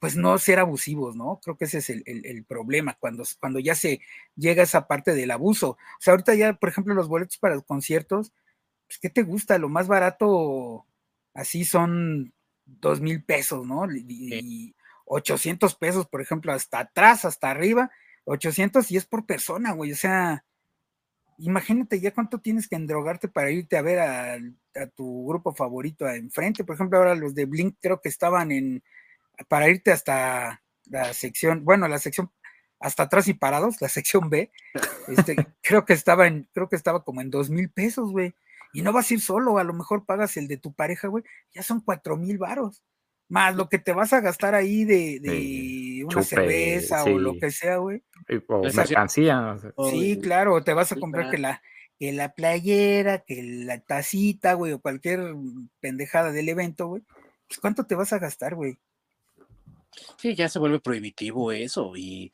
pues 0.00 0.16
no 0.16 0.36
ser 0.38 0.58
abusivos, 0.58 1.14
¿no? 1.14 1.38
Creo 1.44 1.56
que 1.56 1.66
ese 1.66 1.78
es 1.78 1.88
el, 1.88 2.44
problema, 2.48 2.96
cuando, 2.98 3.22
cuando 3.38 3.60
ya 3.60 3.76
se 3.76 4.00
llega 4.34 4.62
a 4.62 4.64
esa 4.64 4.88
parte 4.88 5.14
del 5.14 5.30
abuso. 5.30 5.70
O 5.70 6.00
sea, 6.00 6.12
ahorita 6.12 6.34
ya, 6.34 6.54
por 6.54 6.70
ejemplo, 6.70 6.92
los 6.92 7.06
boletos 7.06 7.38
para 7.38 7.54
los 7.54 7.64
conciertos, 7.64 8.32
pues, 8.92 8.98
¿qué 9.00 9.10
te 9.10 9.22
gusta? 9.22 9.58
Lo 9.58 9.68
más 9.68 9.88
barato, 9.88 10.86
así 11.34 11.64
son 11.64 12.34
dos 12.66 13.00
mil 13.00 13.24
pesos, 13.24 13.66
¿no? 13.66 13.86
Y, 13.90 14.74
800 15.04 15.74
pesos, 15.74 16.06
por 16.06 16.22
ejemplo, 16.22 16.52
hasta 16.52 16.78
atrás, 16.78 17.24
hasta 17.26 17.50
arriba, 17.50 17.90
800 18.24 18.90
y 18.92 18.96
es 18.96 19.04
por 19.04 19.26
persona, 19.26 19.72
güey, 19.72 19.92
o 19.92 19.96
sea, 19.96 20.44
imagínate 21.38 22.00
ya 22.00 22.14
cuánto 22.14 22.40
tienes 22.40 22.66
que 22.66 22.76
endrogarte 22.76 23.28
para 23.28 23.50
irte 23.50 23.76
a 23.76 23.82
ver 23.82 23.98
a, 23.98 24.38
tu 24.94 25.26
grupo 25.26 25.52
favorito 25.52 26.08
enfrente. 26.08 26.64
Por 26.64 26.76
ejemplo, 26.76 26.96
ahora 26.96 27.14
los 27.14 27.34
de 27.34 27.44
Blink 27.44 27.76
creo 27.80 28.00
que 28.00 28.08
estaban 28.08 28.52
en, 28.52 28.82
para 29.48 29.68
irte 29.68 29.92
hasta 29.92 30.62
la 30.86 31.12
sección, 31.12 31.64
bueno, 31.64 31.88
la 31.88 31.98
sección 31.98 32.30
hasta 32.80 33.02
atrás 33.04 33.28
y 33.28 33.34
parados, 33.34 33.82
la 33.82 33.88
sección 33.88 34.30
B, 34.30 34.50
este, 35.08 35.36
creo 35.62 35.84
que 35.84 35.92
estaba 35.92 36.26
en, 36.26 36.48
creo 36.54 36.70
que 36.70 36.76
estaba 36.76 37.04
como 37.04 37.20
en 37.20 37.30
dos 37.30 37.50
mil 37.50 37.70
pesos, 37.70 38.10
güey. 38.12 38.34
Y 38.72 38.82
no 38.82 38.92
vas 38.92 39.10
a 39.10 39.14
ir 39.14 39.20
solo, 39.20 39.58
a 39.58 39.64
lo 39.64 39.74
mejor 39.74 40.04
pagas 40.04 40.36
el 40.36 40.48
de 40.48 40.56
tu 40.56 40.72
pareja, 40.72 41.08
güey, 41.08 41.24
ya 41.52 41.62
son 41.62 41.80
cuatro 41.80 42.16
mil 42.16 42.38
varos. 42.38 42.82
Más 43.28 43.56
lo 43.56 43.68
que 43.68 43.78
te 43.78 43.92
vas 43.92 44.12
a 44.12 44.20
gastar 44.20 44.54
ahí 44.54 44.84
de, 44.84 46.04
una 46.06 46.22
cerveza 46.22 47.04
o 47.04 47.18
lo 47.18 47.38
que 47.38 47.50
sea, 47.50 47.78
güey. 47.78 48.02
O 48.48 48.62
mercancía. 48.62 49.56
Sí, 49.90 50.18
claro, 50.20 50.62
te 50.62 50.74
vas 50.74 50.92
a 50.92 50.96
comprar 50.96 51.30
que 51.30 51.38
la, 51.38 51.62
que 51.98 52.12
la 52.12 52.34
playera, 52.34 53.20
que 53.20 53.42
la 53.42 53.80
tacita, 53.80 54.54
güey, 54.54 54.72
o 54.72 54.80
cualquier 54.80 55.34
pendejada 55.80 56.30
del 56.30 56.48
evento, 56.48 56.88
güey. 56.88 57.02
Pues, 57.48 57.60
¿Cuánto 57.60 57.84
te 57.84 57.94
vas 57.94 58.12
a 58.12 58.18
gastar, 58.18 58.54
güey? 58.54 58.78
Sí, 60.16 60.34
ya 60.34 60.48
se 60.48 60.58
vuelve 60.58 60.80
prohibitivo 60.80 61.52
eso 61.52 61.92
y 61.96 62.32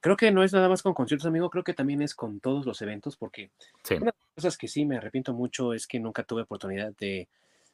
creo 0.00 0.16
que 0.16 0.30
no 0.30 0.42
es 0.42 0.52
nada 0.52 0.68
más 0.68 0.82
con 0.82 0.94
conciertos, 0.94 1.26
amigo, 1.26 1.50
creo 1.50 1.64
que 1.64 1.74
también 1.74 2.02
es 2.02 2.14
con 2.14 2.40
todos 2.40 2.66
los 2.66 2.82
eventos 2.82 3.16
porque 3.16 3.50
una 3.90 4.06
las 4.06 4.14
cosas 4.36 4.58
que 4.58 4.68
sí 4.68 4.84
me 4.84 4.98
arrepiento 4.98 5.32
mucho 5.32 5.72
es 5.72 5.86
que 5.86 5.98
nunca 5.98 6.22
tuve 6.22 6.42
oportunidad 6.42 6.94
de, 6.98 7.28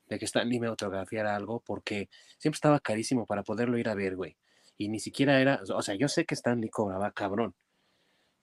de 0.08 0.18
que 0.18 0.24
Stanley 0.24 0.60
me 0.60 0.68
autografiara 0.68 1.34
algo 1.34 1.60
porque 1.60 2.08
siempre 2.38 2.56
estaba 2.56 2.78
carísimo 2.78 3.26
para 3.26 3.42
poderlo 3.42 3.78
ir 3.78 3.88
a 3.88 3.94
ver, 3.94 4.14
güey. 4.14 4.36
Y 4.78 4.88
ni 4.88 5.00
siquiera 5.00 5.40
era, 5.40 5.60
o 5.74 5.82
sea, 5.82 5.96
yo 5.96 6.08
sé 6.08 6.24
que 6.24 6.34
Stanley 6.34 6.70
cobraba 6.70 7.10
cabrón, 7.10 7.54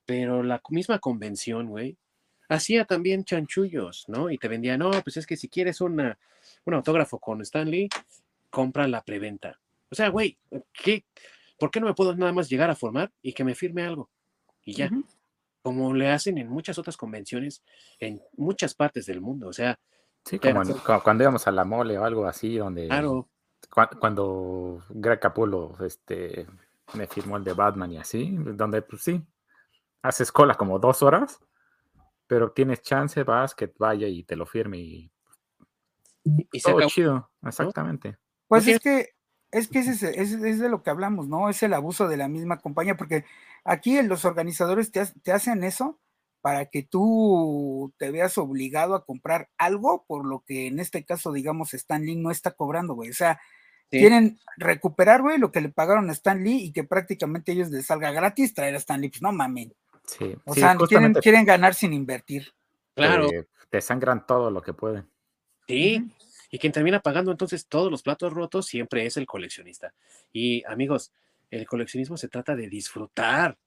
pero 0.05 0.43
la 0.43 0.61
misma 0.69 0.99
convención, 0.99 1.67
güey, 1.69 1.97
hacía 2.49 2.83
también 2.83 3.23
chanchullos, 3.23 4.05
¿no? 4.09 4.29
Y 4.29 4.37
te 4.37 4.49
vendía, 4.49 4.77
no, 4.77 4.91
pues 5.03 5.15
es 5.17 5.25
que 5.25 5.37
si 5.37 5.47
quieres 5.47 5.79
una, 5.79 6.19
un 6.65 6.73
autógrafo 6.73 7.19
con 7.19 7.41
Stanley, 7.41 7.87
compra 8.49 8.87
la 8.87 9.03
preventa. 9.03 9.59
O 9.89 9.95
sea, 9.95 10.09
güey, 10.09 10.37
¿qué, 10.73 11.05
¿por 11.57 11.71
qué 11.71 11.79
no 11.79 11.87
me 11.87 11.93
puedo 11.93 12.15
nada 12.15 12.33
más 12.33 12.49
llegar 12.49 12.69
a 12.69 12.75
formar 12.75 13.11
y 13.21 13.31
que 13.31 13.45
me 13.45 13.55
firme 13.55 13.83
algo? 13.83 14.09
Y 14.65 14.73
ya. 14.73 14.89
Como 15.61 15.93
le 15.93 16.09
hacen 16.09 16.37
en 16.37 16.49
muchas 16.49 16.77
otras 16.77 16.97
convenciones 16.97 17.63
en 17.99 18.21
muchas 18.37 18.73
partes 18.73 19.05
del 19.05 19.21
mundo. 19.21 19.47
O 19.47 19.53
sea. 19.53 19.77
Sí, 20.25 20.39
como, 20.39 20.63
cuando 21.03 21.23
íbamos 21.23 21.47
a 21.47 21.51
la 21.51 21.63
mole 21.63 21.97
o 21.97 22.03
algo 22.03 22.25
así, 22.25 22.57
donde. 22.57 22.87
Claro. 22.87 23.29
cuando 23.99 24.83
Greg 24.89 25.19
Capullo 25.19 25.73
este, 25.85 26.45
me 26.93 27.07
firmó 27.07 27.37
el 27.37 27.43
de 27.43 27.53
Batman 27.53 27.91
y 27.91 27.97
así, 27.97 28.35
donde 28.37 28.81
pues 28.81 29.03
sí, 29.03 29.21
haces 30.01 30.31
cola 30.31 30.55
como 30.55 30.79
dos 30.79 31.01
horas, 31.03 31.39
pero 32.27 32.51
tienes 32.51 32.81
chance, 32.81 33.23
vas, 33.23 33.55
que 33.55 33.71
vaya 33.77 34.07
y 34.07 34.23
te 34.23 34.35
lo 34.35 34.45
firme 34.45 34.77
y. 34.77 35.11
y 36.23 36.61
todo 36.61 36.81
chido, 36.87 37.29
exactamente. 37.41 38.17
Pues 38.47 38.67
es 38.67 38.79
que 38.79 39.09
es 39.51 39.67
que 39.67 39.79
es, 39.79 40.03
es, 40.03 40.59
de 40.59 40.69
lo 40.69 40.83
que 40.83 40.89
hablamos, 40.91 41.27
¿no? 41.27 41.49
Es 41.49 41.63
el 41.63 41.73
abuso 41.73 42.07
de 42.07 42.17
la 42.17 42.27
misma 42.27 42.59
compañía, 42.59 42.95
porque 42.95 43.25
aquí 43.63 44.01
los 44.01 44.25
organizadores 44.25 44.91
te, 44.91 45.31
hacen 45.31 45.63
eso 45.63 45.99
para 46.41 46.65
que 46.65 46.83
tú 46.83 47.93
te 47.97 48.11
veas 48.11 48.37
obligado 48.37 48.95
a 48.95 49.05
comprar 49.05 49.49
algo, 49.57 50.05
por 50.07 50.25
lo 50.25 50.43
que 50.45 50.67
en 50.67 50.79
este 50.79 51.03
caso, 51.03 51.31
digamos, 51.31 51.73
Stan 51.73 52.03
Lee 52.03 52.15
no 52.15 52.31
está 52.31 52.51
cobrando, 52.51 52.93
güey. 52.93 53.09
O 53.09 53.13
sea, 53.13 53.39
quieren 53.89 54.39
recuperar, 54.57 55.21
güey, 55.21 55.37
lo 55.37 55.51
que 55.51 55.61
le 55.61 55.69
pagaron 55.69 56.09
a 56.09 56.13
Stan 56.13 56.41
Lee 56.41 56.63
y 56.63 56.71
que 56.71 56.83
prácticamente 56.83 57.51
ellos 57.51 57.69
les 57.69 57.85
salga 57.85 58.11
gratis 58.11 58.53
traer 58.53 58.75
a 58.75 58.77
Stan 58.77 59.01
Lee. 59.01 59.09
Pues 59.09 59.21
no 59.21 59.31
mamen. 59.31 59.73
Sí. 60.05 60.35
O 60.45 60.55
sea, 60.55 60.77
quieren, 61.21 61.45
ganar 61.45 61.73
sin 61.73 61.93
invertir. 61.93 62.53
Claro. 62.95 63.29
te 63.69 63.81
sangran 63.81 64.25
todo 64.25 64.49
lo 64.51 64.61
que 64.61 64.73
pueden. 64.73 65.09
Sí. 65.67 66.09
Y 66.51 66.57
quien 66.57 66.73
termina 66.73 66.99
pagando 66.99 67.31
entonces 67.31 67.67
todos 67.67 67.91
los 67.91 68.01
platos 68.01 68.33
rotos 68.33 68.65
siempre 68.65 69.05
es 69.05 69.17
el 69.17 69.27
coleccionista. 69.27 69.93
Y 70.33 70.63
amigos, 70.65 71.11
el 71.49 71.65
coleccionismo 71.65 72.17
se 72.17 72.27
trata 72.27 72.55
de 72.55 72.67
disfrutar, 72.67 73.57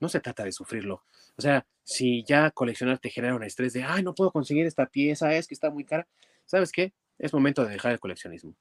no 0.00 0.08
se 0.08 0.20
trata 0.20 0.44
de 0.44 0.52
sufrirlo. 0.52 1.04
O 1.36 1.42
sea, 1.42 1.66
si 1.84 2.24
ya 2.24 2.50
coleccionar 2.50 2.98
te 2.98 3.10
genera 3.10 3.34
un 3.34 3.42
estrés 3.42 3.72
de, 3.72 3.82
ay, 3.82 4.02
no 4.02 4.14
puedo 4.14 4.30
conseguir 4.30 4.66
esta 4.66 4.86
pieza, 4.86 5.34
es 5.34 5.46
que 5.46 5.54
está 5.54 5.70
muy 5.70 5.84
cara, 5.84 6.06
¿sabes 6.46 6.72
qué? 6.72 6.92
Es 7.18 7.32
momento 7.32 7.64
de 7.64 7.72
dejar 7.72 7.92
el 7.92 8.00
coleccionismo. 8.00 8.54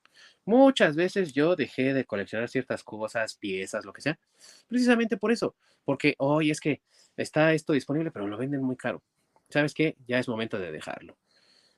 Muchas 0.45 0.95
veces 0.95 1.34
yo 1.34 1.55
dejé 1.55 1.93
de 1.93 2.05
coleccionar 2.05 2.49
ciertas 2.49 2.84
cosas, 2.84 3.36
piezas, 3.36 3.86
lo 3.86 3.93
que 3.93 4.01
sea, 4.01 4.19
precisamente 4.67 5.17
por 5.17 5.32
eso, 5.32 5.55
porque 5.86 6.15
hoy 6.17 6.51
es 6.51 6.59
que 6.59 6.82
está 7.15 7.53
esto 7.53 7.73
disponible, 7.73 8.11
pero 8.11 8.28
lo 8.28 8.38
venden 8.38 8.63
muy 8.63 8.75
caro. 8.75 9.03
¿Sabes 9.49 9.73
qué? 9.73 9.95
Ya 10.07 10.19
es 10.19 10.28
momento 10.28 10.57
de 10.57 10.71
dejarlo. 10.71 11.17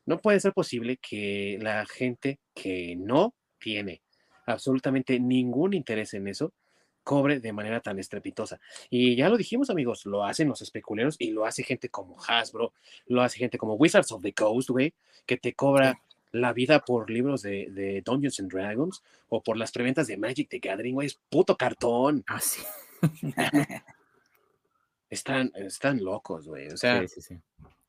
No 0.05 0.19
puede 0.19 0.39
ser 0.39 0.53
posible 0.53 0.97
que 0.97 1.59
la 1.61 1.85
gente 1.85 2.39
que 2.55 2.95
no 2.95 3.35
tiene 3.59 4.01
absolutamente 4.45 5.19
ningún 5.19 5.73
interés 5.73 6.13
en 6.13 6.27
eso 6.27 6.53
cobre 7.09 7.39
de 7.39 7.53
manera 7.53 7.79
tan 7.79 7.97
estrepitosa. 7.97 8.59
Y 8.91 9.15
ya 9.15 9.29
lo 9.29 9.37
dijimos, 9.37 9.71
amigos, 9.71 10.05
lo 10.05 10.23
hacen 10.23 10.47
los 10.47 10.61
especuleros 10.61 11.15
y 11.17 11.31
lo 11.31 11.43
hace 11.43 11.63
gente 11.63 11.89
como 11.89 12.15
Hasbro, 12.21 12.71
lo 13.07 13.23
hace 13.23 13.39
gente 13.39 13.57
como 13.57 13.73
Wizards 13.73 14.11
of 14.11 14.21
the 14.21 14.31
Coast, 14.31 14.69
güey, 14.69 14.93
que 15.25 15.37
te 15.37 15.55
cobra 15.55 15.99
la 16.31 16.53
vida 16.53 16.81
por 16.81 17.09
libros 17.09 17.41
de, 17.41 18.03
Dungeons 18.05 18.39
and 18.39 18.51
Dragons 18.51 19.01
o 19.27 19.41
por 19.41 19.57
las 19.57 19.71
preventas 19.71 20.05
de 20.05 20.17
Magic 20.17 20.49
the 20.49 20.59
Gathering, 20.59 20.93
güey, 20.93 21.07
es 21.07 21.19
puto 21.31 21.57
cartón. 21.57 22.23
Así. 22.27 22.61
Ah, 23.35 23.49
están, 25.09 25.51
están 25.55 26.03
locos, 26.03 26.47
güey. 26.47 26.67
O 26.67 26.77
sea, 26.77 27.01
sí, 27.01 27.07
sí, 27.07 27.21
sí. 27.21 27.39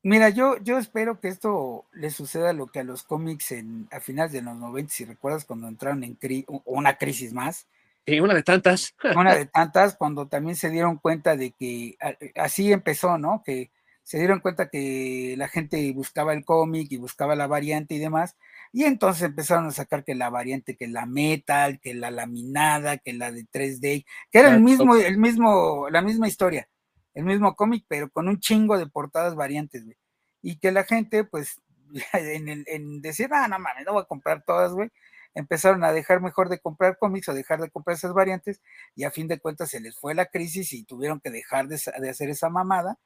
Mira, 0.01 0.29
yo, 0.29 0.57
yo 0.63 0.79
espero 0.79 1.19
que 1.19 1.27
esto 1.27 1.85
le 1.93 2.09
suceda 2.09 2.53
lo 2.53 2.65
que 2.65 2.79
a 2.79 2.83
los 2.83 3.03
cómics 3.03 3.51
en, 3.51 3.87
a 3.91 3.99
finales 3.99 4.31
de 4.31 4.41
los 4.41 4.57
90, 4.57 4.91
si 4.91 5.05
recuerdas, 5.05 5.45
cuando 5.45 5.67
entraron 5.67 6.03
en 6.03 6.17
una 6.65 6.97
crisis 6.97 7.33
más. 7.33 7.67
Sí, 8.05 8.19
una 8.19 8.33
de 8.33 8.43
tantas. 8.43 8.95
Una 9.15 9.35
de 9.35 9.45
tantas, 9.45 9.95
cuando 9.95 10.27
también 10.27 10.55
se 10.55 10.69
dieron 10.69 10.97
cuenta 10.97 11.35
de 11.35 11.51
que 11.51 11.97
así 12.35 12.71
empezó, 12.71 13.17
¿no? 13.17 13.43
Que 13.45 13.71
se 14.03 14.17
dieron 14.17 14.39
cuenta 14.39 14.69
que 14.69 15.35
la 15.37 15.47
gente 15.47 15.91
buscaba 15.93 16.33
el 16.33 16.43
cómic 16.43 16.91
y 16.91 16.97
buscaba 16.97 17.35
la 17.35 17.47
variante 17.47 17.93
y 17.95 17.99
demás, 17.99 18.35
y 18.73 18.85
entonces 18.85 19.23
empezaron 19.23 19.67
a 19.67 19.71
sacar 19.71 20.03
que 20.03 20.15
la 20.15 20.29
variante, 20.29 20.75
que 20.75 20.87
la 20.87 21.05
metal, 21.05 21.79
que 21.79 21.93
la 21.93 22.09
laminada, 22.09 22.97
que 22.97 23.13
la 23.13 23.31
de 23.31 23.45
3D, 23.45 24.05
que 24.31 24.39
era 24.39 24.53
el 24.53 24.61
mismo, 24.61 24.95
el 24.95 25.17
mismo, 25.17 25.87
la 25.89 26.01
misma 26.01 26.27
historia 26.27 26.67
el 27.13 27.25
mismo 27.25 27.55
cómic, 27.55 27.85
pero 27.87 28.09
con 28.09 28.27
un 28.27 28.39
chingo 28.39 28.77
de 28.77 28.87
portadas 28.87 29.35
variantes, 29.35 29.83
güey. 29.83 29.97
Y 30.41 30.57
que 30.59 30.71
la 30.71 30.83
gente, 30.83 31.23
pues, 31.23 31.61
en, 32.13 32.63
en 32.65 33.01
decir, 33.01 33.29
ah, 33.31 33.47
no 33.47 33.59
mames, 33.59 33.85
no 33.85 33.93
voy 33.93 34.03
a 34.03 34.05
comprar 34.07 34.43
todas, 34.45 34.71
güey, 34.73 34.89
empezaron 35.33 35.83
a 35.83 35.91
dejar 35.91 36.21
mejor 36.21 36.49
de 36.49 36.59
comprar 36.59 36.97
cómics 36.97 37.29
o 37.29 37.33
dejar 37.33 37.61
de 37.61 37.69
comprar 37.69 37.95
esas 37.95 38.13
variantes, 38.13 38.61
y 38.95 39.03
a 39.03 39.11
fin 39.11 39.27
de 39.27 39.39
cuentas 39.39 39.69
se 39.69 39.79
les 39.79 39.97
fue 39.97 40.13
la 40.13 40.25
crisis 40.25 40.73
y 40.73 40.83
tuvieron 40.83 41.19
que 41.19 41.29
dejar 41.29 41.67
de, 41.67 41.75
hacer 42.09 42.29
esa 42.29 42.49
mamada 42.49 42.97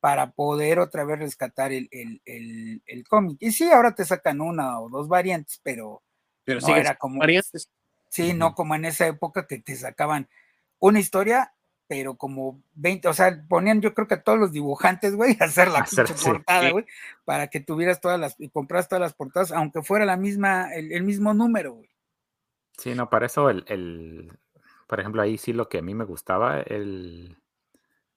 para 0.00 0.32
poder 0.32 0.78
otra 0.78 1.04
vez 1.04 1.18
rescatar 1.18 1.72
el, 1.72 1.88
el, 1.90 3.04
cómic. 3.08 3.38
Y 3.40 3.52
sí, 3.52 3.70
ahora 3.70 3.94
te 3.94 4.04
sacan 4.04 4.40
una 4.40 4.80
o 4.80 4.88
dos 4.88 5.08
variantes, 5.08 5.60
pero, 5.62 6.02
pero 6.44 6.60
no 6.60 6.76
era 6.76 6.96
como. 6.96 7.20
Variantes. 7.20 7.70
Sí, 8.10 8.32
no 8.32 8.54
como 8.54 8.74
en 8.74 8.84
esa 8.84 9.06
época 9.06 9.46
que 9.46 9.58
te 9.58 9.74
sacaban 9.74 10.28
una 10.78 11.00
historia 11.00 11.54
pero 11.86 12.16
como 12.16 12.62
20, 12.74 13.08
o 13.08 13.14
sea, 13.14 13.44
ponían 13.48 13.80
yo 13.80 13.94
creo 13.94 14.06
que 14.06 14.14
a 14.14 14.22
todos 14.22 14.38
los 14.38 14.52
dibujantes, 14.52 15.14
güey, 15.14 15.36
a 15.40 15.44
hacer 15.44 15.68
la 15.68 15.86
portada, 16.24 16.70
güey, 16.70 16.86
para 17.24 17.48
que 17.48 17.60
tuvieras 17.60 18.00
todas 18.00 18.18
las, 18.18 18.36
y 18.38 18.48
compras 18.48 18.88
todas 18.88 19.00
las 19.00 19.14
portadas, 19.14 19.52
aunque 19.52 19.82
fuera 19.82 20.04
la 20.04 20.16
misma, 20.16 20.72
el, 20.74 21.02
mismo 21.02 21.34
número, 21.34 21.74
güey. 21.74 21.90
Sí, 22.78 22.94
no, 22.94 23.08
para 23.08 23.26
eso 23.26 23.50
el, 23.50 23.64
el, 23.68 24.32
por 24.86 25.00
ejemplo, 25.00 25.22
ahí 25.22 25.38
sí 25.38 25.52
lo 25.52 25.68
que 25.68 25.78
a 25.78 25.82
mí 25.82 25.94
me 25.94 26.04
gustaba, 26.04 26.60
el 26.60 27.36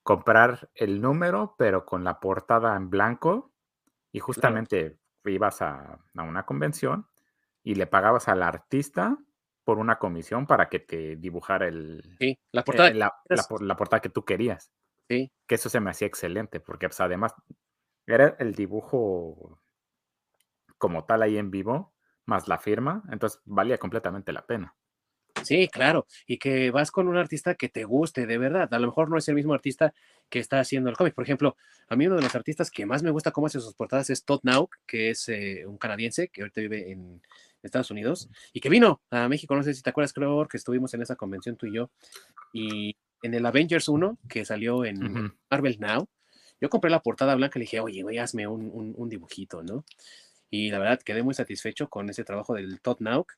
comprar 0.02 0.70
el 0.74 1.02
número, 1.02 1.56
pero 1.58 1.86
con 1.86 2.04
la 2.04 2.20
portada 2.20 2.76
en 2.76 2.90
blanco, 2.90 3.52
y 4.12 4.20
justamente 4.20 4.98
ibas 5.26 5.62
a, 5.62 6.00
a 6.16 6.24
una 6.24 6.46
convención 6.46 7.08
y 7.62 7.76
le 7.76 7.86
pagabas 7.86 8.30
al 8.30 8.42
artista 8.42 9.18
por 9.68 9.80
una 9.80 10.00
comisión 10.00 10.48
para 10.48 10.70
que 10.70 10.80
te 10.80 11.18
dibujara 11.18 11.68
el, 11.68 12.02
sí, 12.22 12.40
la, 12.54 12.64
portada, 12.64 12.88
eh, 12.88 12.94
la, 12.94 13.76
portada 13.76 14.00
que 14.00 14.08
tú 14.08 14.24
querías. 14.24 14.72
Sí. 15.10 15.30
Que 15.46 15.56
eso 15.56 15.68
se 15.68 15.82
me 15.82 15.90
hacía 15.90 16.08
excelente, 16.08 16.62
porque 16.62 16.88
pues, 16.88 17.02
además 17.02 17.34
era 18.06 18.38
el 18.40 18.56
dibujo 18.56 19.60
como 20.78 21.04
tal 21.04 21.22
ahí 21.22 21.38
en 21.38 21.52
vivo, 21.52 21.94
más 22.26 22.48
la 22.48 22.60
firma, 22.60 23.04
entonces 23.12 23.42
valía 23.44 23.78
completamente 23.78 24.32
la 24.32 24.46
pena. 24.46 24.74
Sí, 25.44 25.68
claro, 25.68 26.08
y 26.26 26.38
que 26.38 26.72
vas 26.72 26.90
con 26.90 27.10
un 27.10 27.18
artista 27.18 27.56
que 27.56 27.68
te 27.68 27.84
guste 27.84 28.26
de 28.26 28.38
verdad. 28.38 28.74
A 28.74 28.80
lo 28.80 28.88
mejor 28.88 29.10
no 29.10 29.18
es 29.18 29.28
el 29.28 29.36
mismo 29.36 29.54
artista 29.54 29.94
que 30.30 30.40
está 30.40 30.62
haciendo 30.62 30.90
el 30.90 30.96
cómic. 30.96 31.14
Por 31.14 31.26
ejemplo, 31.26 31.58
a 31.90 31.98
mí 31.98 32.08
uno 32.08 32.16
de 32.16 32.22
los 32.22 32.36
artistas 32.36 32.72
que 32.72 32.86
más 32.86 33.04
me 33.04 33.12
gusta 33.12 33.32
cómo 33.32 33.48
hace 33.48 33.60
sus 33.60 33.76
portadas 33.76 34.10
es 34.12 34.24
Todd 34.24 34.40
Nauk, 34.44 34.78
que 34.86 35.10
es 35.10 35.28
eh, 35.28 35.66
un 35.66 35.78
canadiense 35.78 36.30
que 36.30 36.42
ahorita 36.42 36.62
vive 36.62 36.90
en, 36.90 37.22
Estados 37.64 37.92
Unidos 37.92 38.30
y 38.54 38.60
que 38.60 38.70
vino 38.70 39.02
a 39.10 39.28
México, 39.28 39.56
no 39.56 39.64
sé 39.64 39.74
si 39.74 39.82
te 39.82 39.90
acuerdas, 39.90 40.14
creo 40.14 40.48
que 40.48 40.58
estuvimos 40.58 40.94
en 40.94 41.02
esa 41.02 41.16
convención 41.16 41.56
tú 41.58 41.66
y 41.66 41.74
yo, 41.74 41.90
y 42.54 42.96
en 43.24 43.34
el 43.34 43.46
Avengers 43.46 43.88
1 43.90 44.18
que 44.30 44.46
salió 44.46 44.86
en 44.86 45.34
Marvel 45.50 45.78
Now, 45.80 46.08
Yo 46.60 46.70
compré 46.70 46.90
la 46.90 47.02
portada 47.02 47.36
blanca 47.36 47.58
y 47.58 47.62
le 47.62 47.64
dije, 47.64 47.80
oye, 47.80 48.02
güey, 48.02 48.18
hazme 48.18 48.48
un, 48.48 48.94
un, 48.96 49.10
dibujito, 49.10 49.62
¿no? 49.64 49.86
Y 50.50 50.72
la 50.72 50.80
verdad 50.80 51.00
quedé 51.04 51.22
muy 51.22 51.34
satisfecho 51.34 51.90
con 51.90 52.10
ese 52.10 52.24
trabajo 52.24 52.54
del 52.56 52.80
Todd 52.82 52.98
Nauk. 53.00 53.34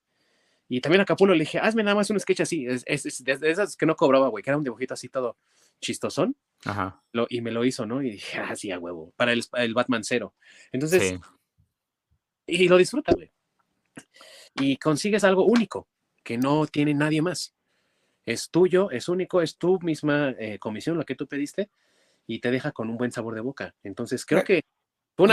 Y 0.69 0.81
también 0.81 1.01
a 1.01 1.05
Capulo 1.05 1.33
le 1.33 1.41
dije, 1.41 1.59
hazme 1.59 1.83
nada 1.83 1.95
más 1.95 2.09
un 2.11 2.19
sketch 2.19 2.41
así, 2.41 2.65
es, 2.67 2.83
es, 2.85 3.23
de 3.23 3.49
esas 3.49 3.75
que 3.75 3.85
no 3.85 3.95
cobraba, 3.95 4.27
güey, 4.27 4.43
que 4.43 4.51
era 4.51 4.57
un 4.57 4.63
dibujito 4.63 4.93
así 4.93 5.09
todo 5.09 5.37
chistosón. 5.81 6.35
Ajá. 6.65 7.01
Lo, 7.11 7.25
y 7.29 7.41
me 7.41 7.51
lo 7.51 7.65
hizo, 7.65 7.85
¿no? 7.85 8.01
Y 8.03 8.11
dije, 8.11 8.37
ah, 8.37 8.55
sí, 8.55 8.71
a 8.71 8.79
huevo, 8.79 9.11
para 9.15 9.33
el, 9.33 9.43
el 9.53 9.73
Batman 9.73 10.03
cero. 10.03 10.35
Entonces, 10.71 11.19
y 12.45 12.67
lo 12.67 12.77
disfruta, 12.77 13.13
güey. 13.13 13.31
Y 14.55 14.77
consigues 14.77 15.23
algo 15.23 15.45
único 15.45 15.87
que 16.23 16.37
no 16.37 16.67
tiene 16.67 16.93
nadie 16.93 17.21
más. 17.21 17.55
Es 18.25 18.49
tuyo, 18.49 18.91
es 18.91 19.09
único, 19.09 19.41
es 19.41 19.57
tu 19.57 19.79
misma 19.79 20.35
eh, 20.37 20.59
comisión, 20.59 20.97
lo 20.97 21.05
que 21.05 21.15
tú 21.15 21.27
pediste, 21.27 21.69
y 22.27 22.39
te 22.39 22.51
deja 22.51 22.71
con 22.71 22.89
un 22.89 22.97
buen 22.97 23.11
sabor 23.11 23.35
de 23.35 23.41
boca. 23.41 23.73
Entonces, 23.83 24.25
creo 24.25 24.43
que 24.43 24.63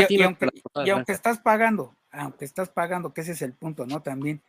y, 0.08 0.22
aunque, 0.22 1.12
estás 1.12 1.38
pagando, 1.38 1.96
aunque 2.10 2.44
estás 2.44 2.70
pagando, 2.70 3.14
que 3.14 3.20
ese 3.20 3.32
es 3.32 3.42
el 3.42 3.52
punto, 3.52 3.86
¿no? 3.86 4.02
También, 4.02 4.42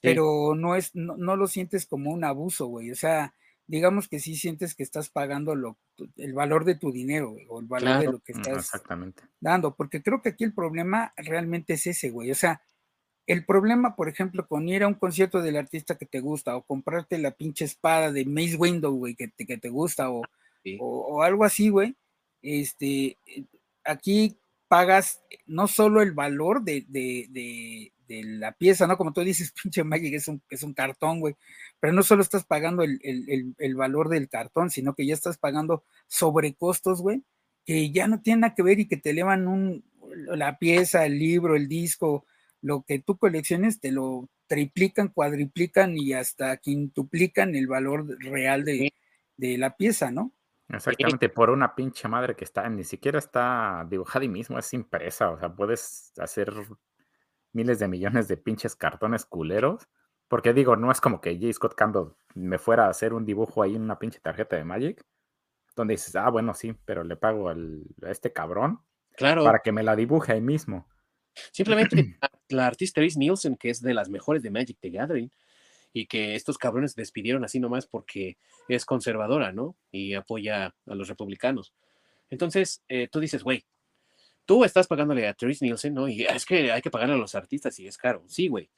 pero 0.00 0.54
no 0.54 0.76
es, 0.76 0.94
no, 0.94 1.36
lo 1.36 1.46
sientes 1.48 1.86
como 1.86 2.12
un 2.12 2.24
abuso, 2.24 2.66
güey. 2.66 2.92
O 2.92 2.94
sea, 2.94 3.34
digamos 3.66 4.08
que 4.08 4.20
sí 4.20 4.36
sientes 4.36 4.74
que 4.74 4.82
estás 4.84 5.10
pagando 5.10 5.54
lo, 5.56 5.78
el 6.16 6.32
valor 6.32 6.64
de 6.64 6.76
tu 6.76 6.92
dinero, 6.92 7.34
o 7.48 7.60
el 7.60 7.66
valor 7.66 7.98
de 7.98 8.06
lo 8.06 8.20
que 8.20 8.32
estás 8.32 8.70
dando, 9.40 9.74
porque 9.74 10.02
creo 10.02 10.22
que 10.22 10.30
aquí 10.30 10.44
el 10.44 10.54
problema 10.54 11.12
realmente 11.16 11.72
es 11.72 11.86
ese, 11.88 12.10
güey. 12.10 12.30
O 12.30 12.36
sea, 12.36 12.62
el 13.26 13.44
problema, 13.44 13.96
por 13.96 14.08
ejemplo, 14.08 14.46
con 14.46 14.68
ir 14.68 14.82
a 14.82 14.88
un 14.88 14.94
concierto 14.94 15.40
del 15.40 15.56
artista 15.56 15.96
que 15.96 16.06
te 16.06 16.20
gusta, 16.20 16.56
o 16.56 16.62
comprarte 16.62 17.18
la 17.18 17.30
pinche 17.30 17.64
espada 17.64 18.12
de 18.12 18.24
Maze 18.24 18.56
Window, 18.56 18.94
güey, 18.94 19.14
que 19.14 19.28
te, 19.28 19.46
que 19.46 19.56
te 19.56 19.70
gusta, 19.70 20.10
o, 20.10 20.22
o, 20.78 21.22
algo 21.22 21.44
así, 21.44 21.70
güey, 21.70 21.96
este, 22.42 23.16
aquí 23.84 24.36
pagas 24.68 25.22
no 25.46 25.68
solo 25.68 26.02
el 26.02 26.12
valor 26.12 26.62
de, 26.62 26.84
la 28.08 28.52
pieza, 28.52 28.86
¿no? 28.86 28.98
Como 28.98 29.12
tú 29.12 29.22
dices, 29.22 29.52
pinche 29.62 29.84
Magic 29.84 30.14
es 30.14 30.28
un, 30.28 30.42
es 30.50 30.62
un 30.62 30.74
cartón, 30.74 31.20
güey, 31.20 31.34
pero 31.80 31.92
no 31.92 32.02
solo 32.02 32.22
estás 32.22 32.44
pagando 32.44 32.82
el, 32.82 33.00
el, 33.58 33.74
valor 33.74 34.08
del 34.08 34.28
cartón, 34.28 34.70
sino 34.70 34.94
que 34.94 35.06
ya 35.06 35.14
estás 35.14 35.38
pagando 35.38 35.84
sobrecostos, 36.06 37.00
güey, 37.00 37.22
que 37.64 37.90
ya 37.90 38.06
no 38.06 38.20
tienen 38.20 38.40
nada 38.40 38.54
que 38.54 38.62
ver 38.62 38.80
y 38.80 38.88
que 38.88 38.98
te 38.98 39.10
elevan 39.10 39.48
un, 39.48 39.84
la 40.26 40.58
pieza, 40.58 41.06
el 41.06 41.18
libro, 41.18 41.56
el 41.56 41.68
disco, 41.68 42.26
lo 42.64 42.82
que 42.82 42.98
tú 42.98 43.18
colecciones, 43.18 43.78
te 43.78 43.92
lo 43.92 44.30
triplican, 44.46 45.08
cuadriplican 45.08 45.98
y 45.98 46.14
hasta 46.14 46.56
quintuplican 46.56 47.54
el 47.54 47.66
valor 47.66 48.16
real 48.20 48.64
de, 48.64 48.94
de 49.36 49.58
la 49.58 49.76
pieza, 49.76 50.10
¿no? 50.10 50.32
Exactamente, 50.70 51.28
por 51.28 51.50
una 51.50 51.74
pinche 51.74 52.08
madre 52.08 52.34
que 52.34 52.44
está, 52.44 52.66
ni 52.70 52.84
siquiera 52.84 53.18
está 53.18 53.86
dibujada 53.88 54.22
ahí 54.22 54.30
mismo, 54.30 54.58
es 54.58 54.72
impresa, 54.72 55.30
o 55.30 55.38
sea, 55.38 55.54
puedes 55.54 56.14
hacer 56.16 56.54
miles 57.52 57.78
de 57.78 57.86
millones 57.86 58.28
de 58.28 58.38
pinches 58.38 58.74
cartones 58.74 59.26
culeros, 59.26 59.86
porque 60.26 60.54
digo, 60.54 60.74
no 60.74 60.90
es 60.90 61.02
como 61.02 61.20
que 61.20 61.38
J. 61.38 61.52
Scott 61.52 61.74
Campbell 61.74 62.14
me 62.34 62.56
fuera 62.56 62.86
a 62.86 62.88
hacer 62.88 63.12
un 63.12 63.26
dibujo 63.26 63.62
ahí 63.62 63.76
en 63.76 63.82
una 63.82 63.98
pinche 63.98 64.20
tarjeta 64.20 64.56
de 64.56 64.64
Magic, 64.64 65.04
donde 65.76 65.94
dices, 65.94 66.16
ah, 66.16 66.30
bueno, 66.30 66.54
sí, 66.54 66.74
pero 66.86 67.04
le 67.04 67.16
pago 67.16 67.50
a 67.50 67.56
este 68.08 68.32
cabrón 68.32 68.80
claro. 69.16 69.44
para 69.44 69.58
que 69.58 69.70
me 69.70 69.82
la 69.82 69.94
dibuje 69.96 70.32
ahí 70.32 70.40
mismo. 70.40 70.88
Simplemente 71.52 72.18
la, 72.48 72.66
artista 72.66 73.00
Reese 73.00 73.18
Nielsen, 73.18 73.56
que 73.56 73.70
es 73.70 73.80
de 73.80 73.94
las 73.94 74.08
mejores 74.08 74.42
de 74.42 74.50
Magic 74.50 74.78
the 74.80 74.90
Gathering, 74.90 75.30
y 75.92 76.06
que 76.06 76.34
estos 76.34 76.58
cabrones 76.58 76.94
despidieron 76.94 77.44
así 77.44 77.60
nomás 77.60 77.86
porque 77.86 78.36
es 78.68 78.84
conservadora, 78.84 79.52
¿no? 79.52 79.76
Y 79.92 80.14
apoya 80.14 80.74
a 80.86 80.94
los 80.94 81.08
republicanos. 81.08 81.72
Entonces, 82.30 82.82
eh, 82.88 83.08
tú 83.10 83.20
dices, 83.20 83.44
güey, 83.44 83.64
tú 84.44 84.64
estás 84.64 84.86
pagándole 84.86 85.28
a 85.28 85.34
Therese 85.34 85.64
Nielsen, 85.64 85.94
¿no? 85.94 86.08
Y 86.08 86.24
es 86.24 86.44
que 86.44 86.72
hay 86.72 86.82
que 86.82 86.90
pagarle 86.90 87.14
a 87.14 87.18
los 87.18 87.34
artistas 87.34 87.78
y 87.78 87.86
es 87.86 87.96
caro. 87.96 88.24
Sí, 88.26 88.48
güey. 88.48 88.70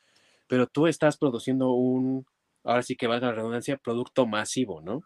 Pero 0.47 0.67
tú 0.67 0.87
estás 0.87 1.17
produciendo 1.17 1.71
un, 1.73 2.27
ahora 2.65 2.83
sí 2.83 2.97
que 2.97 3.07
valga 3.07 3.29
la 3.29 3.35
redundancia, 3.35 3.79
producto 3.79 4.27
masivo, 4.27 4.81
¿no? 4.81 5.03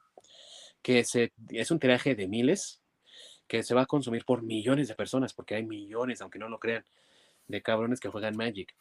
Que 0.83 1.05
se, 1.05 1.33
es 1.51 1.71
un 1.71 1.79
tiraje 1.79 2.15
de 2.15 2.27
miles 2.27 2.81
que 3.47 3.63
se 3.63 3.75
va 3.75 3.83
a 3.83 3.87
consumir 3.87 4.25
por 4.25 4.43
millones 4.43 4.89
de 4.89 4.95
personas, 4.95 5.33
porque 5.33 5.55
hay 5.55 5.65
millones, 5.65 6.21
aunque 6.21 6.39
no 6.39 6.49
lo 6.49 6.59
crean, 6.59 6.85
de 7.51 7.63
cabrones 7.63 8.01
que 8.01 8.09
juegan 8.09 8.37
Magic. 8.37 8.75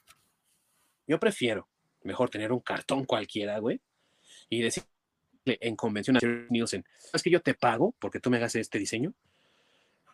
Yo 1.07 1.19
prefiero 1.19 1.67
mejor 2.03 2.29
tener 2.29 2.51
un 2.51 2.59
cartón 2.59 3.05
cualquiera, 3.05 3.59
güey, 3.59 3.81
y 4.49 4.61
decirle 4.61 4.87
en 5.45 5.75
convención 5.75 6.17
a 6.17 6.19
Nielsen, 6.49 6.85
es 7.13 7.23
que 7.23 7.29
yo 7.29 7.41
te 7.41 7.53
pago 7.53 7.95
porque 7.99 8.19
tú 8.19 8.29
me 8.29 8.37
hagas 8.37 8.55
este 8.55 8.79
diseño, 8.79 9.13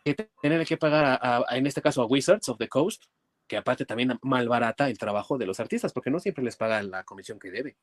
que 0.03 0.15
tener 0.41 0.65
que 0.65 0.77
pagar, 0.77 1.19
a, 1.21 1.45
en 1.55 1.65
este 1.67 1.81
caso, 1.81 2.01
a 2.01 2.05
Wizards 2.05 2.47
of 2.49 2.57
the 2.57 2.67
Coast, 2.67 3.03
que 3.47 3.57
aparte 3.57 3.85
también 3.85 4.17
malbarata 4.21 4.87
el 4.89 4.97
trabajo 4.97 5.37
de 5.37 5.45
los 5.45 5.59
artistas, 5.59 5.93
porque 5.93 6.09
no 6.09 6.19
siempre 6.19 6.43
les 6.43 6.55
paga 6.55 6.81
la 6.83 7.03
comisión 7.03 7.39
que 7.39 7.51
debe. 7.51 7.75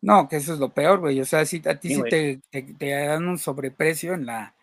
No, 0.00 0.28
que 0.28 0.36
eso 0.36 0.54
es 0.54 0.60
lo 0.60 0.72
peor, 0.72 1.00
güey. 1.00 1.20
O 1.20 1.24
sea, 1.24 1.44
si 1.44 1.62
a 1.66 1.78
ti 1.78 1.94
sí, 1.94 2.02
te, 2.08 2.40
te, 2.50 2.90
dan 2.90 3.26
un 3.26 3.38
sobreprecio 3.38 4.14
en 4.14 4.26
la, 4.26 4.54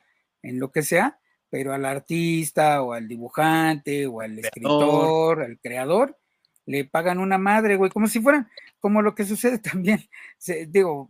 en 0.42 0.60
lo 0.60 0.72
que 0.72 0.84
sea, 0.84 1.20
pero 1.54 1.72
al 1.72 1.86
artista 1.86 2.82
o 2.82 2.94
al 2.94 3.08
dibujante 3.08 4.08
o 4.08 4.22
al 4.22 4.40
escritor, 4.40 5.44
al 5.44 5.60
creador, 5.60 6.18
le 6.66 6.84
pagan 6.84 7.20
una 7.20 7.38
madre, 7.38 7.76
güey, 7.76 7.92
como 7.92 8.08
si 8.08 8.20
fueran, 8.20 8.50
como 8.80 9.04
lo 9.04 9.14
que 9.14 9.24
sucede 9.24 9.60
también, 9.60 10.04
digo, 10.70 11.10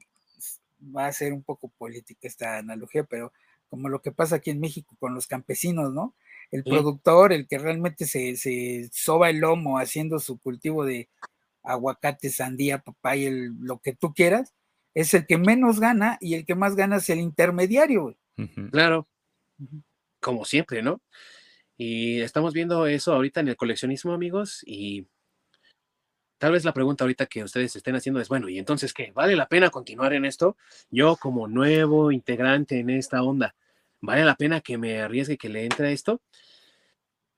va 0.94 1.08
a 1.08 1.14
ser 1.14 1.32
un 1.32 1.44
poco 1.44 1.70
política 1.70 2.28
esta 2.28 2.58
analogía, 2.58 3.06
pero 3.06 3.32
como 3.70 3.88
lo 3.88 4.02
que 4.02 4.12
pasa 4.12 4.36
aquí 4.36 4.50
en 4.50 4.60
México 4.60 4.98
con 5.00 5.16
los 5.16 5.28
campesinos, 5.28 5.94
¿no? 5.94 6.14
El 6.52 6.66
productor, 6.66 7.32
el 7.32 7.48
que 7.48 7.58
realmente 7.58 8.06
se, 8.06 8.36
se, 8.36 8.90
soba 8.92 9.30
el 9.30 9.38
lomo 9.38 9.80
haciendo 9.80 10.20
su 10.20 10.40
cultivo 10.40 10.84
de 10.84 11.08
aguacate, 11.64 12.30
sandía, 12.30 12.80
papaya, 12.80 13.30
lo 13.32 13.80
que 13.80 13.94
tú 13.94 14.14
quieras, 14.14 14.54
es 14.94 15.14
el 15.14 15.26
que 15.26 15.38
menos 15.38 15.80
gana 15.80 16.18
y 16.20 16.34
el 16.34 16.46
que 16.46 16.56
más 16.56 16.76
gana 16.76 16.98
es 16.98 17.10
el 17.10 17.22
intermediario. 17.22 18.02
Güey. 18.36 18.70
Claro, 18.72 19.08
como 20.24 20.46
siempre, 20.46 20.82
¿no? 20.82 21.02
Y 21.78 22.22
estamos 22.22 22.54
viendo 22.54 22.88
eso 22.88 23.14
ahorita 23.14 23.42
en 23.42 23.50
el 23.50 23.58
coleccionismo, 23.58 24.14
amigos, 24.14 24.64
y 24.66 25.08
Tal 26.44 26.52
vez 26.52 26.66
la 26.66 26.74
pregunta 26.74 27.06
ahorita 27.06 27.28
que 27.28 27.42
ustedes 27.42 27.74
estén 27.74 27.96
haciendo 27.96 28.20
es, 28.20 28.28
bueno, 28.28 28.50
¿y 28.50 28.60
entonces 28.60 28.94
qué? 28.94 29.14
¿Vale 29.14 29.38
la 29.38 29.48
pena 29.48 29.70
continuar 29.70 30.12
en 30.12 30.26
esto? 30.26 30.58
Yo 30.92 31.16
como 31.16 31.48
nuevo 31.48 32.12
integrante 32.12 32.80
en 32.80 32.90
esta 32.90 33.24
onda, 33.24 33.56
¿vale 34.02 34.26
la 34.26 34.36
pena 34.36 34.60
que 34.60 34.78
me 34.78 35.00
arriesgue 35.00 35.38
que 35.38 35.48
le 35.48 35.64
entre 35.64 35.88
a 35.88 35.92
esto? 35.92 36.22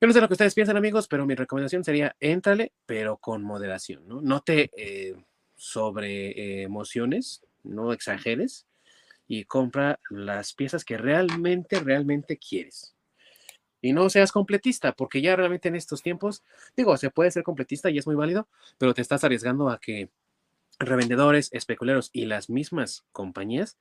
Yo 0.02 0.08
no 0.08 0.12
sé 0.12 0.22
lo 0.22 0.28
que 0.28 0.34
ustedes 0.34 0.56
piensan, 0.56 0.76
amigos, 0.76 1.08
pero 1.08 1.28
mi 1.28 1.36
recomendación 1.36 1.84
sería, 1.84 2.16
éntrale, 2.20 2.74
pero 2.88 3.18
con 3.18 3.44
moderación, 3.44 4.08
¿no? 4.08 4.22
No 4.22 4.42
te 4.42 4.72
eh, 4.76 5.16
sobre 5.56 6.30
eh, 6.30 6.64
emociones, 6.64 7.44
no 7.62 7.94
exageres 7.94 8.66
y 9.28 9.46
compra 9.46 10.00
las 10.10 10.54
piezas 10.54 10.86
que 10.86 10.98
realmente, 10.98 11.80
realmente 11.80 12.38
quieres 12.38 12.96
y 13.86 13.94
no 13.94 14.10
seas 14.10 14.32
completista, 14.32 14.94
porque 14.94 15.22
ya 15.22 15.36
realmente 15.36 15.68
en 15.68 15.76
estos 15.76 16.02
tiempos, 16.02 16.44
digo, 16.76 16.98
se 16.98 17.12
puede 17.12 17.30
ser 17.30 17.44
completista 17.44 17.92
y 17.92 18.00
es 18.00 18.08
muy 18.08 18.16
válido, 18.16 18.48
pero 18.80 18.96
te 18.96 19.04
estás 19.04 19.24
arriesgando 19.24 19.70
a 19.70 19.80
que 19.80 20.10
revendedores, 20.80 21.50
especuleros 21.54 22.10
y 22.12 22.26
las 22.26 22.50
mismas 22.50 23.06
compañías 23.12 23.78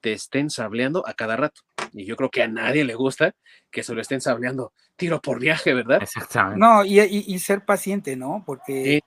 te 0.00 0.12
estén 0.12 0.50
sableando 0.50 1.06
a 1.06 1.14
cada 1.14 1.36
rato. 1.36 1.62
Y 1.92 2.04
yo 2.04 2.16
creo 2.16 2.30
que 2.30 2.42
a 2.42 2.48
nadie 2.48 2.84
le 2.84 2.96
gusta 2.96 3.36
que 3.70 3.84
se 3.84 3.94
lo 3.94 4.00
estén 4.00 4.20
sableando 4.20 4.72
tiro 4.96 5.22
por 5.22 5.38
viaje, 5.38 5.72
¿verdad? 5.72 6.02
Exactamente. 6.02 6.58
No, 6.58 6.84
y, 6.84 7.38
ser 7.38 7.64
paciente, 7.64 8.16
¿no? 8.16 8.42
Porque, 8.44 9.02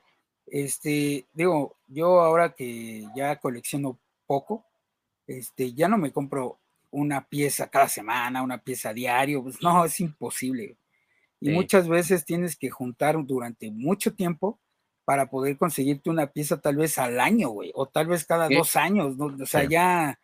este, 0.46 1.28
digo, 1.34 1.76
yo 1.88 2.22
ahora 2.22 2.54
que 2.54 3.06
ya 3.18 3.36
colecciono 3.36 4.00
poco, 4.26 4.66
este, 5.28 5.74
ya 5.74 5.88
no 5.88 5.98
me 5.98 6.12
compro 6.12 6.60
una 6.90 7.28
pieza 7.28 7.70
cada 7.70 7.88
semana, 7.88 8.42
una 8.42 8.58
pieza 8.60 8.94
diario, 8.94 9.44
pues 9.44 9.62
no, 9.62 9.86
es 9.86 10.00
imposible. 10.00 10.78
Y 11.40 11.50
muchas 11.52 11.88
veces 11.88 12.26
tienes 12.26 12.56
que 12.56 12.72
juntar 12.72 13.16
durante 13.24 13.70
mucho 13.70 14.16
tiempo 14.16 14.60
para 15.06 15.30
poder 15.30 15.58
conseguirte 15.58 16.10
una 16.10 16.28
pieza 16.28 16.60
tal 16.60 16.78
vez 16.78 16.98
al 16.98 17.20
año, 17.20 17.50
güey, 17.50 17.72
o 17.76 17.86
tal 17.86 18.08
vez 18.08 18.26
cada 18.26 18.50
dos 18.50 18.76
años, 18.76 19.16
¿no? 19.18 19.26
O 19.26 19.46
sea, 19.46 19.64
ya, 19.66 20.20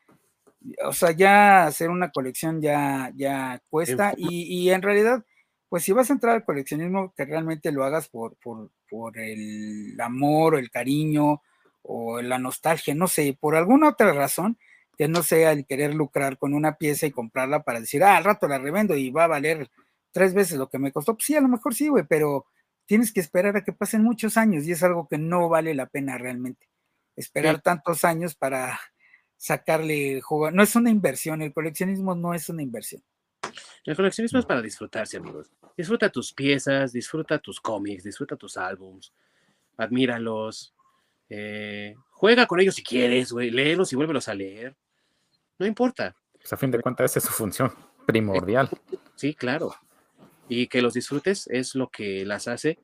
o 0.85 0.91
sea, 0.91 1.11
ya 1.11 1.67
hacer 1.67 1.89
una 1.89 2.11
colección 2.11 2.61
ya, 2.61 3.11
ya 3.15 3.61
cuesta. 3.69 4.13
y, 4.17 4.69
en 4.71 4.81
realidad, 4.81 5.23
pues 5.69 5.83
si 5.83 5.91
vas 5.91 6.09
a 6.09 6.13
entrar 6.13 6.35
al 6.35 6.45
coleccionismo, 6.45 7.13
que 7.15 7.25
realmente 7.25 7.71
lo 7.71 7.83
hagas 7.83 8.09
por, 8.09 8.35
por, 8.37 8.71
por 8.89 9.17
el 9.17 9.99
amor 10.01 10.55
o 10.55 10.57
el 10.57 10.69
cariño 10.69 11.41
o 11.81 12.21
la 12.21 12.39
nostalgia, 12.39 12.93
no 12.95 13.07
sé, 13.07 13.37
por 13.39 13.55
alguna 13.55 13.89
otra 13.89 14.13
razón, 14.13 14.57
que 14.97 15.07
no 15.07 15.23
sea 15.23 15.51
el 15.51 15.65
querer 15.65 15.93
lucrar 15.93 16.37
con 16.37 16.53
una 16.53 16.75
pieza 16.75 17.05
y 17.05 17.11
comprarla 17.11 17.63
para 17.63 17.79
decir, 17.79 18.03
ah, 18.03 18.17
al 18.17 18.23
rato 18.23 18.47
la 18.47 18.59
revendo 18.59 18.95
y 18.95 19.09
va 19.09 19.25
a 19.25 19.27
valer 19.27 19.69
tres 20.11 20.33
veces 20.33 20.57
lo 20.57 20.69
que 20.69 20.79
me 20.79 20.91
costó. 20.91 21.15
Pues 21.15 21.25
sí, 21.25 21.35
a 21.35 21.41
lo 21.41 21.47
mejor 21.47 21.73
sí, 21.73 21.87
güey, 21.87 22.05
pero 22.07 22.45
tienes 22.85 23.11
que 23.11 23.19
esperar 23.19 23.57
a 23.57 23.63
que 23.63 23.73
pasen 23.73 24.03
muchos 24.03 24.37
años 24.37 24.65
y 24.65 24.71
es 24.71 24.83
algo 24.83 25.07
que 25.07 25.17
no 25.17 25.49
vale 25.49 25.73
la 25.73 25.87
pena 25.87 26.17
realmente. 26.17 26.69
Esperar 27.15 27.61
tantos 27.61 28.05
años 28.05 28.35
para 28.35 28.79
sacarle 29.37 30.21
juego. 30.21 30.51
No 30.51 30.63
es 30.63 30.75
una 30.75 30.89
inversión, 30.89 31.41
el 31.41 31.53
coleccionismo 31.53 32.15
no 32.15 32.33
es 32.33 32.49
una 32.49 32.61
inversión. 32.61 33.03
El 33.83 33.95
coleccionismo 33.95 34.39
es 34.39 34.45
para 34.45 34.61
disfrutarse, 34.61 35.17
amigos. 35.17 35.51
Disfruta 35.75 36.09
tus 36.09 36.33
piezas, 36.33 36.93
disfruta 36.93 37.39
tus 37.39 37.59
cómics, 37.59 38.03
disfruta 38.03 38.35
tus 38.35 38.57
álbums, 38.57 39.13
admíralos, 39.77 40.73
eh, 41.29 41.95
juega 42.23 42.47
con 42.47 42.61
ellos 42.61 42.75
si 42.75 42.83
quieres, 42.83 43.33
güey, 43.33 43.51
léelos 43.51 43.91
y 43.91 43.97
vuélvelos 43.97 44.29
a 44.29 44.33
leer. 44.33 44.77
No 45.59 45.65
importa. 45.65 46.15
Pues 46.31 46.53
a 46.53 46.55
fin 46.55 46.71
de 46.71 46.79
cuentas, 46.79 47.11
esa 47.11 47.19
es 47.19 47.25
su 47.25 47.33
función 47.33 47.73
primordial. 48.05 48.69
Sí, 49.15 49.35
claro. 49.35 49.75
Y 50.47 50.67
que 50.67 50.81
los 50.81 50.93
disfrutes 50.93 51.47
es 51.47 51.75
lo 51.75 51.89
que 51.89 52.23
las 52.25 52.47
hace 52.47 52.79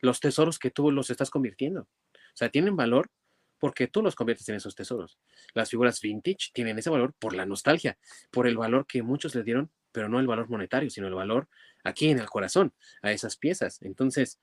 los 0.00 0.20
tesoros 0.20 0.60
que 0.60 0.70
tú 0.70 0.92
los 0.92 1.10
estás 1.10 1.28
convirtiendo. 1.28 1.80
O 1.80 2.36
sea, 2.36 2.50
tienen 2.50 2.76
valor 2.76 3.10
porque 3.58 3.88
tú 3.88 4.00
los 4.00 4.14
conviertes 4.14 4.48
en 4.48 4.54
esos 4.54 4.76
tesoros. 4.76 5.18
Las 5.54 5.70
figuras 5.70 6.00
vintage 6.00 6.52
tienen 6.52 6.78
ese 6.78 6.88
valor 6.88 7.14
por 7.18 7.34
la 7.34 7.46
nostalgia, 7.46 7.98
por 8.30 8.46
el 8.46 8.56
valor 8.56 8.86
que 8.86 9.02
muchos 9.02 9.34
le 9.34 9.42
dieron, 9.42 9.72
pero 9.90 10.08
no 10.08 10.20
el 10.20 10.28
valor 10.28 10.48
monetario, 10.48 10.88
sino 10.88 11.08
el 11.08 11.14
valor 11.14 11.48
aquí 11.82 12.10
en 12.10 12.20
el 12.20 12.26
corazón, 12.26 12.72
a 13.02 13.10
esas 13.10 13.36
piezas. 13.36 13.82
Entonces, 13.82 14.38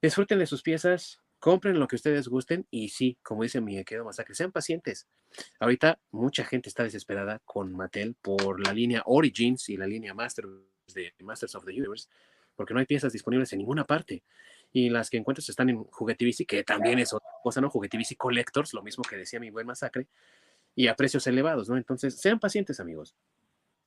disfruten 0.00 0.38
de 0.38 0.46
sus 0.46 0.62
piezas, 0.62 1.19
compren 1.40 1.80
lo 1.80 1.88
que 1.88 1.96
ustedes 1.96 2.28
gusten 2.28 2.66
y 2.70 2.90
sí, 2.90 3.18
como 3.22 3.42
dice 3.42 3.60
mi 3.60 3.82
querido 3.84 4.04
Masacre, 4.04 4.34
sean 4.34 4.52
pacientes. 4.52 5.08
Ahorita 5.58 5.98
mucha 6.10 6.44
gente 6.44 6.68
está 6.68 6.84
desesperada 6.84 7.40
con 7.44 7.72
Mattel 7.72 8.14
por 8.22 8.64
la 8.64 8.72
línea 8.72 9.02
Origins 9.06 9.68
y 9.70 9.76
la 9.76 9.86
línea 9.86 10.14
Masters 10.14 10.48
de 10.94 11.14
Masters 11.20 11.54
of 11.54 11.64
the 11.64 11.72
Universe, 11.72 12.08
porque 12.54 12.74
no 12.74 12.80
hay 12.80 12.86
piezas 12.86 13.12
disponibles 13.12 13.52
en 13.52 13.60
ninguna 13.60 13.84
parte 13.84 14.22
y 14.72 14.90
las 14.90 15.10
que 15.10 15.16
encuentras 15.16 15.48
están 15.48 15.68
en 15.70 15.82
Juguetivici, 15.84 16.46
que 16.46 16.62
también 16.62 16.98
es 16.98 17.12
otra 17.12 17.30
cosa, 17.42 17.60
¿no? 17.60 17.70
Juguetivici 17.70 18.14
Collectors, 18.14 18.72
lo 18.72 18.82
mismo 18.82 19.02
que 19.02 19.16
decía 19.16 19.40
mi 19.40 19.50
buen 19.50 19.66
masacre, 19.66 20.06
y 20.74 20.86
a 20.86 20.94
precios 20.94 21.26
elevados, 21.26 21.68
¿no? 21.68 21.76
Entonces, 21.76 22.20
sean 22.20 22.38
pacientes, 22.38 22.78
amigos. 22.78 23.16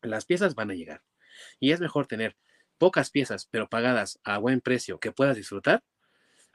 Las 0.01 0.25
piezas 0.25 0.55
van 0.55 0.71
a 0.71 0.73
llegar. 0.73 1.01
Y 1.59 1.71
es 1.71 1.79
mejor 1.79 2.07
tener 2.07 2.35
pocas 2.77 3.11
piezas, 3.11 3.47
pero 3.49 3.69
pagadas 3.69 4.19
a 4.23 4.37
buen 4.39 4.59
precio 4.59 4.99
que 4.99 5.13
puedas 5.13 5.37
disfrutar, 5.37 5.83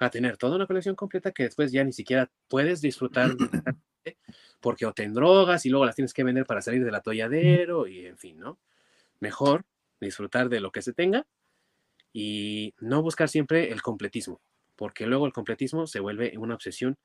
a 0.06 0.10
tener 0.10 0.36
toda 0.36 0.56
una 0.56 0.66
colección 0.66 0.94
completa 0.94 1.32
que 1.32 1.44
después 1.44 1.72
ya 1.72 1.84
ni 1.84 1.92
siquiera 1.92 2.30
puedes 2.48 2.80
disfrutar 2.80 3.30
porque 4.60 4.86
o 4.86 4.92
te 4.92 5.08
drogas 5.08 5.66
y 5.66 5.70
luego 5.70 5.86
las 5.86 5.94
tienes 5.94 6.14
que 6.14 6.24
vender 6.24 6.46
para 6.46 6.62
salir 6.62 6.84
del 6.84 6.94
atolladero 6.94 7.86
y 7.86 8.06
en 8.06 8.18
fin, 8.18 8.38
¿no? 8.38 8.58
Mejor 9.20 9.64
disfrutar 10.00 10.48
de 10.48 10.60
lo 10.60 10.70
que 10.70 10.82
se 10.82 10.92
tenga 10.92 11.26
y 12.12 12.74
no 12.80 13.02
buscar 13.02 13.28
siempre 13.28 13.70
el 13.72 13.82
completismo, 13.82 14.40
porque 14.76 15.06
luego 15.06 15.26
el 15.26 15.32
completismo 15.32 15.86
se 15.86 16.00
vuelve 16.00 16.36
una 16.38 16.54
obsesión 16.54 16.96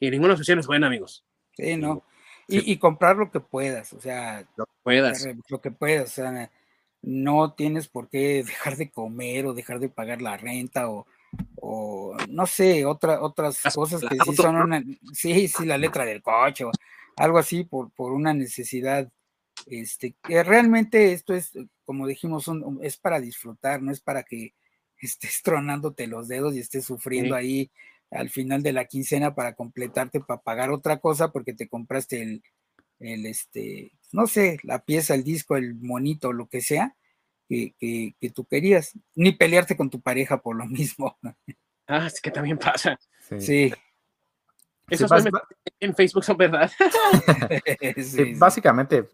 y 0.00 0.10
ninguna 0.10 0.34
obsesión 0.34 0.58
es 0.58 0.66
buena, 0.66 0.86
amigos. 0.86 1.24
Sí, 1.52 1.76
no. 1.76 2.04
Y, 2.50 2.78
comprar 2.78 3.16
lo 3.16 3.30
que 3.30 3.40
puedas, 3.40 3.92
o 3.92 4.00
sea, 4.00 4.48
lo 4.56 4.64
que 4.64 4.72
puedas. 4.82 5.28
Lo 5.50 5.60
que 5.60 5.70
puedas, 5.70 6.12
o 6.12 6.14
sea, 6.14 6.50
no 7.02 7.52
tienes 7.52 7.88
por 7.88 8.08
qué 8.08 8.42
dejar 8.42 8.76
de 8.76 8.90
comer 8.90 9.44
o 9.44 9.52
dejar 9.52 9.80
de 9.80 9.90
pagar 9.90 10.22
la 10.22 10.38
renta 10.38 10.88
o, 10.88 11.06
o 11.56 12.16
no 12.28 12.46
sé, 12.46 12.84
otra, 12.84 13.20
otras 13.22 13.60
cosas 13.74 14.02
que 14.02 14.16
sí 14.24 14.36
son 14.36 14.56
una, 14.56 14.82
sí, 15.12 15.48
sí, 15.48 15.64
la 15.64 15.78
letra 15.78 16.04
del 16.04 16.22
coche 16.22 16.64
o 16.64 16.70
algo 17.16 17.38
así 17.38 17.64
por, 17.64 17.90
por 17.90 18.12
una 18.12 18.32
necesidad 18.32 19.10
este, 19.66 20.14
que 20.22 20.42
realmente 20.42 21.12
esto 21.12 21.34
es, 21.34 21.52
como 21.84 22.06
dijimos, 22.06 22.50
es 22.82 22.96
para 22.96 23.20
disfrutar, 23.20 23.82
no 23.82 23.92
es 23.92 24.00
para 24.00 24.22
que 24.22 24.54
estés 25.00 25.42
tronándote 25.42 26.06
los 26.06 26.28
dedos 26.28 26.54
y 26.54 26.60
estés 26.60 26.84
sufriendo 26.84 27.34
ahí 27.34 27.70
al 28.10 28.30
final 28.30 28.62
de 28.62 28.72
la 28.72 28.86
quincena 28.86 29.34
para 29.34 29.54
completarte, 29.54 30.20
para 30.20 30.40
pagar 30.40 30.70
otra 30.70 30.98
cosa 30.98 31.30
porque 31.30 31.52
te 31.52 31.68
compraste 31.68 32.22
el, 32.22 32.42
el 33.00 33.26
este, 33.26 33.92
no 34.12 34.26
sé, 34.26 34.58
la 34.62 34.84
pieza, 34.84 35.14
el 35.14 35.24
disco, 35.24 35.56
el 35.56 35.74
monito, 35.74 36.32
lo 36.32 36.48
que 36.48 36.62
sea, 36.62 36.96
que, 37.48 37.74
que, 38.20 38.30
tú 38.30 38.44
querías, 38.44 38.98
ni 39.14 39.32
pelearte 39.32 39.76
con 39.76 39.90
tu 39.90 40.00
pareja 40.00 40.40
por 40.40 40.56
lo 40.56 40.66
mismo. 40.66 41.18
Ah, 41.86 42.06
es 42.06 42.20
que 42.20 42.30
también 42.30 42.58
pasa. 42.58 42.98
Sí. 43.38 43.72
Eso 44.88 45.06
en 45.80 45.94
Facebook 45.94 46.24
son 46.24 46.36
verdad. 46.36 46.70
básicamente, 48.38 49.08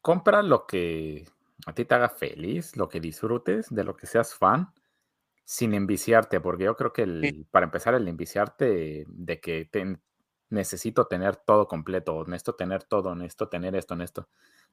compra 0.00 0.42
lo 0.42 0.66
que 0.66 1.28
a 1.66 1.72
ti 1.72 1.84
te 1.84 1.94
haga 1.94 2.08
feliz, 2.08 2.76
lo 2.76 2.88
que 2.88 3.00
disfrutes, 3.00 3.68
de 3.70 3.84
lo 3.84 3.96
que 3.96 4.06
seas 4.06 4.34
fan, 4.34 4.72
sin 5.44 5.74
enviciarte, 5.74 6.40
porque 6.40 6.64
yo 6.64 6.76
creo 6.76 6.92
que 6.92 7.44
para 7.50 7.64
empezar 7.64 7.94
el 7.94 8.08
enviciarte 8.08 9.04
de 9.06 9.40
que 9.40 9.68
necesito 10.50 11.06
tener 11.06 11.36
todo 11.36 11.68
completo, 11.68 12.24
necesito 12.26 12.54
tener 12.54 12.84
todo, 12.84 13.14
necesito 13.14 13.48
tener 13.48 13.76
esto, 13.76 13.94
esto, 14.02 14.28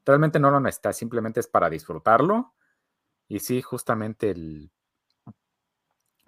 realmente 0.06 0.40
no 0.40 0.52
lo 0.52 0.60
necesitas, 0.60 0.98
simplemente 0.98 1.40
es 1.40 1.48
para 1.48 1.70
disfrutarlo 1.70 2.54
y 3.28 3.40
sí, 3.40 3.62
justamente 3.62 4.32
el, 4.32 4.72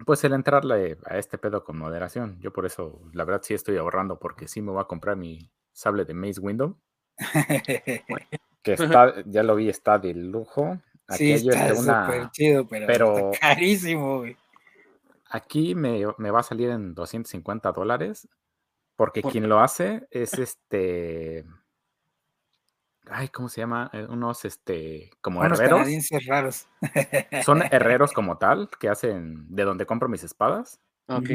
pues 0.04 0.22
el 0.24 0.32
entrarle 0.32 0.98
a 1.04 1.18
este 1.18 1.38
pedo 1.38 1.64
con 1.64 1.78
moderación. 1.78 2.38
Yo 2.40 2.52
por 2.52 2.66
eso, 2.66 3.00
la 3.12 3.24
verdad, 3.24 3.42
sí 3.44 3.54
estoy 3.54 3.76
ahorrando 3.76 4.18
porque 4.18 4.48
sí 4.48 4.62
me 4.62 4.72
voy 4.72 4.80
a 4.80 4.86
comprar 4.86 5.16
mi 5.16 5.50
sable 5.72 6.04
de 6.04 6.14
Maze 6.14 6.40
Window. 6.40 6.76
que 8.62 8.72
está, 8.72 9.14
ya 9.26 9.42
lo 9.42 9.56
vi, 9.56 9.68
está 9.68 9.98
de 9.98 10.14
lujo. 10.14 10.78
Aquí 11.06 11.38
sí, 11.38 11.48
está 11.48 11.74
súper 11.74 12.30
chido, 12.30 12.66
pero, 12.68 13.32
carísimo, 13.40 14.18
güey. 14.18 14.36
Aquí 15.30 15.74
me, 15.74 16.04
va 16.04 16.40
a 16.40 16.42
salir 16.42 16.70
en 16.70 16.94
250 16.94 17.72
dólares, 17.72 18.28
porque 18.98 19.22
quien 19.22 19.48
lo 19.48 19.60
hace 19.60 20.08
es 20.10 20.34
este... 20.34 21.44
Ay, 23.08 23.28
¿cómo 23.28 23.48
se 23.48 23.60
llama? 23.60 23.88
Eh, 23.92 24.04
unos, 24.10 24.44
este, 24.44 25.12
como 25.20 25.38
Unos 25.38 25.60
herreros. 25.60 25.86
raros. 26.26 26.68
Son 27.44 27.62
herreros 27.70 28.12
como 28.12 28.38
tal, 28.38 28.68
que 28.80 28.88
hacen, 28.88 29.46
de 29.54 29.62
donde 29.62 29.86
compro 29.86 30.08
mis 30.08 30.24
espadas. 30.24 30.80
Ok. 31.06 31.28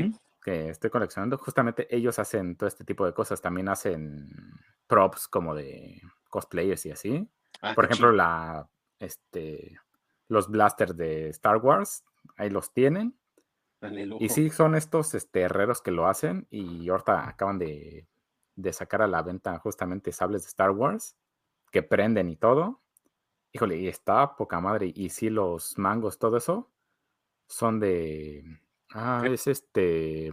Que 0.43 0.71
estoy 0.71 0.89
coleccionando. 0.89 1.37
Justamente 1.37 1.87
ellos 1.89 2.19
hacen 2.19 2.57
todo 2.57 2.67
este 2.67 2.83
tipo 2.83 3.05
de 3.05 3.13
cosas. 3.13 3.41
También 3.41 3.69
hacen 3.69 4.29
props 4.87 5.29
como 5.29 5.55
de 5.55 6.01
cosplayers 6.29 6.85
y 6.85 6.91
así. 6.91 7.29
Ah, 7.61 7.73
Por 7.73 7.85
ejemplo, 7.85 8.11
la, 8.11 8.67
este, 8.99 9.79
los 10.27 10.49
blasters 10.49 10.97
de 10.97 11.29
Star 11.29 11.55
Wars, 11.55 12.03
ahí 12.35 12.49
los 12.49 12.73
tienen. 12.73 13.17
Y 14.19 14.29
sí, 14.29 14.49
son 14.49 14.75
estos 14.75 15.13
este, 15.13 15.41
herreros 15.41 15.81
que 15.81 15.91
lo 15.91 16.07
hacen 16.07 16.47
y 16.49 16.89
ahorita 16.89 17.27
acaban 17.27 17.59
de, 17.59 18.07
sacar 18.71 19.01
a 19.01 19.07
la 19.07 19.21
venta 19.21 19.57
justamente 19.59 20.11
sables 20.11 20.43
de 20.43 20.47
Star 20.47 20.71
Wars 20.71 21.15
que 21.71 21.83
prenden 21.83 22.29
y 22.29 22.35
todo. 22.35 22.81
Híjole, 23.51 23.77
y 23.77 23.87
está 23.87 24.35
poca 24.35 24.59
madre. 24.59 24.91
Y 24.95 25.09
sí, 25.09 25.29
los 25.29 25.77
mangos, 25.77 26.17
todo 26.17 26.37
eso, 26.37 26.71
son 27.47 27.79
de... 27.79 28.43
Ah, 28.91 29.23
es 29.25 29.47
este... 29.47 30.31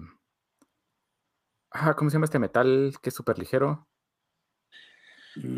Ah, 1.70 1.94
¿cómo 1.94 2.10
se 2.10 2.14
llama 2.14 2.24
este 2.24 2.39
metal 2.39 2.94
que 3.01 3.10
es 3.10 3.14
súper 3.14 3.39
ligero? 3.39 3.86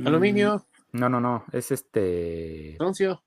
Aluminio. 0.04 0.66
Mm, 0.92 0.98
no, 0.98 1.08
no, 1.08 1.20
no. 1.20 1.44
Es 1.52 1.70
este. 1.70 2.76
Anuncio. 2.78 3.24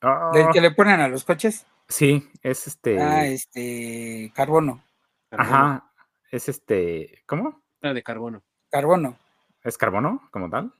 Ah. 0.00 0.30
¿Del 0.32 0.48
que 0.50 0.60
le 0.60 0.70
ponen 0.70 1.00
a 1.00 1.08
los 1.08 1.24
coches? 1.24 1.66
Sí, 1.88 2.30
es 2.42 2.66
este. 2.66 3.00
Ah, 3.00 3.26
este. 3.26 4.30
Carbono. 4.34 4.84
Ajá. 5.30 5.90
Es 6.30 6.48
este. 6.48 7.22
¿Cómo? 7.26 7.62
Ah, 7.82 7.92
de 7.92 8.02
carbono. 8.02 8.42
Carbono. 8.70 9.18
¿Es 9.64 9.78
carbono 9.78 10.28
como 10.30 10.50
tal? 10.50 10.72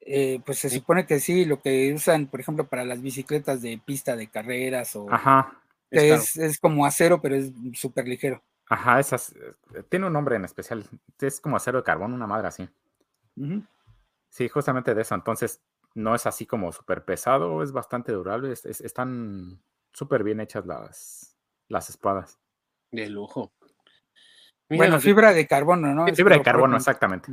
Eh, 0.00 0.40
pues 0.44 0.58
se 0.58 0.70
supone 0.70 1.06
que 1.06 1.20
sí, 1.20 1.44
lo 1.44 1.60
que 1.60 1.92
usan, 1.92 2.26
por 2.28 2.40
ejemplo, 2.40 2.66
para 2.66 2.84
las 2.84 3.02
bicicletas 3.02 3.60
de 3.60 3.80
pista 3.84 4.16
de 4.16 4.28
carreras 4.28 4.96
o. 4.96 5.06
Ajá. 5.10 5.60
Es, 5.90 6.36
es, 6.36 6.58
como 6.58 6.84
acero, 6.84 7.20
pero 7.20 7.34
es 7.34 7.50
súper 7.74 8.06
ligero. 8.06 8.42
Ajá, 8.68 9.00
esas. 9.00 9.32
Eh, 9.32 9.82
tiene 9.88 10.06
un 10.06 10.12
nombre 10.12 10.36
en 10.36 10.44
especial. 10.44 10.84
Es 11.20 11.40
como 11.40 11.56
acero 11.56 11.78
de 11.78 11.84
carbono, 11.84 12.14
una 12.14 12.26
madre 12.26 12.48
así. 12.48 12.68
Sí, 14.30 14.48
justamente 14.48 14.94
de 14.94 15.02
eso. 15.02 15.14
Entonces, 15.14 15.60
no 15.94 16.14
es 16.14 16.26
así 16.26 16.46
como 16.46 16.72
súper 16.72 17.04
pesado, 17.04 17.62
es 17.62 17.72
bastante 17.72 18.12
durable. 18.12 18.52
están 18.52 19.62
súper 19.92 20.22
bien 20.22 20.40
hechas 20.40 20.66
las, 20.66 21.36
las 21.68 21.90
espadas. 21.90 22.38
De 22.90 23.08
lujo. 23.08 23.52
bueno, 24.68 25.00
fibra 25.00 25.32
de 25.32 25.46
carbono, 25.46 25.94
¿no? 25.94 26.06
Fibra 26.14 26.36
de 26.36 26.42
carbono, 26.42 26.76
exactamente. 26.76 27.30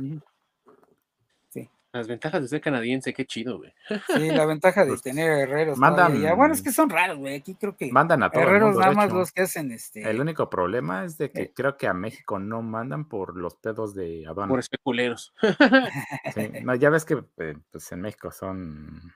Las 1.96 2.08
ventajas 2.08 2.42
de 2.42 2.48
ser 2.48 2.60
canadiense, 2.60 3.14
qué 3.14 3.24
chido, 3.24 3.58
güey. 3.58 3.72
Sí, 4.14 4.30
la 4.30 4.44
ventaja 4.44 4.84
de 4.84 4.90
pues, 4.90 5.02
tener 5.02 5.30
herreros. 5.30 5.78
Mandan, 5.78 6.20
bueno, 6.36 6.52
es 6.52 6.62
que 6.62 6.72
son 6.72 6.90
raros, 6.90 7.16
güey. 7.18 7.36
Aquí 7.36 7.54
creo 7.54 7.76
que. 7.76 7.90
Mandan 7.90 8.22
a 8.22 8.30
todos. 8.30 8.44
Herreros 8.44 8.76
nada 8.76 8.92
más 8.92 9.12
los 9.12 9.32
que 9.32 9.42
hacen 9.42 9.72
este. 9.72 10.08
El 10.08 10.20
único 10.20 10.50
problema 10.50 11.04
es 11.04 11.16
de 11.16 11.30
que 11.30 11.42
eh. 11.42 11.52
creo 11.54 11.76
que 11.76 11.86
a 11.86 11.94
México 11.94 12.38
no 12.38 12.60
mandan 12.60 13.08
por 13.08 13.36
los 13.36 13.54
pedos 13.56 13.94
de 13.94 14.26
aduana. 14.26 14.50
Por 14.50 14.60
especuleros. 14.60 15.34
Sí, 16.34 16.50
no, 16.62 16.74
ya 16.74 16.90
ves 16.90 17.04
que 17.04 17.24
eh, 17.38 17.56
pues 17.70 17.90
en 17.92 18.00
México 18.00 18.30
son 18.30 19.14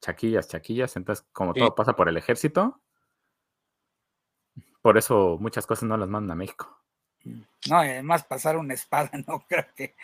chaquillas, 0.00 0.48
chaquillas. 0.48 0.96
Entonces, 0.96 1.26
como 1.32 1.54
todo 1.54 1.74
pasa 1.74 1.94
por 1.94 2.08
el 2.08 2.16
ejército, 2.16 2.80
por 4.82 4.98
eso 4.98 5.38
muchas 5.40 5.66
cosas 5.66 5.84
no 5.84 5.96
las 5.96 6.08
mandan 6.08 6.32
a 6.32 6.38
México. 6.38 6.81
No, 7.24 7.76
además 7.76 8.24
pasar 8.24 8.56
una 8.56 8.74
espada, 8.74 9.10
no 9.26 9.44
creo 9.48 9.66
que. 9.76 9.94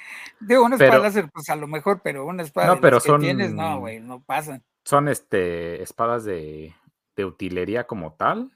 Digo, 0.40 0.64
una 0.64 0.76
espada 0.76 0.98
láser, 0.98 1.30
pues 1.30 1.48
a 1.50 1.56
lo 1.56 1.66
mejor, 1.66 2.00
pero 2.02 2.24
una 2.26 2.42
espada 2.42 2.68
no, 2.74 2.80
pero 2.80 3.00
son, 3.00 3.20
que 3.20 3.26
tienes, 3.26 3.52
no, 3.52 3.80
güey, 3.80 4.00
no 4.00 4.20
pasan. 4.22 4.62
Son 4.84 5.08
este 5.08 5.82
espadas 5.82 6.24
de, 6.24 6.74
de 7.16 7.24
utilería 7.24 7.86
como 7.86 8.12
tal. 8.14 8.50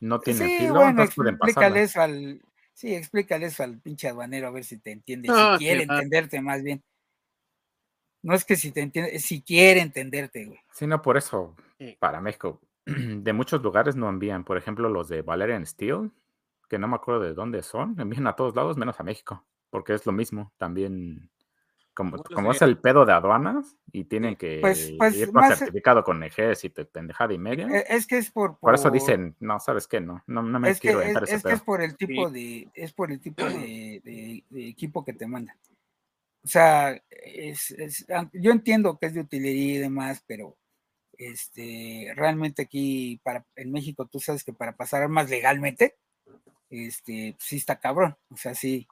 No 0.00 0.20
tiene 0.20 0.46
sí, 0.46 0.58
filo, 0.58 0.74
bueno, 0.74 1.02
explícale 1.02 1.82
eso 1.82 2.00
al. 2.00 2.40
Sí, 2.72 2.94
explícale 2.94 3.46
eso 3.46 3.64
al 3.64 3.78
pinche 3.78 4.08
aduanero 4.08 4.46
a 4.46 4.50
ver 4.52 4.62
si 4.62 4.78
te 4.78 4.92
entiende, 4.92 5.28
si 5.28 5.58
quiere 5.58 5.82
entenderte 5.82 6.40
más 6.40 6.62
bien. 6.62 6.82
No 8.22 8.34
es 8.34 8.44
que 8.44 8.56
si 8.56 8.70
te 8.72 8.80
entiende, 8.80 9.18
si 9.18 9.42
quiere 9.42 9.80
entenderte, 9.80 10.44
güey. 10.44 10.60
Sí, 10.72 10.86
no, 10.86 11.02
por 11.02 11.16
eso, 11.16 11.56
para 11.98 12.20
México, 12.20 12.60
de 12.86 13.32
muchos 13.32 13.62
lugares 13.62 13.96
no 13.96 14.08
envían. 14.08 14.44
Por 14.44 14.56
ejemplo, 14.56 14.88
los 14.88 15.08
de 15.08 15.22
Valerian 15.22 15.66
Steel, 15.66 16.12
que 16.68 16.78
no 16.78 16.88
me 16.88 16.96
acuerdo 16.96 17.22
de 17.22 17.34
dónde 17.34 17.62
son, 17.62 17.98
envían 17.98 18.26
a 18.26 18.36
todos 18.36 18.54
lados 18.54 18.76
menos 18.76 19.00
a 19.00 19.02
México, 19.02 19.44
porque 19.70 19.94
es 19.94 20.06
lo 20.06 20.12
mismo. 20.12 20.52
También, 20.58 21.30
como, 21.94 22.22
como 22.22 22.52
es 22.52 22.62
el 22.62 22.78
pedo 22.78 23.04
de 23.04 23.12
aduanas 23.12 23.76
y 23.90 24.04
tienen 24.04 24.36
que 24.36 24.58
pues, 24.60 24.92
pues, 24.98 25.16
ir 25.16 25.32
con 25.32 25.44
certificado 25.44 26.04
con 26.04 26.22
ejército, 26.22 26.86
pendejada 26.86 27.32
y 27.32 27.38
media. 27.38 27.66
E, 27.66 27.86
es 27.88 28.06
que 28.06 28.18
es 28.18 28.30
por. 28.30 28.58
Por, 28.58 28.74
eso 28.74 28.90
dicen, 28.90 29.34
no, 29.40 29.58
¿sabes 29.58 29.88
qué? 29.88 30.00
No, 30.00 30.22
no, 30.26 30.42
me 30.42 30.74
quiero 30.76 31.00
es, 31.00 31.16
ese 31.16 31.34
es 31.36 31.42
que 31.42 31.52
es 31.54 31.62
por 31.62 31.82
el 31.82 31.96
tipo 31.96 32.30
de. 32.30 32.68
Es 32.74 32.92
por 32.92 33.10
el 33.10 33.20
tipo 33.20 33.44
de, 33.44 34.44
equipo 34.54 35.04
que 35.04 35.14
te 35.14 35.26
mandan. 35.26 35.56
O 36.44 36.46
sea, 36.46 37.02
es, 37.10 37.74
yo 38.32 38.52
entiendo 38.52 38.96
que 38.98 39.06
es 39.06 39.14
de 39.14 39.20
utilería 39.20 39.74
y 39.74 39.78
demás, 39.78 40.22
pero 40.26 40.56
este, 41.18 42.12
realmente 42.14 42.62
aquí 42.62 43.20
para, 43.24 43.44
en 43.56 43.72
México 43.72 44.06
tú 44.06 44.20
sabes 44.20 44.44
que 44.44 44.52
para 44.52 44.76
pasar 44.76 45.02
armas 45.02 45.28
legalmente, 45.28 45.96
este, 46.70 47.36
sí 47.38 47.56
está 47.56 47.78
cabrón. 47.78 48.16
O 48.30 48.36
sea, 48.36 48.54
sí, 48.54 48.86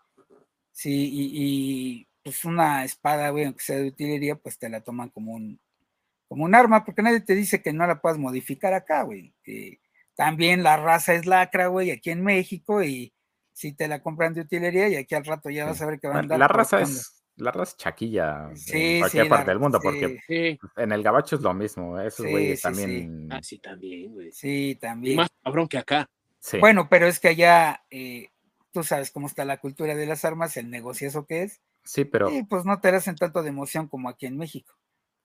sí, 0.73 1.11
y, 1.13 2.09
pues 2.23 2.45
una 2.45 2.85
espada, 2.85 3.31
güey, 3.31 3.45
aunque 3.45 3.63
sea 3.63 3.77
de 3.77 3.89
utilería, 3.89 4.37
pues 4.37 4.59
te 4.59 4.69
la 4.69 4.81
toman 4.81 5.11
como 5.11 5.33
un, 5.33 5.61
como 6.29 6.45
un 6.45 6.55
arma, 6.55 6.85
porque 6.85 7.03
nadie 7.03 7.21
te 7.21 7.35
dice 7.35 7.63
que 7.63 7.73
no 7.73 7.87
la 7.87 8.01
puedas 8.01 8.19
modificar 8.19 8.75
acá, 8.75 9.03
güey. 9.03 9.33
también 10.15 10.63
la 10.63 10.77
raza 10.77 11.15
es 11.15 11.27
lacra, 11.27 11.69
güey, 11.69 11.91
aquí 11.91 12.11
en 12.11 12.25
México, 12.25 12.83
y 12.83 13.13
si 13.53 13.73
te 13.73 13.87
la 13.89 14.03
compran 14.03 14.35
de 14.35 14.41
utilería, 14.41 14.89
y 14.89 14.97
aquí 14.97 15.15
al 15.15 15.25
rato 15.25 15.51
ya 15.51 15.67
vas 15.67 15.81
a 15.81 15.87
ver 15.87 16.01
que 16.01 16.09
van 16.09 16.17
a 16.17 16.21
andar. 16.21 16.39
La 16.39 16.49
raza 16.49 16.81
es 16.81 17.17
la 17.37 17.51
raza 17.51 17.77
chaquilla 17.77 18.51
en 18.73 19.01
cualquier 19.01 19.29
parte 19.29 19.51
del 19.51 19.61
mundo, 19.61 19.79
porque 19.83 20.59
en 20.77 20.93
el 20.93 21.03
gabacho 21.03 21.37
es 21.37 21.43
lo 21.43 21.53
mismo, 21.53 22.01
esos 22.01 22.27
güeyes 22.27 22.63
también. 22.63 23.29
Ah, 23.31 23.41
sí, 23.43 23.59
también, 23.59 24.13
güey. 24.13 24.33
Sí, 24.33 24.79
también. 24.81 25.17
más 25.17 25.29
cabrón 25.43 25.69
que 25.69 25.79
acá. 25.79 26.09
Bueno, 26.61 26.89
pero 26.89 27.07
es 27.07 27.21
que 27.21 27.29
allá, 27.29 27.85
eh, 27.91 28.31
tú 28.73 28.83
sabes 28.83 29.11
cómo 29.11 29.27
está 29.27 29.45
la 29.45 29.59
cultura 29.59 29.95
de 29.95 30.07
las 30.07 30.25
armas, 30.25 30.57
el 30.57 30.71
negocio 30.71 31.09
eso 31.09 31.27
que 31.27 31.43
es. 31.43 31.61
Sí, 31.85 32.05
pero. 32.05 32.31
Y 32.31 32.45
pues 32.45 32.65
no 32.65 32.81
te 32.81 32.89
hacen 32.89 33.17
tanto 33.17 33.43
de 33.43 33.49
emoción 33.49 33.89
como 33.89 34.09
aquí 34.09 34.27
en 34.27 34.37
México. 34.37 34.75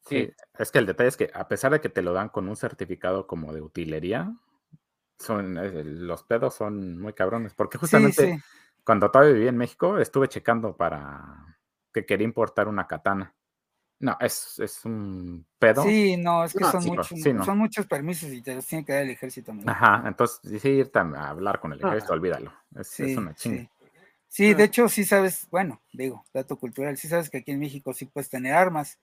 Sí, 0.08 0.32
es 0.58 0.72
que 0.72 0.80
el 0.80 0.88
detalle 0.88 1.10
es 1.10 1.18
que 1.18 1.30
a 1.34 1.48
pesar 1.48 1.72
de 1.72 1.82
que 1.82 1.90
te 1.90 2.02
lo 2.02 2.14
dan 2.14 2.30
con 2.30 2.48
un 2.50 2.56
certificado 2.56 3.28
como 3.28 3.54
de 3.54 3.62
utilería, 3.62 4.34
son 5.20 5.58
eh, 5.58 5.84
los 5.84 6.24
pedos 6.24 6.56
son 6.56 7.00
muy 7.00 7.14
cabrones, 7.14 7.54
porque 7.54 7.78
justamente 7.78 8.42
cuando 8.84 9.12
todavía 9.12 9.34
vivía 9.34 9.50
en 9.50 9.58
México 9.58 10.00
estuve 10.00 10.28
checando 10.28 10.76
para 10.76 11.60
que 11.94 12.06
quería 12.06 12.26
importar 12.26 12.68
una 12.68 12.88
katana. 12.88 13.36
No, 14.02 14.18
es, 14.20 14.58
es 14.58 14.84
un 14.84 15.46
pedo. 15.60 15.84
Sí, 15.84 16.18
no, 16.18 16.44
es 16.44 16.54
que 16.54 16.64
son, 16.64 16.84
muchos, 16.86 17.22
son 17.46 17.58
muchos 17.58 17.86
permisos 17.86 18.32
y 18.32 18.42
te 18.42 18.56
los 18.56 18.66
tiene 18.66 18.84
que 18.84 18.94
dar 18.94 19.04
el 19.04 19.12
ejército. 19.12 19.54
Ajá, 19.68 20.04
entonces, 20.08 20.60
sí, 20.60 20.70
irte 20.70 20.98
a 20.98 21.30
hablar 21.30 21.60
con 21.60 21.72
el 21.72 21.80
ejército, 21.80 22.14
olvídalo. 22.14 22.52
Es, 22.76 23.00
una 23.16 23.36
chinga. 23.36 23.70
Sí. 24.28 24.56
de 24.56 24.64
hecho, 24.64 24.90
sí 24.90 25.06
sabes, 25.06 25.48
bueno, 25.52 25.82
digo, 25.94 26.26
dato 26.34 26.58
cultural, 26.58 26.98
sí 26.98 27.08
sabes 27.08 27.30
que 27.30 27.40
aquí 27.40 27.52
en 27.52 27.60
México 27.60 27.94
sí 27.94 28.06
puedes 28.06 28.30
tener 28.30 28.54
armas. 28.54 28.98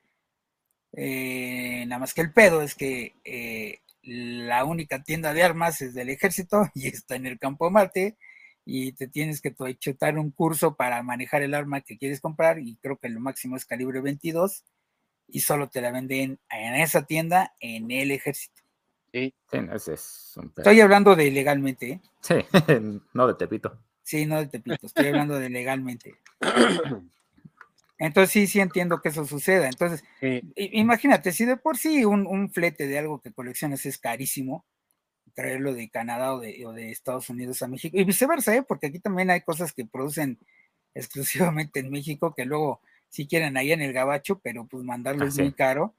Eh, 0.93 1.85
nada 1.87 2.01
más 2.01 2.13
que 2.13 2.23
el 2.23 2.33
pedo 2.33 2.61
es 2.63 2.75
que 2.75 3.15
eh, 3.25 3.81
la 4.03 4.65
única 4.65 5.03
tienda 5.05 5.33
de 5.33 5.45
armas 5.45 5.81
es 5.81 5.95
del 5.95 6.09
ejército 6.09 6.69
y 6.75 6.89
está 6.89 7.15
en 7.15 7.27
el 7.27 7.39
campo 7.39 7.71
Marte 7.71 8.17
y 8.65 8.93
te 8.93 9.07
tienes 9.07 9.41
que 9.41 9.55
chutar 9.79 10.19
un 10.19 10.31
curso 10.31 10.75
para 10.75 11.03
manejar 11.03 11.43
el 11.43 11.55
arma 11.55 11.83
que 11.83 11.99
quieres 11.99 12.21
comprar 12.21 12.59
y 12.59 12.77
creo 12.77 12.99
que 12.99 13.09
lo 13.09 13.21
máximo 13.21 13.57
es 13.57 13.65
calibre 13.65 14.01
22 14.01 14.65
y 15.29 15.41
solo 15.41 15.69
te 15.69 15.81
la 15.81 15.93
venden 15.93 16.39
en 16.51 16.75
esa 16.75 17.07
tienda 17.07 17.55
en 17.61 17.91
el 17.91 18.11
ejército. 18.11 18.63
Sí, 19.13 19.35
ese 19.51 19.95
es 19.95 20.33
un 20.37 20.53
Estoy 20.57 20.81
hablando 20.81 21.17
de 21.17 21.31
legalmente. 21.31 21.91
¿eh? 21.91 22.01
Sí, 22.21 22.35
no 23.15 23.27
de 23.27 23.35
Tepito. 23.35 23.79
Sí, 24.03 24.27
no 24.27 24.39
de 24.41 24.47
Tepito, 24.47 24.87
estoy 24.87 25.07
hablando 25.07 25.39
de 25.39 25.51
legalmente. 25.51 26.15
Entonces 27.99 28.31
sí, 28.31 28.47
sí 28.47 28.61
entiendo 28.61 29.01
que 29.01 29.09
eso 29.09 29.25
suceda. 29.27 29.67
Entonces, 29.67 30.05
imagínate, 30.55 31.33
si 31.33 31.45
de 31.45 31.57
por 31.57 31.77
sí 31.77 32.05
un, 32.05 32.27
un 32.29 32.49
flete 32.49 32.87
de 32.87 32.99
algo 32.99 33.21
que 33.21 33.33
coleccionas 33.33 33.85
es 33.87 33.99
carísimo, 33.99 34.65
traerlo 35.39 35.73
de 35.73 35.89
Canadá 35.89 36.35
o 36.35 36.41
de, 36.41 36.91
Estados 36.91 37.31
Unidos 37.31 37.63
a 37.63 37.69
México 37.69 37.97
y 37.97 38.03
viceversa, 38.03 38.57
¿eh? 38.57 38.63
porque 38.63 38.89
aquí 38.89 38.99
también 38.99 39.31
hay 39.31 39.43
cosas 39.43 39.73
que 39.73 39.85
producen 39.85 40.37
exclusivamente 40.95 41.79
en 41.79 41.91
México 41.91 42.35
que 42.35 42.45
luego 42.45 42.81
si 43.09 43.27
quieren 43.27 43.57
allá 43.57 43.75
en 43.75 43.83
el 43.83 43.93
gabacho, 43.93 44.41
pero 44.41 44.67
pues 44.67 44.85
mandarlo 44.85 45.27
es 45.27 45.39
muy 45.39 45.53
caro. 45.53 45.95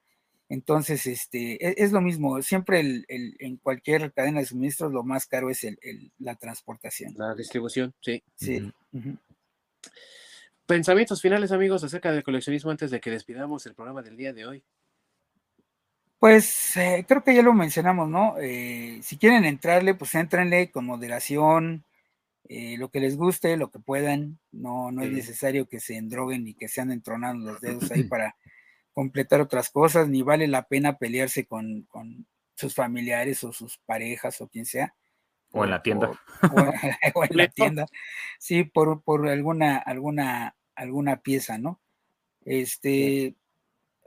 Entonces, 0.49 1.05
este, 1.05 1.63
e, 1.63 1.75
es, 1.77 1.91
lo 1.91 2.01
mismo, 2.01 2.41
siempre 2.41 2.79
el, 2.79 3.05
en 3.07 3.57
cualquier 3.57 4.11
cadena 4.11 4.39
de 4.39 4.47
suministros 4.47 4.91
lo 4.91 5.03
más 5.03 5.27
caro 5.27 5.49
es 5.51 5.63
el, 5.63 5.77
la 6.17 6.35
transportación. 6.35 7.13
La 7.17 7.35
distribución, 7.35 7.93
sí. 8.01 8.23
Sí. 8.35 8.71
Pensamientos 10.65 11.21
finales, 11.21 11.51
amigos, 11.51 11.83
acerca 11.83 12.11
del 12.11 12.23
coleccionismo 12.23 12.71
antes 12.71 12.89
de 12.89 12.99
que 12.99 13.11
despidamos 13.11 13.65
el 13.67 13.75
programa 13.75 14.01
del 14.01 14.17
día 14.17 14.33
de 14.33 14.45
hoy. 14.47 14.63
Pues 16.17 16.75
eh, 16.75 17.05
creo 17.07 17.23
que 17.23 17.33
ya 17.33 17.43
lo 17.43 17.53
mencionamos, 17.53 18.09
¿no? 18.09 18.35
Eh, 18.39 18.99
si 19.03 19.17
quieren 19.17 19.45
entrarle, 19.45 19.93
pues 19.93 20.13
entrenle 20.15 20.69
con 20.69 20.85
moderación, 20.85 21.85
eh, 22.49 22.77
lo 22.79 22.89
que 22.89 22.99
les 22.99 23.15
guste, 23.15 23.55
lo 23.57 23.69
que 23.69 23.79
puedan. 23.79 24.39
No, 24.51 24.91
no 24.91 25.03
es 25.03 25.11
necesario 25.11 25.67
que 25.67 25.79
se 25.79 25.97
endroguen 25.97 26.43
ni 26.43 26.55
que 26.55 26.67
sean 26.67 26.91
entronados 26.91 27.37
los 27.37 27.61
dedos 27.61 27.91
ahí 27.91 28.03
para 28.09 28.35
completar 28.91 29.39
otras 29.39 29.69
cosas, 29.69 30.09
ni 30.09 30.23
vale 30.23 30.47
la 30.47 30.67
pena 30.67 30.97
pelearse 30.97 31.45
con, 31.45 31.87
sus 32.55 32.75
familiares 32.75 33.43
o 33.45 33.53
sus 33.53 33.77
parejas 33.85 34.41
o 34.41 34.47
quien 34.47 34.65
sea. 34.65 34.93
O 35.51 35.63
en 35.63 35.69
la 35.69 35.81
tienda. 35.81 36.19
O, 37.13 37.23
en 37.23 37.37
la 37.37 37.47
tienda. 37.47 37.85
Sí, 38.37 38.63
por, 38.63 39.01
por 39.03 39.29
alguna, 39.29 39.77
alguna, 39.77 40.55
alguna 40.75 41.21
pieza, 41.21 41.57
¿no? 41.57 41.79
Este, 42.43 43.35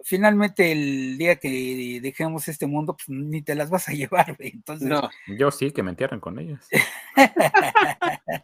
finalmente 0.04 0.72
el 0.72 1.18
día 1.18 1.36
que 1.36 2.00
dejemos 2.02 2.48
este 2.48 2.66
mundo, 2.66 2.96
pues 2.96 3.08
ni 3.08 3.42
te 3.42 3.54
las 3.54 3.70
vas 3.70 3.88
a 3.88 3.92
llevar, 3.92 4.36
güey. 4.36 4.50
Entonces. 4.50 4.88
No, 4.88 5.08
yo 5.38 5.50
sí, 5.50 5.72
que 5.72 5.82
me 5.82 5.90
entierren 5.90 6.20
con 6.20 6.38
ellas. 6.38 6.68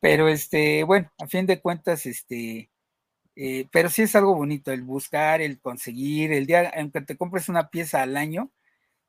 pero 0.00 0.28
este, 0.28 0.84
bueno, 0.84 1.10
a 1.18 1.26
fin 1.26 1.46
de 1.46 1.60
cuentas, 1.60 2.06
este, 2.06 2.70
eh, 3.36 3.68
pero 3.72 3.88
sí 3.90 4.02
es 4.02 4.14
algo 4.16 4.34
bonito 4.34 4.72
el 4.72 4.82
buscar, 4.82 5.40
el 5.40 5.60
conseguir, 5.60 6.32
el 6.32 6.46
día, 6.46 6.72
aunque 6.76 7.00
te 7.00 7.16
compres 7.16 7.48
una 7.48 7.70
pieza 7.70 8.02
al 8.02 8.16
año, 8.16 8.52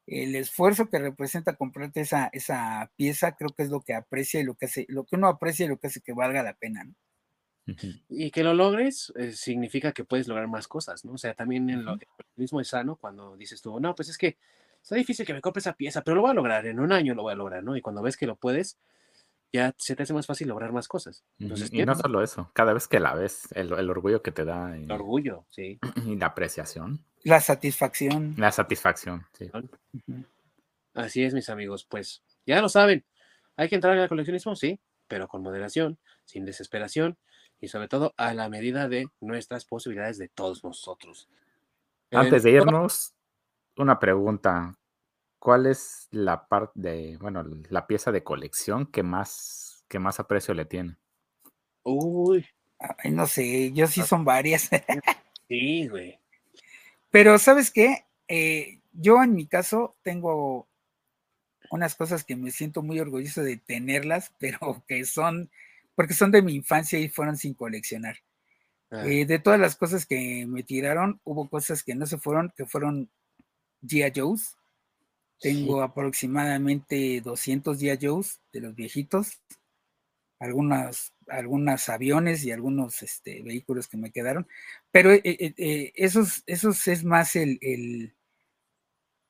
el 0.08 0.36
esfuerzo 0.36 0.90
que 0.90 1.00
representa 1.00 1.56
comprarte 1.56 2.02
esa, 2.02 2.30
esa 2.34 2.92
pieza, 2.96 3.36
creo 3.36 3.52
que 3.52 3.64
es 3.64 3.70
lo 3.70 3.82
que 3.82 3.94
aprecia 3.94 4.40
y 4.40 4.44
lo 4.44 4.56
que 4.56 4.66
hace, 4.66 4.86
lo 4.90 5.06
que 5.06 5.16
uno 5.16 5.28
aprecia 5.28 5.66
y 5.66 5.70
lo 5.70 5.78
que 5.78 5.88
hace 5.88 6.02
que 6.02 6.14
valga 6.14 6.44
la 6.44 6.54
pena, 6.56 6.84
¿no? 6.84 6.96
Y 8.10 8.32
que 8.32 8.44
lo 8.44 8.54
logres 8.54 9.12
eh, 9.16 9.32
significa 9.32 9.92
que 9.92 10.04
puedes 10.04 10.28
lograr 10.28 10.48
más 10.48 10.68
cosas, 10.68 11.04
¿no? 11.04 11.14
O 11.14 11.18
sea, 11.18 11.34
también 11.34 11.70
en 11.70 11.84
lo, 11.84 11.94
el 11.94 12.00
mismo 12.36 12.62
es 12.62 12.68
sano 12.68 12.96
cuando 12.96 13.36
dices 13.36 13.62
tú, 13.62 13.80
no, 13.80 13.96
pues 13.96 14.10
es 14.10 14.18
que 14.18 14.38
está 14.82 14.96
difícil 14.96 15.26
que 15.26 15.34
me 15.34 15.42
compre 15.42 15.62
esa 15.62 15.74
pieza, 15.74 16.04
pero 16.04 16.16
lo 16.16 16.22
voy 16.22 16.32
a 16.32 16.36
lograr, 16.36 16.68
en 16.68 16.80
un 16.80 16.92
año 16.92 17.16
lo 17.16 17.24
voy 17.24 17.34
a 17.34 17.36
lograr, 17.36 17.64
¿no? 17.64 17.76
Y 17.76 17.82
cuando 17.82 18.04
ves 18.04 18.18
que 18.18 18.28
lo 18.28 18.36
puedes, 18.36 18.78
ya 19.52 19.74
se 19.78 19.96
te 19.96 20.04
hace 20.04 20.14
más 20.14 20.28
fácil 20.28 20.48
lograr 20.48 20.72
más 20.74 20.88
cosas. 20.88 21.24
Entonces, 21.40 21.74
y 21.74 21.84
no 21.84 21.96
solo 21.96 22.22
eso, 22.22 22.52
cada 22.54 22.74
vez 22.74 22.88
que 22.88 23.00
la 23.00 23.16
ves, 23.16 23.48
el, 23.54 23.72
orgullo 23.90 24.22
que 24.22 24.32
te 24.32 24.46
da. 24.46 24.76
el 24.76 24.92
orgullo, 24.92 25.46
sí. 25.50 25.80
Y 26.06 26.18
la 26.18 26.28
apreciación. 26.28 27.04
La 27.24 27.40
satisfacción. 27.42 28.36
La 28.38 28.52
satisfacción, 28.52 29.26
sí. 29.34 29.50
Así 30.94 31.24
es, 31.24 31.34
mis 31.34 31.50
amigos, 31.50 31.86
pues 31.86 32.22
ya 32.46 32.62
lo 32.62 32.70
saben. 32.70 33.04
Hay 33.56 33.70
que 33.70 33.76
entrar 33.76 33.98
al 33.98 34.10
coleccionismo, 34.10 34.56
sí, 34.56 34.80
pero 35.08 35.28
con 35.28 35.42
moderación, 35.42 35.98
sin 36.26 36.46
desesperación 36.46 37.18
y 37.60 37.68
sobre 37.68 37.88
todo 37.88 38.14
a 38.18 38.34
la 38.34 38.50
medida 38.50 38.88
de 38.88 39.08
nuestras 39.22 39.66
posibilidades 39.66 40.18
de 40.18 40.28
todos 40.28 40.64
nosotros. 40.64 41.30
Antes 42.12 42.44
de 42.44 42.52
irnos, 42.52 43.14
una 43.78 44.00
pregunta. 44.00 44.78
¿Cuál 45.40 45.68
es 45.68 46.08
la 46.12 46.48
parte 46.48 46.72
de, 46.80 47.18
bueno, 47.18 47.44
la 47.70 47.86
pieza 47.86 48.12
de 48.12 48.24
colección 48.24 48.88
que 48.88 49.04
más, 49.04 49.86
que 49.88 50.00
más 50.00 50.20
aprecio 50.20 50.54
le 50.54 50.66
tiene? 50.66 50.98
Uy. 51.84 52.46
Ay, 52.80 53.12
no 53.12 53.28
sé, 53.28 53.72
yo 53.74 53.88
sí 53.88 54.02
ah. 54.02 54.06
son 54.06 54.26
varias. 54.26 54.70
sí, 55.48 55.88
güey. 55.88 56.20
Pero, 57.12 57.38
¿sabes 57.38 57.72
qué? 57.72 58.06
Eh, 58.28 58.80
yo 58.92 59.22
en 59.22 59.36
mi 59.36 59.46
caso 59.46 59.96
tengo 60.02 60.68
unas 61.70 61.96
cosas 61.96 62.24
que 62.24 62.36
me 62.36 62.52
siento 62.52 62.82
muy 62.82 63.00
orgulloso 63.00 63.44
de 63.44 63.58
tenerlas, 63.58 64.34
pero 64.40 64.84
que 64.88 65.06
son, 65.06 65.50
porque 65.96 66.14
son 66.14 66.32
de 66.32 66.42
mi 66.42 66.54
infancia 66.54 67.00
y 67.00 67.10
fueron 67.10 67.38
sin 67.38 67.54
coleccionar. 67.54 68.18
Ah. 68.92 69.06
Eh, 69.08 69.26
de 69.26 69.40
todas 69.40 69.60
las 69.60 69.76
cosas 69.76 70.06
que 70.06 70.46
me 70.46 70.64
tiraron, 70.64 71.20
hubo 71.24 71.50
cosas 71.50 71.84
que 71.84 71.96
no 71.96 72.06
se 72.06 72.18
fueron, 72.18 72.54
que 72.56 72.66
fueron 72.66 73.10
G.I. 73.82 74.12
Joe's. 74.16 74.58
Tengo 75.40 75.82
aproximadamente 75.82 77.22
200 77.22 77.80
G.I. 77.80 78.06
Joe's 78.06 78.40
de 78.54 78.62
los 78.62 78.76
viejitos, 78.76 79.42
algunas, 80.40 81.14
algunos 81.28 81.90
aviones 81.90 82.44
y 82.46 82.52
algunos 82.52 83.02
este, 83.04 83.42
vehículos 83.42 83.88
que 83.88 83.98
me 83.98 84.12
quedaron, 84.12 84.48
pero 84.92 85.12
eh, 85.12 85.24
eh, 85.24 85.92
esos, 85.96 86.44
esos 86.46 86.88
es 86.88 87.04
más 87.04 87.36
el, 87.36 87.58
el, 87.62 88.16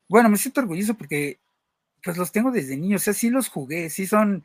Bueno, 0.07 0.29
me 0.29 0.37
siento 0.37 0.61
orgulloso 0.61 0.95
porque 0.95 1.39
pues 2.03 2.17
los 2.17 2.31
tengo 2.31 2.51
desde 2.51 2.77
niño, 2.77 2.97
o 2.97 2.99
sea, 2.99 3.13
sí 3.13 3.31
los 3.31 3.49
jugué, 3.49 3.89
sí 3.89 4.05
son 4.05 4.43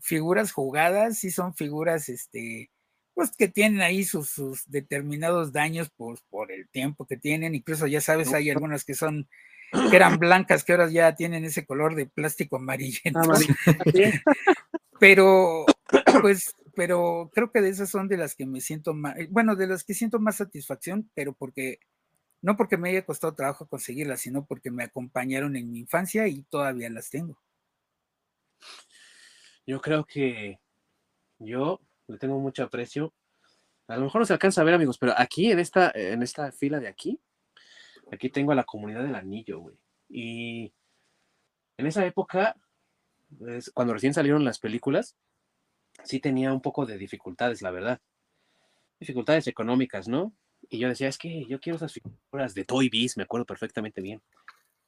figuras 0.00 0.52
jugadas, 0.52 1.18
sí 1.18 1.30
son 1.30 1.54
figuras, 1.54 2.08
este, 2.08 2.70
pues 3.16 3.34
que 3.34 3.48
tienen 3.48 3.80
ahí 3.80 4.04
sus, 4.04 4.36
determinados 4.66 5.50
daños 5.50 5.88
por, 5.88 6.18
por, 6.28 6.52
el 6.52 6.68
tiempo 6.68 7.06
que 7.06 7.16
tienen, 7.16 7.54
incluso 7.54 7.86
ya 7.86 8.02
sabes, 8.02 8.34
hay 8.34 8.50
algunas 8.50 8.84
que 8.84 8.92
son, 8.92 9.26
que 9.90 9.96
eran 9.96 10.18
blancas, 10.18 10.64
que 10.64 10.72
ahora 10.72 10.90
ya 10.90 11.14
tienen 11.14 11.46
ese 11.46 11.64
color 11.64 11.94
de 11.94 12.04
plástico 12.04 12.56
amarillento. 12.56 13.20
pero, 15.00 15.64
pues, 16.20 16.54
pero 16.74 17.30
creo 17.32 17.50
que 17.50 17.62
de 17.62 17.70
esas 17.70 17.88
son 17.88 18.06
de 18.06 18.18
las 18.18 18.34
que 18.34 18.44
me 18.44 18.60
siento 18.60 18.92
más, 18.92 19.16
eh, 19.16 19.28
bueno, 19.30 19.56
de 19.56 19.66
las 19.66 19.82
que 19.82 19.94
siento 19.94 20.18
más 20.18 20.36
satisfacción, 20.36 21.10
pero 21.14 21.32
porque, 21.32 21.80
no 22.42 22.54
porque 22.58 22.76
me 22.76 22.90
haya 22.90 23.06
costado 23.06 23.34
trabajo 23.34 23.66
conseguirlas, 23.66 24.20
sino 24.20 24.44
porque 24.44 24.70
me 24.70 24.84
acompañaron 24.84 25.56
en 25.56 25.70
mi 25.70 25.78
infancia 25.78 26.28
y 26.28 26.42
todavía 26.42 26.90
las 26.90 27.08
tengo. 27.08 27.38
Yo 29.66 29.80
creo 29.80 30.04
que 30.04 30.60
yo 31.38 31.80
le 32.06 32.18
tengo 32.18 32.38
mucho 32.38 32.62
aprecio. 32.62 33.12
A 33.88 33.96
lo 33.96 34.04
mejor 34.04 34.20
no 34.20 34.24
se 34.24 34.32
alcanza 34.32 34.60
a 34.60 34.64
ver, 34.64 34.74
amigos, 34.74 34.98
pero 34.98 35.12
aquí 35.16 35.50
en 35.50 35.58
esta, 35.58 35.92
en 35.94 36.22
esta 36.22 36.50
fila 36.52 36.80
de 36.80 36.88
aquí, 36.88 37.20
aquí 38.12 38.30
tengo 38.30 38.52
a 38.52 38.56
la 38.56 38.64
comunidad 38.64 39.02
del 39.02 39.14
anillo, 39.14 39.60
güey. 39.60 39.76
Y 40.08 40.72
en 41.76 41.86
esa 41.86 42.06
época, 42.06 42.56
cuando 43.74 43.94
recién 43.94 44.14
salieron 44.14 44.44
las 44.44 44.58
películas, 44.58 45.16
sí 46.04 46.20
tenía 46.20 46.52
un 46.52 46.62
poco 46.62 46.86
de 46.86 46.98
dificultades, 46.98 47.62
la 47.62 47.70
verdad. 47.70 48.00
Dificultades 49.00 49.46
económicas, 49.46 50.08
¿no? 50.08 50.32
Y 50.68 50.78
yo 50.78 50.88
decía, 50.88 51.08
es 51.08 51.18
que 51.18 51.44
yo 51.46 51.60
quiero 51.60 51.76
esas 51.76 51.92
figuras 51.92 52.54
de 52.54 52.64
Toy 52.64 52.88
Biz, 52.88 53.16
me 53.16 53.24
acuerdo 53.24 53.46
perfectamente 53.46 54.00
bien. 54.00 54.22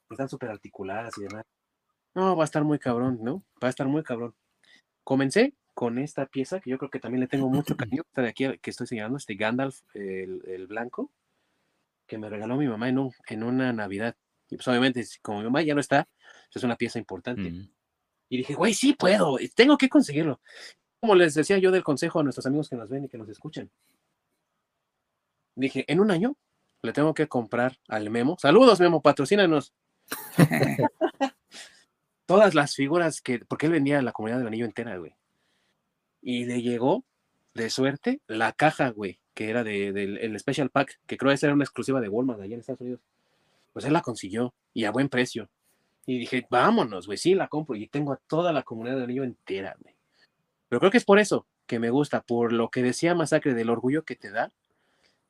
Están 0.09 0.29
súper 0.29 0.49
articuladas 0.49 1.17
y 1.17 1.23
demás. 1.23 1.45
No, 2.15 2.35
va 2.35 2.43
a 2.43 2.45
estar 2.45 2.63
muy 2.63 2.79
cabrón, 2.79 3.19
¿no? 3.21 3.43
Va 3.63 3.67
a 3.67 3.69
estar 3.69 3.87
muy 3.87 4.03
cabrón. 4.03 4.33
Comencé 5.09 5.55
con 5.73 5.97
esta 5.97 6.27
pieza, 6.27 6.59
que 6.59 6.69
yo 6.69 6.77
creo 6.77 6.91
que 6.91 6.99
también 6.99 7.21
le 7.21 7.27
tengo 7.27 7.49
mucho 7.49 7.75
cariño, 7.77 8.03
esta 8.05 8.21
de 8.21 8.29
aquí 8.29 8.45
que 8.59 8.69
estoy 8.69 8.85
señalando, 8.85 9.17
este 9.17 9.33
Gandalf, 9.33 9.79
el, 9.95 10.67
blanco, 10.67 11.11
que 12.05 12.19
me 12.19 12.29
regaló 12.29 12.57
mi 12.57 12.67
mamá 12.67 12.89
en, 12.89 12.99
un, 12.99 13.11
en 13.27 13.41
una 13.41 13.73
Navidad. 13.73 14.15
Y 14.51 14.57
pues 14.57 14.67
obviamente, 14.67 15.03
como 15.23 15.39
mi 15.39 15.45
mamá 15.45 15.63
ya 15.63 15.73
no 15.73 15.81
está, 15.81 16.07
pues, 16.13 16.57
es 16.57 16.63
una 16.63 16.75
pieza 16.75 16.99
importante. 16.99 17.49
Mm. 17.49 17.71
Y 18.29 18.37
dije, 18.37 18.53
güey, 18.53 18.75
sí 18.75 18.93
puedo, 18.93 19.37
tengo 19.55 19.79
que 19.79 19.89
conseguirlo. 19.89 20.41
Como 20.99 21.15
les 21.15 21.33
decía 21.33 21.57
yo 21.57 21.71
del 21.71 21.81
consejo 21.81 22.19
a 22.19 22.23
nuestros 22.23 22.45
amigos 22.45 22.69
que 22.69 22.75
nos 22.75 22.87
ven 22.87 23.05
y 23.05 23.09
que 23.09 23.17
nos 23.17 23.29
escuchan. 23.29 23.71
Dije, 25.55 25.85
en 25.87 26.01
un 26.01 26.11
año 26.11 26.37
le 26.83 26.93
tengo 26.93 27.15
que 27.15 27.27
comprar 27.27 27.79
al 27.87 28.11
Memo. 28.11 28.37
Saludos, 28.39 28.79
Memo, 28.79 29.01
patrocínanos. 29.01 29.73
Todas 32.29 32.53
las 32.53 32.75
figuras 32.75 33.21
que, 33.21 33.39
porque 33.39 33.65
él 33.65 33.73
vendía 33.73 34.01
la 34.01 34.11
comunidad 34.13 34.37
del 34.37 34.47
anillo 34.47 34.65
entera, 34.65 34.95
güey 34.97 35.13
y 36.21 36.45
le 36.45 36.61
llegó 36.61 37.03
de 37.53 37.69
suerte 37.69 38.21
la 38.27 38.51
caja, 38.53 38.89
güey, 38.89 39.19
que 39.33 39.49
era 39.49 39.63
del 39.63 39.93
de, 39.93 40.03
el 40.03 40.39
Special 40.39 40.69
Pack, 40.69 40.99
que 41.07 41.17
creo 41.17 41.33
que 41.33 41.45
era 41.45 41.53
una 41.53 41.63
exclusiva 41.63 42.01
de 42.01 42.09
Walmart 42.09 42.41
allá 42.41 42.53
en 42.53 42.59
Estados 42.59 42.81
Unidos. 42.81 43.01
Pues 43.73 43.85
él 43.85 43.93
la 43.93 44.01
consiguió 44.01 44.53
y 44.73 44.85
a 44.85 44.91
buen 44.91 45.09
precio. 45.09 45.49
Y 46.05 46.17
dije, 46.17 46.45
vámonos, 46.49 47.05
güey, 47.05 47.17
sí, 47.17 47.35
la 47.35 47.47
compro. 47.47 47.75
Y 47.75 47.87
tengo 47.87 48.13
a 48.13 48.19
toda 48.27 48.51
la 48.51 48.63
comunidad 48.63 48.95
del 48.95 49.03
anillo 49.05 49.23
entera, 49.23 49.75
güey. 49.79 49.95
Pero 50.67 50.79
creo 50.79 50.91
que 50.91 50.97
es 50.97 51.05
por 51.05 51.19
eso 51.19 51.45
que 51.65 51.79
me 51.79 51.91
gusta, 51.91 52.21
por 52.21 52.51
lo 52.51 52.69
que 52.69 52.81
decía 52.81 53.13
Masacre, 53.13 53.53
del 53.53 53.69
orgullo 53.69 54.03
que 54.03 54.15
te 54.15 54.31
da, 54.31 54.51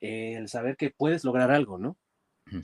el 0.00 0.48
saber 0.48 0.76
que 0.76 0.90
puedes 0.90 1.24
lograr 1.24 1.50
algo, 1.50 1.76
¿no? 1.76 1.96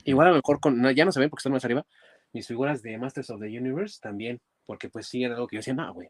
Igual 0.03 0.27
a 0.27 0.29
lo 0.31 0.37
mejor 0.37 0.59
con, 0.59 0.83
ya 0.95 1.05
no 1.05 1.11
se 1.11 1.19
ven 1.19 1.29
porque 1.29 1.41
están 1.41 1.53
más 1.53 1.63
arriba, 1.63 1.85
mis 2.33 2.47
figuras 2.47 2.81
de 2.81 2.97
Masters 2.97 3.29
of 3.29 3.39
the 3.39 3.47
Universe 3.47 3.99
también 4.01 4.39
porque 4.67 4.89
pues 4.89 5.07
sí 5.07 5.23
era 5.23 5.33
algo 5.33 5.47
que 5.47 5.55
yo 5.55 5.59
decía, 5.59 5.73
no, 5.73 5.91
güey, 5.93 6.09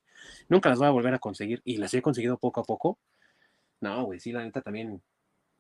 nunca 0.50 0.68
las 0.68 0.80
voy 0.80 0.88
a 0.88 0.92
volver 0.92 1.14
a 1.14 1.20
conseguir 1.20 1.62
y 1.64 1.78
las 1.78 1.94
he 1.94 2.02
conseguido 2.02 2.38
poco 2.38 2.60
a 2.60 2.64
poco. 2.64 3.00
No, 3.80 4.04
güey, 4.04 4.20
sí, 4.20 4.32
la 4.32 4.44
neta 4.44 4.62
también, 4.62 5.02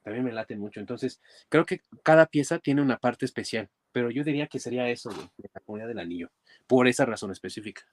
también 0.02 0.26
me 0.26 0.34
late 0.34 0.58
mucho. 0.58 0.80
Entonces, 0.80 1.22
creo 1.48 1.66
que 1.66 1.84
cada 2.04 2.26
pieza 2.26 2.58
tiene 2.58 2.82
una 2.82 2.98
parte 2.98 3.26
especial, 3.26 3.70
pero 3.92 4.10
yo 4.10 4.24
diría 4.24 4.48
que 4.48 4.60
sería 4.60 4.90
eso, 4.90 5.12
güey, 5.12 5.30
la 5.54 5.62
comunidad 5.62 5.88
del 5.88 6.00
anillo, 6.00 6.32
por 6.66 6.88
esa 6.88 7.06
razón 7.06 7.32
específica. 7.32 7.84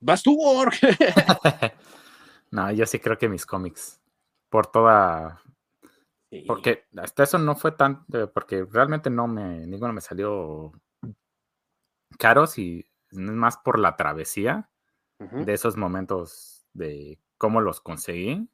¡Vas 0.00 0.22
tú, 0.22 0.36
Borg! 0.36 0.74
no, 2.50 2.72
yo 2.72 2.84
sí 2.84 2.98
creo 2.98 3.16
que 3.16 3.28
mis 3.28 3.46
cómics, 3.46 4.00
por 4.50 4.66
toda 4.66 5.40
porque 6.46 6.84
hasta 6.96 7.22
eso 7.22 7.38
no 7.38 7.54
fue 7.56 7.72
tan, 7.72 8.04
porque 8.32 8.64
realmente 8.64 9.10
no 9.10 9.26
me, 9.26 9.66
ninguno 9.66 9.92
me 9.92 10.00
salió 10.00 10.72
caros 12.18 12.58
y 12.58 12.86
es 13.10 13.18
más 13.18 13.56
por 13.58 13.78
la 13.78 13.96
travesía 13.96 14.70
de 15.18 15.52
esos 15.52 15.76
momentos 15.76 16.66
de 16.72 17.18
cómo 17.38 17.60
los 17.60 17.80
conseguí. 17.80 18.48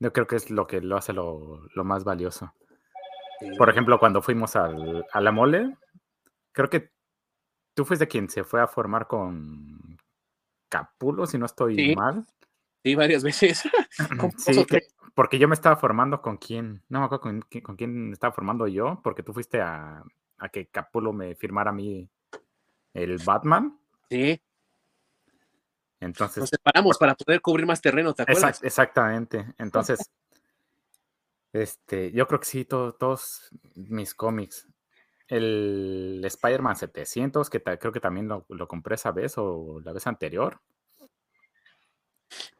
Yo 0.00 0.12
creo 0.12 0.26
que 0.26 0.36
es 0.36 0.50
lo 0.50 0.66
que 0.66 0.80
lo 0.80 0.96
hace 0.96 1.12
lo, 1.12 1.68
más 1.76 2.04
valioso. 2.04 2.52
Por 3.58 3.70
ejemplo, 3.70 3.98
cuando 3.98 4.22
fuimos 4.22 4.56
al, 4.56 5.04
a 5.12 5.20
la 5.20 5.32
mole, 5.32 5.76
creo 6.52 6.68
que 6.68 6.92
tú 7.74 7.84
fuiste 7.84 8.08
quien 8.08 8.28
se 8.28 8.44
fue 8.44 8.60
a 8.60 8.66
formar 8.66 9.06
con 9.06 9.98
Capulo, 10.68 11.26
si 11.26 11.38
no 11.38 11.46
estoy 11.46 11.94
mal. 11.94 12.26
Sí, 12.82 12.94
varias 12.94 13.22
veces. 13.22 13.62
sí, 14.36 14.66
porque 15.14 15.38
yo 15.38 15.48
me 15.48 15.54
estaba 15.54 15.76
formando 15.76 16.20
con 16.20 16.36
quién, 16.36 16.82
no 16.88 17.00
me 17.00 17.06
acuerdo 17.06 17.22
con, 17.22 17.40
con, 17.62 17.76
quién 17.76 18.08
me 18.08 18.12
estaba 18.12 18.32
formando 18.32 18.66
yo, 18.66 19.00
porque 19.02 19.22
tú 19.22 19.32
fuiste 19.32 19.60
a, 19.60 20.02
a 20.38 20.48
que 20.48 20.66
Capulo 20.66 21.12
me 21.12 21.34
firmara 21.34 21.70
a 21.70 21.74
mí 21.74 22.08
el 22.92 23.18
Batman. 23.24 23.78
Sí. 24.10 24.40
Entonces. 26.00 26.38
Nos 26.38 26.50
separamos 26.50 26.98
para 26.98 27.14
poder 27.14 27.40
cubrir 27.40 27.66
más 27.66 27.80
terreno, 27.80 28.14
¿te 28.14 28.22
acuerdas? 28.22 28.62
exactamente. 28.62 29.54
Entonces, 29.58 30.10
este, 31.52 32.12
yo 32.12 32.26
creo 32.26 32.40
que 32.40 32.46
sí, 32.46 32.64
todos 32.64 33.50
mis 33.74 34.14
cómics. 34.14 34.68
El 35.26 36.20
Spider-Man 36.24 36.76
700, 36.76 37.48
que 37.48 37.62
creo 37.62 37.92
que 37.92 38.00
también 38.00 38.28
lo, 38.28 38.68
compré 38.68 38.96
esa 38.96 39.12
vez 39.12 39.38
o 39.38 39.80
la 39.82 39.92
vez 39.92 40.06
anterior. 40.06 40.60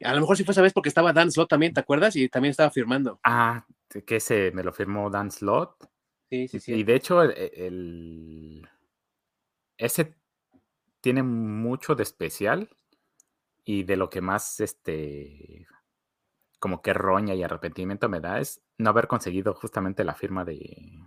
A 0.05 0.14
lo 0.14 0.20
mejor 0.20 0.36
sí 0.36 0.44
fue 0.44 0.52
esa 0.52 0.62
vez 0.62 0.72
porque 0.72 0.89
estaba 0.89 1.12
Dan 1.12 1.32
Slot 1.32 1.48
también, 1.48 1.74
¿te 1.74 1.81
acuerdas? 1.81 2.14
Y 2.16 2.28
también 2.28 2.51
estaba 2.51 2.70
firmando. 2.70 3.18
Ah, 3.24 3.66
que 4.06 4.16
ese 4.16 4.52
me 4.52 4.62
lo 4.62 4.72
firmó 4.72 5.10
Dan 5.10 5.31
Slot. 5.31 5.90
Sí, 6.31 6.48
sí, 6.48 6.60
sí. 6.60 6.74
Y 6.74 6.85
de 6.85 6.94
hecho, 6.94 7.22
el 7.22 8.68
ese 9.78 10.14
tiene 11.01 11.22
mucho 11.22 11.94
de 11.94 12.02
especial 12.02 12.68
y 13.64 13.85
de 13.85 13.97
lo 13.97 14.10
que 14.10 14.20
más, 14.20 14.60
este, 14.60 15.66
como 16.59 16.82
que 16.82 16.94
roña 16.94 17.35
y 17.35 17.43
arrepentimiento 17.43 18.09
me 18.09 18.20
da 18.20 18.40
es 18.40 18.62
no 18.78 18.90
haber 18.90 19.06
conseguido 19.06 19.55
justamente 19.55 20.05
la 20.05 20.14
firma 20.14 20.44
de, 20.44 20.98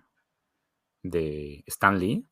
de 1.03 1.64
Stan 1.68 1.98
Lee. 1.98 2.26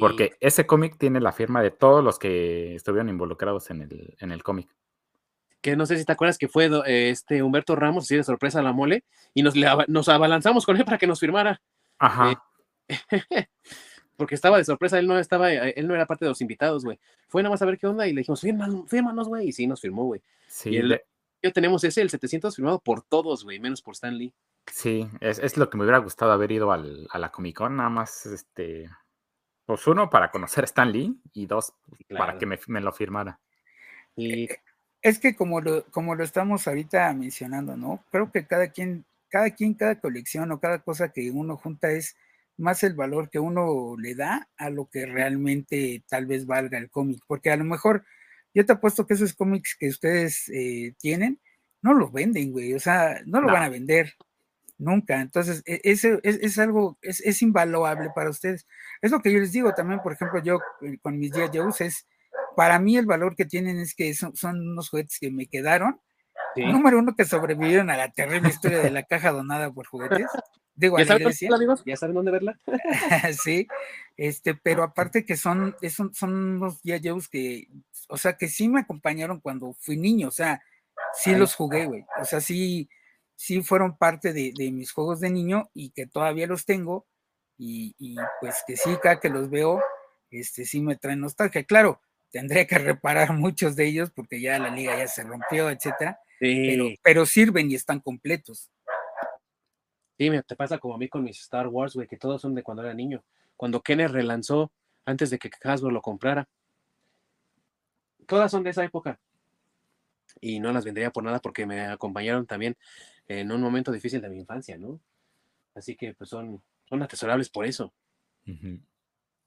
Porque 0.00 0.36
ese 0.40 0.66
cómic 0.66 0.96
tiene 0.96 1.20
la 1.20 1.32
firma 1.32 1.60
de 1.60 1.70
todos 1.70 2.02
los 2.02 2.18
que 2.18 2.74
estuvieron 2.74 3.10
involucrados 3.10 3.70
en 3.70 3.82
el, 3.82 4.16
en 4.20 4.32
el 4.32 4.42
cómic. 4.42 4.74
Que 5.60 5.76
no 5.76 5.86
sé 5.86 5.98
si 5.98 6.04
te 6.04 6.12
acuerdas 6.12 6.38
que 6.38 6.48
fue 6.48 6.70
este 7.10 7.42
Humberto 7.42 7.74
Ramos, 7.76 8.04
así 8.04 8.16
de 8.16 8.24
sorpresa 8.24 8.60
a 8.60 8.62
la 8.62 8.72
mole, 8.72 9.04
y 9.34 9.42
nos, 9.42 9.54
nos 9.88 10.08
abalanzamos 10.08 10.64
con 10.64 10.76
él 10.76 10.84
para 10.84 10.98
que 10.98 11.06
nos 11.06 11.20
firmara. 11.20 11.60
Ajá. 11.98 12.42
Eh, 12.88 12.96
porque 14.16 14.34
estaba 14.34 14.58
de 14.58 14.64
sorpresa, 14.64 14.98
él 14.98 15.06
no 15.06 15.18
estaba, 15.18 15.52
eh, 15.52 15.74
él 15.76 15.86
no 15.86 15.94
era 15.94 16.06
parte 16.06 16.24
de 16.24 16.30
los 16.30 16.40
invitados, 16.40 16.84
güey. 16.84 16.98
Fue 17.28 17.42
nada 17.42 17.52
más 17.52 17.62
a 17.62 17.66
ver 17.66 17.78
qué 17.78 17.86
onda 17.86 18.06
y 18.06 18.12
le 18.12 18.20
dijimos, 18.20 18.40
fírmanos, 18.40 19.28
güey, 19.28 19.48
y 19.48 19.52
sí, 19.52 19.66
nos 19.66 19.80
firmó, 19.80 20.04
güey. 20.04 20.22
Sí. 20.48 20.70
Y 20.76 20.82
yo 21.42 21.52
tenemos 21.52 21.84
ese, 21.84 22.02
el 22.02 22.10
700 22.10 22.54
firmado 22.54 22.80
por 22.80 23.02
todos, 23.02 23.44
güey, 23.44 23.60
menos 23.60 23.82
por 23.82 23.94
Stan 23.94 24.16
Lee. 24.16 24.32
Sí, 24.66 25.08
es, 25.20 25.56
lo 25.56 25.70
que 25.70 25.76
me 25.76 25.84
hubiera 25.84 25.98
gustado 25.98 26.32
haber 26.32 26.50
ido 26.50 26.72
al, 26.72 27.06
a 27.10 27.18
la 27.18 27.30
Comic 27.30 27.56
Con, 27.56 27.76
nada 27.76 27.88
más, 27.88 28.26
este, 28.26 28.90
pues 29.64 29.86
uno, 29.86 30.10
para 30.10 30.30
conocer 30.30 30.64
a 30.64 30.66
Stan 30.66 30.90
Lee, 30.90 31.20
y 31.32 31.46
dos, 31.46 31.72
para 32.08 32.38
que 32.38 32.46
me, 32.46 32.58
me, 32.66 32.80
lo 32.80 32.92
firmara. 32.92 33.38
Y... 34.16 34.48
Es 35.06 35.20
que 35.20 35.36
como 35.36 35.60
lo, 35.60 35.84
como 35.92 36.16
lo 36.16 36.24
estamos 36.24 36.66
ahorita 36.66 37.14
mencionando, 37.14 37.76
¿no? 37.76 38.04
Creo 38.10 38.32
que 38.32 38.44
cada 38.44 38.72
quien, 38.72 39.04
cada 39.28 39.50
quien, 39.50 39.74
cada 39.74 40.00
colección 40.00 40.50
o 40.50 40.58
cada 40.58 40.80
cosa 40.80 41.10
que 41.12 41.30
uno 41.30 41.56
junta 41.56 41.92
es 41.92 42.16
más 42.56 42.82
el 42.82 42.94
valor 42.94 43.30
que 43.30 43.38
uno 43.38 43.94
le 43.96 44.16
da 44.16 44.48
a 44.56 44.68
lo 44.68 44.86
que 44.86 45.06
realmente 45.06 46.02
tal 46.08 46.26
vez 46.26 46.44
valga 46.44 46.76
el 46.78 46.90
cómic, 46.90 47.22
porque 47.28 47.52
a 47.52 47.56
lo 47.56 47.62
mejor 47.62 48.04
yo 48.52 48.66
te 48.66 48.72
apuesto 48.72 49.06
que 49.06 49.14
esos 49.14 49.32
cómics 49.32 49.76
que 49.78 49.90
ustedes 49.90 50.48
eh, 50.48 50.94
tienen, 50.98 51.38
no 51.82 51.94
los 51.94 52.12
venden, 52.12 52.50
güey, 52.50 52.74
o 52.74 52.80
sea, 52.80 53.22
no 53.26 53.40
lo 53.40 53.52
van 53.52 53.62
a 53.62 53.68
vender 53.68 54.14
nunca. 54.76 55.20
Entonces, 55.20 55.62
e, 55.66 55.82
ese 55.84 56.18
es, 56.24 56.58
algo, 56.58 56.98
es, 57.00 57.20
es, 57.20 57.42
invaluable 57.42 58.10
para 58.12 58.30
ustedes. 58.30 58.66
Es 59.00 59.12
lo 59.12 59.22
que 59.22 59.32
yo 59.32 59.38
les 59.38 59.52
digo 59.52 59.72
también, 59.72 60.00
por 60.00 60.14
ejemplo, 60.14 60.42
yo 60.42 60.58
eh, 60.82 60.98
con 61.00 61.16
mis 61.16 61.30
días 61.30 61.50
Joe's 61.54 61.80
es, 61.80 62.08
para 62.56 62.78
mí 62.78 62.96
el 62.96 63.06
valor 63.06 63.36
que 63.36 63.44
tienen 63.44 63.78
es 63.78 63.94
que 63.94 64.12
son, 64.14 64.34
son 64.34 64.60
unos 64.60 64.88
juguetes 64.88 65.18
que 65.20 65.30
me 65.30 65.46
quedaron. 65.46 66.00
Número 66.56 66.98
uno, 66.98 67.14
que 67.14 67.26
sobrevivieron 67.26 67.90
a 67.90 67.96
la 67.96 68.10
terrible 68.10 68.48
historia 68.48 68.78
de 68.78 68.90
la 68.90 69.02
caja 69.02 69.30
donada 69.30 69.70
por 69.70 69.86
juguetes. 69.86 70.26
Digo, 70.74 70.98
¿Ya, 70.98 71.06
saben, 71.06 71.26
amigos? 71.54 71.82
¿Ya 71.86 71.96
saben 71.96 72.14
dónde 72.14 72.30
verla? 72.30 72.58
sí, 73.42 73.66
este, 74.16 74.54
pero 74.54 74.82
aparte 74.82 75.24
que 75.24 75.36
son, 75.36 75.74
son, 75.90 76.14
son 76.14 76.34
unos 76.34 76.80
Joe's 76.82 77.28
que, 77.28 77.68
o 78.08 78.16
sea, 78.16 78.36
que 78.36 78.48
sí 78.48 78.68
me 78.68 78.80
acompañaron 78.80 79.40
cuando 79.40 79.74
fui 79.78 79.96
niño, 79.96 80.28
o 80.28 80.32
sea, 80.32 80.62
sí 81.14 81.34
los 81.34 81.54
jugué, 81.54 81.86
güey. 81.86 82.04
O 82.20 82.24
sea, 82.24 82.40
sí, 82.40 82.88
sí 83.34 83.62
fueron 83.62 83.96
parte 83.96 84.32
de, 84.32 84.52
mis 84.72 84.92
juegos 84.92 85.20
de 85.20 85.30
niño 85.30 85.70
y 85.74 85.90
que 85.90 86.06
todavía 86.06 86.46
los 86.46 86.64
tengo. 86.64 87.06
Y, 87.58 87.94
pues 88.40 88.62
que 88.66 88.76
sí, 88.76 88.90
cada 89.02 89.18
que 89.18 89.30
los 89.30 89.48
veo, 89.48 89.82
este 90.30 90.66
sí 90.66 90.80
me 90.80 90.96
traen 90.96 91.20
nostalgia. 91.20 91.64
Claro, 91.64 92.00
tendría 92.30 92.66
que 92.66 92.78
reparar 92.78 93.32
muchos 93.38 93.76
de 93.76 93.86
ellos 93.86 94.10
porque 94.10 94.40
ya 94.40 94.58
la 94.58 94.70
liga 94.70 94.96
ya 94.96 95.08
se 95.08 95.22
rompió, 95.22 95.70
etcétera. 95.70 96.18
Pero, 96.38 96.88
pero 97.02 97.24
sirven 97.26 97.70
y 97.70 97.74
están 97.74 98.00
completos. 98.00 98.70
Sí, 100.18 100.30
me 100.30 100.42
te 100.42 100.56
pasa 100.56 100.78
como 100.78 100.94
a 100.94 100.98
mí 100.98 101.08
con 101.08 101.24
mis 101.24 101.40
Star 101.40 101.66
Wars, 101.68 101.94
güey, 101.94 102.06
que 102.06 102.16
todos 102.16 102.40
son 102.40 102.54
de 102.54 102.62
cuando 102.62 102.82
era 102.82 102.94
niño. 102.94 103.22
Cuando 103.56 103.82
Kenneth 103.82 104.10
relanzó 104.10 104.72
antes 105.04 105.30
de 105.30 105.38
que 105.38 105.50
Hasbro 105.62 105.90
lo 105.90 106.02
comprara. 106.02 106.48
Todas 108.26 108.50
son 108.50 108.62
de 108.64 108.70
esa 108.70 108.84
época. 108.84 109.20
Y 110.40 110.60
no 110.60 110.72
las 110.72 110.84
vendría 110.84 111.10
por 111.10 111.22
nada 111.22 111.38
porque 111.38 111.64
me 111.64 111.82
acompañaron 111.86 112.46
también 112.46 112.76
en 113.28 113.50
un 113.52 113.60
momento 113.60 113.92
difícil 113.92 114.20
de 114.20 114.28
mi 114.28 114.38
infancia, 114.38 114.76
¿no? 114.76 115.00
Así 115.74 115.96
que 115.96 116.14
pues 116.14 116.30
son, 116.30 116.62
son 116.88 117.02
atesorables 117.02 117.50
por 117.50 117.66
eso. 117.66 117.92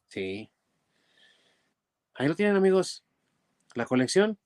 Sí. 0.08 0.50
Ahí 2.20 2.28
lo 2.28 2.36
tienen 2.36 2.58
amigos. 2.58 3.06
La 3.76 3.86
colección 3.86 4.38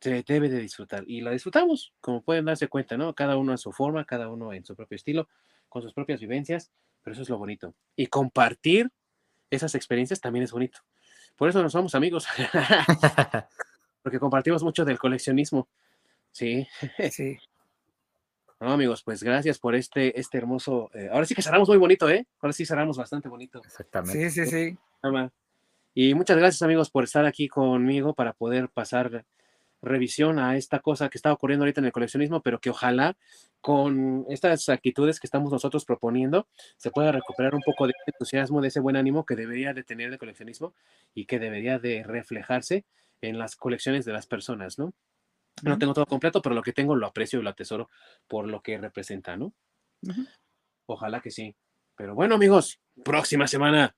se 0.00 0.22
debe 0.22 0.48
de 0.48 0.60
disfrutar 0.60 1.02
y 1.08 1.22
la 1.22 1.32
disfrutamos, 1.32 1.92
como 2.00 2.22
pueden 2.22 2.44
darse 2.44 2.68
cuenta, 2.68 2.96
¿no? 2.96 3.14
Cada 3.14 3.36
uno 3.36 3.52
a 3.52 3.56
su 3.56 3.72
forma, 3.72 4.04
cada 4.04 4.28
uno 4.28 4.52
en 4.52 4.64
su 4.64 4.76
propio 4.76 4.94
estilo, 4.94 5.28
con 5.68 5.82
sus 5.82 5.92
propias 5.92 6.20
vivencias, 6.20 6.70
pero 7.02 7.14
eso 7.14 7.22
es 7.22 7.28
lo 7.28 7.36
bonito. 7.36 7.74
Y 7.96 8.06
compartir 8.06 8.92
esas 9.50 9.74
experiencias 9.74 10.20
también 10.20 10.44
es 10.44 10.52
bonito. 10.52 10.78
Por 11.34 11.48
eso 11.48 11.60
nos 11.64 11.72
somos 11.72 11.96
amigos, 11.96 12.28
porque 14.04 14.20
compartimos 14.20 14.62
mucho 14.62 14.84
del 14.84 14.98
coleccionismo. 14.98 15.68
Sí. 16.30 16.66
Sí. 17.10 17.36
No, 18.58 18.72
amigos, 18.72 19.02
pues 19.02 19.22
gracias 19.22 19.58
por 19.58 19.74
este, 19.74 20.18
este 20.18 20.38
hermoso. 20.38 20.90
Eh, 20.94 21.10
ahora 21.12 21.26
sí 21.26 21.34
que 21.34 21.42
cerramos 21.42 21.68
muy 21.68 21.76
bonito, 21.76 22.08
¿eh? 22.08 22.26
Ahora 22.40 22.54
sí 22.54 22.64
cerramos 22.64 22.96
bastante 22.96 23.28
bonito. 23.28 23.60
Exactamente. 23.62 24.30
Sí, 24.30 24.46
sí, 24.46 24.50
sí. 24.50 24.78
Y 25.98 26.12
muchas 26.12 26.36
gracias, 26.36 26.60
amigos, 26.60 26.90
por 26.90 27.04
estar 27.04 27.24
aquí 27.24 27.48
conmigo 27.48 28.12
para 28.12 28.34
poder 28.34 28.68
pasar 28.68 29.24
revisión 29.80 30.38
a 30.38 30.58
esta 30.58 30.80
cosa 30.80 31.08
que 31.08 31.16
está 31.16 31.32
ocurriendo 31.32 31.64
ahorita 31.64 31.80
en 31.80 31.86
el 31.86 31.92
coleccionismo, 31.92 32.42
pero 32.42 32.60
que 32.60 32.68
ojalá 32.68 33.16
con 33.62 34.26
estas 34.28 34.68
actitudes 34.68 35.18
que 35.18 35.26
estamos 35.26 35.50
nosotros 35.50 35.86
proponiendo 35.86 36.48
se 36.76 36.90
pueda 36.90 37.12
recuperar 37.12 37.54
un 37.54 37.62
poco 37.62 37.86
de 37.86 37.94
entusiasmo, 38.06 38.60
de 38.60 38.68
ese 38.68 38.80
buen 38.80 38.96
ánimo 38.96 39.24
que 39.24 39.36
debería 39.36 39.72
de 39.72 39.84
tener 39.84 40.12
el 40.12 40.18
coleccionismo 40.18 40.74
y 41.14 41.24
que 41.24 41.38
debería 41.38 41.78
de 41.78 42.02
reflejarse 42.02 42.84
en 43.22 43.38
las 43.38 43.56
colecciones 43.56 44.04
de 44.04 44.12
las 44.12 44.26
personas, 44.26 44.78
¿no? 44.78 44.92
No 45.62 45.78
tengo 45.78 45.94
todo 45.94 46.04
completo, 46.04 46.42
pero 46.42 46.54
lo 46.54 46.62
que 46.62 46.74
tengo 46.74 46.94
lo 46.94 47.06
aprecio 47.06 47.40
y 47.40 47.42
lo 47.42 47.48
atesoro 47.48 47.88
por 48.28 48.46
lo 48.48 48.60
que 48.60 48.76
representa, 48.76 49.38
¿no? 49.38 49.54
Ojalá 50.84 51.22
que 51.22 51.30
sí. 51.30 51.56
Pero 51.96 52.14
bueno, 52.14 52.34
amigos, 52.34 52.80
próxima 53.02 53.46
semana 53.48 53.96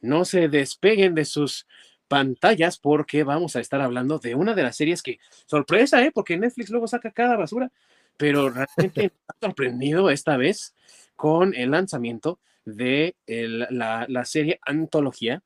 no 0.00 0.24
se 0.24 0.48
despeguen 0.48 1.14
de 1.14 1.24
sus 1.24 1.66
pantallas 2.08 2.78
porque 2.78 3.24
vamos 3.24 3.56
a 3.56 3.60
estar 3.60 3.80
hablando 3.80 4.18
de 4.18 4.34
una 4.34 4.54
de 4.54 4.62
las 4.62 4.76
series 4.76 5.02
que, 5.02 5.18
sorpresa, 5.46 6.02
¿eh? 6.02 6.10
Porque 6.12 6.38
Netflix 6.38 6.70
luego 6.70 6.88
saca 6.88 7.10
cada 7.10 7.36
basura, 7.36 7.70
pero 8.16 8.50
realmente 8.76 9.02
me 9.02 9.12
ha 9.28 9.46
sorprendido 9.46 10.10
esta 10.10 10.36
vez 10.36 10.74
con 11.16 11.54
el 11.54 11.70
lanzamiento 11.72 12.40
de 12.64 13.16
la, 13.26 14.06
la, 14.08 14.24
serie 14.24 14.60
antología 14.62 15.42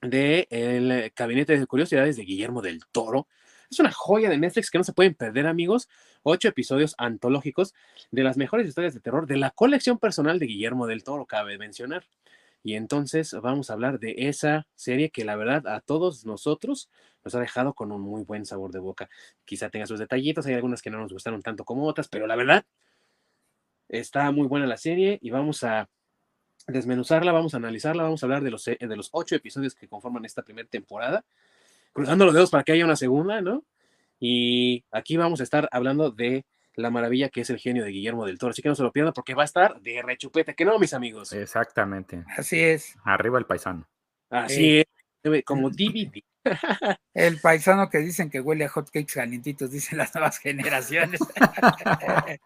de 0.00 0.46
El 0.50 1.12
Gabinete 1.16 1.58
de 1.58 1.66
Curiosidades 1.66 2.16
de 2.16 2.24
Guillermo 2.24 2.62
del 2.62 2.80
Toro, 2.92 3.26
es 3.74 3.80
una 3.80 3.90
joya 3.90 4.30
de 4.30 4.38
Netflix 4.38 4.70
que 4.70 4.78
no 4.78 4.84
se 4.84 4.92
pueden 4.92 5.14
perder, 5.14 5.46
amigos. 5.46 5.88
Ocho 6.22 6.48
episodios 6.48 6.94
antológicos 6.96 7.74
de 8.10 8.22
las 8.22 8.36
mejores 8.36 8.68
historias 8.68 8.94
de 8.94 9.00
terror 9.00 9.26
de 9.26 9.36
la 9.36 9.50
colección 9.50 9.98
personal 9.98 10.38
de 10.38 10.46
Guillermo 10.46 10.86
del 10.86 11.02
Toro, 11.02 11.26
cabe 11.26 11.58
mencionar. 11.58 12.04
Y 12.64 12.76
entonces 12.76 13.36
vamos 13.42 13.68
a 13.68 13.74
hablar 13.74 14.00
de 14.00 14.14
esa 14.16 14.66
serie 14.74 15.10
que 15.10 15.24
la 15.24 15.36
verdad 15.36 15.66
a 15.68 15.80
todos 15.80 16.24
nosotros 16.24 16.88
nos 17.22 17.34
ha 17.34 17.40
dejado 17.40 17.74
con 17.74 17.92
un 17.92 18.00
muy 18.00 18.24
buen 18.24 18.46
sabor 18.46 18.72
de 18.72 18.78
boca. 18.78 19.10
Quizá 19.44 19.68
tenga 19.68 19.86
sus 19.86 20.00
detallitos, 20.00 20.46
hay 20.46 20.54
algunas 20.54 20.80
que 20.80 20.88
no 20.90 20.98
nos 20.98 21.12
gustaron 21.12 21.42
tanto 21.42 21.64
como 21.64 21.86
otras, 21.86 22.08
pero 22.08 22.26
la 22.26 22.36
verdad 22.36 22.64
está 23.88 24.30
muy 24.32 24.48
buena 24.48 24.66
la 24.66 24.78
serie 24.78 25.18
y 25.20 25.28
vamos 25.28 25.62
a 25.62 25.90
desmenuzarla, 26.66 27.32
vamos 27.32 27.52
a 27.52 27.58
analizarla, 27.58 28.02
vamos 28.02 28.22
a 28.22 28.26
hablar 28.26 28.42
de 28.42 28.50
los, 28.50 28.64
de 28.64 28.96
los 28.96 29.10
ocho 29.12 29.36
episodios 29.36 29.74
que 29.74 29.86
conforman 29.86 30.24
esta 30.24 30.42
primera 30.42 30.66
temporada 30.66 31.24
cruzando 31.92 32.24
los 32.24 32.34
dedos 32.34 32.50
para 32.50 32.64
que 32.64 32.72
haya 32.72 32.84
una 32.84 32.96
segunda, 32.96 33.40
¿no? 33.40 33.64
Y 34.18 34.84
aquí 34.90 35.16
vamos 35.16 35.40
a 35.40 35.42
estar 35.42 35.68
hablando 35.70 36.10
de 36.10 36.46
la 36.76 36.90
maravilla 36.90 37.28
que 37.28 37.42
es 37.42 37.50
el 37.50 37.58
genio 37.58 37.84
de 37.84 37.90
Guillermo 37.90 38.26
del 38.26 38.38
Toro. 38.38 38.50
Así 38.50 38.62
que 38.62 38.68
no 38.68 38.74
se 38.74 38.82
lo 38.82 38.92
pierdan 38.92 39.12
porque 39.12 39.34
va 39.34 39.42
a 39.42 39.46
estar 39.46 39.80
de 39.80 40.02
rechupete, 40.02 40.54
que 40.54 40.64
no, 40.64 40.78
mis 40.78 40.94
amigos. 40.94 41.32
Exactamente. 41.32 42.24
Así 42.36 42.60
es. 42.60 42.96
Arriba 43.04 43.38
el 43.38 43.46
paisano. 43.46 43.88
Así 44.30 44.78
es, 44.78 44.86
como 45.44 45.70
DVD. 45.70 46.22
El 47.14 47.40
paisano 47.40 47.88
que 47.88 47.98
dicen 47.98 48.28
que 48.30 48.40
huele 48.40 48.64
a 48.64 48.68
hotcakes 48.68 49.14
calientitos, 49.14 49.70
dicen 49.70 49.98
las 49.98 50.14
nuevas 50.14 50.38
generaciones. 50.38 51.20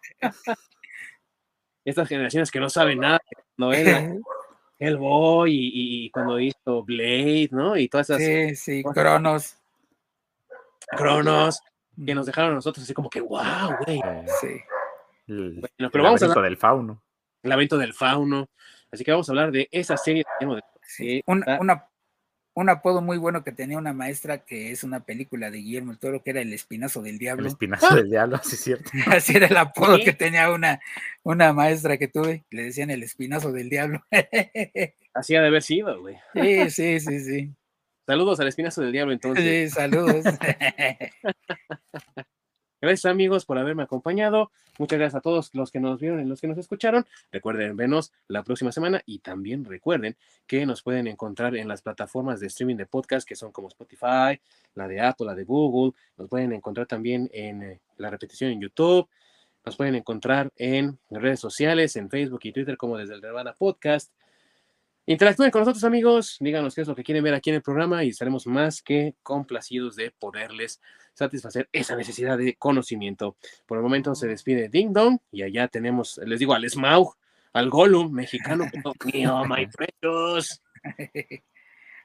Estas 1.84 2.08
generaciones 2.08 2.50
que 2.50 2.60
no 2.60 2.68
saben 2.68 3.00
nada 3.00 3.20
de 3.30 3.42
novela. 3.56 4.14
Hellboy 4.78 5.52
y, 5.52 6.04
y, 6.04 6.10
cuando 6.10 6.38
hizo 6.38 6.84
Blade, 6.84 7.48
¿no? 7.50 7.76
Y 7.76 7.88
todas 7.88 8.10
esas. 8.10 8.22
Sí, 8.22 8.54
sí, 8.54 8.82
Cronos. 8.84 9.56
Cronos, 10.96 11.60
que 12.04 12.14
nos 12.14 12.26
dejaron 12.26 12.52
a 12.52 12.54
nosotros 12.54 12.84
así 12.84 12.94
como 12.94 13.10
que, 13.10 13.20
wow, 13.20 13.76
güey. 13.84 14.00
Sí. 14.40 14.60
El, 15.26 15.60
bueno, 15.60 15.90
pero 15.90 16.04
vamos 16.04 16.22
a 16.22 16.26
hablar 16.26 16.44
del 16.44 16.56
fauno. 16.56 17.02
El 17.42 17.52
evento 17.52 17.78
del 17.78 17.94
fauno. 17.94 18.48
Así 18.90 19.04
que 19.04 19.10
vamos 19.10 19.28
a 19.28 19.32
hablar 19.32 19.52
de 19.52 19.68
esa 19.70 19.96
serie. 19.96 20.24
Sí, 20.82 21.22
una, 21.26 21.58
una, 21.60 21.88
un 22.54 22.68
apodo 22.70 23.00
muy 23.00 23.18
bueno 23.18 23.44
que 23.44 23.52
tenía 23.52 23.78
una 23.78 23.92
maestra 23.92 24.38
que 24.44 24.72
es 24.72 24.82
una 24.82 25.04
película 25.04 25.48
de 25.50 25.58
Guillermo 25.58 25.92
el 25.92 25.98
Toro 25.98 26.24
que 26.24 26.30
era 26.30 26.40
El 26.40 26.52
Espinazo 26.52 27.02
del 27.02 27.18
Diablo. 27.18 27.42
El 27.42 27.52
Espinazo 27.52 27.94
del 27.94 28.10
Diablo, 28.10 28.40
sí 28.42 28.56
es 28.56 28.60
cierto. 28.60 28.90
Así 29.06 29.36
era 29.36 29.46
el 29.46 29.56
apodo 29.56 29.98
que 30.04 30.12
tenía 30.12 30.50
una, 30.50 30.80
una 31.22 31.52
maestra 31.52 31.98
que 31.98 32.08
tuve, 32.08 32.44
le 32.50 32.64
decían 32.64 32.90
El 32.90 33.04
Espinazo 33.04 33.52
del 33.52 33.68
Diablo. 33.68 34.02
Así 35.14 35.36
ha 35.36 35.40
de 35.40 35.46
haber 35.46 35.62
sido, 35.62 36.00
güey. 36.00 36.16
Sí, 36.34 36.70
sí, 36.70 37.00
sí, 37.00 37.20
sí. 37.20 37.54
Saludos 38.08 38.40
al 38.40 38.48
Espinazo 38.48 38.80
del 38.80 38.90
Diablo, 38.90 39.12
entonces. 39.12 39.70
Sí, 39.70 39.74
saludos. 39.74 40.24
Gracias 42.80 43.04
amigos 43.04 43.44
por 43.44 43.58
haberme 43.58 43.82
acompañado. 43.82 44.50
Muchas 44.78 44.98
gracias 44.98 45.16
a 45.16 45.20
todos 45.20 45.54
los 45.54 45.70
que 45.70 45.78
nos 45.78 46.00
vieron 46.00 46.18
y 46.18 46.24
los 46.24 46.40
que 46.40 46.48
nos 46.48 46.56
escucharon. 46.56 47.04
Recuerden 47.30 47.76
vernos 47.76 48.14
la 48.26 48.42
próxima 48.44 48.72
semana 48.72 49.02
y 49.04 49.18
también 49.18 49.66
recuerden 49.66 50.16
que 50.46 50.64
nos 50.64 50.82
pueden 50.82 51.06
encontrar 51.06 51.54
en 51.54 51.68
las 51.68 51.82
plataformas 51.82 52.40
de 52.40 52.46
streaming 52.46 52.76
de 52.76 52.86
podcast 52.86 53.28
que 53.28 53.36
son 53.36 53.52
como 53.52 53.68
Spotify, 53.68 54.40
la 54.74 54.88
de 54.88 55.02
Apple, 55.02 55.26
la 55.26 55.34
de 55.34 55.44
Google. 55.44 55.92
Nos 56.16 56.30
pueden 56.30 56.54
encontrar 56.54 56.86
también 56.86 57.28
en 57.34 57.62
eh, 57.62 57.80
la 57.98 58.08
repetición 58.08 58.52
en 58.52 58.62
YouTube. 58.62 59.06
Nos 59.66 59.76
pueden 59.76 59.96
encontrar 59.96 60.50
en 60.56 60.98
redes 61.10 61.40
sociales, 61.40 61.94
en 61.96 62.08
Facebook 62.08 62.40
y 62.44 62.52
Twitter 62.52 62.78
como 62.78 62.96
desde 62.96 63.16
el 63.16 63.20
Nirvana 63.20 63.52
Podcast. 63.52 64.10
Interactúen 65.08 65.50
con 65.50 65.62
nosotros, 65.62 65.84
amigos. 65.84 66.36
Díganos 66.38 66.74
qué 66.74 66.82
es 66.82 66.88
lo 66.88 66.94
que 66.94 67.02
quieren 67.02 67.24
ver 67.24 67.32
aquí 67.32 67.48
en 67.48 67.56
el 67.56 67.62
programa 67.62 68.04
y 68.04 68.10
estaremos 68.10 68.46
más 68.46 68.82
que 68.82 69.14
complacidos 69.22 69.96
de 69.96 70.10
poderles 70.10 70.82
satisfacer 71.14 71.66
esa 71.72 71.96
necesidad 71.96 72.36
de 72.36 72.56
conocimiento. 72.56 73.34
Por 73.64 73.78
el 73.78 73.82
momento 73.82 74.14
se 74.14 74.28
despide 74.28 74.68
Ding 74.68 74.92
Dong 74.92 75.18
y 75.32 75.44
allá 75.44 75.66
tenemos, 75.68 76.20
les 76.26 76.38
digo, 76.38 76.52
al 76.52 76.68
Smaug, 76.68 77.16
al 77.54 77.70
Gollum 77.70 78.12
mexicano. 78.12 78.66
mío, 79.10 79.44
my 79.46 79.66
precious. 80.02 80.62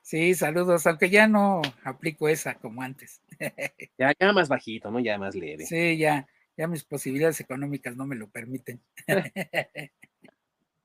Sí, 0.01 0.33
saludos, 0.33 0.87
aunque 0.87 1.09
ya 1.09 1.27
no 1.27 1.61
aplico 1.83 2.29
esa 2.29 2.53
como 2.55 2.83
antes. 2.83 3.21
Ya, 3.97 4.13
ya 4.17 4.31
más 4.31 4.47
bajito, 4.47 4.91
¿no? 4.91 5.01
Ya 5.01 5.17
más 5.17 5.35
leve. 5.35 5.65
Sí, 5.65 5.97
ya, 5.97 6.25
ya 6.55 6.67
mis 6.69 6.85
posibilidades 6.85 7.41
económicas 7.41 7.97
no 7.97 8.05
me 8.05 8.15
lo 8.15 8.29
permiten. 8.29 8.81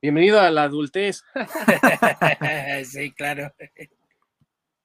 Bienvenido 0.01 0.41
a 0.41 0.51
la 0.51 0.63
adultez. 0.63 1.25
sí, 2.85 3.11
claro. 3.13 3.53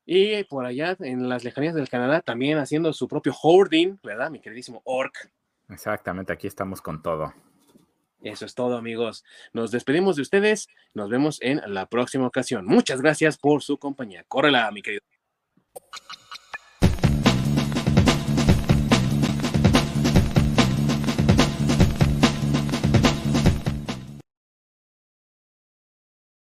Y 0.05 0.43
por 0.45 0.65
allá, 0.65 0.97
en 0.99 1.29
las 1.29 1.43
lejanías 1.43 1.75
del 1.75 1.87
Canadá, 1.87 2.21
también 2.21 2.57
haciendo 2.57 2.91
su 2.93 3.07
propio 3.07 3.33
hoarding, 3.33 3.99
¿verdad? 4.03 4.31
Mi 4.31 4.39
queridísimo 4.39 4.81
Orc. 4.85 5.29
Exactamente, 5.69 6.33
aquí 6.33 6.47
estamos 6.47 6.81
con 6.81 7.03
todo. 7.03 7.33
Eso 8.23 8.45
es 8.45 8.55
todo, 8.55 8.75
amigos. 8.75 9.23
Nos 9.51 9.69
despedimos 9.69 10.15
de 10.15 10.23
ustedes. 10.23 10.67
Nos 10.93 11.09
vemos 11.09 11.39
en 11.41 11.61
la 11.67 11.85
próxima 11.85 12.25
ocasión. 12.25 12.65
Muchas 12.65 13.01
gracias 13.01 13.37
por 13.37 13.61
su 13.61 13.77
compañía. 13.77 14.23
Córrela, 14.27 14.71
mi 14.71 14.81
querido. 14.81 15.03